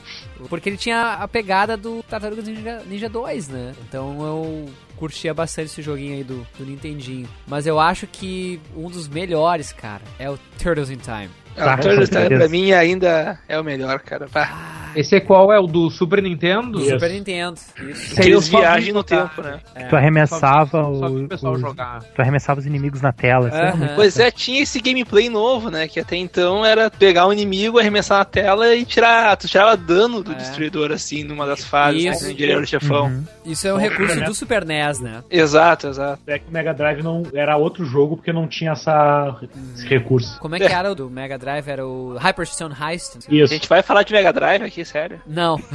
Porque 0.48 0.68
ele 0.68 0.76
tinha 0.76 1.14
a 1.14 1.28
pegada 1.28 1.76
do 1.76 2.02
Tartarugas 2.02 2.46
Ninja, 2.46 2.82
Ninja 2.86 3.08
2, 3.08 3.48
né? 3.48 3.74
Então 3.88 4.24
eu 4.24 4.68
curtia 4.96 5.34
bastante 5.34 5.66
esse 5.66 5.82
joguinho 5.82 6.14
aí 6.14 6.24
do, 6.24 6.46
do 6.58 6.64
Nintendinho. 6.64 7.28
Mas 7.46 7.66
eu 7.66 7.80
acho 7.80 8.06
que 8.06 8.60
um 8.76 8.88
dos 8.88 9.08
melhores, 9.08 9.72
cara, 9.72 10.02
é 10.18 10.30
o 10.30 10.38
Turtles 10.58 10.90
in 10.90 10.98
Time. 10.98 11.30
Ah, 11.56 11.76
com 11.76 11.82
Turtles 11.82 12.08
pra 12.10 12.48
mim 12.48 12.72
ainda 12.72 13.38
é 13.48 13.58
o 13.58 13.64
melhor, 13.64 14.00
cara. 14.00 14.26
Pá. 14.32 14.78
Esse 14.94 15.16
é 15.16 15.20
qual? 15.20 15.50
É 15.50 15.58
o 15.58 15.66
do 15.66 15.88
Super 15.90 16.22
Nintendo? 16.22 16.78
Isso. 16.78 16.90
Super 16.90 17.10
Nintendo. 17.12 17.58
Isso. 17.88 18.20
Eu 18.20 18.26
Eles 18.26 18.48
viagem 18.48 18.92
no 18.92 19.02
tempo, 19.02 19.40
né? 19.40 19.58
É. 19.74 19.84
Tu 19.86 19.96
arremessava 19.96 20.66
Só 20.70 20.86
o- 20.90 21.24
o 21.24 21.28
pessoal 21.28 21.54
os, 21.54 21.60
jogar. 21.62 22.02
tu 22.14 22.20
arremessava 22.20 22.60
os 22.60 22.66
inimigos 22.66 23.00
na 23.00 23.10
tela. 23.10 23.48
assim, 23.48 23.56
era 23.56 23.68
Aham. 23.70 23.76
muito- 23.78 23.94
Pois 23.94 24.18
é, 24.18 24.30
tinha 24.30 24.62
esse 24.62 24.78
gameplay 24.82 25.30
novo, 25.30 25.70
né? 25.70 25.88
Que 25.88 25.98
até 25.98 26.16
então 26.16 26.62
era 26.62 26.90
pegar 26.90 27.26
um 27.26 27.32
inimigo, 27.32 27.78
arremessar 27.78 28.18
na 28.18 28.24
tela 28.26 28.74
e 28.74 28.84
tirar. 28.84 29.34
Tu 29.38 29.48
tirava 29.48 29.74
dano 29.78 30.22
do 30.22 30.32
É. 30.32 30.34
destruidor, 30.34 30.92
assim, 30.92 31.24
numa 31.24 31.46
das 31.46 31.64
fases, 31.64 32.04
Isso. 32.04 32.24
né, 32.24 32.28
no 32.28 32.34
direito 32.36 32.60
do 32.60 32.66
chefão. 32.66 33.06
Uhum. 33.06 33.24
Isso 33.46 33.66
é 33.66 33.72
um 33.72 33.78
recurso 33.78 34.12
Super 34.12 34.26
do 34.26 34.34
Super 34.34 34.64
NES, 34.66 35.00
né? 35.00 35.22
Exato, 35.30 35.86
exato. 35.88 36.20
É 36.26 36.38
que 36.38 36.50
o 36.50 36.52
Mega 36.52 36.74
Drive 36.74 37.02
não 37.02 37.22
era 37.32 37.56
outro 37.56 37.82
jogo 37.86 38.16
porque 38.18 38.30
não 38.30 38.46
tinha 38.46 38.72
essa, 38.72 39.36
esse 39.74 39.86
recurso. 39.88 40.38
Como 40.38 40.54
é 40.54 40.58
que 40.58 40.64
era 40.66 40.92
o 40.92 40.94
do 40.94 41.08
Mega 41.08 41.38
Drive? 41.38 41.41
Era 41.66 41.86
o 41.86 42.16
Hyperstone 42.18 42.74
Heist? 42.80 43.16
A 43.28 43.34
Isso. 43.34 43.52
gente 43.52 43.68
vai 43.68 43.82
falar 43.82 44.02
de 44.02 44.12
Mega 44.12 44.32
Drive 44.32 44.62
aqui, 44.62 44.84
sério. 44.84 45.20
Não. 45.26 45.58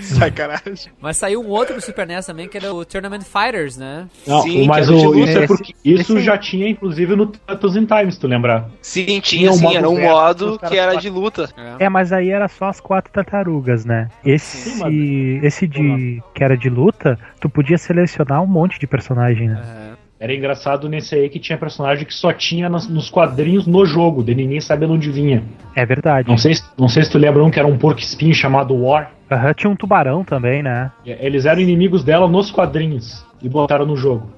Sacanagem. 0.00 0.92
Mas 1.00 1.16
saiu 1.16 1.42
um 1.42 1.48
outro 1.48 1.74
do 1.74 1.80
Super 1.80 2.06
NES 2.06 2.24
também, 2.24 2.48
que 2.48 2.56
era 2.56 2.72
o 2.72 2.84
Tournament 2.84 3.22
Fighters, 3.22 3.76
né? 3.76 4.06
Não, 4.26 4.40
Sim, 4.42 4.66
mas 4.66 4.86
que 4.86 4.92
era 4.94 5.08
o, 5.08 5.12
de 5.14 5.20
isso 5.22 5.38
é 5.38 5.46
porque 5.46 5.74
isso 5.84 6.12
Esse- 6.16 6.20
já 6.22 6.38
tinha, 6.38 6.68
inclusive, 6.68 7.14
no 7.16 7.26
Turtles 7.26 7.76
in 7.76 7.84
Time, 7.84 8.10
se 8.12 8.18
tu 8.18 8.26
lembrar. 8.26 8.70
Sim, 8.80 9.04
Tinha 9.04 9.20
tinha, 9.20 9.50
um 9.50 9.54
sim, 9.54 9.62
modo 9.64 9.76
era 9.76 9.88
um 9.90 10.00
modo 10.00 10.58
que 10.60 10.76
era 10.78 10.94
de 10.96 11.10
luta. 11.10 11.50
É, 11.78 11.88
mas 11.88 12.12
aí 12.12 12.30
era 12.30 12.48
só 12.48 12.66
as 12.66 12.80
quatro 12.80 13.12
tartarugas, 13.12 13.84
né? 13.84 14.08
Esse, 14.24 14.70
Sim, 14.70 14.78
mas- 14.78 15.44
esse 15.44 15.66
de 15.66 16.22
que 16.34 16.42
era 16.44 16.56
de 16.56 16.70
luta, 16.70 17.18
tu 17.40 17.50
podia 17.50 17.76
selecionar 17.76 18.40
um 18.42 18.46
monte 18.46 18.78
de 18.78 18.86
personagem, 18.86 19.48
né? 19.48 19.60
Aham. 19.62 19.87
Era 20.20 20.34
engraçado 20.34 20.88
nesse 20.88 21.14
aí 21.14 21.28
que 21.28 21.38
tinha 21.38 21.56
personagem 21.56 22.04
que 22.04 22.12
só 22.12 22.32
tinha 22.32 22.68
nas- 22.68 22.88
nos 22.88 23.08
quadrinhos 23.08 23.66
no 23.66 23.86
jogo, 23.86 24.22
de 24.24 24.34
ninguém 24.34 24.60
sabia 24.60 24.88
onde 24.88 25.10
vinha. 25.10 25.44
É 25.76 25.86
verdade. 25.86 26.28
Não 26.28 26.36
sei, 26.36 26.54
se- 26.56 26.64
não 26.76 26.88
sei 26.88 27.04
se 27.04 27.10
tu 27.10 27.18
lembra 27.18 27.42
um 27.44 27.50
que 27.50 27.58
era 27.58 27.68
um 27.68 27.78
porco 27.78 28.00
espinho 28.00 28.34
chamado 28.34 28.74
War. 28.74 29.12
Aham, 29.30 29.52
tinha 29.54 29.70
um 29.70 29.76
tubarão 29.76 30.24
também, 30.24 30.62
né? 30.62 30.90
Eles 31.06 31.44
eram 31.44 31.60
inimigos 31.60 32.02
dela 32.02 32.26
nos 32.26 32.50
quadrinhos 32.50 33.24
e 33.40 33.48
botaram 33.48 33.86
no 33.86 33.96
jogo. 33.96 34.28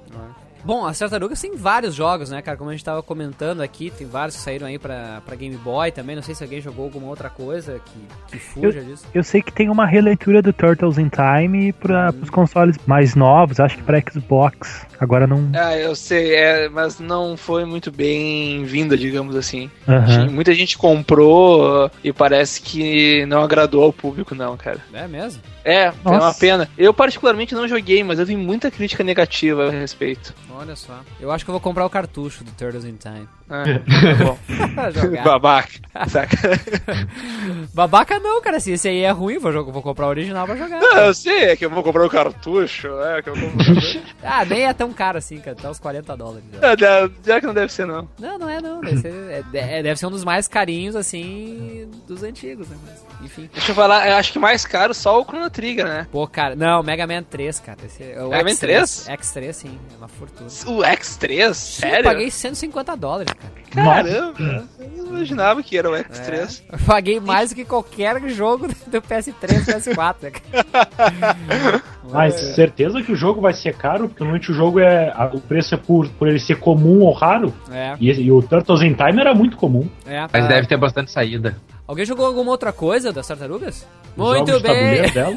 Bom, 0.63 0.85
as 0.85 0.99
tartarugas 0.99 1.41
tem 1.41 1.57
vários 1.57 1.95
jogos, 1.95 2.29
né, 2.29 2.43
cara? 2.43 2.55
Como 2.59 2.69
a 2.69 2.75
gente 2.75 2.85
tava 2.85 3.03
comentando 3.03 3.63
aqui, 3.63 3.91
tem 3.91 4.07
vários 4.07 4.37
que 4.37 4.43
saíram 4.43 4.67
aí 4.67 4.79
pra, 4.79 5.23
pra 5.25 5.35
Game 5.35 5.57
Boy 5.57 5.91
também. 5.91 6.15
Não 6.15 6.23
sei 6.23 6.35
se 6.35 6.45
alguém 6.45 6.61
jogou 6.61 6.85
alguma 6.85 7.07
outra 7.07 7.31
coisa 7.31 7.81
que, 7.83 7.99
que 8.31 8.39
fuja 8.39 8.83
disso. 8.83 9.07
Eu 9.15 9.25
sei 9.25 9.41
que 9.41 9.51
tem 9.51 9.71
uma 9.71 9.87
releitura 9.87 10.43
do 10.43 10.53
Turtles 10.53 10.99
in 10.99 11.09
Time 11.09 11.73
para 11.73 12.13
os 12.21 12.29
consoles 12.29 12.77
mais 12.87 13.15
novos, 13.15 13.59
acho 13.59 13.79
que 13.79 13.83
para 13.83 14.03
Xbox. 14.03 14.87
Agora 15.01 15.27
não. 15.27 15.51
Ah, 15.55 15.75
eu 15.77 15.97
sei, 15.97 16.35
é, 16.35 16.69
mas 16.69 17.01
não 17.01 17.35
foi 17.37 17.65
muito 17.65 17.91
bem 17.91 18.63
vinda, 18.65 18.97
digamos 18.99 19.35
assim. 19.35 19.71
Tinha- 19.87 20.27
Muita 20.31 20.55
gente 20.55 20.77
comprou 20.77 21.91
e 22.05 22.13
parece 22.13 22.61
que 22.61 23.25
não 23.27 23.43
agradou 23.43 23.83
ao 23.83 23.93
público, 23.93 24.35
não, 24.35 24.57
cara. 24.59 24.79
É 24.93 25.09
mesmo? 25.09 25.41
É, 25.65 25.85
é 25.85 25.93
uma 26.05 26.19
Nossa. 26.19 26.39
pena. 26.39 26.69
Eu 26.77 26.93
particularmente 26.93 27.55
não 27.55 27.67
joguei, 27.67 28.05
mas 28.05 28.19
eu 28.19 28.27
vi 28.27 28.37
muita 28.37 28.71
crítica 28.71 29.03
negativa 29.03 29.69
a 29.69 29.71
respeito. 29.71 30.35
Olha 30.55 30.77
só. 30.77 31.01
Eu 31.19 31.31
acho 31.33 31.45
que 31.45 31.51
eu 31.51 31.55
vou 31.55 31.61
comprar 31.61 31.87
o 31.87 31.91
cartucho 31.91 32.45
do 32.45 32.51
Turtles 32.53 32.85
in 32.85 32.97
Time. 32.97 33.27
Ah, 33.51 33.65
tá 33.65 34.25
bom. 34.25 34.39
Babaca. 35.25 35.71
Saca? 36.09 36.37
Babaca 37.75 38.19
não, 38.19 38.41
cara. 38.41 38.61
Se 38.61 38.73
esse 38.73 38.89
aí 38.89 39.01
é 39.03 39.11
ruim, 39.11 39.39
vou, 39.39 39.53
jogar- 39.53 39.73
vou 39.73 39.83
comprar 39.83 40.07
o 40.07 40.11
original 40.11 40.47
pra 40.47 40.57
jogar. 40.57 40.81
Não, 40.81 40.97
eu 40.99 41.15
sei, 41.15 41.45
é 41.51 41.57
que 41.57 41.65
eu 41.65 41.71
vou 41.71 41.83
comprar 41.83 42.05
o 42.07 42.11
cartucho, 42.11 42.89
é 43.03 43.23
que 43.23 43.29
eu 43.29 43.35
vou 43.35 43.51
comprar. 43.51 43.71
Ah, 44.23 44.45
nem 44.45 44.67
é 44.67 44.73
tão 44.75 44.93
caro 44.93 45.17
assim, 45.19 45.39
cara. 45.39 45.57
Tá 45.57 45.71
uns 45.71 45.79
40 45.79 46.15
dólares. 46.17 46.45
né? 46.53 46.59
É, 46.63 47.11
Já 47.27 47.41
que 47.41 47.47
não 47.47 47.55
deve 47.55 47.73
ser, 47.73 47.87
não. 47.87 48.07
Não, 48.19 48.39
não 48.39 48.49
é 48.49 48.61
não. 48.61 48.81
Deve 48.81 48.99
ser, 48.99 49.09
é- 49.31 49.79
é- 49.79 49.83
deve 49.83 49.99
ser 49.99 50.07
um 50.07 50.11
dos 50.11 50.23
mais 50.25 50.47
carinhos, 50.47 50.95
assim, 50.95 51.89
dos 52.07 52.23
antigos, 52.23 52.69
né? 52.69 52.77
Mas, 52.87 53.03
enfim. 53.25 53.49
Deixa 53.53 53.71
eu 53.71 53.75
falar, 53.75 54.09
eu 54.09 54.17
acho 54.17 54.33
que 54.33 54.39
mais 54.39 54.67
caro 54.67 54.93
só 54.95 55.21
o 55.21 55.25
Chrono 55.25 55.49
Trigger, 55.51 55.87
né? 55.87 56.07
Pô, 56.13 56.27
cara, 56.27 56.55
não, 56.55 56.83
Mega 56.83 57.07
Man 57.07 57.23
3, 57.23 57.61
cara. 57.61 57.79
Esse 57.85 58.03
é 58.13 58.23
o 58.23 58.29
Mega 58.29 58.45
Man 58.45 58.51
X3. 58.51 58.59
3? 58.59 59.09
X3, 59.09 59.53
sim, 59.53 59.79
é 59.95 59.97
uma 59.97 60.09
fortuna. 60.09 60.49
O 60.67 60.83
X3? 60.85 61.55
Sim, 61.55 61.81
Sério? 61.81 61.99
Eu 62.01 62.05
paguei 62.05 62.31
150 62.31 62.97
dólares, 62.97 63.33
cara. 63.71 64.03
Caramba, 64.03 64.65
eu 64.79 64.89
não 64.97 65.07
imaginava 65.17 65.63
que 65.63 65.79
era 65.79 65.89
o 65.91 65.93
X3. 65.93 66.63
Eu 66.73 66.79
paguei 66.87 67.21
mais 67.21 67.51
do 67.51 67.57
que 67.57 67.65
qualquer 67.65 68.21
jogo 68.29 68.69
do 68.87 69.03
PS3 69.03 69.33
e 69.33 69.95
PS4, 69.95 70.17
né? 70.23 70.33
Mas 72.11 72.35
certeza 72.35 73.01
que 73.03 73.13
o 73.13 73.17
jogo 73.17 73.41
vai 73.41 73.53
ser 73.53 73.75
caro, 73.77 74.09
porque 74.09 74.23
normalmente 74.25 74.51
o 74.51 74.55
jogo 74.55 74.81
é. 74.81 75.15
O 75.33 75.41
preço 75.41 75.75
é 75.75 75.79
por, 75.79 76.09
por 76.11 76.27
ele 76.27 76.41
ser 76.41 76.57
comum 76.59 77.01
ou 77.01 77.13
raro. 77.13 77.55
É, 77.71 77.95
E, 78.01 78.11
e 78.11 78.33
o 78.33 78.43
Turtles 78.43 78.83
in 78.83 78.95
Time 78.95 79.21
era 79.21 79.33
muito 79.35 79.57
comum. 79.57 79.89
é. 80.07 80.27
Mas 80.33 80.49
deve 80.49 80.67
ter 80.67 80.77
bastante 80.77 81.11
saída. 81.11 81.57
Alguém 81.87 82.05
jogou 82.05 82.27
alguma 82.27 82.51
outra 82.53 82.73
coisa 82.73 83.13
das 83.13 83.27
tartarugas? 83.27 83.87
Muito 84.17 84.53
jogos 84.53 84.63
bem! 84.63 85.11
dela? 85.13 85.35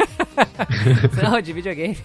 Não, 1.22 1.42
de 1.42 1.54
videogame. 1.54 1.98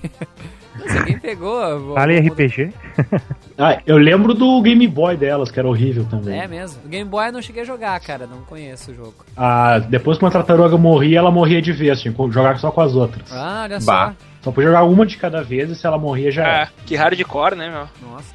Nossa, 0.78 1.04
quem 1.04 1.18
pegou? 1.18 1.94
Vale 1.94 2.18
RPG? 2.20 2.72
Ah, 3.60 3.82
eu 3.84 3.96
lembro 3.96 4.34
do 4.34 4.62
Game 4.62 4.86
Boy 4.86 5.16
delas, 5.16 5.50
que 5.50 5.58
era 5.58 5.66
horrível 5.68 6.04
também. 6.04 6.38
É 6.38 6.46
mesmo. 6.46 6.80
O 6.84 6.88
Game 6.88 7.10
Boy 7.10 7.26
eu 7.26 7.32
não 7.32 7.42
cheguei 7.42 7.62
a 7.62 7.64
jogar, 7.64 7.98
cara. 7.98 8.24
Não 8.24 8.42
conheço 8.42 8.92
o 8.92 8.94
jogo. 8.94 9.14
Ah, 9.36 9.80
depois 9.80 10.16
que 10.16 10.24
uma 10.24 10.30
tartaruga 10.30 10.78
morria, 10.78 11.18
ela 11.18 11.30
morria 11.32 11.60
de 11.60 11.72
vez, 11.72 12.00
tinha 12.00 12.14
que 12.14 12.30
jogar 12.30 12.56
só 12.60 12.70
com 12.70 12.80
as 12.80 12.94
outras. 12.94 13.32
Ah, 13.32 13.62
olha 13.64 13.80
Bah. 13.80 14.14
só. 14.16 14.26
Só 14.44 14.52
podia 14.52 14.68
jogar 14.70 14.84
uma 14.84 15.04
de 15.04 15.16
cada 15.16 15.42
vez 15.42 15.68
e 15.70 15.74
se 15.74 15.84
ela 15.84 15.98
morria 15.98 16.30
já 16.30 16.44
Ah, 16.44 16.48
era. 16.60 16.68
que 16.86 16.94
hardcore, 16.94 17.56
né, 17.56 17.68
meu? 17.68 17.88
Nossa, 18.10 18.32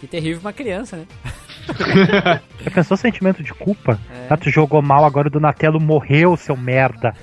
que 0.00 0.06
terrível 0.06 0.40
pra 0.40 0.50
uma 0.50 0.52
criança, 0.52 0.96
né? 0.96 1.06
Já 2.64 2.70
pensou 2.74 2.96
sentimento 2.96 3.42
de 3.42 3.52
culpa? 3.54 3.98
É. 4.12 4.26
Ah, 4.30 4.36
tu 4.36 4.50
jogou 4.50 4.80
mal, 4.82 5.04
agora 5.04 5.28
o 5.28 5.30
Donatello 5.30 5.80
morreu, 5.80 6.36
seu 6.36 6.56
merda. 6.56 7.14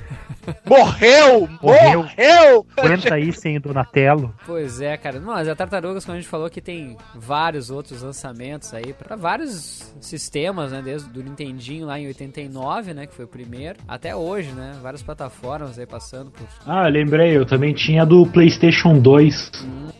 Morreu! 0.67 1.47
Morreu. 1.61 2.03
Morreu! 2.03 2.65
Aguenta 2.77 3.13
aí 3.15 3.31
sem 3.31 3.57
o 3.57 3.61
Donatello. 3.61 4.33
Pois 4.45 4.81
é, 4.81 4.97
cara. 4.97 5.19
Mas 5.19 5.47
a 5.47 5.55
Tartarugas, 5.55 6.05
como 6.05 6.17
a 6.17 6.19
gente 6.19 6.29
falou, 6.29 6.49
que 6.49 6.61
tem 6.61 6.97
vários 7.15 7.69
outros 7.69 8.01
lançamentos 8.01 8.73
aí 8.73 8.93
pra 8.93 9.15
vários 9.15 9.93
sistemas, 10.01 10.71
né? 10.71 10.81
Desde 10.83 11.09
do 11.09 11.21
Nintendinho 11.23 11.85
lá 11.85 11.99
em 11.99 12.07
89, 12.07 12.93
né? 12.93 13.05
Que 13.05 13.13
foi 13.13 13.25
o 13.25 13.27
primeiro, 13.27 13.77
até 13.87 14.15
hoje, 14.15 14.51
né? 14.51 14.73
Várias 14.81 15.03
plataformas 15.03 15.77
aí 15.77 15.85
passando 15.85 16.31
por. 16.31 16.47
Ah, 16.65 16.87
lembrei, 16.87 17.35
eu 17.37 17.45
também 17.45 17.73
tinha 17.73 18.05
do 18.05 18.25
PlayStation 18.27 18.97
2. 18.97 19.51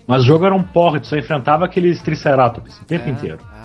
Mas 0.07 0.23
o 0.23 0.25
jogo 0.25 0.45
era 0.45 0.55
um 0.55 0.63
porra, 0.63 0.99
tu 0.99 1.07
só 1.07 1.15
enfrentava 1.17 1.65
aqueles 1.65 2.01
Triceratops 2.01 2.79
o 2.81 2.85
tempo 2.85 3.07
É. 3.07 3.11
inteiro. 3.11 3.39
Ah, 3.43 3.58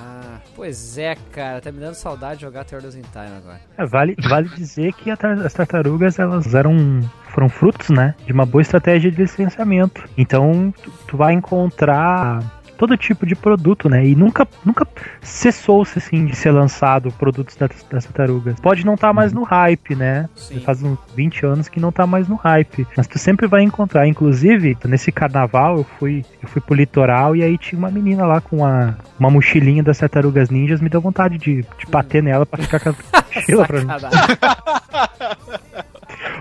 pois 0.64 0.96
é, 0.96 1.14
cara. 1.30 1.60
Tá 1.60 1.70
me 1.70 1.78
dando 1.78 1.94
saudade 1.94 2.36
de 2.36 2.42
jogar 2.42 2.64
Turtles 2.64 2.94
in 2.94 3.02
Time 3.02 3.36
agora. 3.36 3.60
É, 3.76 3.84
vale, 3.84 4.16
vale 4.26 4.48
dizer 4.48 4.94
que 4.94 5.10
as 5.10 5.52
tartarugas 5.52 6.18
elas 6.18 6.54
eram 6.54 7.00
foram 7.34 7.48
frutos, 7.48 7.90
né, 7.90 8.14
de 8.24 8.32
uma 8.32 8.46
boa 8.46 8.62
estratégia 8.62 9.10
de 9.10 9.20
licenciamento. 9.20 10.04
Então 10.16 10.72
tu, 10.82 10.90
tu 11.08 11.16
vai 11.16 11.34
encontrar 11.34 12.40
todo 12.76 12.96
tipo 12.96 13.26
de 13.26 13.34
produto, 13.34 13.88
né? 13.88 14.06
E 14.06 14.14
nunca 14.14 14.46
nunca 14.64 14.86
cessou-se 15.22 15.98
assim 15.98 16.26
de 16.26 16.36
ser 16.36 16.50
lançado 16.50 17.10
produtos 17.12 17.56
das, 17.56 17.70
das 17.90 18.04
tartarugas. 18.04 18.58
Pode 18.60 18.84
não 18.84 18.94
estar 18.94 19.12
mais 19.12 19.32
no 19.32 19.42
hype, 19.42 19.94
né? 19.94 20.28
Sim. 20.34 20.60
Faz 20.60 20.82
uns 20.82 20.98
20 21.14 21.46
anos 21.46 21.68
que 21.68 21.80
não 21.80 21.92
tá 21.92 22.06
mais 22.06 22.28
no 22.28 22.36
hype, 22.36 22.86
mas 22.96 23.06
tu 23.06 23.18
sempre 23.18 23.46
vai 23.46 23.62
encontrar. 23.62 24.06
Inclusive, 24.06 24.76
nesse 24.84 25.12
carnaval 25.12 25.78
eu 25.78 25.84
fui 25.98 26.24
eu 26.42 26.48
fui 26.48 26.60
pro 26.60 26.74
litoral 26.74 27.36
e 27.36 27.42
aí 27.42 27.56
tinha 27.56 27.78
uma 27.78 27.90
menina 27.90 28.26
lá 28.26 28.40
com 28.40 28.58
uma, 28.58 28.98
uma 29.18 29.30
mochilinha 29.30 29.82
das 29.82 29.98
tartarugas 29.98 30.50
ninjas, 30.50 30.80
me 30.80 30.88
deu 30.88 31.00
vontade 31.00 31.38
de, 31.38 31.62
de 31.62 31.86
bater 31.88 32.22
nela 32.22 32.44
pra 32.44 32.62
ficar 32.62 32.80
com 32.80 32.90
a 32.90 32.94
mochila 33.34 33.66
pra 33.66 33.80
mim. 33.80 33.86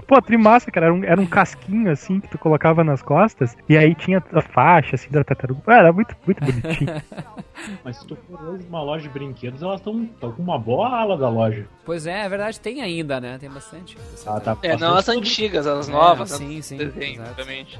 Pô, 0.07 0.21
trimassa, 0.21 0.69
cara. 0.71 0.87
Era 0.87 0.93
um, 0.95 1.03
era 1.03 1.21
um 1.21 1.25
casquinho 1.25 1.91
assim 1.91 2.19
que 2.19 2.27
tu 2.27 2.37
colocava 2.37 2.83
nas 2.83 3.01
costas. 3.01 3.55
E 3.67 3.77
aí 3.77 3.93
tinha 3.95 4.21
a 4.33 4.41
faixa 4.41 4.95
assim 4.95 5.09
da 5.09 5.23
tartaruga. 5.23 5.61
Era 5.67 5.91
muito, 5.93 6.15
muito 6.25 6.43
bonitinho. 6.43 7.01
Mas 7.83 7.97
se 7.97 8.07
tu 8.07 8.17
for 8.27 8.41
hoje 8.41 8.63
numa 8.65 8.81
loja 8.81 9.03
de 9.03 9.09
brinquedos, 9.09 9.61
elas 9.61 9.79
estão 9.79 10.05
com 10.19 10.41
uma 10.41 10.57
boa 10.57 10.89
ala 10.89 11.17
da 11.17 11.29
loja. 11.29 11.65
Pois 11.85 12.05
é, 12.07 12.25
é 12.25 12.29
verdade, 12.29 12.59
tem 12.59 12.81
ainda, 12.81 13.19
né? 13.21 13.37
Tem 13.39 13.49
bastante. 13.49 13.97
Ah, 14.25 14.39
tá 14.39 14.57
É, 14.63 14.75
não 14.77 14.95
as 14.95 15.07
antigas, 15.09 15.67
as 15.67 15.87
É, 15.87 15.91
novas. 15.91 16.31
sim, 16.31 16.59
as 16.59 16.65
sim, 16.65 16.77
desenho, 16.77 17.21
obviamente. 17.21 17.79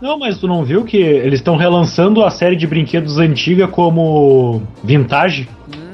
Não, 0.00 0.18
mas 0.18 0.38
tu 0.38 0.46
não 0.46 0.64
viu 0.64 0.84
que 0.84 0.96
eles 0.96 1.40
estão 1.40 1.56
relançando 1.56 2.22
a 2.24 2.30
série 2.30 2.56
de 2.56 2.66
brinquedos 2.66 3.18
antiga 3.18 3.66
como 3.66 4.62
vintage? 4.84 5.48
É 5.72 5.87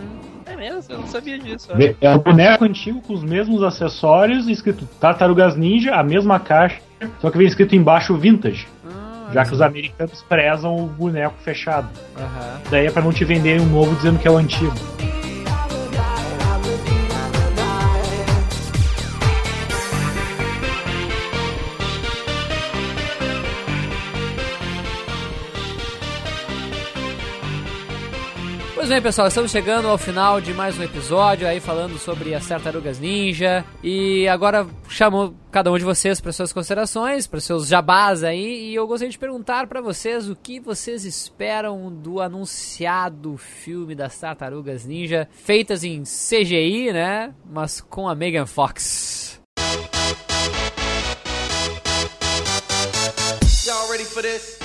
eu 0.89 0.99
não 0.99 1.07
sabia 1.07 1.39
disso. 1.39 1.69
Ve- 1.75 1.97
É 2.01 2.15
um 2.15 2.19
boneco 2.19 2.65
antigo 2.65 3.01
com 3.01 3.13
os 3.15 3.23
mesmos 3.23 3.63
acessórios, 3.63 4.49
escrito 4.49 4.87
Tartarugas 5.01 5.57
Ninja, 5.57 5.95
a 5.95 6.03
mesma 6.03 6.39
caixa, 6.41 6.79
só 7.21 7.31
que 7.31 7.39
vem 7.39 7.47
escrito 7.47 7.75
embaixo 7.75 8.17
vintage. 8.17 8.67
Já 9.33 9.45
que 9.45 9.53
os 9.55 9.61
americanos 9.63 10.23
prezam 10.29 10.77
o 10.77 10.87
boneco 10.87 11.35
fechado. 11.43 11.89
Aham. 12.17 12.61
Daí 12.71 12.87
é 12.87 12.91
pra 12.91 13.03
não 13.03 13.13
te 13.13 13.25
venderem 13.25 13.61
um 13.63 13.69
novo 13.69 13.95
dizendo 13.97 14.19
que 14.19 14.29
é 14.29 14.31
o 14.31 14.37
antigo. 14.37 14.73
Pois 28.85 28.93
bem, 28.93 29.01
pessoal, 29.01 29.29
estamos 29.29 29.51
chegando 29.51 29.89
ao 29.89 29.97
final 29.97 30.43
de 30.43 30.53
mais 30.53 30.79
um 30.79 30.83
episódio 30.83 31.49
aí 31.49 31.59
falando 31.59 31.99
sobre 31.99 32.35
as 32.35 32.47
tartarugas 32.47 33.01
ninja. 33.01 33.65
E 33.83 34.29
agora 34.29 34.67
chamo 34.91 35.35
cada 35.51 35.73
um 35.73 35.79
de 35.79 35.85
vocês 35.85 36.21
para 36.21 36.31
suas 36.33 36.53
considerações, 36.53 37.27
para 37.27 37.41
seus 37.41 37.67
jabás 37.67 38.23
aí. 38.23 38.69
E 38.69 38.75
eu 38.75 38.87
gostaria 38.87 39.11
de 39.11 39.19
perguntar 39.19 39.67
para 39.69 39.81
vocês 39.81 40.29
o 40.29 40.37
que 40.37 40.61
vocês 40.61 41.07
esperam 41.07 41.91
do 41.91 42.21
anunciado 42.21 43.39
filme 43.39 43.95
das 43.95 44.21
tartarugas 44.21 44.85
ninja, 44.85 45.27
feitas 45.33 45.83
em 45.83 46.03
CGI, 46.03 46.93
né? 46.93 47.33
Mas 47.51 47.81
com 47.81 48.07
a 48.07 48.15
Megan 48.15 48.45
Fox. 48.45 49.41
Y'all 53.65 53.91
ready 53.91 54.05
for 54.05 54.23
this? 54.23 54.64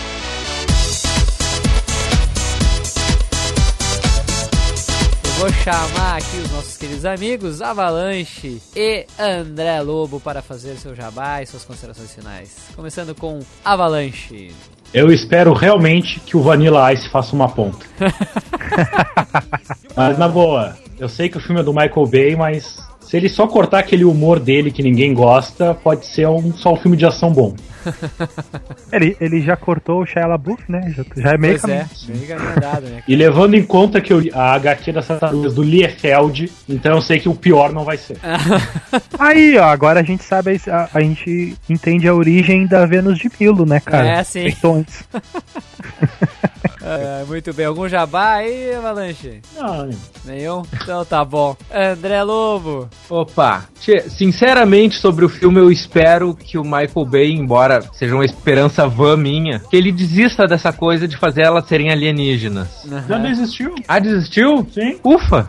Vou 5.40 5.50
chamar 5.54 6.18
aqui 6.18 6.38
os 6.44 6.52
nossos 6.52 6.76
queridos 6.76 7.06
amigos 7.06 7.62
Avalanche 7.62 8.62
e 8.76 9.06
André 9.18 9.80
Lobo 9.80 10.20
para 10.20 10.42
fazer 10.42 10.76
seu 10.76 10.94
jabá 10.94 11.42
e 11.42 11.46
suas 11.46 11.64
considerações 11.64 12.14
finais. 12.14 12.58
Começando 12.76 13.16
com 13.16 13.40
Avalanche. 13.64 14.52
Eu 14.94 15.10
espero 15.10 15.54
realmente 15.54 16.20
que 16.20 16.36
o 16.36 16.42
Vanilla 16.42 16.92
Ice 16.92 17.10
faça 17.10 17.34
uma 17.34 17.48
ponta. 17.48 17.86
mas 19.96 20.18
na 20.18 20.28
boa, 20.28 20.78
eu 21.00 21.08
sei 21.08 21.30
que 21.30 21.38
o 21.38 21.40
filme 21.40 21.62
é 21.62 21.64
do 21.64 21.74
Michael 21.74 22.08
Bay, 22.08 22.36
mas 22.36 22.89
se 23.10 23.18
ele 23.18 23.28
só 23.28 23.48
cortar 23.48 23.80
aquele 23.80 24.06
humor 24.06 24.40
dele 24.40 24.70
que 24.70 24.84
ninguém 24.84 25.16
gosta, 25.16 25.74
pode 25.74 26.06
ser 26.06 26.28
um, 26.28 26.54
só 26.54 26.74
um 26.74 26.76
filme 26.76 26.96
de 26.96 27.08
ação 27.08 27.34
bom. 27.34 27.56
Ele, 28.92 29.16
ele 29.22 29.42
já 29.42 29.56
cortou 29.56 30.02
o 30.02 30.06
Shia 30.06 30.28
LaBeouf, 30.28 30.64
né? 30.68 30.94
Já, 30.96 31.04
já 31.16 31.30
é 31.32 31.38
meio 31.38 31.60
Pois 31.60 31.74
é, 31.74 31.88
andado, 32.34 32.82
né? 32.88 33.04
E 33.08 33.16
levando 33.16 33.54
em 33.54 33.64
conta 33.64 34.02
que 34.02 34.12
eu 34.12 34.22
a 34.34 34.54
HQ 34.56 34.92
das 34.92 35.08
tartarugas 35.08 35.54
do 35.54 35.64
Liefeld, 35.64 36.52
então 36.68 36.96
eu 36.96 37.02
sei 37.02 37.20
que 37.20 37.30
o 37.30 37.36
pior 37.36 37.72
não 37.72 37.86
vai 37.86 37.98
ser. 37.98 38.18
Aí, 39.18 39.58
ó, 39.58 39.66
agora 39.66 40.02
a 40.02 40.04
gente 40.04 40.24
sabe, 40.24 40.60
a, 40.68 40.90
a 40.94 41.02
gente 41.02 41.56
entende 41.70 42.08
a 42.08 42.14
origem 42.14 42.68
da 42.68 42.86
Vênus 42.86 43.18
de 43.18 43.30
Milo, 43.40 43.66
né, 43.66 43.80
cara? 43.80 44.08
É, 44.08 44.24
sim. 44.24 44.42
Feito 44.42 44.74
antes. 44.74 45.04
É, 46.82 47.24
muito 47.26 47.54
bem, 47.54 47.66
algum 47.66 47.88
jabá 47.88 48.36
aí, 48.36 48.74
Avalanche? 48.74 49.42
Não, 49.56 49.90
Nenhum? 50.26 50.64
Então 50.74 51.06
tá 51.06 51.24
bom. 51.24 51.56
André 51.72 52.24
Lobo. 52.24 52.90
Opa, 53.10 53.66
tchê, 53.80 54.02
sinceramente 54.10 54.98
sobre 54.98 55.26
o 55.26 55.30
filme 55.30 55.60
eu 55.60 55.72
espero 55.72 56.36
que 56.36 56.58
o 56.60 56.64
Michael 56.64 57.06
Bay, 57.08 57.32
embora 57.34 57.82
seja 57.92 58.14
uma 58.14 58.24
esperança 58.26 58.88
vã 58.88 59.18
minha, 59.18 59.60
que 59.68 59.76
ele 59.76 59.92
desista 59.92 60.46
dessa 60.46 60.72
coisa 60.72 61.08
de 61.08 61.18
fazer 61.18 61.42
elas 61.42 61.66
serem 61.68 61.92
alienígenas. 61.92 62.68
Já 63.08 63.18
desistiu? 63.18 63.74
Ah, 63.88 63.98
desistiu? 64.00 64.68
Sim. 64.72 65.00
Ufa! 65.04 65.48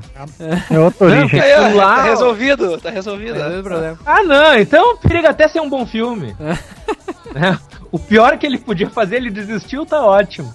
É 0.70 0.78
outra 0.78 1.08
Não, 1.08 1.18
origem. 1.18 1.38
ó, 1.40 1.42
aquilo 1.64 1.76
lá- 1.76 1.96
tá 1.96 2.02
resolvido, 2.04 2.78
tá 2.78 2.90
resolvido. 2.90 3.38
Não 3.38 3.50
tem 3.50 3.62
problema. 3.62 3.98
Ah, 4.06 4.22
não, 4.22 4.58
então 4.58 4.96
periga 4.96 5.28
até 5.30 5.46
ser 5.46 5.60
um 5.60 5.68
bom 5.68 5.84
filme. 5.84 6.34
É, 7.34 7.58
o 7.92 7.98
pior 7.98 8.38
que 8.38 8.46
ele 8.46 8.56
podia 8.58 8.88
fazer, 8.88 9.16
ele 9.16 9.30
desistiu, 9.30 9.84
tá 9.84 10.02
ótimo. 10.02 10.52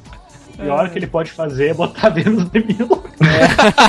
O 0.57 0.61
pior 0.63 0.89
que 0.89 0.97
ele 0.99 1.07
pode 1.07 1.31
fazer 1.31 1.69
é 1.69 1.73
botar 1.73 2.09
Vênus 2.09 2.49
de 2.49 2.59
Milo. 2.65 3.03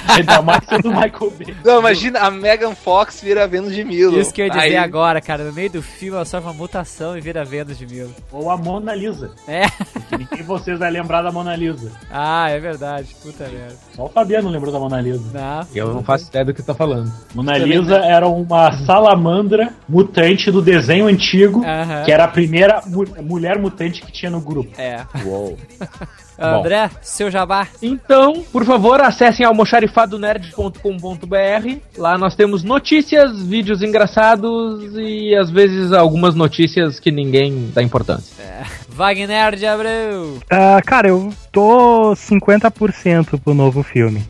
Ainda 0.08 0.42
mais 0.42 0.64
sendo 0.66 0.88
o 0.88 0.94
Michael 0.94 1.32
Bay. 1.38 1.54
Não, 1.64 1.78
imagina, 1.80 2.20
a 2.20 2.30
Megan 2.30 2.74
Fox 2.74 3.20
vira 3.22 3.46
Vênus 3.46 3.74
de 3.74 3.84
Milo. 3.84 4.18
Isso 4.20 4.32
que 4.32 4.42
eu 4.42 4.46
ia 4.46 4.50
dizer 4.52 4.62
Aí- 4.64 4.76
agora, 4.76 5.20
cara. 5.20 5.44
No 5.44 5.52
meio 5.52 5.70
do 5.70 5.82
filme 5.82 6.16
ela 6.16 6.24
sofre 6.24 6.48
uma 6.48 6.54
mutação 6.54 7.16
e 7.16 7.20
vira 7.20 7.44
Vênus 7.44 7.78
de 7.78 7.86
Milo. 7.86 8.12
Ou 8.32 8.50
a 8.50 8.56
Mona 8.56 8.94
Lisa. 8.94 9.30
É. 9.46 9.62
Ninguém 10.10 10.38
de 10.38 10.42
vocês 10.42 10.78
vai 10.78 10.90
lembrar 10.90 11.22
da 11.22 11.30
Mona 11.30 11.54
Lisa. 11.56 11.92
Ah, 12.10 12.50
é 12.50 12.58
verdade. 12.58 13.14
Puta 13.22 13.44
merda. 13.48 13.76
Só 13.94 14.06
o 14.06 14.08
Fabiano 14.08 14.48
lembrou 14.50 14.72
da 14.72 14.78
Mona 14.78 15.00
Lisa. 15.00 15.22
Não. 15.32 15.66
Eu 15.74 15.94
não 15.94 16.02
faço 16.02 16.28
ideia 16.28 16.44
do 16.44 16.52
que 16.54 16.62
tá 16.62 16.74
falando. 16.74 17.12
Mona 17.34 17.56
Lisa 17.58 17.96
era 17.98 18.26
uma 18.26 18.72
salamandra 18.84 19.72
mutante 19.88 20.50
do 20.50 20.60
desenho 20.60 21.06
antigo, 21.06 21.64
Aham. 21.64 22.02
que 22.04 22.12
era 22.12 22.24
a 22.24 22.28
primeira 22.28 22.82
mu- 22.86 23.06
mulher 23.22 23.58
mutante 23.58 24.02
que 24.02 24.10
tinha 24.12 24.30
no 24.30 24.40
grupo. 24.40 24.70
É. 24.80 25.04
Uou. 25.24 25.56
André, 26.38 26.90
seu 27.02 27.30
jabá. 27.30 27.66
Então, 27.82 28.44
por 28.52 28.64
favor, 28.64 29.00
acessem 29.00 29.46
almoxarifadonerd.com.br. 29.46 31.78
Lá 31.96 32.18
nós 32.18 32.34
temos 32.34 32.62
notícias, 32.62 33.42
vídeos 33.42 33.82
engraçados 33.82 34.94
e 34.96 35.34
às 35.34 35.48
vezes 35.50 35.92
algumas 35.92 36.34
notícias 36.34 37.00
que 37.00 37.10
ninguém 37.10 37.70
dá 37.72 37.82
importância. 37.82 38.34
É. 38.42 38.64
Wagner 38.88 39.56
de 39.56 39.66
Abreu. 39.66 40.38
Ah, 40.50 40.80
cara, 40.84 41.08
eu 41.08 41.32
tô 41.52 42.12
50% 42.14 43.40
pro 43.42 43.54
novo 43.54 43.82
filme. 43.82 44.22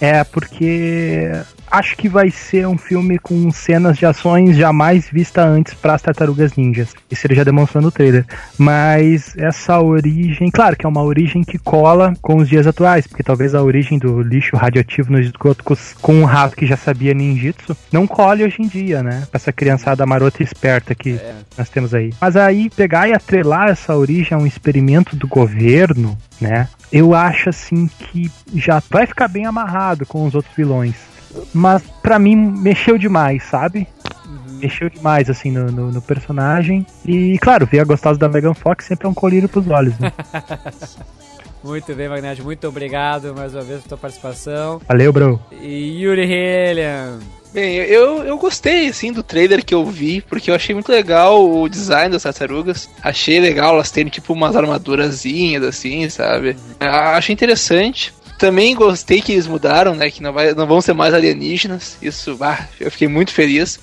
É. 0.00 0.14
É 0.14 0.24
porque 0.24 1.30
acho 1.70 1.96
que 1.96 2.08
vai 2.08 2.30
ser 2.30 2.68
um 2.68 2.78
filme 2.78 3.18
com 3.18 3.50
cenas 3.50 3.96
de 3.96 4.06
ações 4.06 4.56
jamais 4.56 5.08
vista 5.10 5.42
antes 5.44 5.74
para 5.74 5.94
as 5.94 6.02
Tartarugas 6.02 6.54
Ninjas. 6.56 6.94
Isso 7.10 7.26
ele 7.26 7.34
já 7.34 7.42
demonstrou 7.42 7.82
no 7.82 7.90
trailer. 7.90 8.24
Mas 8.58 9.34
essa 9.36 9.80
origem, 9.80 10.50
claro 10.50 10.76
que 10.76 10.86
é 10.86 10.88
uma 10.88 11.02
origem 11.02 11.42
que 11.42 11.58
cola 11.58 12.12
com 12.22 12.36
os 12.36 12.48
dias 12.48 12.66
atuais, 12.66 13.06
porque 13.06 13.22
talvez 13.22 13.54
a 13.54 13.62
origem 13.62 13.98
do 13.98 14.22
lixo 14.22 14.56
radioativo 14.56 15.10
no 15.10 15.18
esgoto 15.18 15.64
com- 15.64 16.12
um 16.14 16.24
rato 16.24 16.54
que 16.56 16.66
já 16.66 16.76
sabia 16.76 17.12
ninjitsu 17.12 17.76
não 17.90 18.06
colhe 18.06 18.44
hoje 18.44 18.56
em 18.62 18.68
dia, 18.68 19.02
né? 19.02 19.26
Essa 19.32 19.52
criançada 19.52 20.06
marota 20.06 20.42
e 20.42 20.44
esperta 20.44 20.94
que 20.94 21.18
nós 21.58 21.68
temos 21.68 21.92
aí. 21.92 22.12
Mas 22.20 22.36
aí 22.36 22.70
pegar 22.70 23.08
e 23.08 23.12
atrelar 23.12 23.68
essa 23.70 23.96
origem 23.96 24.36
a 24.36 24.40
um 24.40 24.46
experimento 24.46 25.16
do 25.16 25.26
governo, 25.26 26.16
né? 26.40 26.68
Eu 26.96 27.12
acho 27.14 27.48
assim 27.48 27.88
que 27.88 28.30
já 28.54 28.80
vai 28.88 29.04
ficar 29.06 29.26
bem 29.26 29.46
amarrado 29.46 30.06
com 30.06 30.24
os 30.24 30.34
outros 30.34 30.54
vilões. 30.54 30.94
Mas 31.52 31.82
pra 32.00 32.18
mim 32.18 32.36
mexeu 32.36 32.96
demais, 32.96 33.42
sabe? 33.42 33.88
Mexeu 34.60 34.88
demais 34.88 35.28
assim 35.28 35.50
no, 35.50 35.64
no- 35.66 35.90
no 35.90 36.00
personagem. 36.00 36.86
E 37.04 37.36
claro, 37.40 37.66
ver 37.66 37.80
a 37.80 37.84
gostosa 37.84 38.18
da 38.18 38.28
Megan 38.28 38.54
Fox 38.54 38.84
sempre 38.84 39.06
é 39.06 39.10
um 39.10 39.14
colírio 39.14 39.48
pros 39.48 39.68
olhos, 39.68 39.98
né? 39.98 40.12
Muito 41.64 41.94
bem, 41.94 42.10
Magnete, 42.10 42.42
muito 42.42 42.68
obrigado 42.68 43.34
mais 43.34 43.54
uma 43.54 43.62
vez 43.62 43.78
pela 43.80 43.88
tua 43.88 43.96
participação. 43.96 44.82
Valeu, 44.86 45.10
bro. 45.10 45.40
E 45.50 45.98
Yuri 46.02 46.30
Helian. 46.30 47.18
Bem, 47.54 47.76
eu, 47.76 48.24
eu 48.24 48.36
gostei, 48.36 48.88
assim, 48.88 49.12
do 49.12 49.22
trailer 49.22 49.64
que 49.64 49.72
eu 49.72 49.86
vi, 49.86 50.20
porque 50.20 50.50
eu 50.50 50.56
achei 50.56 50.74
muito 50.74 50.90
legal 50.90 51.48
o 51.48 51.68
design 51.68 52.10
das 52.10 52.24
tartarugas. 52.24 52.90
Achei 53.00 53.38
legal 53.38 53.74
elas 53.74 53.92
terem, 53.92 54.10
tipo, 54.10 54.32
umas 54.32 54.56
armadurazinhas, 54.56 55.62
assim, 55.62 56.08
sabe? 56.08 56.56
Ah, 56.80 57.16
Achei 57.16 57.32
interessante. 57.32 58.12
Também 58.40 58.74
gostei 58.74 59.22
que 59.22 59.30
eles 59.30 59.46
mudaram, 59.46 59.94
né? 59.94 60.10
Que 60.10 60.20
não, 60.20 60.32
vai, 60.32 60.52
não 60.52 60.66
vão 60.66 60.80
ser 60.80 60.94
mais 60.94 61.14
alienígenas. 61.14 61.96
Isso, 62.02 62.36
ah, 62.40 62.66
eu 62.80 62.90
fiquei 62.90 63.06
muito 63.06 63.30
feliz. 63.30 63.78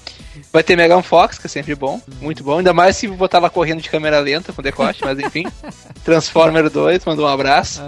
Vai 0.51 0.63
ter 0.63 0.75
Megan 0.75 1.01
Fox, 1.01 1.37
que 1.37 1.47
é 1.47 1.49
sempre 1.49 1.75
bom. 1.75 2.01
Muito 2.21 2.43
bom. 2.43 2.57
Ainda 2.59 2.73
mais 2.73 2.95
se 2.97 3.07
botar 3.07 3.37
ela 3.39 3.49
correndo 3.49 3.81
de 3.81 3.89
câmera 3.89 4.19
lenta 4.19 4.51
com 4.53 4.61
decote, 4.61 5.01
mas 5.03 5.17
enfim. 5.19 5.45
Transformer 6.03 6.69
2, 6.69 7.05
mandou 7.05 7.25
um 7.25 7.29
abraço. 7.29 7.81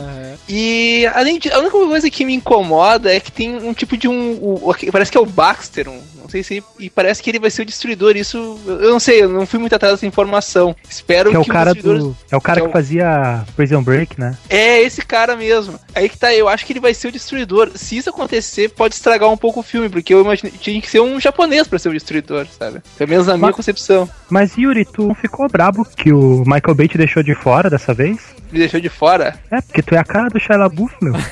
E 0.47 1.05
além 1.13 1.39
de. 1.39 1.51
A 1.51 1.59
única 1.59 1.71
coisa 1.71 2.09
que 2.09 2.25
me 2.25 2.33
incomoda 2.33 3.13
é 3.13 3.19
que 3.19 3.31
tem 3.31 3.55
um 3.55 3.73
tipo 3.73 3.95
de 3.97 4.07
um. 4.07 4.33
o- 4.41 4.75
parece 4.91 5.11
que 5.11 5.17
é 5.17 5.21
o 5.21 5.25
Baxter, 5.25 5.89
um, 5.89 5.99
não 6.21 6.29
sei 6.29 6.43
se. 6.43 6.63
E 6.79 6.89
parece 6.89 7.21
que 7.23 7.29
ele 7.29 7.39
vai 7.39 7.49
ser 7.49 7.61
o 7.61 7.65
destruidor. 7.65 8.15
Isso. 8.15 8.59
Eu 8.67 8.91
não 8.91 8.99
sei, 8.99 9.23
eu 9.23 9.29
não 9.29 9.45
fui 9.45 9.59
muito 9.59 9.73
atrás 9.75 9.93
dessa 9.93 10.05
informação. 10.05 10.75
Espero 10.89 11.29
Que 11.29 11.35
é 11.35 11.39
o 11.39 11.43
que 11.43 11.49
cara 11.49 11.73
do. 11.73 12.15
É 12.31 12.35
o 12.37 12.41
cara 12.41 12.59
que 12.59 12.65
é 12.65 12.69
que 12.69 12.69
o- 12.69 12.73
fazia 12.73 13.43
Prison 13.55 13.81
Break, 13.81 14.19
né? 14.19 14.37
É, 14.49 14.81
esse 14.81 15.01
cara 15.01 15.35
mesmo. 15.35 15.79
Aí 15.95 16.09
que 16.09 16.17
tá, 16.17 16.33
eu 16.33 16.47
acho 16.47 16.65
que 16.65 16.73
ele 16.73 16.79
vai 16.79 16.93
ser 16.93 17.07
o 17.07 17.11
destruidor. 17.11 17.71
Se 17.75 17.97
isso 17.97 18.09
acontecer, 18.09 18.69
pode 18.69 18.95
estragar 18.95 19.29
um 19.29 19.37
pouco 19.37 19.59
o 19.61 19.63
filme, 19.63 19.89
porque 19.89 20.13
eu 20.13 20.21
imaginei 20.21 20.53
tinha 20.59 20.79
que 20.81 20.89
ser 20.89 20.99
um 21.01 21.19
japonês 21.19 21.67
pra 21.67 21.79
ser 21.79 21.89
o 21.89 21.93
destruidor, 21.93 22.32
sabe? 22.57 22.81
Pelo 22.97 23.09
menos 23.09 23.27
na 23.27 23.33
minha 23.33 23.47
Mas- 23.47 23.55
concepção. 23.55 24.09
Mas 24.29 24.57
Yuri, 24.57 24.85
tu 24.85 25.07
não 25.07 25.15
ficou 25.15 25.47
brabo 25.49 25.85
que 25.85 26.11
o 26.11 26.43
Michael 26.45 26.75
Bay 26.75 26.87
te 26.87 26.97
deixou 26.97 27.21
de 27.23 27.33
fora 27.35 27.69
dessa 27.69 27.93
vez? 27.93 28.17
Me 28.51 28.59
deixou 28.59 28.79
de 28.79 28.89
fora. 28.89 29.35
É, 29.51 29.61
porque 29.61 29.81
tu 29.81 29.95
é 29.95 29.97
a 29.99 30.03
cara 30.03 30.29
do 30.29 30.39
Shia 30.39 30.57
LaBeouf, 30.57 30.93
meu. 31.01 31.13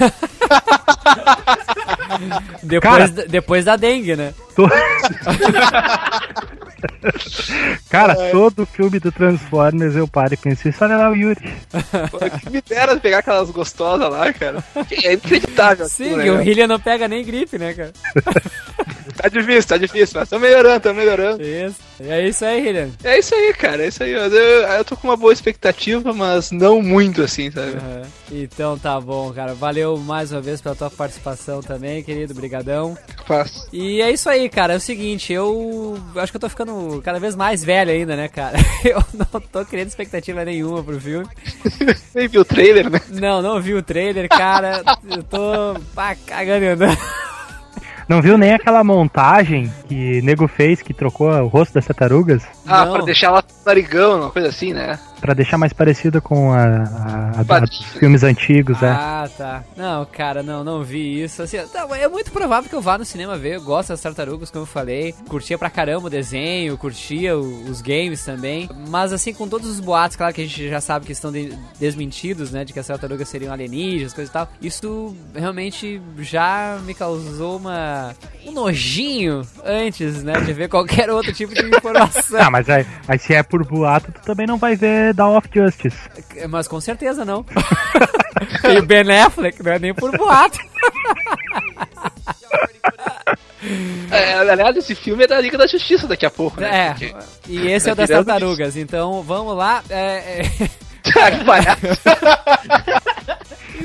Depois, 2.64 2.94
Cara- 2.94 3.08
da- 3.08 3.24
depois 3.26 3.66
da 3.66 3.76
dengue, 3.76 4.16
né? 4.16 4.34
Tô- 4.56 4.68
Cara, 7.90 8.16
todo 8.32 8.66
filme 8.66 9.00
do 9.00 9.12
Transformers 9.12 9.96
eu 9.96 10.08
paro 10.08 10.34
e 10.34 10.38
penso, 10.38 10.68
isso 10.68 10.84
olha 10.84 10.98
lá 10.98 11.10
o 11.10 11.16
Yuri. 11.16 11.54
Pô, 12.12 12.18
que 12.18 12.50
me 12.50 12.62
dera 12.62 12.96
pegar 12.98 13.20
aquelas 13.20 13.50
gostosas 13.50 14.10
lá, 14.10 14.32
cara. 14.34 14.64
É 15.04 15.14
inacreditável. 15.14 15.86
Sim, 15.88 16.06
aquilo, 16.06 16.22
que 16.22 16.30
o 16.30 16.38
né? 16.38 16.46
Hillian 16.46 16.68
não 16.68 16.80
pega 16.80 17.08
nem 17.08 17.24
gripe, 17.24 17.58
né, 17.58 17.74
cara? 17.74 17.94
Tá 19.16 19.28
difícil, 19.28 19.68
tá 19.68 19.78
difícil, 19.78 20.20
mas 20.20 20.30
tô 20.30 20.40
melhorando, 20.40 20.80
tô 20.80 20.94
melhorando. 20.94 21.44
Isso. 21.44 21.91
É 22.08 22.28
isso 22.28 22.46
aí, 22.46 22.68
Hillian. 22.68 22.90
É 23.04 23.20
isso 23.20 23.34
aí, 23.36 23.54
cara, 23.54 23.84
é 23.84 23.88
isso 23.88 24.04
aí. 24.04 24.12
Eu, 24.12 24.22
eu, 24.22 24.86
tô 24.86 24.96
com 24.96 25.08
uma 25.08 25.18
boa 25.18 25.34
expectativa, 25.34 26.14
mas 26.14 26.52
não 26.52 26.82
muito 26.82 27.22
assim, 27.22 27.52
sabe? 27.52 27.78
Aham. 27.78 28.02
Então 28.32 28.78
tá 28.78 29.00
bom, 29.00 29.32
cara. 29.34 29.54
Valeu 29.54 29.98
mais 29.98 30.32
uma 30.32 30.42
vez 30.42 30.62
pela 30.62 30.76
tua 30.76 30.90
participação 30.90 31.62
também, 31.62 32.02
querido. 32.02 32.34
Brigadão. 32.34 32.98
Faço. 33.26 33.68
E 33.74 34.02
é 34.02 34.10
isso 34.12 34.30
aí, 34.30 34.50
cara. 34.50 34.74
É 34.74 34.78
o 34.78 34.80
seguinte, 34.80 35.34
eu 35.34 35.98
acho 36.16 36.32
que 36.32 36.38
eu 36.38 36.42
tô 36.42 36.50
ficando 36.50 37.02
cada 37.04 37.20
vez 37.20 37.36
mais 37.36 37.64
velho 37.64 37.92
ainda, 37.92 38.16
né, 38.16 38.28
cara? 38.28 38.58
Eu 38.84 39.04
não 39.14 39.40
tô 39.40 39.64
criando 39.66 39.88
expectativa 39.88 40.44
nenhuma 40.44 40.84
pro 40.84 41.00
filme. 41.00 41.28
Nem 42.16 42.28
viu 42.28 42.42
o 42.42 42.46
trailer, 42.46 42.90
né? 42.90 43.00
Não, 43.10 43.42
não 43.42 43.62
vi 43.62 43.74
o 43.74 43.84
trailer, 43.84 44.28
cara. 44.28 44.82
Eu 45.08 45.24
tô 45.24 45.80
pá, 45.94 46.16
cagando 46.16 46.66
andando. 46.66 46.98
Não 48.08 48.22
viu 48.22 48.38
nem 48.38 48.54
aquela 48.54 48.84
montagem 48.84 49.72
que 49.88 50.22
nego 50.22 50.48
fez 50.48 50.82
que 50.82 50.94
trocou 50.94 51.30
o 51.32 51.48
rosto 51.48 51.74
das 51.74 51.86
tartarugas? 51.86 52.44
Ah, 52.68 52.86
Não. 52.86 52.94
pra 52.94 53.06
deixar 53.06 53.28
ela 53.28 53.44
narigão, 53.66 54.20
uma 54.22 54.32
coisa 54.32 54.50
assim, 54.50 54.74
né? 54.74 55.00
Pra 55.22 55.34
deixar 55.36 55.58
mais 55.58 55.72
parecida 55.72 56.20
com 56.20 56.52
a, 56.52 56.64
a- 56.64 57.42
a- 57.42 57.46
Padrinho. 57.46 57.68
dos 57.80 57.94
filmes 58.00 58.24
antigos, 58.24 58.82
é. 58.82 58.90
Ah, 58.90 59.30
tá. 59.38 59.64
Não, 59.78 60.04
cara, 60.06 60.42
não, 60.42 60.64
não 60.64 60.84
vi 60.84 61.22
isso. 61.22 61.44
Assim, 61.44 61.58
não, 61.74 61.94
é 61.94 62.08
muito 62.08 62.32
provável 62.32 62.68
que 62.68 62.76
eu 62.76 62.82
vá 62.82 62.98
no 62.98 63.06
cinema 63.06 63.38
ver. 63.38 63.56
Eu 63.58 63.62
gosto 63.62 63.90
das 63.90 64.02
tartarugas, 64.02 64.50
como 64.50 64.64
eu 64.64 64.68
falei. 64.68 65.14
Curtia 65.30 65.58
pra 65.60 65.70
caramba 65.70 66.08
o 66.08 66.10
desenho, 66.10 66.76
curtia 66.78 67.38
o- 67.38 67.66
os 67.70 67.82
games 67.82 68.26
também. 68.26 68.68
Mas 68.90 69.14
assim, 69.14 69.32
com 69.34 69.48
todos 69.48 69.70
os 69.70 69.80
boatos, 69.80 70.18
claro 70.18 70.34
que 70.34 70.42
a 70.42 70.44
gente 70.46 70.68
já 70.70 70.82
sabe 70.82 71.06
que 71.06 71.12
estão 71.12 71.32
de- 71.32 71.56
desmentidos, 71.80 72.52
né? 72.52 72.66
De 72.66 72.74
que 72.74 72.80
as 72.80 72.88
tartarugas 72.88 73.30
seriam 73.30 73.54
alienígenas, 73.54 74.14
coisa 74.14 74.30
e 74.30 74.34
tal. 74.34 74.50
Isso 74.62 75.16
realmente 75.36 76.02
já 76.20 76.80
me 76.84 76.94
causou 76.96 77.58
uma. 77.58 78.16
um 78.46 78.52
nojinho 78.52 79.42
antes, 79.64 80.24
né? 80.24 80.34
De 80.42 80.52
ver 80.54 80.68
qualquer 80.68 81.10
outro 81.12 81.32
tipo 81.32 81.54
de 81.54 81.62
informação. 81.78 82.40
Ah, 82.42 82.50
mas 82.50 82.68
aí, 82.70 82.86
aí 83.08 83.20
se 83.20 83.34
é 83.36 83.44
por 83.44 83.64
boato, 83.66 84.12
tu 84.12 84.22
também 84.22 84.48
não 84.48 84.58
vai 84.58 84.76
ver 84.76 85.11
Dawn 85.14 85.38
of 85.38 85.48
Justice. 85.54 85.98
Mas 86.50 86.68
com 86.68 86.80
certeza 86.82 87.24
não. 87.26 87.46
e 88.74 88.78
o 88.80 88.86
Ben 88.86 89.10
Affleck 89.22 89.62
não 89.64 89.72
é 89.72 89.80
nem 89.80 89.94
por 89.94 90.16
boato. 90.18 90.58
É, 94.10 94.34
aliás, 94.34 94.76
esse 94.76 94.96
filme 94.96 95.24
é 95.24 95.28
da 95.28 95.40
Liga 95.40 95.56
da 95.58 95.68
Justiça 95.68 96.08
daqui 96.08 96.26
a 96.26 96.32
pouco, 96.32 96.60
né? 96.60 96.88
É, 96.88 96.90
Porque- 96.90 97.16
e 97.48 97.68
esse 97.72 97.90
é 97.90 97.94
o 97.94 97.96
das 97.96 98.10
tartarugas. 98.10 98.76
Então 98.76 99.22
vamos 99.22 99.56
lá. 99.56 99.84
é, 99.90 100.42
é. 100.42 100.70
Ah, 101.20 101.32
que 101.32 101.44
palhaço. 101.44 101.82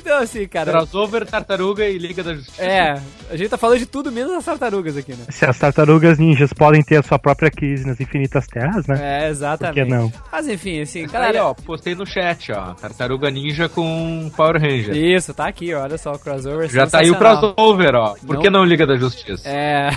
Então, 0.06 0.18
assim, 0.22 0.46
cara. 0.46 0.70
Crossover, 0.70 1.26
Tartaruga 1.26 1.84
e 1.84 1.98
Liga 1.98 2.22
da 2.22 2.32
Justiça. 2.32 2.62
É, 2.62 2.94
a 3.28 3.36
gente 3.36 3.48
tá 3.48 3.56
falando 3.58 3.80
de 3.80 3.86
tudo 3.86 4.12
menos 4.12 4.32
as 4.34 4.44
tartarugas 4.44 4.96
aqui, 4.96 5.10
né? 5.12 5.24
Se 5.30 5.44
as 5.44 5.58
tartarugas 5.58 6.16
ninjas 6.16 6.52
podem 6.52 6.80
ter 6.80 6.98
a 6.98 7.02
sua 7.02 7.18
própria 7.18 7.50
crise 7.50 7.84
nas 7.84 7.98
infinitas 8.00 8.46
terras, 8.46 8.86
né? 8.86 9.24
É, 9.24 9.28
exatamente. 9.28 9.74
Por 9.80 9.84
que 9.84 9.90
não? 9.92 10.12
Mas 10.30 10.46
enfim, 10.46 10.80
assim, 10.80 11.00
Aí, 11.00 11.06
galera. 11.08 11.46
ó, 11.46 11.54
postei 11.54 11.96
no 11.96 12.06
chat, 12.06 12.52
ó. 12.52 12.74
Tartaruga 12.74 13.28
Ninja 13.32 13.68
com 13.68 14.30
Power 14.36 14.60
Ranger. 14.60 14.94
Isso, 14.96 15.34
tá 15.34 15.48
aqui, 15.48 15.74
olha 15.74 15.98
só 15.98 16.12
o 16.12 16.18
crossover. 16.20 16.68
Já 16.70 16.86
tá 16.86 17.00
aí 17.00 17.10
o 17.10 17.16
crossover, 17.16 17.96
ó. 17.96 18.14
Por 18.24 18.36
Não- 18.36 18.42
que 18.42 18.48
não 18.48 18.64
Liga 18.64 18.86
da 18.86 18.94
Justiça? 18.96 19.48
É. 19.48 19.90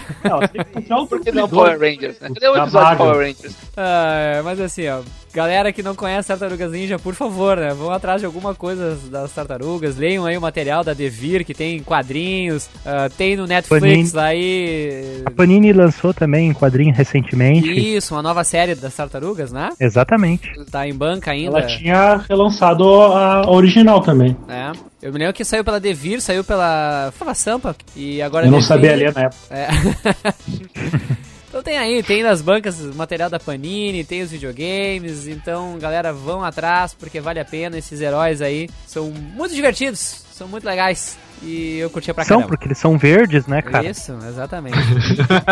Por 1.07 1.21
que 1.21 1.31
não 1.31 1.47
Power 1.47 1.79
Rangers, 1.79 2.19
né? 2.19 2.29
Cadê 2.33 2.47
o 2.47 2.57
episódio 2.57 2.89
de 2.89 2.97
Power 2.97 3.17
Rangers? 3.17 3.55
Ah, 3.77 4.41
mas 4.43 4.59
assim, 4.59 4.87
ó, 4.87 5.01
galera 5.33 5.71
que 5.71 5.83
não 5.83 5.95
conhece 5.95 6.27
Tartarugas 6.27 6.71
Ninja, 6.71 6.97
por 6.99 7.13
favor, 7.15 7.57
né, 7.57 7.73
vão 7.73 7.91
atrás 7.91 8.19
de 8.21 8.25
alguma 8.25 8.53
coisa 8.55 8.97
das 9.11 9.31
tartarugas, 9.33 9.95
leiam 9.97 10.25
aí 10.25 10.37
o 10.37 10.41
material 10.41 10.83
da 10.83 10.93
Devir, 10.93 11.45
que 11.45 11.53
tem 11.53 11.79
quadrinhos, 11.81 12.69
ah, 12.85 13.09
tem 13.15 13.35
no 13.35 13.45
Netflix 13.47 14.11
Panini. 14.11 14.27
aí. 14.27 15.23
A 15.25 15.31
Panini 15.31 15.73
lançou 15.73 16.13
também 16.13 16.49
um 16.49 16.53
quadrinho 16.53 16.93
recentemente. 16.93 17.69
Isso, 17.69 18.13
uma 18.15 18.21
nova 18.21 18.43
série 18.43 18.75
das 18.75 18.95
tartarugas, 18.95 19.51
né? 19.51 19.69
Exatamente. 19.79 20.49
Tá 20.71 20.87
em 20.87 20.93
banca 20.93 21.31
ainda. 21.31 21.59
Ela 21.59 21.67
tinha 21.67 22.17
relançado 22.29 22.83
a 22.89 23.49
original 23.49 24.01
também. 24.01 24.35
É. 24.47 24.71
Eu 25.01 25.13
me 25.13 25.19
lembro 25.19 25.33
que 25.33 25.45
saiu 25.45 25.63
pela 25.63 25.79
Devir, 25.79 26.21
saiu 26.21 26.43
pela. 26.43 27.13
Pela 27.17 27.33
Sampa. 27.33 27.75
E 27.95 28.21
agora. 28.21 28.45
Eu 28.47 28.51
não 28.51 28.59
Devir- 28.59 28.67
sabia 28.67 28.95
ler 28.95 29.13
na 29.13 29.21
época. 29.21 29.39
É. 29.49 29.67
então 31.49 31.63
tem 31.63 31.77
aí, 31.77 32.03
tem 32.03 32.21
nas 32.21 32.41
bancas 32.41 32.79
o 32.79 32.93
material 32.93 33.27
da 33.29 33.39
Panini, 33.39 34.03
tem 34.03 34.21
os 34.21 34.29
videogames. 34.29 35.27
Então, 35.27 35.77
galera, 35.79 36.13
vão 36.13 36.43
atrás 36.43 36.93
porque 36.93 37.19
vale 37.19 37.39
a 37.39 37.45
pena. 37.45 37.77
Esses 37.77 37.99
heróis 37.99 38.39
aí 38.39 38.69
são 38.85 39.09
muito 39.09 39.55
divertidos, 39.55 40.23
são 40.31 40.47
muito 40.47 40.63
legais. 40.63 41.17
E 41.41 41.77
eu 41.77 41.89
curtia 41.89 42.13
pra 42.13 42.25
São, 42.25 42.37
caramba. 42.37 42.49
porque 42.49 42.67
eles 42.67 42.77
são 42.77 42.97
verdes, 42.97 43.47
né, 43.47 43.61
cara? 43.61 43.87
Isso, 43.87 44.11
exatamente. 44.27 44.77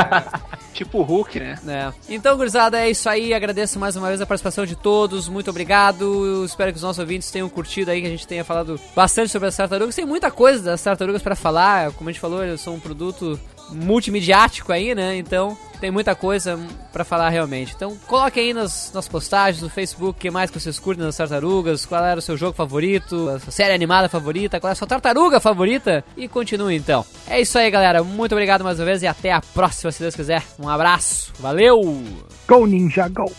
tipo 0.73 0.99
o 0.99 1.01
Hulk, 1.01 1.39
né? 1.39 1.55
É. 1.67 2.13
Então, 2.13 2.35
gurizada, 2.35 2.79
é 2.79 2.89
isso 2.89 3.09
aí. 3.09 3.33
Agradeço 3.33 3.79
mais 3.79 3.95
uma 3.95 4.09
vez 4.09 4.19
a 4.19 4.25
participação 4.25 4.65
de 4.65 4.75
todos. 4.75 5.29
Muito 5.29 5.49
obrigado. 5.49 6.43
Espero 6.45 6.71
que 6.71 6.77
os 6.77 6.83
nossos 6.83 6.99
ouvintes 6.99 7.31
tenham 7.31 7.47
curtido 7.49 7.89
aí, 7.89 8.01
que 8.01 8.07
a 8.07 8.09
gente 8.09 8.27
tenha 8.27 8.43
falado 8.43 8.79
bastante 8.93 9.29
sobre 9.31 9.47
as 9.47 9.55
tartarugas. 9.55 9.95
Tem 9.95 10.05
muita 10.05 10.29
coisa 10.29 10.61
das 10.61 10.81
tartarugas 10.83 11.21
pra 11.21 11.35
falar. 11.35 11.91
Como 11.93 12.09
a 12.09 12.13
gente 12.13 12.21
falou, 12.21 12.43
eles 12.43 12.59
são 12.59 12.75
um 12.75 12.79
produto 12.79 13.39
multimediático 13.69 14.71
aí, 14.71 14.93
né? 14.95 15.17
Então 15.17 15.57
tem 15.79 15.91
muita 15.91 16.15
coisa 16.15 16.59
pra 16.91 17.03
falar 17.03 17.29
realmente. 17.29 17.73
Então 17.75 17.95
coloque 18.07 18.39
aí 18.39 18.53
nas, 18.53 18.91
nas 18.93 19.07
postagens 19.07 19.61
no 19.61 19.69
Facebook 19.69 20.17
o 20.17 20.21
que 20.21 20.31
mais 20.31 20.49
que 20.49 20.59
vocês 20.59 20.79
curtem 20.79 21.05
das 21.05 21.15
tartarugas, 21.15 21.85
qual 21.85 22.03
era 22.03 22.19
o 22.19 22.21
seu 22.21 22.35
jogo 22.35 22.53
favorito, 22.53 23.29
a 23.29 23.39
sua 23.39 23.51
série 23.51 23.73
animada 23.73 24.09
favorita, 24.09 24.59
qual 24.59 24.69
é 24.69 24.73
a 24.73 24.75
sua 24.75 24.87
tartaruga 24.87 25.39
favorita 25.39 26.03
e 26.15 26.27
continue 26.27 26.75
então. 26.75 27.05
É 27.27 27.39
isso 27.39 27.57
aí, 27.57 27.69
galera. 27.69 28.03
Muito 28.03 28.31
obrigado 28.31 28.63
mais 28.63 28.79
uma 28.79 28.85
vez 28.85 29.03
e 29.03 29.07
até 29.07 29.31
a 29.31 29.41
próxima, 29.41 29.91
se 29.91 30.01
Deus 30.01 30.15
quiser. 30.15 30.43
Um 30.59 30.69
abraço. 30.69 31.31
Valeu! 31.39 32.03
Go 32.47 32.65
Ninja, 32.65 33.07
go! 33.09 33.31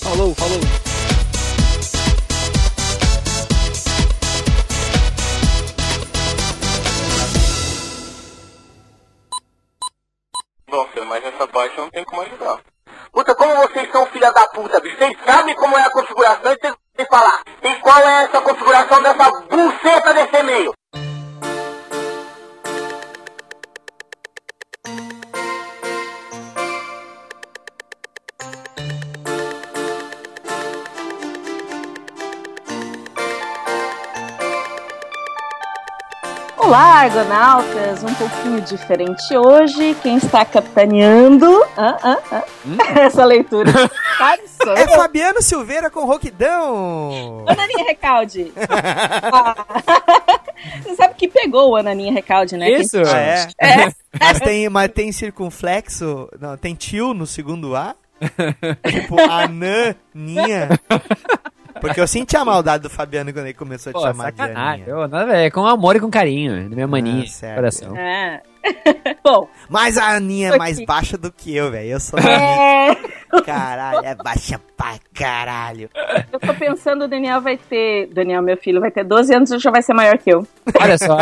Falou, 0.00 0.34
falou. 0.34 1.15
Filho, 10.86 11.06
mas 11.06 11.24
essa 11.24 11.46
parte 11.46 11.76
não 11.78 11.90
tem 11.90 12.04
como 12.04 12.22
ajudar. 12.22 12.60
Puta, 13.12 13.34
como 13.34 13.56
vocês 13.56 13.90
são 13.90 14.06
filha 14.06 14.30
da 14.32 14.46
puta, 14.48 14.80
bicho. 14.80 14.96
Vocês 14.98 15.16
sabem 15.24 15.54
como 15.54 15.76
é 15.78 15.82
a 15.82 15.90
configuração 15.90 16.52
e 16.52 16.58
vocês 16.58 17.08
falar. 17.08 17.42
E 17.62 17.74
qual 17.76 17.98
é 17.98 18.24
essa 18.24 18.40
configuração 18.40 19.02
dessa 19.02 19.30
argonautas! 37.06 38.02
Um 38.02 38.12
pouquinho 38.14 38.60
diferente 38.62 39.36
hoje. 39.36 39.96
Quem 40.02 40.16
está 40.16 40.44
capitaneando 40.44 41.46
ah, 41.76 41.96
ah, 42.02 42.18
ah, 42.32 42.44
essa 43.00 43.24
leitura? 43.24 43.70
Sou 44.62 44.74
É. 44.76 44.88
Fabiano 44.88 45.40
Silveira 45.40 45.88
com 45.88 46.04
Roquidão. 46.04 47.44
Ananinha 47.46 47.84
Recalde. 47.84 48.52
Ah. 49.32 49.54
Você 50.82 50.94
sabe 50.96 51.14
que 51.14 51.28
pegou 51.28 51.70
o 51.70 51.76
Ananinha 51.76 52.12
Recalde, 52.12 52.56
né? 52.56 52.70
Isso? 52.70 53.00
Quem- 53.02 53.14
é? 53.14 53.46
É. 53.60 53.92
Mas 54.18 54.40
tem, 54.40 54.68
mas 54.68 54.90
tem 54.90 55.12
circunflexo, 55.12 56.28
não, 56.40 56.56
tem 56.56 56.74
tio 56.74 57.12
no 57.14 57.26
segundo 57.26 57.76
A? 57.76 57.94
tipo, 58.88 59.20
ananinha. 59.20 60.68
Porque 61.80 62.00
eu 62.00 62.06
senti 62.06 62.36
a 62.36 62.44
maldade 62.44 62.82
do 62.84 62.90
Fabiano 62.90 63.32
quando 63.32 63.44
ele 63.46 63.54
começou 63.54 63.90
a 63.90 63.92
te 63.92 63.96
Pô, 63.96 64.02
chamar 64.06 64.32
de. 64.32 64.40
Aninha. 64.42 64.86
Ver, 65.26 65.36
é 65.36 65.50
com 65.50 65.66
amor 65.66 65.96
e 65.96 66.00
com 66.00 66.10
carinho, 66.10 66.68
da 66.68 66.74
minha 66.74 66.86
maninha, 66.86 67.24
Ah, 67.24 67.28
certo. 67.28 67.54
coração. 67.56 67.96
É. 67.96 68.42
Bom. 69.22 69.48
Mas 69.68 69.96
a 69.96 70.08
Aninha 70.16 70.54
é 70.54 70.58
mais 70.58 70.76
aqui. 70.78 70.86
baixa 70.86 71.16
do 71.16 71.30
que 71.32 71.54
eu, 71.54 71.70
velho. 71.70 71.90
Eu 71.90 72.00
sou 72.00 72.18
É. 72.18 72.96
Caralho, 73.44 74.04
é 74.04 74.14
baixa 74.14 74.60
pra 74.76 74.94
caralho. 75.14 75.88
Eu 76.32 76.38
tô 76.40 76.54
pensando, 76.54 77.04
o 77.04 77.08
Daniel 77.08 77.40
vai 77.40 77.56
ter. 77.56 78.06
Daniel, 78.08 78.42
meu 78.42 78.56
filho, 78.56 78.80
vai 78.80 78.90
ter 78.90 79.04
12 79.04 79.34
anos 79.34 79.50
e 79.50 79.58
já 79.58 79.70
vai 79.70 79.82
ser 79.82 79.94
maior 79.94 80.18
que 80.18 80.30
eu. 80.30 80.46
Olha 80.80 80.98
só. 80.98 81.16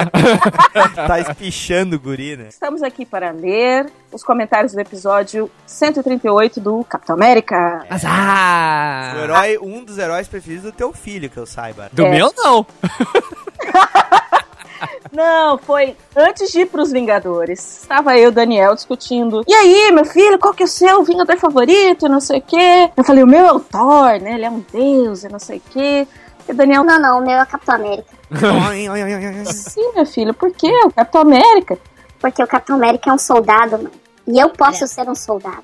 tá 1.07 1.20
espichando 1.20 1.99
guri, 1.99 2.36
né? 2.36 2.47
Estamos 2.49 2.82
aqui 2.82 3.05
para 3.07 3.31
ler 3.31 3.86
os 4.12 4.23
comentários 4.23 4.73
do 4.73 4.81
episódio 4.81 5.51
138 5.66 6.61
do 6.61 6.85
Capitão 6.85 7.15
América. 7.16 7.85
Ah! 8.07 9.15
O 9.16 9.19
herói, 9.24 9.59
um 9.61 9.85
dos 9.85 9.99
heróis 9.99 10.28
preferidos 10.28 10.65
do 10.65 10.73
teu 10.73 10.93
filho, 10.93 11.28
que 11.31 11.36
eu 11.36 11.47
saiba. 11.47 11.89
Do 11.93 12.07
É. 12.07 12.11
meu, 12.11 12.32
não. 12.36 12.66
Não, 15.13 15.59
foi 15.59 15.97
antes 16.17 16.51
de 16.51 16.61
ir 16.61 16.67
pros 16.67 16.91
Vingadores. 16.91 17.83
Estava 17.83 18.17
eu 18.17 18.25
e 18.25 18.27
o 18.29 18.33
Daniel 18.33 18.75
discutindo. 18.75 19.43
E 19.47 19.53
aí, 19.53 19.93
meu 19.93 20.05
filho, 20.05 20.39
qual 20.39 20.55
que 20.55 20.63
é 20.63 20.67
o 20.67 20.69
seu 20.69 21.03
Vingador 21.05 21.37
favorito? 21.39 22.09
Não 22.09 22.21
sei 22.21 22.39
o 22.39 22.43
quê. 22.43 22.91
Eu 22.97 23.05
falei, 23.05 23.23
o 23.23 23.27
meu 23.27 23.47
é 23.47 23.53
o 23.53 23.61
Thor, 23.61 24.21
né? 24.21 24.35
Ele 24.35 24.45
é 24.45 24.51
um 24.51 24.65
deus 24.73 25.25
e 25.25 25.29
não 25.29 25.39
sei 25.39 25.59
o 25.59 25.63
quê. 25.71 26.07
E 26.49 26.53
o 26.53 26.55
Daniel, 26.55 26.85
não, 26.85 27.01
não, 27.01 27.19
o 27.19 27.23
meu 27.23 27.37
é 27.37 27.43
o 27.43 27.47
Capitão 27.47 27.75
América. 27.75 28.09
Sim, 29.53 29.93
meu 29.95 30.07
filho, 30.07 30.35
por 30.35 30.53
quê? 30.53 30.71
O 30.85 30.93
Capitão 30.93 31.23
América. 31.23 31.79
Porque 32.21 32.43
o 32.43 32.47
Capitão 32.47 32.77
América 32.77 33.11
é 33.11 33.13
um 33.13 33.19
soldado, 33.19 33.79
mano. 33.79 33.91
E 34.27 34.39
eu 34.39 34.49
posso 34.51 34.87
ser 34.87 35.09
um 35.09 35.15
soldado. 35.15 35.63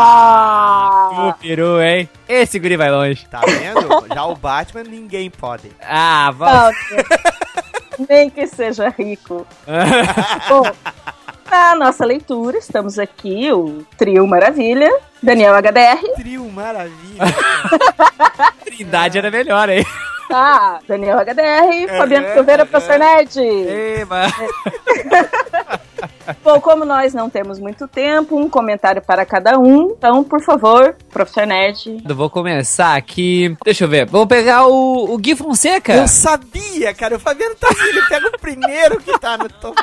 Ah! 0.00 1.36
Peru, 1.40 1.80
hein? 1.80 2.08
Esse 2.28 2.58
guri 2.58 2.76
vai 2.76 2.90
longe. 2.90 3.26
Tá 3.28 3.40
vendo? 3.46 4.06
Já 4.14 4.24
o 4.24 4.34
Batman, 4.34 4.82
ninguém 4.84 5.30
pode. 5.30 5.70
Ah, 5.82 6.30
vamos. 6.34 6.74
Nem 8.08 8.30
que 8.30 8.46
seja 8.46 8.88
rico. 8.88 9.46
Bom, 10.48 10.62
na 11.50 11.74
nossa 11.76 12.04
leitura, 12.04 12.56
estamos 12.58 12.98
aqui, 12.98 13.52
o 13.52 13.84
Trio 13.96 14.26
Maravilha, 14.26 14.90
Daniel 15.22 15.54
HDR. 15.54 16.00
Trio 16.16 16.44
Maravilha. 16.50 17.20
Trindade 18.64 19.18
era 19.18 19.30
melhor, 19.30 19.68
hein? 19.68 19.84
Tá, 20.28 20.78
Daniel 20.86 21.18
HDR, 21.18 21.88
Fabiano 21.98 22.26
É, 22.26 22.34
Silveira, 22.34 22.62
é. 22.62 22.64
professor 22.64 22.98
Nerd. 22.98 23.38
Eba. 23.40 24.26
Bom, 26.42 26.60
como 26.60 26.84
nós 26.84 27.12
não 27.14 27.28
temos 27.30 27.58
muito 27.58 27.86
tempo, 27.88 28.36
um 28.38 28.48
comentário 28.48 29.02
para 29.02 29.24
cada 29.24 29.58
um. 29.58 29.90
Então, 29.96 30.22
por 30.24 30.40
favor, 30.40 30.94
professor 31.10 31.46
Nerd. 31.46 32.02
Eu 32.08 32.14
vou 32.14 32.30
começar 32.30 32.96
aqui. 32.96 33.56
Deixa 33.64 33.84
eu 33.84 33.88
ver. 33.88 34.06
Vou 34.06 34.26
pegar 34.26 34.66
o, 34.66 35.12
o 35.12 35.18
Gui 35.18 35.34
Fonseca. 35.36 35.92
Eu 35.94 36.08
sabia, 36.08 36.92
cara. 36.94 37.16
O 37.16 37.20
Fabiano 37.20 37.54
tá 37.54 37.68
assim, 37.70 37.88
ele 37.88 38.02
pega 38.02 38.28
o 38.28 38.38
primeiro 38.38 39.00
que 39.00 39.18
tá 39.18 39.36
no 39.38 39.48
topo. 39.48 39.82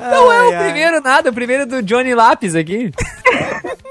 Não 0.00 0.32
é 0.32 0.42
o 0.42 0.48
Ai, 0.48 0.54
ai. 0.54 0.64
primeiro 0.64 1.00
nada, 1.00 1.30
o 1.30 1.32
primeiro 1.32 1.66
do 1.66 1.82
Johnny 1.82 2.14
Lápis 2.14 2.54
aqui. 2.54 2.90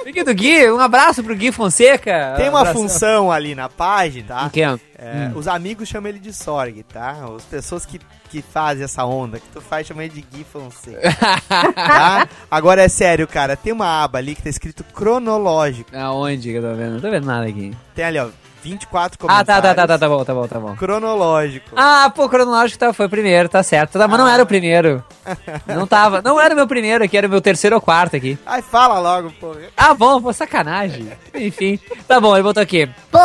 Aqui 0.08 0.24
do 0.24 0.34
Gui, 0.34 0.72
um 0.72 0.80
abraço 0.80 1.24
pro 1.24 1.36
Gui 1.36 1.52
Fonseca. 1.52 2.34
Tem 2.36 2.50
uma 2.50 2.62
Abração. 2.62 2.82
função 2.82 3.32
ali 3.32 3.54
na 3.54 3.70
página, 3.70 4.28
tá? 4.28 4.48
O 4.48 4.50
quê? 4.50 4.64
É, 5.02 5.28
Hum. 5.34 5.38
Os 5.38 5.48
amigos 5.48 5.88
chamam 5.88 6.10
ele 6.10 6.20
de 6.20 6.34
Sorg, 6.34 6.84
tá? 6.84 7.16
As 7.36 7.44
pessoas 7.46 7.86
que, 7.86 8.00
que 8.30 8.42
fazem 8.42 8.84
essa 8.84 9.06
onda 9.06 9.40
que 9.40 9.48
tu 9.48 9.62
faz 9.62 9.88
chamam 9.88 10.04
ele 10.04 10.14
de 10.14 10.22
Gui 10.22 10.44
Fonseca. 10.44 11.00
tá? 11.74 12.28
Agora 12.52 12.82
é 12.84 12.90
sério, 12.90 13.26
cara. 13.28 13.56
Tem 13.56 13.72
uma 13.72 14.04
aba 14.04 14.18
ali 14.18 14.36
que 14.36 14.44
tá 14.44 14.50
escrito 14.50 14.84
cronológico. 14.84 15.96
Aonde 15.96 16.50
que 16.50 16.56
eu 16.56 16.62
tô 16.62 16.76
vendo? 16.76 16.94
Não 16.96 17.00
tô 17.02 17.10
vendo 17.10 17.26
nada 17.26 17.48
aqui. 17.48 17.74
Tem 17.96 18.04
ali, 18.06 18.20
ó, 18.20 18.28
24 18.64 19.18
Ah, 19.18 19.28
comentários. 19.44 19.48
tá, 19.48 19.62
tá, 19.62 19.76
tá, 19.76 19.88
tá, 19.88 19.98
tá 19.98 20.10
bom, 20.10 20.24
tá 20.26 20.34
bom, 20.34 20.48
tá 20.48 20.60
bom. 20.60 20.76
Cronológico. 20.76 21.70
Ah, 21.76 22.12
pô, 22.16 22.28
cronológico 22.30 22.80
tá, 22.80 22.92
foi 22.94 23.06
o 23.06 23.10
primeiro, 23.10 23.48
tá 23.50 23.64
certo. 23.64 23.98
Tá, 23.98 24.08
mas 24.08 24.20
não 24.20 24.28
era 24.28 24.44
o 24.44 24.46
primeiro. 24.46 25.04
Não 25.68 25.86
tava. 25.86 26.22
Não 26.24 26.40
era 26.42 26.54
o 26.54 26.58
meu 26.58 26.68
primeiro 26.68 27.04
aqui, 27.04 27.16
era 27.18 27.28
o 27.28 27.30
meu 27.30 27.40
terceiro 27.42 27.76
ou 27.76 27.82
quarto 27.82 28.16
aqui. 28.16 28.38
Ai, 28.46 28.62
fala 28.62 29.00
logo, 29.00 29.32
pô. 29.40 29.56
Ah, 29.78 29.94
bom, 29.94 30.22
pô, 30.22 30.34
sacanagem. 30.34 31.12
Enfim. 31.36 31.80
Tá 32.08 32.20
bom, 32.20 32.36
ele 32.36 32.44
botou 32.44 32.64
aqui. 32.64 32.90
Pô, 33.12 33.20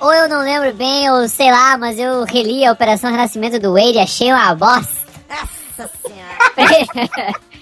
ou 0.00 0.12
eu 0.12 0.28
não 0.28 0.40
lembro 0.42 0.72
bem, 0.74 1.10
ou 1.10 1.26
sei 1.28 1.50
lá, 1.50 1.76
mas 1.78 1.98
eu 1.98 2.24
reli 2.24 2.64
a 2.66 2.72
Operação 2.72 3.10
Renascimento 3.10 3.58
do 3.58 3.72
Wade 3.72 3.98
achei 3.98 4.30
uma 4.32 4.54
bosta. 4.54 4.92
Nossa 5.28 5.90
senhora. 6.06 7.32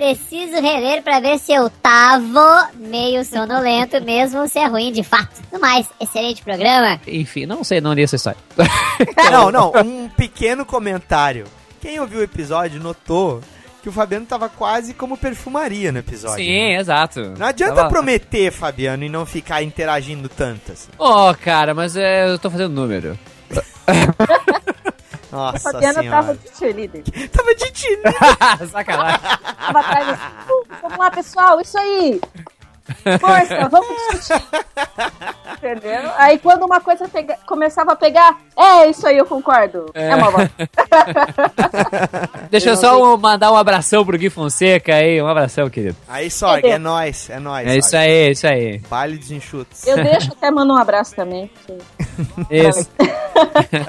Preciso 0.00 0.54
reler 0.62 1.02
pra 1.02 1.20
ver 1.20 1.38
se 1.38 1.52
eu 1.52 1.68
tava 1.68 2.70
meio 2.74 3.22
sonolento 3.22 4.00
mesmo, 4.02 4.48
se 4.48 4.58
é 4.58 4.66
ruim 4.66 4.90
de 4.90 5.02
fato. 5.04 5.42
No 5.52 5.60
mais, 5.60 5.86
excelente 6.00 6.42
programa. 6.42 6.98
Enfim, 7.06 7.44
não 7.44 7.62
sei, 7.62 7.82
não 7.82 7.92
li 7.92 8.02
essa 8.04 8.16
história. 8.16 8.38
Não, 9.30 9.50
não, 9.50 9.72
um 9.84 10.08
pequeno 10.08 10.64
comentário. 10.64 11.44
Quem 11.80 12.00
ouviu 12.00 12.20
o 12.20 12.22
episódio 12.22 12.80
notou 12.80 13.40
que 13.82 13.88
o 13.88 13.92
Fabiano 13.92 14.24
tava 14.26 14.48
quase 14.48 14.92
como 14.94 15.16
perfumaria 15.16 15.92
no 15.92 15.98
episódio. 15.98 16.44
Sim, 16.44 16.50
né? 16.50 16.76
exato. 16.80 17.34
Não 17.38 17.46
adianta 17.46 17.74
Tava- 17.76 17.88
prometer, 17.88 18.50
Fabiano, 18.50 19.04
e 19.04 19.08
não 19.08 19.24
ficar 19.26 19.62
interagindo 19.62 20.28
tanto 20.28 20.72
assim. 20.72 20.88
Ó, 20.98 21.32
cara, 21.34 21.74
mas 21.74 21.94
é, 21.96 22.28
eu 22.28 22.38
tô 22.38 22.50
fazendo 22.50 22.74
número. 22.74 23.18
A 25.32 25.36
Nossa 25.36 25.72
Fabiana 25.72 26.00
senhora. 26.00 26.10
tava 26.22 26.34
de 26.36 26.56
cheerleader. 26.58 27.02
tava 27.30 27.54
de 27.54 27.78
cheerleader. 27.78 28.68
Sacanagem. 28.70 29.20
Tava 29.20 29.80
atrás 29.80 30.08
assim, 30.08 30.22
"Uh, 30.50 30.64
vamos 30.82 30.98
lá, 30.98 31.10
pessoal, 31.10 31.60
isso 31.60 31.78
aí. 31.78 32.20
Força, 33.20 33.68
vamos 33.68 33.88
discutir. 34.10 34.42
Entendeu? 35.60 36.10
Aí 36.16 36.38
quando 36.38 36.64
uma 36.64 36.80
coisa 36.80 37.06
pega- 37.08 37.36
começava 37.46 37.92
a 37.92 37.96
pegar, 37.96 38.38
é 38.56 38.86
isso 38.88 39.06
aí, 39.06 39.18
eu 39.18 39.26
concordo. 39.26 39.86
É, 39.94 40.08
É. 40.08 40.14
uma 40.16 40.30
bosta. 40.30 40.50
Deixa 42.50 42.70
eu 42.70 42.76
só 42.76 43.02
um- 43.02 43.16
mandar 43.18 43.52
um 43.52 43.56
abração 43.56 44.04
pro 44.04 44.16
Gui 44.18 44.30
Fonseca 44.30 44.94
aí. 44.94 45.20
Um 45.20 45.26
abração, 45.28 45.68
querido. 45.68 45.96
Aí, 46.08 46.30
Sorg, 46.30 46.66
é 46.66 46.78
nóis, 46.78 47.28
é 47.30 47.38
nóis. 47.38 47.66
É 47.68 47.76
isso 47.76 47.96
aí, 47.96 48.10
é 48.10 48.30
isso 48.30 48.46
aí. 48.46 48.78
Baile 48.88 49.18
dos 49.18 49.30
enxutos. 49.30 49.86
Eu 49.86 49.96
deixo 50.02 50.32
até 50.32 50.50
mando 50.50 50.72
um 50.72 50.76
abraço 50.78 51.14
também. 51.14 51.50
porque- 51.66 51.82
Isso. 52.50 52.88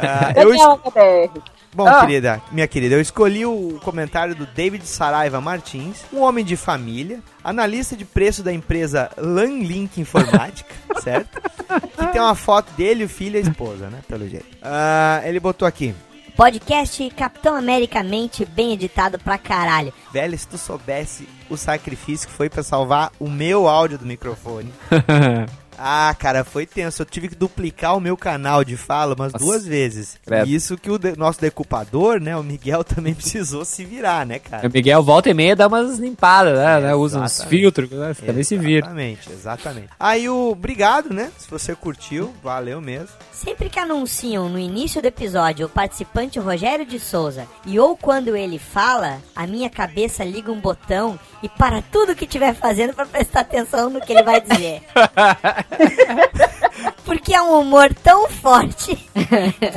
Ah, 0.01 0.33
eu 0.35 0.51
HDR. 0.51 1.31
Bom, 1.73 1.87
Ah. 1.87 2.01
querida, 2.01 2.41
minha 2.51 2.67
querida, 2.67 2.95
eu 2.95 3.01
escolhi 3.01 3.45
o 3.45 3.79
comentário 3.83 4.35
do 4.35 4.45
David 4.45 4.85
Saraiva 4.85 5.39
Martins, 5.39 6.03
um 6.11 6.19
homem 6.19 6.43
de 6.43 6.57
família, 6.57 7.19
analista 7.43 7.95
de 7.95 8.03
preço 8.03 8.43
da 8.43 8.51
empresa 8.51 9.09
Lanlink 9.17 9.99
Informática, 10.01 10.73
certo? 11.01 11.41
Que 11.97 12.07
tem 12.07 12.19
uma 12.21 12.35
foto 12.35 12.71
dele, 12.73 13.05
o 13.05 13.09
filho 13.09 13.35
e 13.35 13.37
a 13.37 13.41
esposa, 13.41 13.89
né? 13.89 13.99
Pelo 14.07 14.27
jeito. 14.27 14.45
Ah, 14.61 15.21
ele 15.23 15.39
botou 15.39 15.65
aqui. 15.65 15.95
podcast 16.35 17.09
Capitão 17.11 17.55
Americamente 17.55 18.43
bem 18.45 18.73
editado 18.73 19.17
pra 19.19 19.37
caralho. 19.37 19.93
Velho, 20.11 20.37
se 20.37 20.47
tu 20.47 20.57
soubesse 20.57 21.27
o 21.49 21.55
sacrifício 21.55 22.27
que 22.27 22.33
foi 22.33 22.49
pra 22.49 22.63
salvar 22.63 23.11
o 23.19 23.29
meu 23.29 23.67
áudio 23.67 23.97
do 23.97 24.05
microfone. 24.05 24.73
Ah, 25.83 26.15
cara, 26.17 26.43
foi 26.43 26.65
tenso. 26.65 27.01
Eu 27.01 27.05
tive 27.05 27.27
que 27.29 27.35
duplicar 27.35 27.97
o 27.97 27.99
meu 27.99 28.15
canal 28.15 28.63
de 28.63 28.77
fala 28.77 29.15
umas 29.15 29.33
Nossa. 29.33 29.43
duas 29.45 29.65
vezes. 29.65 30.19
Credo. 30.23 30.47
Isso 30.47 30.77
que 30.77 30.91
o 30.91 30.97
de- 30.99 31.17
nosso 31.17 31.41
decupador, 31.41 32.19
né, 32.21 32.37
o 32.37 32.43
Miguel 32.43 32.83
também 32.85 33.13
precisou 33.15 33.65
se 33.65 33.83
virar, 33.83 34.25
né, 34.25 34.37
cara? 34.39 34.67
O 34.67 34.71
Miguel 34.71 35.01
volta 35.01 35.29
e 35.29 35.33
meia 35.33 35.55
dá 35.55 35.67
umas 35.67 35.97
limpadas, 35.97 36.57
né? 36.57 36.79
né? 36.81 36.95
Usa 36.95 37.19
uns 37.19 37.43
filtros, 37.43 37.89
né? 37.89 38.13
Também 38.13 38.43
se 38.43 38.57
vira. 38.57 38.85
Exatamente, 38.85 39.31
exatamente. 39.31 39.87
Aí 39.99 40.29
o 40.29 40.49
obrigado, 40.51 41.11
né? 41.13 41.31
Se 41.37 41.49
você 41.49 41.73
curtiu, 41.75 42.33
valeu 42.43 42.79
mesmo. 42.79 43.09
Sempre 43.31 43.69
que 43.69 43.79
anunciam 43.79 44.47
no 44.49 44.59
início 44.59 45.01
do 45.01 45.07
episódio 45.07 45.65
o 45.65 45.69
participante 45.69 46.37
Rogério 46.37 46.85
de 46.85 46.99
Souza 46.99 47.47
e 47.65 47.79
ou 47.79 47.97
quando 47.97 48.35
ele 48.35 48.59
fala, 48.59 49.17
a 49.35 49.47
minha 49.47 49.67
cabeça 49.69 50.23
liga 50.23 50.51
um 50.51 50.59
botão 50.61 51.19
e 51.41 51.49
para 51.49 51.81
tudo 51.81 52.15
que 52.15 52.25
estiver 52.25 52.53
fazendo 52.53 52.93
pra 52.93 53.03
prestar 53.05 53.39
atenção 53.39 53.89
no 53.89 53.99
que 53.99 54.13
ele 54.13 54.21
vai 54.21 54.39
dizer. 54.41 54.83
Porque 57.05 57.33
é 57.33 57.41
um 57.41 57.59
humor 57.59 57.93
tão 58.03 58.29
forte 58.29 58.95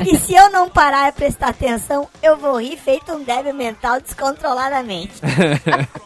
que 0.03 0.17
se 0.17 0.33
eu 0.33 0.49
não 0.51 0.69
parar 0.69 1.09
e 1.09 1.11
prestar 1.11 1.49
atenção, 1.49 2.07
eu 2.21 2.37
vou 2.37 2.61
rir 2.61 2.77
feito 2.77 3.13
um 3.13 3.23
débil 3.23 3.53
mental 3.53 3.99
descontroladamente. 3.99 5.13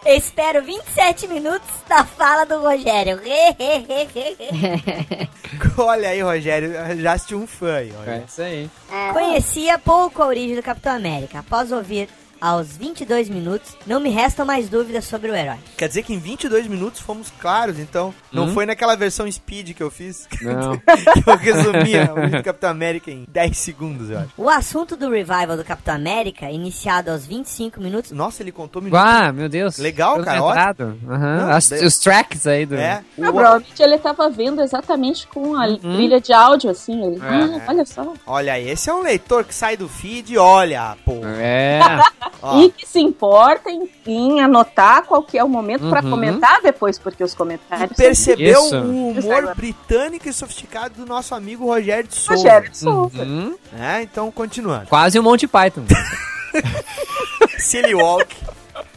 Eu 0.05 0.15
espero 0.15 0.63
27 0.63 1.27
minutos 1.27 1.69
da 1.87 2.03
fala 2.03 2.45
do 2.45 2.61
Rogério. 2.61 3.19
Olha 5.77 6.09
aí, 6.09 6.21
Rogério, 6.21 6.71
já 6.99 7.13
assisti 7.13 7.35
um 7.35 7.45
fã 7.45 7.75
aí, 7.75 7.93
olha. 7.99 8.11
É 8.11 8.23
isso 8.27 8.41
aí. 8.41 8.69
Conhecia 9.13 9.77
pouco 9.77 10.23
a 10.23 10.27
origem 10.27 10.55
do 10.55 10.63
Capitão 10.63 10.95
América. 10.95 11.39
Após 11.39 11.71
ouvir 11.71 12.09
aos 12.41 12.75
22 12.77 13.29
minutos, 13.29 13.75
não 13.85 13.99
me 13.99 14.09
restam 14.09 14.45
mais 14.45 14.69
dúvidas 14.69 15.05
sobre 15.05 15.31
o 15.31 15.35
herói. 15.35 15.57
Quer 15.77 15.87
dizer 15.87 16.03
que 16.03 16.13
em 16.13 16.19
22 16.19 16.67
minutos 16.67 16.99
fomos 17.01 17.31
claros, 17.39 17.79
então. 17.79 18.13
Não 18.31 18.45
Hum? 18.45 18.53
foi 18.53 18.65
naquela 18.65 18.95
versão 18.95 19.29
speed 19.31 19.73
que 19.75 19.81
eu 19.83 19.89
fiz. 19.91 20.27
Não. 20.41 20.77
que 21.23 21.29
eu 21.29 21.35
resumia 21.37 22.11
o 22.13 22.29
do 22.29 22.43
Capitão 22.43 22.69
América 22.69 23.11
em 23.11 23.25
10 23.27 23.57
segundos, 23.57 24.09
eu 24.09 24.19
acho. 24.19 24.29
O 24.37 24.49
assunto 24.49 24.95
do 24.95 25.09
revival 25.09 25.57
do 25.57 25.63
Capitão 25.63 25.95
América, 25.95 26.49
iniciado 26.49 27.11
aos 27.11 27.25
25 27.25 27.79
minutos. 27.81 28.11
Nossa, 28.11 28.41
ele 28.43 28.51
contou 28.51 28.81
Ah, 28.93 29.31
meu 29.31 29.49
Deus. 29.49 29.77
Legal, 29.77 30.21
cara, 30.23 30.37
Cronometrado. 30.37 30.97
Aham. 31.07 31.37
Não, 31.41 31.49
As- 31.51 31.69
de- 31.69 31.85
Os 31.85 31.97
tracks 31.97 32.45
aí 32.47 32.65
do. 32.65 32.75
É. 32.75 33.03
Não, 33.17 33.31
provavelmente 33.33 33.81
ele 33.81 33.97
tava 33.97 34.29
vendo 34.29 34.61
exatamente 34.61 35.27
com 35.27 35.55
a 35.55 35.67
Uhum. 35.67 35.77
trilha 35.77 36.19
de 36.21 36.31
áudio, 36.33 36.69
assim. 36.69 37.01
Ele, 37.03 37.17
É. 37.17 37.23
ah, 37.27 37.65
olha 37.67 37.85
só. 37.85 38.13
Olha 38.25 38.53
aí, 38.53 38.69
esse 38.69 38.89
é 38.89 38.93
um 38.93 39.01
leitor 39.01 39.43
que 39.43 39.53
sai 39.53 39.75
do 39.75 39.87
feed 39.89 40.33
e 40.33 40.37
olha, 40.37 40.95
pô. 41.05 41.21
É. 41.25 41.79
Ó. 42.41 42.61
E 42.61 42.71
que 42.71 42.87
se 42.87 42.99
importa 42.99 43.69
em, 43.69 43.89
em 44.07 44.41
anotar 44.41 45.03
qual 45.03 45.21
que 45.23 45.37
é 45.37 45.43
o 45.43 45.49
momento 45.49 45.89
pra 45.89 46.01
Uhum. 46.01 46.09
comentar 46.09 46.61
depois, 46.61 46.97
porque 46.97 47.23
os 47.23 47.33
comentários... 47.33 47.95
Percebeu 47.97 48.63
Isso. 48.65 48.77
o 48.77 49.09
humor 49.11 49.53
britânico 49.55 50.27
e 50.29 50.33
sofisticado 50.33 50.95
do 50.95 51.05
nosso 51.05 51.35
amigo 51.35 51.65
Rogério 51.65 52.07
de 52.07 52.15
Souza. 52.15 52.43
Rogério 52.43 52.69
de 52.69 52.77
Souza. 52.77 53.23
Uhum. 53.23 53.55
É, 53.77 54.01
então, 54.03 54.31
continuando. 54.31 54.87
Quase 54.87 55.19
um 55.19 55.23
Monty 55.23 55.47
Python. 55.47 55.83
Silly 57.59 57.93
Walk. 57.95 58.35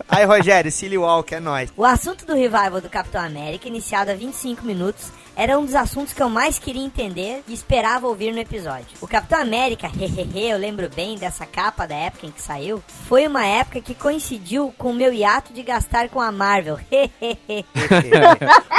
Aí, 0.08 0.24
Rogério, 0.24 0.70
Silly 0.70 0.98
Walk, 0.98 1.34
é 1.34 1.40
nóis. 1.40 1.72
O 1.76 1.84
assunto 1.84 2.24
do 2.26 2.34
revival 2.34 2.80
do 2.80 2.88
Capitão 2.88 3.24
América, 3.24 3.66
iniciado 3.68 4.10
a 4.10 4.14
25 4.14 4.64
minutos, 4.64 5.06
era 5.36 5.58
um 5.58 5.64
dos 5.64 5.74
assuntos 5.74 6.12
que 6.12 6.22
eu 6.22 6.28
mais 6.28 6.58
queria 6.58 6.82
entender 6.82 7.42
e 7.48 7.54
esperava 7.54 8.06
ouvir 8.06 8.32
no 8.32 8.38
episódio. 8.38 8.86
O 9.00 9.08
Capitão 9.08 9.40
América, 9.40 9.86
hehehe, 9.98 10.50
eu 10.50 10.58
lembro 10.58 10.88
bem 10.88 11.16
dessa 11.16 11.46
capa 11.46 11.86
da 11.86 11.94
época 11.94 12.26
em 12.26 12.30
que 12.30 12.40
saiu, 12.40 12.82
foi 13.08 13.26
uma 13.26 13.44
época 13.44 13.80
que 13.80 13.94
coincidiu 13.94 14.72
com 14.76 14.90
o 14.90 14.94
meu 14.94 15.12
hiato 15.12 15.52
de 15.52 15.62
gastar 15.62 16.08
com 16.08 16.20
a 16.20 16.30
Marvel. 16.30 16.78
hehehe. 16.90 17.64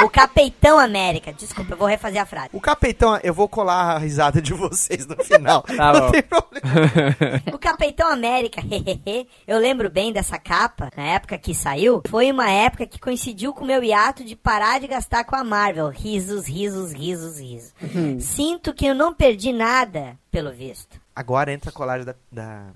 o 0.02 0.08
Capitão 0.08 0.78
América, 0.78 1.32
desculpa, 1.32 1.72
eu 1.72 1.76
vou 1.76 1.88
refazer 1.88 2.20
a 2.20 2.26
frase. 2.26 2.50
O 2.52 2.60
Capitão, 2.60 3.18
eu 3.22 3.34
vou 3.34 3.48
colar 3.48 3.96
a 3.96 3.98
risada 3.98 4.40
de 4.40 4.52
vocês 4.52 5.06
no 5.06 5.22
final. 5.22 5.64
Tá 5.74 5.92
Não 5.92 6.10
tem 6.10 6.22
problema. 6.22 7.42
O 7.52 7.58
Capitão 7.58 8.08
América, 8.08 8.60
hehehe, 8.60 9.26
eu 9.46 9.58
lembro 9.58 9.90
bem 9.90 10.12
dessa 10.12 10.38
capa, 10.38 10.88
na 10.96 11.02
época 11.02 11.36
que 11.36 11.52
saiu, 11.52 12.02
foi 12.08 12.30
uma 12.30 12.48
época 12.48 12.86
que 12.86 12.98
coincidiu 12.98 13.52
com 13.52 13.64
o 13.64 13.66
meu 13.66 13.82
hiato 13.82 14.24
de 14.24 14.36
parar 14.36 14.78
de 14.78 14.86
gastar 14.86 15.24
com 15.24 15.34
a 15.34 15.42
Marvel. 15.42 15.88
Risos, 15.88 16.43
risos, 16.46 16.92
risos, 16.92 17.38
risos. 17.38 17.72
Sinto 18.20 18.72
que 18.72 18.86
eu 18.86 18.94
não 18.94 19.14
perdi 19.14 19.52
nada, 19.52 20.18
pelo 20.30 20.52
visto. 20.52 21.00
Agora 21.14 21.52
entra 21.52 21.70
a 21.70 21.72
colagem 21.72 22.04
da, 22.04 22.14
da, 22.30 22.66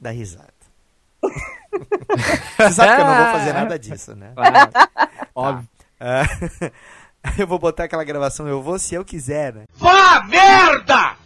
da 0.00 0.10
risada. 0.10 0.52
Você 2.58 2.72
sabe 2.72 2.96
que 2.96 3.00
eu 3.00 3.06
não 3.06 3.16
vou 3.16 3.32
fazer 3.32 3.52
nada 3.52 3.78
disso, 3.78 4.14
né? 4.14 4.32
Claro. 4.34 4.70
Óbvio. 5.34 5.68
Ah, 6.00 6.24
eu 7.38 7.46
vou 7.46 7.58
botar 7.58 7.84
aquela 7.84 8.04
gravação, 8.04 8.48
eu 8.48 8.60
vou 8.60 8.78
se 8.78 8.94
eu 8.94 9.04
quiser, 9.04 9.54
né? 9.54 9.64
Vá 9.76 10.24
merda! 10.24 11.16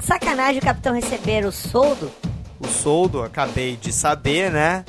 Sacanagem 0.00 0.60
o 0.60 0.64
Capitão 0.64 0.94
receber 0.94 1.44
o 1.44 1.52
soldo. 1.52 2.10
O 2.60 2.68
soldo, 2.68 3.22
acabei 3.22 3.76
de 3.76 3.92
saber, 3.92 4.50
né? 4.50 4.84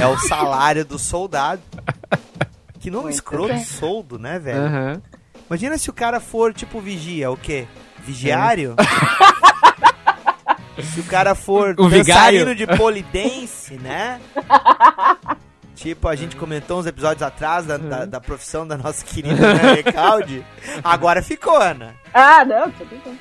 É 0.00 0.06
o 0.06 0.18
salário 0.18 0.84
do 0.84 0.98
soldado. 0.98 1.62
Que 2.86 2.90
nome 2.92 3.06
Muito 3.06 3.14
escroto, 3.16 3.48
bem. 3.48 3.64
soldo, 3.64 4.16
né, 4.16 4.38
velho? 4.38 4.60
Aham. 4.60 5.02
Imagina 5.50 5.76
se 5.76 5.90
o 5.90 5.92
cara 5.92 6.20
for, 6.20 6.54
tipo, 6.54 6.80
vigia, 6.80 7.28
o 7.32 7.36
quê? 7.36 7.66
Vigiário? 8.04 8.76
se 10.94 11.00
o 11.00 11.02
cara 11.02 11.34
for 11.34 11.70
O 11.70 11.90
dançarino 11.90 12.04
vigário? 12.04 12.54
de 12.54 12.64
polidense, 12.76 13.74
né? 13.74 14.20
Tipo, 15.86 16.08
a 16.08 16.16
gente 16.16 16.34
comentou 16.34 16.80
uns 16.80 16.86
episódios 16.86 17.22
atrás 17.22 17.64
da, 17.64 17.76
da, 17.76 18.04
da 18.04 18.20
profissão 18.20 18.66
da 18.66 18.76
nossa 18.76 19.04
querida 19.06 19.46
Ana 19.46 19.74
Recalde. 19.74 20.44
Agora 20.82 21.22
ficou, 21.22 21.56
Ana. 21.56 21.94
Ah, 22.12 22.44
não, 22.44 22.68
tudo 22.72 23.00
bem. 23.04 23.16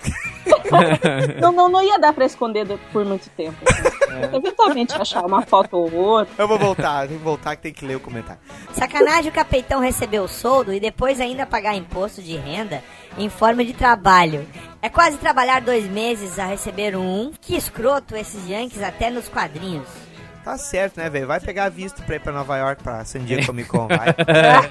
não, 1.40 1.52
não, 1.52 1.70
não 1.70 1.84
ia 1.84 2.00
dar 2.00 2.12
pra 2.12 2.26
esconder 2.26 2.66
por 2.92 3.06
muito 3.06 3.30
tempo. 3.30 3.56
assim. 3.70 4.36
Eventualmente 4.36 5.00
achar 5.00 5.24
uma 5.24 5.44
foto 5.44 5.78
ou 5.78 5.94
outra. 5.94 6.34
Eu 6.40 6.48
vou 6.48 6.58
voltar, 6.58 7.08
tem 7.08 7.20
que 7.20 7.24
voltar 7.24 7.56
que 7.56 7.62
tem 7.62 7.72
que 7.72 7.86
ler 7.86 7.98
o 7.98 8.00
comentário. 8.00 8.42
Sacanagem 8.74 9.30
o 9.30 9.34
Capitão 9.36 9.80
receber 9.80 10.20
o 10.20 10.28
soldo 10.28 10.74
e 10.74 10.80
depois 10.80 11.22
ainda 11.22 11.46
pagar 11.46 11.76
imposto 11.76 12.20
de 12.20 12.36
renda 12.36 12.82
em 13.16 13.30
forma 13.30 13.64
de 13.64 13.74
trabalho. 13.74 14.48
É 14.82 14.90
quase 14.90 15.18
trabalhar 15.18 15.62
dois 15.62 15.86
meses 15.86 16.40
a 16.40 16.48
receber 16.48 16.96
um. 16.96 17.32
Que 17.40 17.56
escroto 17.56 18.16
esses 18.16 18.50
yankees 18.50 18.82
até 18.82 19.12
nos 19.12 19.30
quadrinhos. 19.30 20.05
Tá 20.46 20.58
certo, 20.60 20.98
né, 20.98 21.10
velho? 21.10 21.26
Vai 21.26 21.40
pegar 21.40 21.70
visto 21.70 22.04
pra 22.04 22.18
ir 22.18 22.20
pra 22.20 22.32
Nova 22.32 22.56
York 22.56 22.84
pra 22.84 23.04
San 23.04 23.22
Diego 23.22 23.44
Comic 23.48 23.68
Con, 23.68 23.88
vai. 23.88 24.14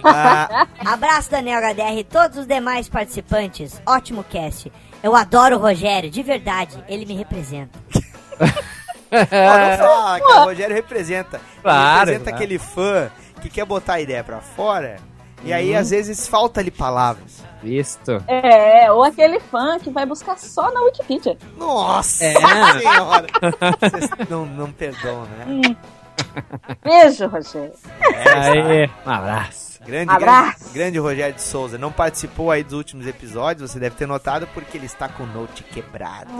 Ah, 0.05 0.68
Abraço 0.86 1.30
Daniel 1.32 1.60
HDR 1.60 1.98
e 1.98 2.05
todos 2.05 2.38
os 2.38 2.46
demais 2.46 2.88
participantes. 2.88 3.82
Ótimo 3.84 4.22
cast. 4.22 4.72
Eu 5.02 5.16
adoro 5.16 5.56
o 5.56 5.59
Rogério, 5.59 6.09
de 6.10 6.22
verdade. 6.22 6.82
Ele 6.88 7.05
me 7.05 7.14
representa. 7.16 7.76
ó, 9.10 9.59
não 9.59 9.76
fala, 9.78 10.20
cara. 10.20 10.40
O 10.40 10.44
Rogério 10.44 10.74
representa. 10.76 11.36
Ele 11.38 11.62
Claro, 11.62 11.98
representa 11.98 12.24
claro. 12.30 12.36
aquele 12.36 12.59
fã 12.59 13.10
que 13.42 13.51
quer 13.51 13.64
botar 13.64 13.94
a 13.94 14.01
ideia 14.01 14.22
pra 14.24 14.40
fora. 14.40 14.96
E 15.44 15.52
aí, 15.52 15.72
Uhum. 15.72 15.78
às 15.78 15.90
vezes, 15.90 16.26
falta-lhe 16.26 16.70
palavras. 16.70 17.42
Visto. 17.62 18.22
É, 18.28 18.90
ou 18.92 19.02
aquele 19.02 19.40
fã 19.40 19.78
que 19.78 19.90
vai 19.90 20.04
buscar 20.04 20.38
só 20.38 20.70
na 20.72 20.82
Wikipedia. 20.82 21.36
Nossa 21.56 22.24
É. 22.24 22.34
senhora! 22.80 23.26
Vocês 23.80 24.10
não, 24.28 24.44
não 24.44 24.70
perdoam, 24.72 25.22
né? 25.24 25.44
Hum. 25.48 25.76
Beijo, 26.82 27.26
Rogério. 27.26 27.72
Aí, 28.00 28.90
um 29.06 29.10
abraço. 29.10 29.73
Grande, 29.86 30.11
Abraço. 30.11 30.59
grande, 30.61 30.74
grande 30.74 30.98
Rogério 30.98 31.35
de 31.35 31.43
Souza. 31.43 31.77
Não 31.78 31.93
participou 31.93 32.51
aí 32.51 32.62
dos 32.62 32.73
últimos 32.73 33.06
episódios, 33.06 33.70
você 33.70 33.78
deve 33.78 33.97
ter 33.97 34.06
notado, 34.06 34.47
porque 34.55 34.77
ele 34.78 34.86
está 34.86 35.09
com 35.09 35.24
o 35.24 35.27
note 35.27 35.62
quebrado. 35.65 36.32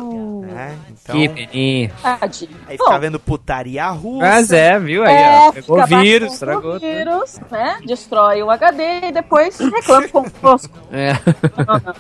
Né? 0.43 0.77
Então, 0.91 1.17
Que 1.17 1.29
peninho. 1.29 1.91
Tadinho. 2.03 2.51
aí 2.67 2.77
fica 2.79 2.99
vendo 2.99 3.19
putaria 3.21 3.87
russa. 3.89 4.19
Mas 4.27 4.51
é, 4.53 4.79
viu 4.79 5.05
aí, 5.05 5.15
É, 5.15 5.39
ó. 5.49 5.53
Pegou 5.53 5.83
fica 5.85 6.01
vírus, 6.01 6.33
estragou. 6.33 6.79
vírus, 6.81 7.41
né? 7.51 7.79
Destrói 7.85 8.43
o 8.43 8.51
HD 8.51 9.09
e 9.09 9.13
depois 9.13 9.59
reclama 9.59 10.09
conosco. 10.09 10.75
É. 10.95 11.13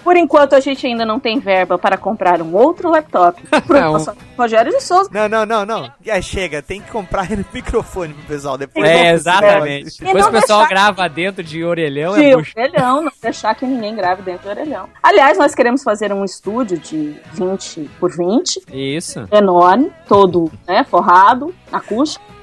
Por 0.04 0.16
enquanto, 0.16 0.54
a 0.54 0.60
gente 0.60 0.86
ainda 0.86 1.04
não 1.04 1.18
tem 1.18 1.40
verba 1.40 1.76
para 1.76 1.96
comprar 1.96 2.40
um 2.40 2.54
outro 2.54 2.90
laptop 2.90 3.42
pro 3.66 3.76
É, 3.76 3.80
nosso 3.80 4.12
Rogério 4.38 4.70
de 4.70 4.80
Souza. 4.80 5.10
Não, 5.12 5.28
não, 5.28 5.44
não, 5.44 5.66
não. 5.66 5.92
É, 6.06 6.22
chega, 6.22 6.62
tem 6.62 6.80
que 6.80 6.90
comprar 6.92 7.26
microfone 7.52 8.14
pro 8.14 8.22
pessoal 8.24 8.56
depois. 8.56 8.88
É, 8.88 9.04
não 9.08 9.10
exatamente. 9.14 9.98
Depois 9.98 10.26
o 10.26 10.30
não 10.30 10.40
pessoal 10.40 10.60
deixar- 10.60 10.74
grava 10.74 11.08
dentro 11.08 11.33
de 11.42 11.64
orelhão, 11.64 12.16
é 12.16 12.30
de 12.30 12.36
bucho. 12.36 12.52
orelhão, 12.56 13.02
não 13.02 13.12
deixar 13.20 13.54
que 13.54 13.66
ninguém 13.66 13.96
grave 13.96 14.22
dentro 14.22 14.44
do 14.44 14.50
orelhão. 14.50 14.88
Aliás, 15.02 15.38
nós 15.38 15.54
queremos 15.54 15.82
fazer 15.82 16.12
um 16.12 16.24
estúdio 16.24 16.78
de 16.78 17.16
20 17.32 17.90
por 17.98 18.16
20, 18.16 18.62
Isso. 18.72 19.26
enorme, 19.32 19.90
todo 20.06 20.50
né, 20.66 20.84
forrado, 20.84 21.54
acústico. 21.72 22.34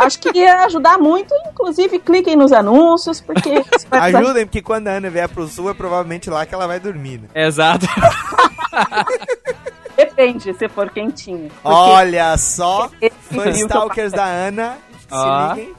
Acho 0.00 0.18
que 0.18 0.38
ia 0.38 0.64
ajudar 0.64 0.96
muito, 0.96 1.34
inclusive 1.50 1.98
cliquem 1.98 2.34
nos 2.34 2.52
anúncios, 2.52 3.20
porque 3.20 3.62
Ajudem, 3.90 4.46
porque 4.46 4.62
quando 4.62 4.88
a 4.88 4.92
Ana 4.92 5.10
vier 5.10 5.28
pro 5.28 5.46
sul, 5.46 5.68
é 5.68 5.74
provavelmente 5.74 6.30
lá 6.30 6.46
que 6.46 6.54
ela 6.54 6.66
vai 6.66 6.80
dormir, 6.80 7.18
né? 7.18 7.28
Exato. 7.34 7.86
Depende 9.94 10.54
se 10.54 10.68
for 10.70 10.88
quentinho. 10.88 11.50
Olha 11.62 12.34
só, 12.38 12.90
fãs 13.30 13.58
stalkers 13.58 14.12
da 14.12 14.24
Ana, 14.24 14.78
se 15.06 15.58
liguem. 15.58 15.74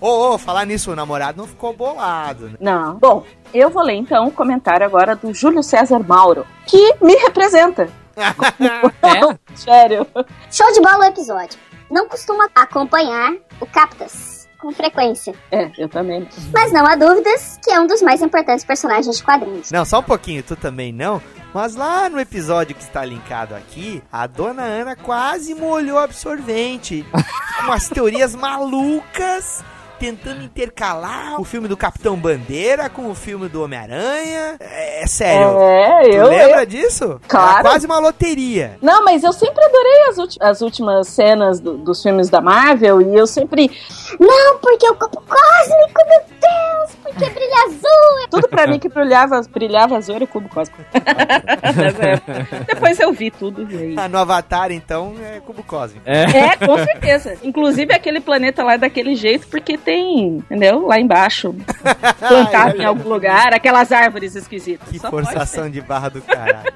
Ô, 0.00 0.34
ô, 0.34 0.38
falar 0.38 0.64
nisso, 0.64 0.92
o 0.92 0.96
namorado 0.96 1.38
não 1.38 1.46
ficou 1.46 1.74
bolado, 1.74 2.48
né? 2.48 2.56
Não. 2.60 2.96
Bom, 2.96 3.24
eu 3.52 3.68
vou 3.68 3.82
ler 3.82 3.94
então 3.94 4.28
o 4.28 4.32
comentário 4.32 4.84
agora 4.84 5.14
do 5.14 5.32
Júlio 5.34 5.62
César 5.62 5.98
Mauro, 5.98 6.46
que 6.66 6.94
me 7.02 7.14
representa. 7.16 7.88
É? 9.02 9.38
Sério. 9.54 10.06
Show 10.50 10.70
de 10.72 10.80
bola 10.80 10.98
o 10.98 11.04
episódio. 11.04 11.58
Não 11.90 12.06
costumo 12.06 12.46
acompanhar 12.54 13.32
o 13.60 13.66
Captas 13.66 14.39
com 14.60 14.70
frequência, 14.72 15.34
É, 15.50 15.70
eu 15.78 15.88
também. 15.88 16.28
mas 16.52 16.70
não 16.72 16.86
há 16.86 16.94
dúvidas 16.94 17.58
que 17.64 17.70
é 17.70 17.80
um 17.80 17.86
dos 17.86 18.02
mais 18.02 18.20
importantes 18.22 18.64
personagens 18.64 19.16
de 19.16 19.22
quadrinhos. 19.22 19.70
Não, 19.70 19.84
só 19.84 20.00
um 20.00 20.02
pouquinho, 20.02 20.42
tu 20.42 20.54
também 20.56 20.92
não. 20.92 21.20
Mas 21.52 21.74
lá 21.74 22.08
no 22.08 22.20
episódio 22.20 22.76
que 22.76 22.82
está 22.82 23.04
linkado 23.04 23.54
aqui, 23.56 24.00
a 24.12 24.26
dona 24.26 24.62
Ana 24.62 24.94
quase 24.94 25.52
molhou 25.54 25.96
o 25.96 26.00
absorvente. 26.00 27.04
com 27.10 27.64
umas 27.66 27.88
teorias 27.88 28.34
malucas, 28.36 29.64
tentando 30.00 30.42
intercalar 30.42 31.38
o 31.38 31.44
filme 31.44 31.68
do 31.68 31.76
Capitão 31.76 32.16
Bandeira 32.16 32.88
com 32.88 33.10
o 33.10 33.14
filme 33.14 33.48
do 33.50 33.62
Homem-Aranha. 33.62 34.56
É, 34.58 35.02
é 35.02 35.06
sério. 35.06 35.60
É, 35.60 36.02
tu 36.04 36.08
eu- 36.16 36.24
lembra 36.28 36.42
eu- 36.44 36.48
Claro. 36.50 36.66
disso? 36.66 37.20
Era 37.30 37.60
quase 37.62 37.84
uma 37.86 37.98
loteria. 37.98 38.78
Não, 38.80 39.04
mas 39.04 39.22
eu 39.22 39.32
sempre 39.32 39.62
adorei 39.62 40.02
as, 40.08 40.36
as 40.40 40.60
últimas 40.62 41.06
cenas 41.08 41.60
do- 41.60 41.76
dos 41.76 42.02
filmes 42.02 42.30
da 42.30 42.40
Marvel 42.40 43.02
e 43.02 43.14
eu 43.14 43.26
sempre. 43.26 43.70
Não, 44.18 44.58
porque 44.58 44.88
o 44.88 44.94
copo 44.94 45.22
cósmico, 45.22 46.00
meu 46.08 46.39
Deus, 46.40 46.96
porque 47.02 47.28
brilha 47.30 47.64
azul. 47.66 48.28
Tudo 48.30 48.48
pra 48.48 48.66
mim 48.66 48.78
que 48.78 48.88
brilhava, 48.88 49.40
brilhava 49.42 49.96
azul 49.96 50.14
era 50.14 50.24
o 50.24 50.28
cubo 50.28 50.48
cósmico. 50.48 50.82
É, 51.70 52.64
Depois 52.64 52.98
eu 52.98 53.12
vi 53.12 53.30
tudo. 53.30 53.70
E 53.70 53.76
aí... 53.76 53.94
Ah, 53.96 54.08
no 54.08 54.18
Avatar, 54.18 54.70
então, 54.72 55.14
é 55.22 55.40
cubo 55.40 55.62
cósmico. 55.62 56.02
É, 56.08 56.56
com 56.56 56.76
certeza. 56.78 57.36
Inclusive 57.42 57.92
aquele 57.92 58.20
planeta 58.20 58.62
lá 58.62 58.74
é 58.74 58.78
daquele 58.78 59.14
jeito 59.14 59.46
porque 59.48 59.76
tem, 59.76 60.36
entendeu? 60.38 60.86
Lá 60.86 60.98
embaixo, 60.98 61.54
plantado 62.18 62.80
em 62.80 62.84
algum 62.84 63.08
lugar, 63.08 63.52
aquelas 63.52 63.92
árvores 63.92 64.34
esquisitas. 64.34 64.88
Que 64.88 64.98
Só 64.98 65.10
pode 65.10 65.26
forçação 65.26 65.70
de 65.70 65.80
barra 65.80 66.08
do 66.08 66.22
caralho. 66.22 66.72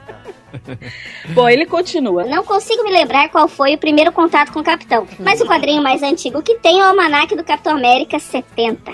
Bom, 1.35 1.49
ele 1.49 1.67
continua. 1.67 2.25
Não 2.25 2.45
consigo 2.45 2.83
me 2.85 2.91
lembrar 2.91 3.29
qual 3.29 3.49
foi 3.49 3.75
o 3.75 3.79
primeiro 3.79 4.13
contato 4.13 4.53
com 4.53 4.61
o 4.61 4.65
Capitão, 4.65 5.07
mas 5.19 5.41
o 5.41 5.47
quadrinho 5.47 5.83
mais 5.83 6.03
antigo 6.03 6.43
que 6.43 6.57
tem 6.57 6.81
é 6.81 6.85
o 6.85 6.89
Almanac 6.89 7.35
do 7.35 7.45
Capitão 7.45 7.77
América 7.77 8.19
70. 8.19 8.93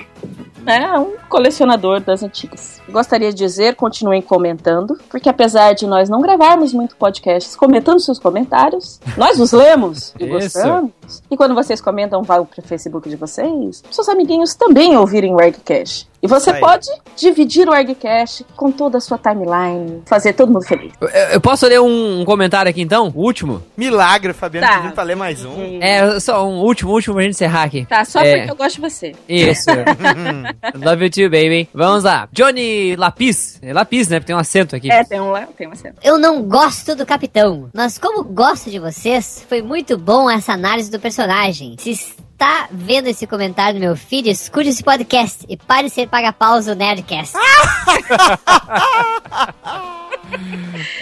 É 0.67 0.99
um 0.99 1.17
colecionador 1.29 2.01
das 2.01 2.23
antigas. 2.23 2.81
Gostaria 2.89 3.31
de 3.31 3.39
dizer, 3.39 3.77
continuem 3.77 4.21
comentando, 4.21 4.99
porque 5.09 5.29
apesar 5.29 5.73
de 5.73 5.87
nós 5.87 6.09
não 6.09 6.21
gravarmos 6.21 6.73
muito 6.73 6.97
podcasts 6.97 7.57
comentando 7.57 8.01
seus 8.01 8.19
comentários, 8.19 9.01
nós 9.17 9.41
os 9.41 9.53
lemos 9.53 10.15
e 10.21 10.25
Isso. 10.25 10.33
gostamos. 10.33 10.91
E 11.31 11.37
quando 11.37 11.55
vocês 11.55 11.81
comentam, 11.81 12.23
vão 12.23 12.45
pro 12.45 12.63
Facebook 12.63 13.09
de 13.09 13.17
vocês, 13.17 13.83
seus 13.91 14.09
amiguinhos 14.09 14.55
também 14.55 14.97
ouvirem 14.97 15.35
o 15.35 15.41
Ergcast. 15.41 16.10
E 16.23 16.27
você 16.29 16.51
aí. 16.51 16.61
pode 16.61 16.87
dividir 17.17 17.69
o 17.69 17.75
Ergcast 17.75 18.45
com 18.55 18.71
toda 18.71 18.99
a 18.99 19.01
sua 19.01 19.17
timeline, 19.17 20.03
fazer 20.05 20.35
todo 20.35 20.53
mundo 20.53 20.65
feliz. 20.67 20.93
Eu, 21.01 21.09
eu 21.09 21.41
posso 21.41 21.67
ler 21.67 21.81
um, 21.81 22.21
um 22.21 22.25
comentário 22.25 22.69
aqui 22.71 22.83
então? 22.83 23.11
O 23.15 23.23
último? 23.23 23.63
Milagre, 23.77 24.33
Fabiano 24.35 24.67
Tá. 24.67 24.77
pedindo 24.77 24.93
pra 24.95 25.03
ler 25.03 25.17
mais 25.17 25.45
um. 25.45 25.79
É, 25.81 26.21
só 26.21 26.47
um 26.47 26.61
último, 26.61 26.93
último 26.93 27.15
pra 27.15 27.23
gente 27.25 27.33
encerrar 27.35 27.63
aqui. 27.63 27.87
Tá, 27.87 28.05
só 28.05 28.21
É. 28.21 28.37
porque 28.39 28.51
eu 28.53 28.57
gosto 28.57 28.75
de 28.77 28.81
você. 28.83 29.13
Isso. 29.29 29.71
Love 30.75 31.05
you 31.05 31.11
too, 31.11 31.31
baby. 31.31 31.69
Vamos 31.75 32.05
lá. 32.05 32.29
Johnny 32.33 32.97
Lapis. 32.97 33.59
É 33.63 33.73
Lapis, 33.73 34.09
né? 34.09 34.19
Porque 34.19 34.27
tem 34.27 34.37
um 34.37 34.39
acento 34.41 34.77
aqui. 34.77 34.91
É, 34.91 35.03
tem 35.05 35.21
um 35.21 35.31
lá, 35.31 35.49
tem 35.57 35.67
uma 35.67 35.77
cena. 35.77 35.95
Eu 36.03 36.19
não 36.19 36.43
gosto 36.43 36.95
do 36.95 37.07
Capitão, 37.07 37.71
mas 37.75 37.99
como 37.99 38.23
gosto 38.25 38.71
de 38.71 38.79
vocês, 38.79 39.45
foi 39.49 39.63
muito 39.63 39.97
bom 39.97 40.31
essa 40.31 40.53
análise 40.53 40.91
do 40.91 41.01
personagem. 41.01 41.77
Se 41.79 41.99
está 42.41 42.69
vendo 42.73 43.07
esse 43.07 43.27
comentário 43.27 43.79
no 43.79 43.85
meu 43.85 43.95
feed, 43.95 44.31
escute 44.31 44.71
esse 44.71 44.83
podcast 44.83 45.45
e 45.47 45.59
pare 45.59 45.89
de 45.89 45.95
ser 45.95 46.09
paga-paus 46.09 46.65
do 46.65 46.75
Nerdcast. 46.75 47.35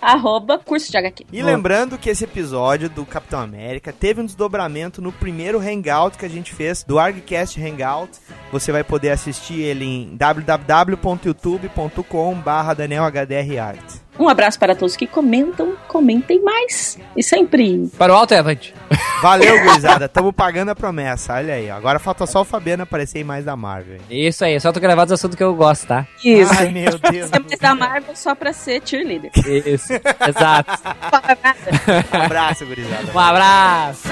arroba 0.01 0.59
curso 0.59 0.91
de 0.91 0.97
HQ. 0.97 1.27
E 1.33 1.43
lembrando 1.43 1.99
que 1.99 2.11
esse 2.11 2.25
episódio 2.25 2.89
do 2.89 3.05
Capitão 3.05 3.41
América 3.41 3.93
teve 3.93 4.21
um 4.21 4.27
desdobramento 4.27 5.03
no 5.03 5.13
primeiro 5.13 5.59
Hangout 5.59 6.19
que 6.19 6.27
a 6.27 6.31
gente 6.31 6.55
fez, 6.55 6.83
do 6.83 6.99
ArgCast 6.99 7.61
Hangout. 7.61 8.19
Você 8.51 8.73
vai 8.73 8.85
poder 8.85 9.11
assistir 9.11 9.61
ele 9.61 9.85
em 9.85 10.17
www.youtube.com 10.17 12.35
barra 12.35 12.75
DanielHDRArt. 12.75 14.08
Um 14.19 14.29
abraço 14.29 14.59
para 14.59 14.75
todos 14.75 14.97
que 14.97 15.07
comentam, 15.07 15.77
comentem 15.87 16.43
mais. 16.43 16.99
E 17.17 17.23
sempre. 17.23 17.89
Para 17.97 18.13
o 18.13 18.17
alto 18.17 18.35
avante. 18.35 18.75
Valeu, 19.23 19.63
gurizada. 19.63 20.09
Tamo 20.09 20.33
pagando 20.33 20.71
a 20.71 20.75
promessa. 20.75 21.35
Olha 21.35 21.55
aí. 21.55 21.71
Agora 21.71 21.99
falta 21.99 22.27
só 22.27 22.41
o 22.41 22.45
Fabiano 22.45 22.83
aparecer 22.83 23.21
em 23.21 23.25
mais 23.25 23.45
da 23.45 23.57
Marvel. 23.57 23.99
Isso 24.11 24.45
aí, 24.45 24.59
só 24.61 24.73
tô 24.73 24.81
gravando 24.81 25.07
os 25.07 25.13
assuntos 25.13 25.37
que 25.37 25.43
eu 25.43 25.55
gosto, 25.55 25.87
tá? 25.87 26.07
Isso. 26.25 26.53
Ai, 26.59 26.71
meu 26.71 26.99
Deus. 26.99 27.31
Você 27.31 27.39
mais 27.39 27.59
da 27.61 27.75
Marvel 27.75 28.17
só 28.17 28.35
pra 28.35 28.53
ser 28.53 28.83
cheerleader. 28.85 29.31
Isso, 29.37 29.93
exato. 30.29 30.83
Um 32.13 32.23
abraço, 32.23 32.67
gurizada. 32.67 33.13
Um 33.13 33.19
abraço. 33.19 34.09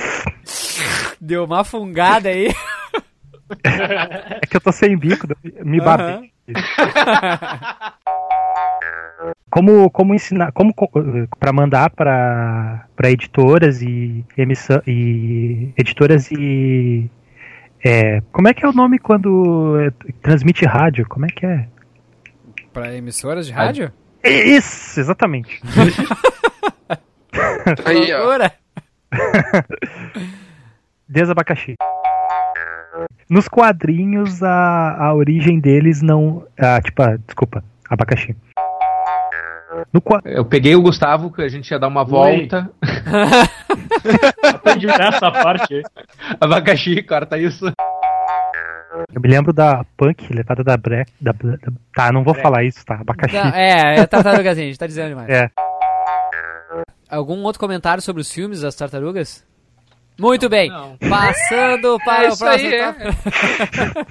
Deu 1.20 1.44
uma 1.44 1.64
fungada 1.64 2.28
aí. 2.28 2.48
É 4.42 4.46
que 4.46 4.56
eu 4.56 4.60
tô 4.60 4.72
sem 4.72 4.96
bico, 4.96 5.26
me 5.64 5.80
babei. 5.80 6.32
Como, 9.50 9.90
como 9.90 10.14
ensinar, 10.14 10.52
como 10.52 10.72
para 11.38 11.52
mandar 11.52 11.90
para 11.90 12.86
para 12.94 13.10
editoras 13.10 13.82
e 13.82 14.24
emissão 14.36 14.80
e 14.86 15.72
editoras 15.76 16.30
e 16.30 17.10
é, 17.84 18.22
como 18.32 18.48
é 18.48 18.54
que 18.54 18.64
é 18.64 18.68
o 18.68 18.72
nome 18.72 18.98
quando 18.98 19.78
é, 19.80 19.90
transmite 20.22 20.64
rádio? 20.64 21.06
Como 21.08 21.26
é 21.26 21.28
que 21.28 21.44
é? 21.44 21.66
Pra 22.72 22.94
emissoras 22.94 23.46
de 23.46 23.52
rádio? 23.52 23.92
Isso, 24.22 25.00
exatamente. 25.00 25.60
Aí, 27.84 28.12
ó. 28.12 28.38
Desabacaxi. 31.10 31.74
Nos 33.28 33.48
quadrinhos, 33.48 34.42
a, 34.42 34.96
a 35.06 35.14
origem 35.14 35.58
deles 35.60 36.00
não. 36.02 36.46
Ah, 36.58 36.80
tipo, 36.80 37.02
desculpa, 37.26 37.64
abacaxi. 37.88 38.36
No 39.92 40.00
qua- 40.00 40.20
Eu 40.24 40.44
peguei 40.44 40.74
o 40.76 40.82
Gustavo, 40.82 41.32
que 41.32 41.42
a 41.42 41.48
gente 41.48 41.70
ia 41.70 41.78
dar 41.78 41.88
uma 41.88 42.04
volta. 42.04 42.70
Aprendi 44.54 44.86
nessa 44.86 45.30
parte 45.30 45.74
aí. 45.74 45.82
Abacaxi, 46.40 47.02
corta 47.02 47.38
isso. 47.38 47.66
Eu 49.12 49.20
me 49.20 49.28
lembro 49.28 49.52
da 49.52 49.84
Punk, 49.96 50.32
levada 50.32 50.62
da 50.64 50.76
Breck. 50.76 51.10
Da, 51.20 51.32
da- 51.32 51.56
tá, 51.94 52.12
não 52.12 52.22
vou 52.24 52.34
falar 52.34 52.64
isso, 52.64 52.84
tá? 52.84 52.96
Abacaxi. 53.00 53.34
Não, 53.36 53.50
é, 53.50 54.00
é 54.00 54.06
tartarugazinha, 54.06 54.66
a 54.66 54.68
gente 54.70 54.78
tá 54.78 54.86
dizendo 54.86 55.08
demais. 55.10 55.28
É. 55.28 55.50
Algum 57.08 57.42
outro 57.42 57.58
comentário 57.60 58.02
sobre 58.02 58.22
os 58.22 58.30
filmes 58.32 58.60
das 58.60 58.74
tartarugas? 58.74 59.44
Muito 60.20 60.50
bem. 60.50 60.68
Não. 60.68 60.98
Passando 61.08 61.98
para 62.04 62.24
É 62.24 62.30
o 62.30 62.36
próximo 62.36 62.68
aí, 62.68 62.74
é. 62.74 62.94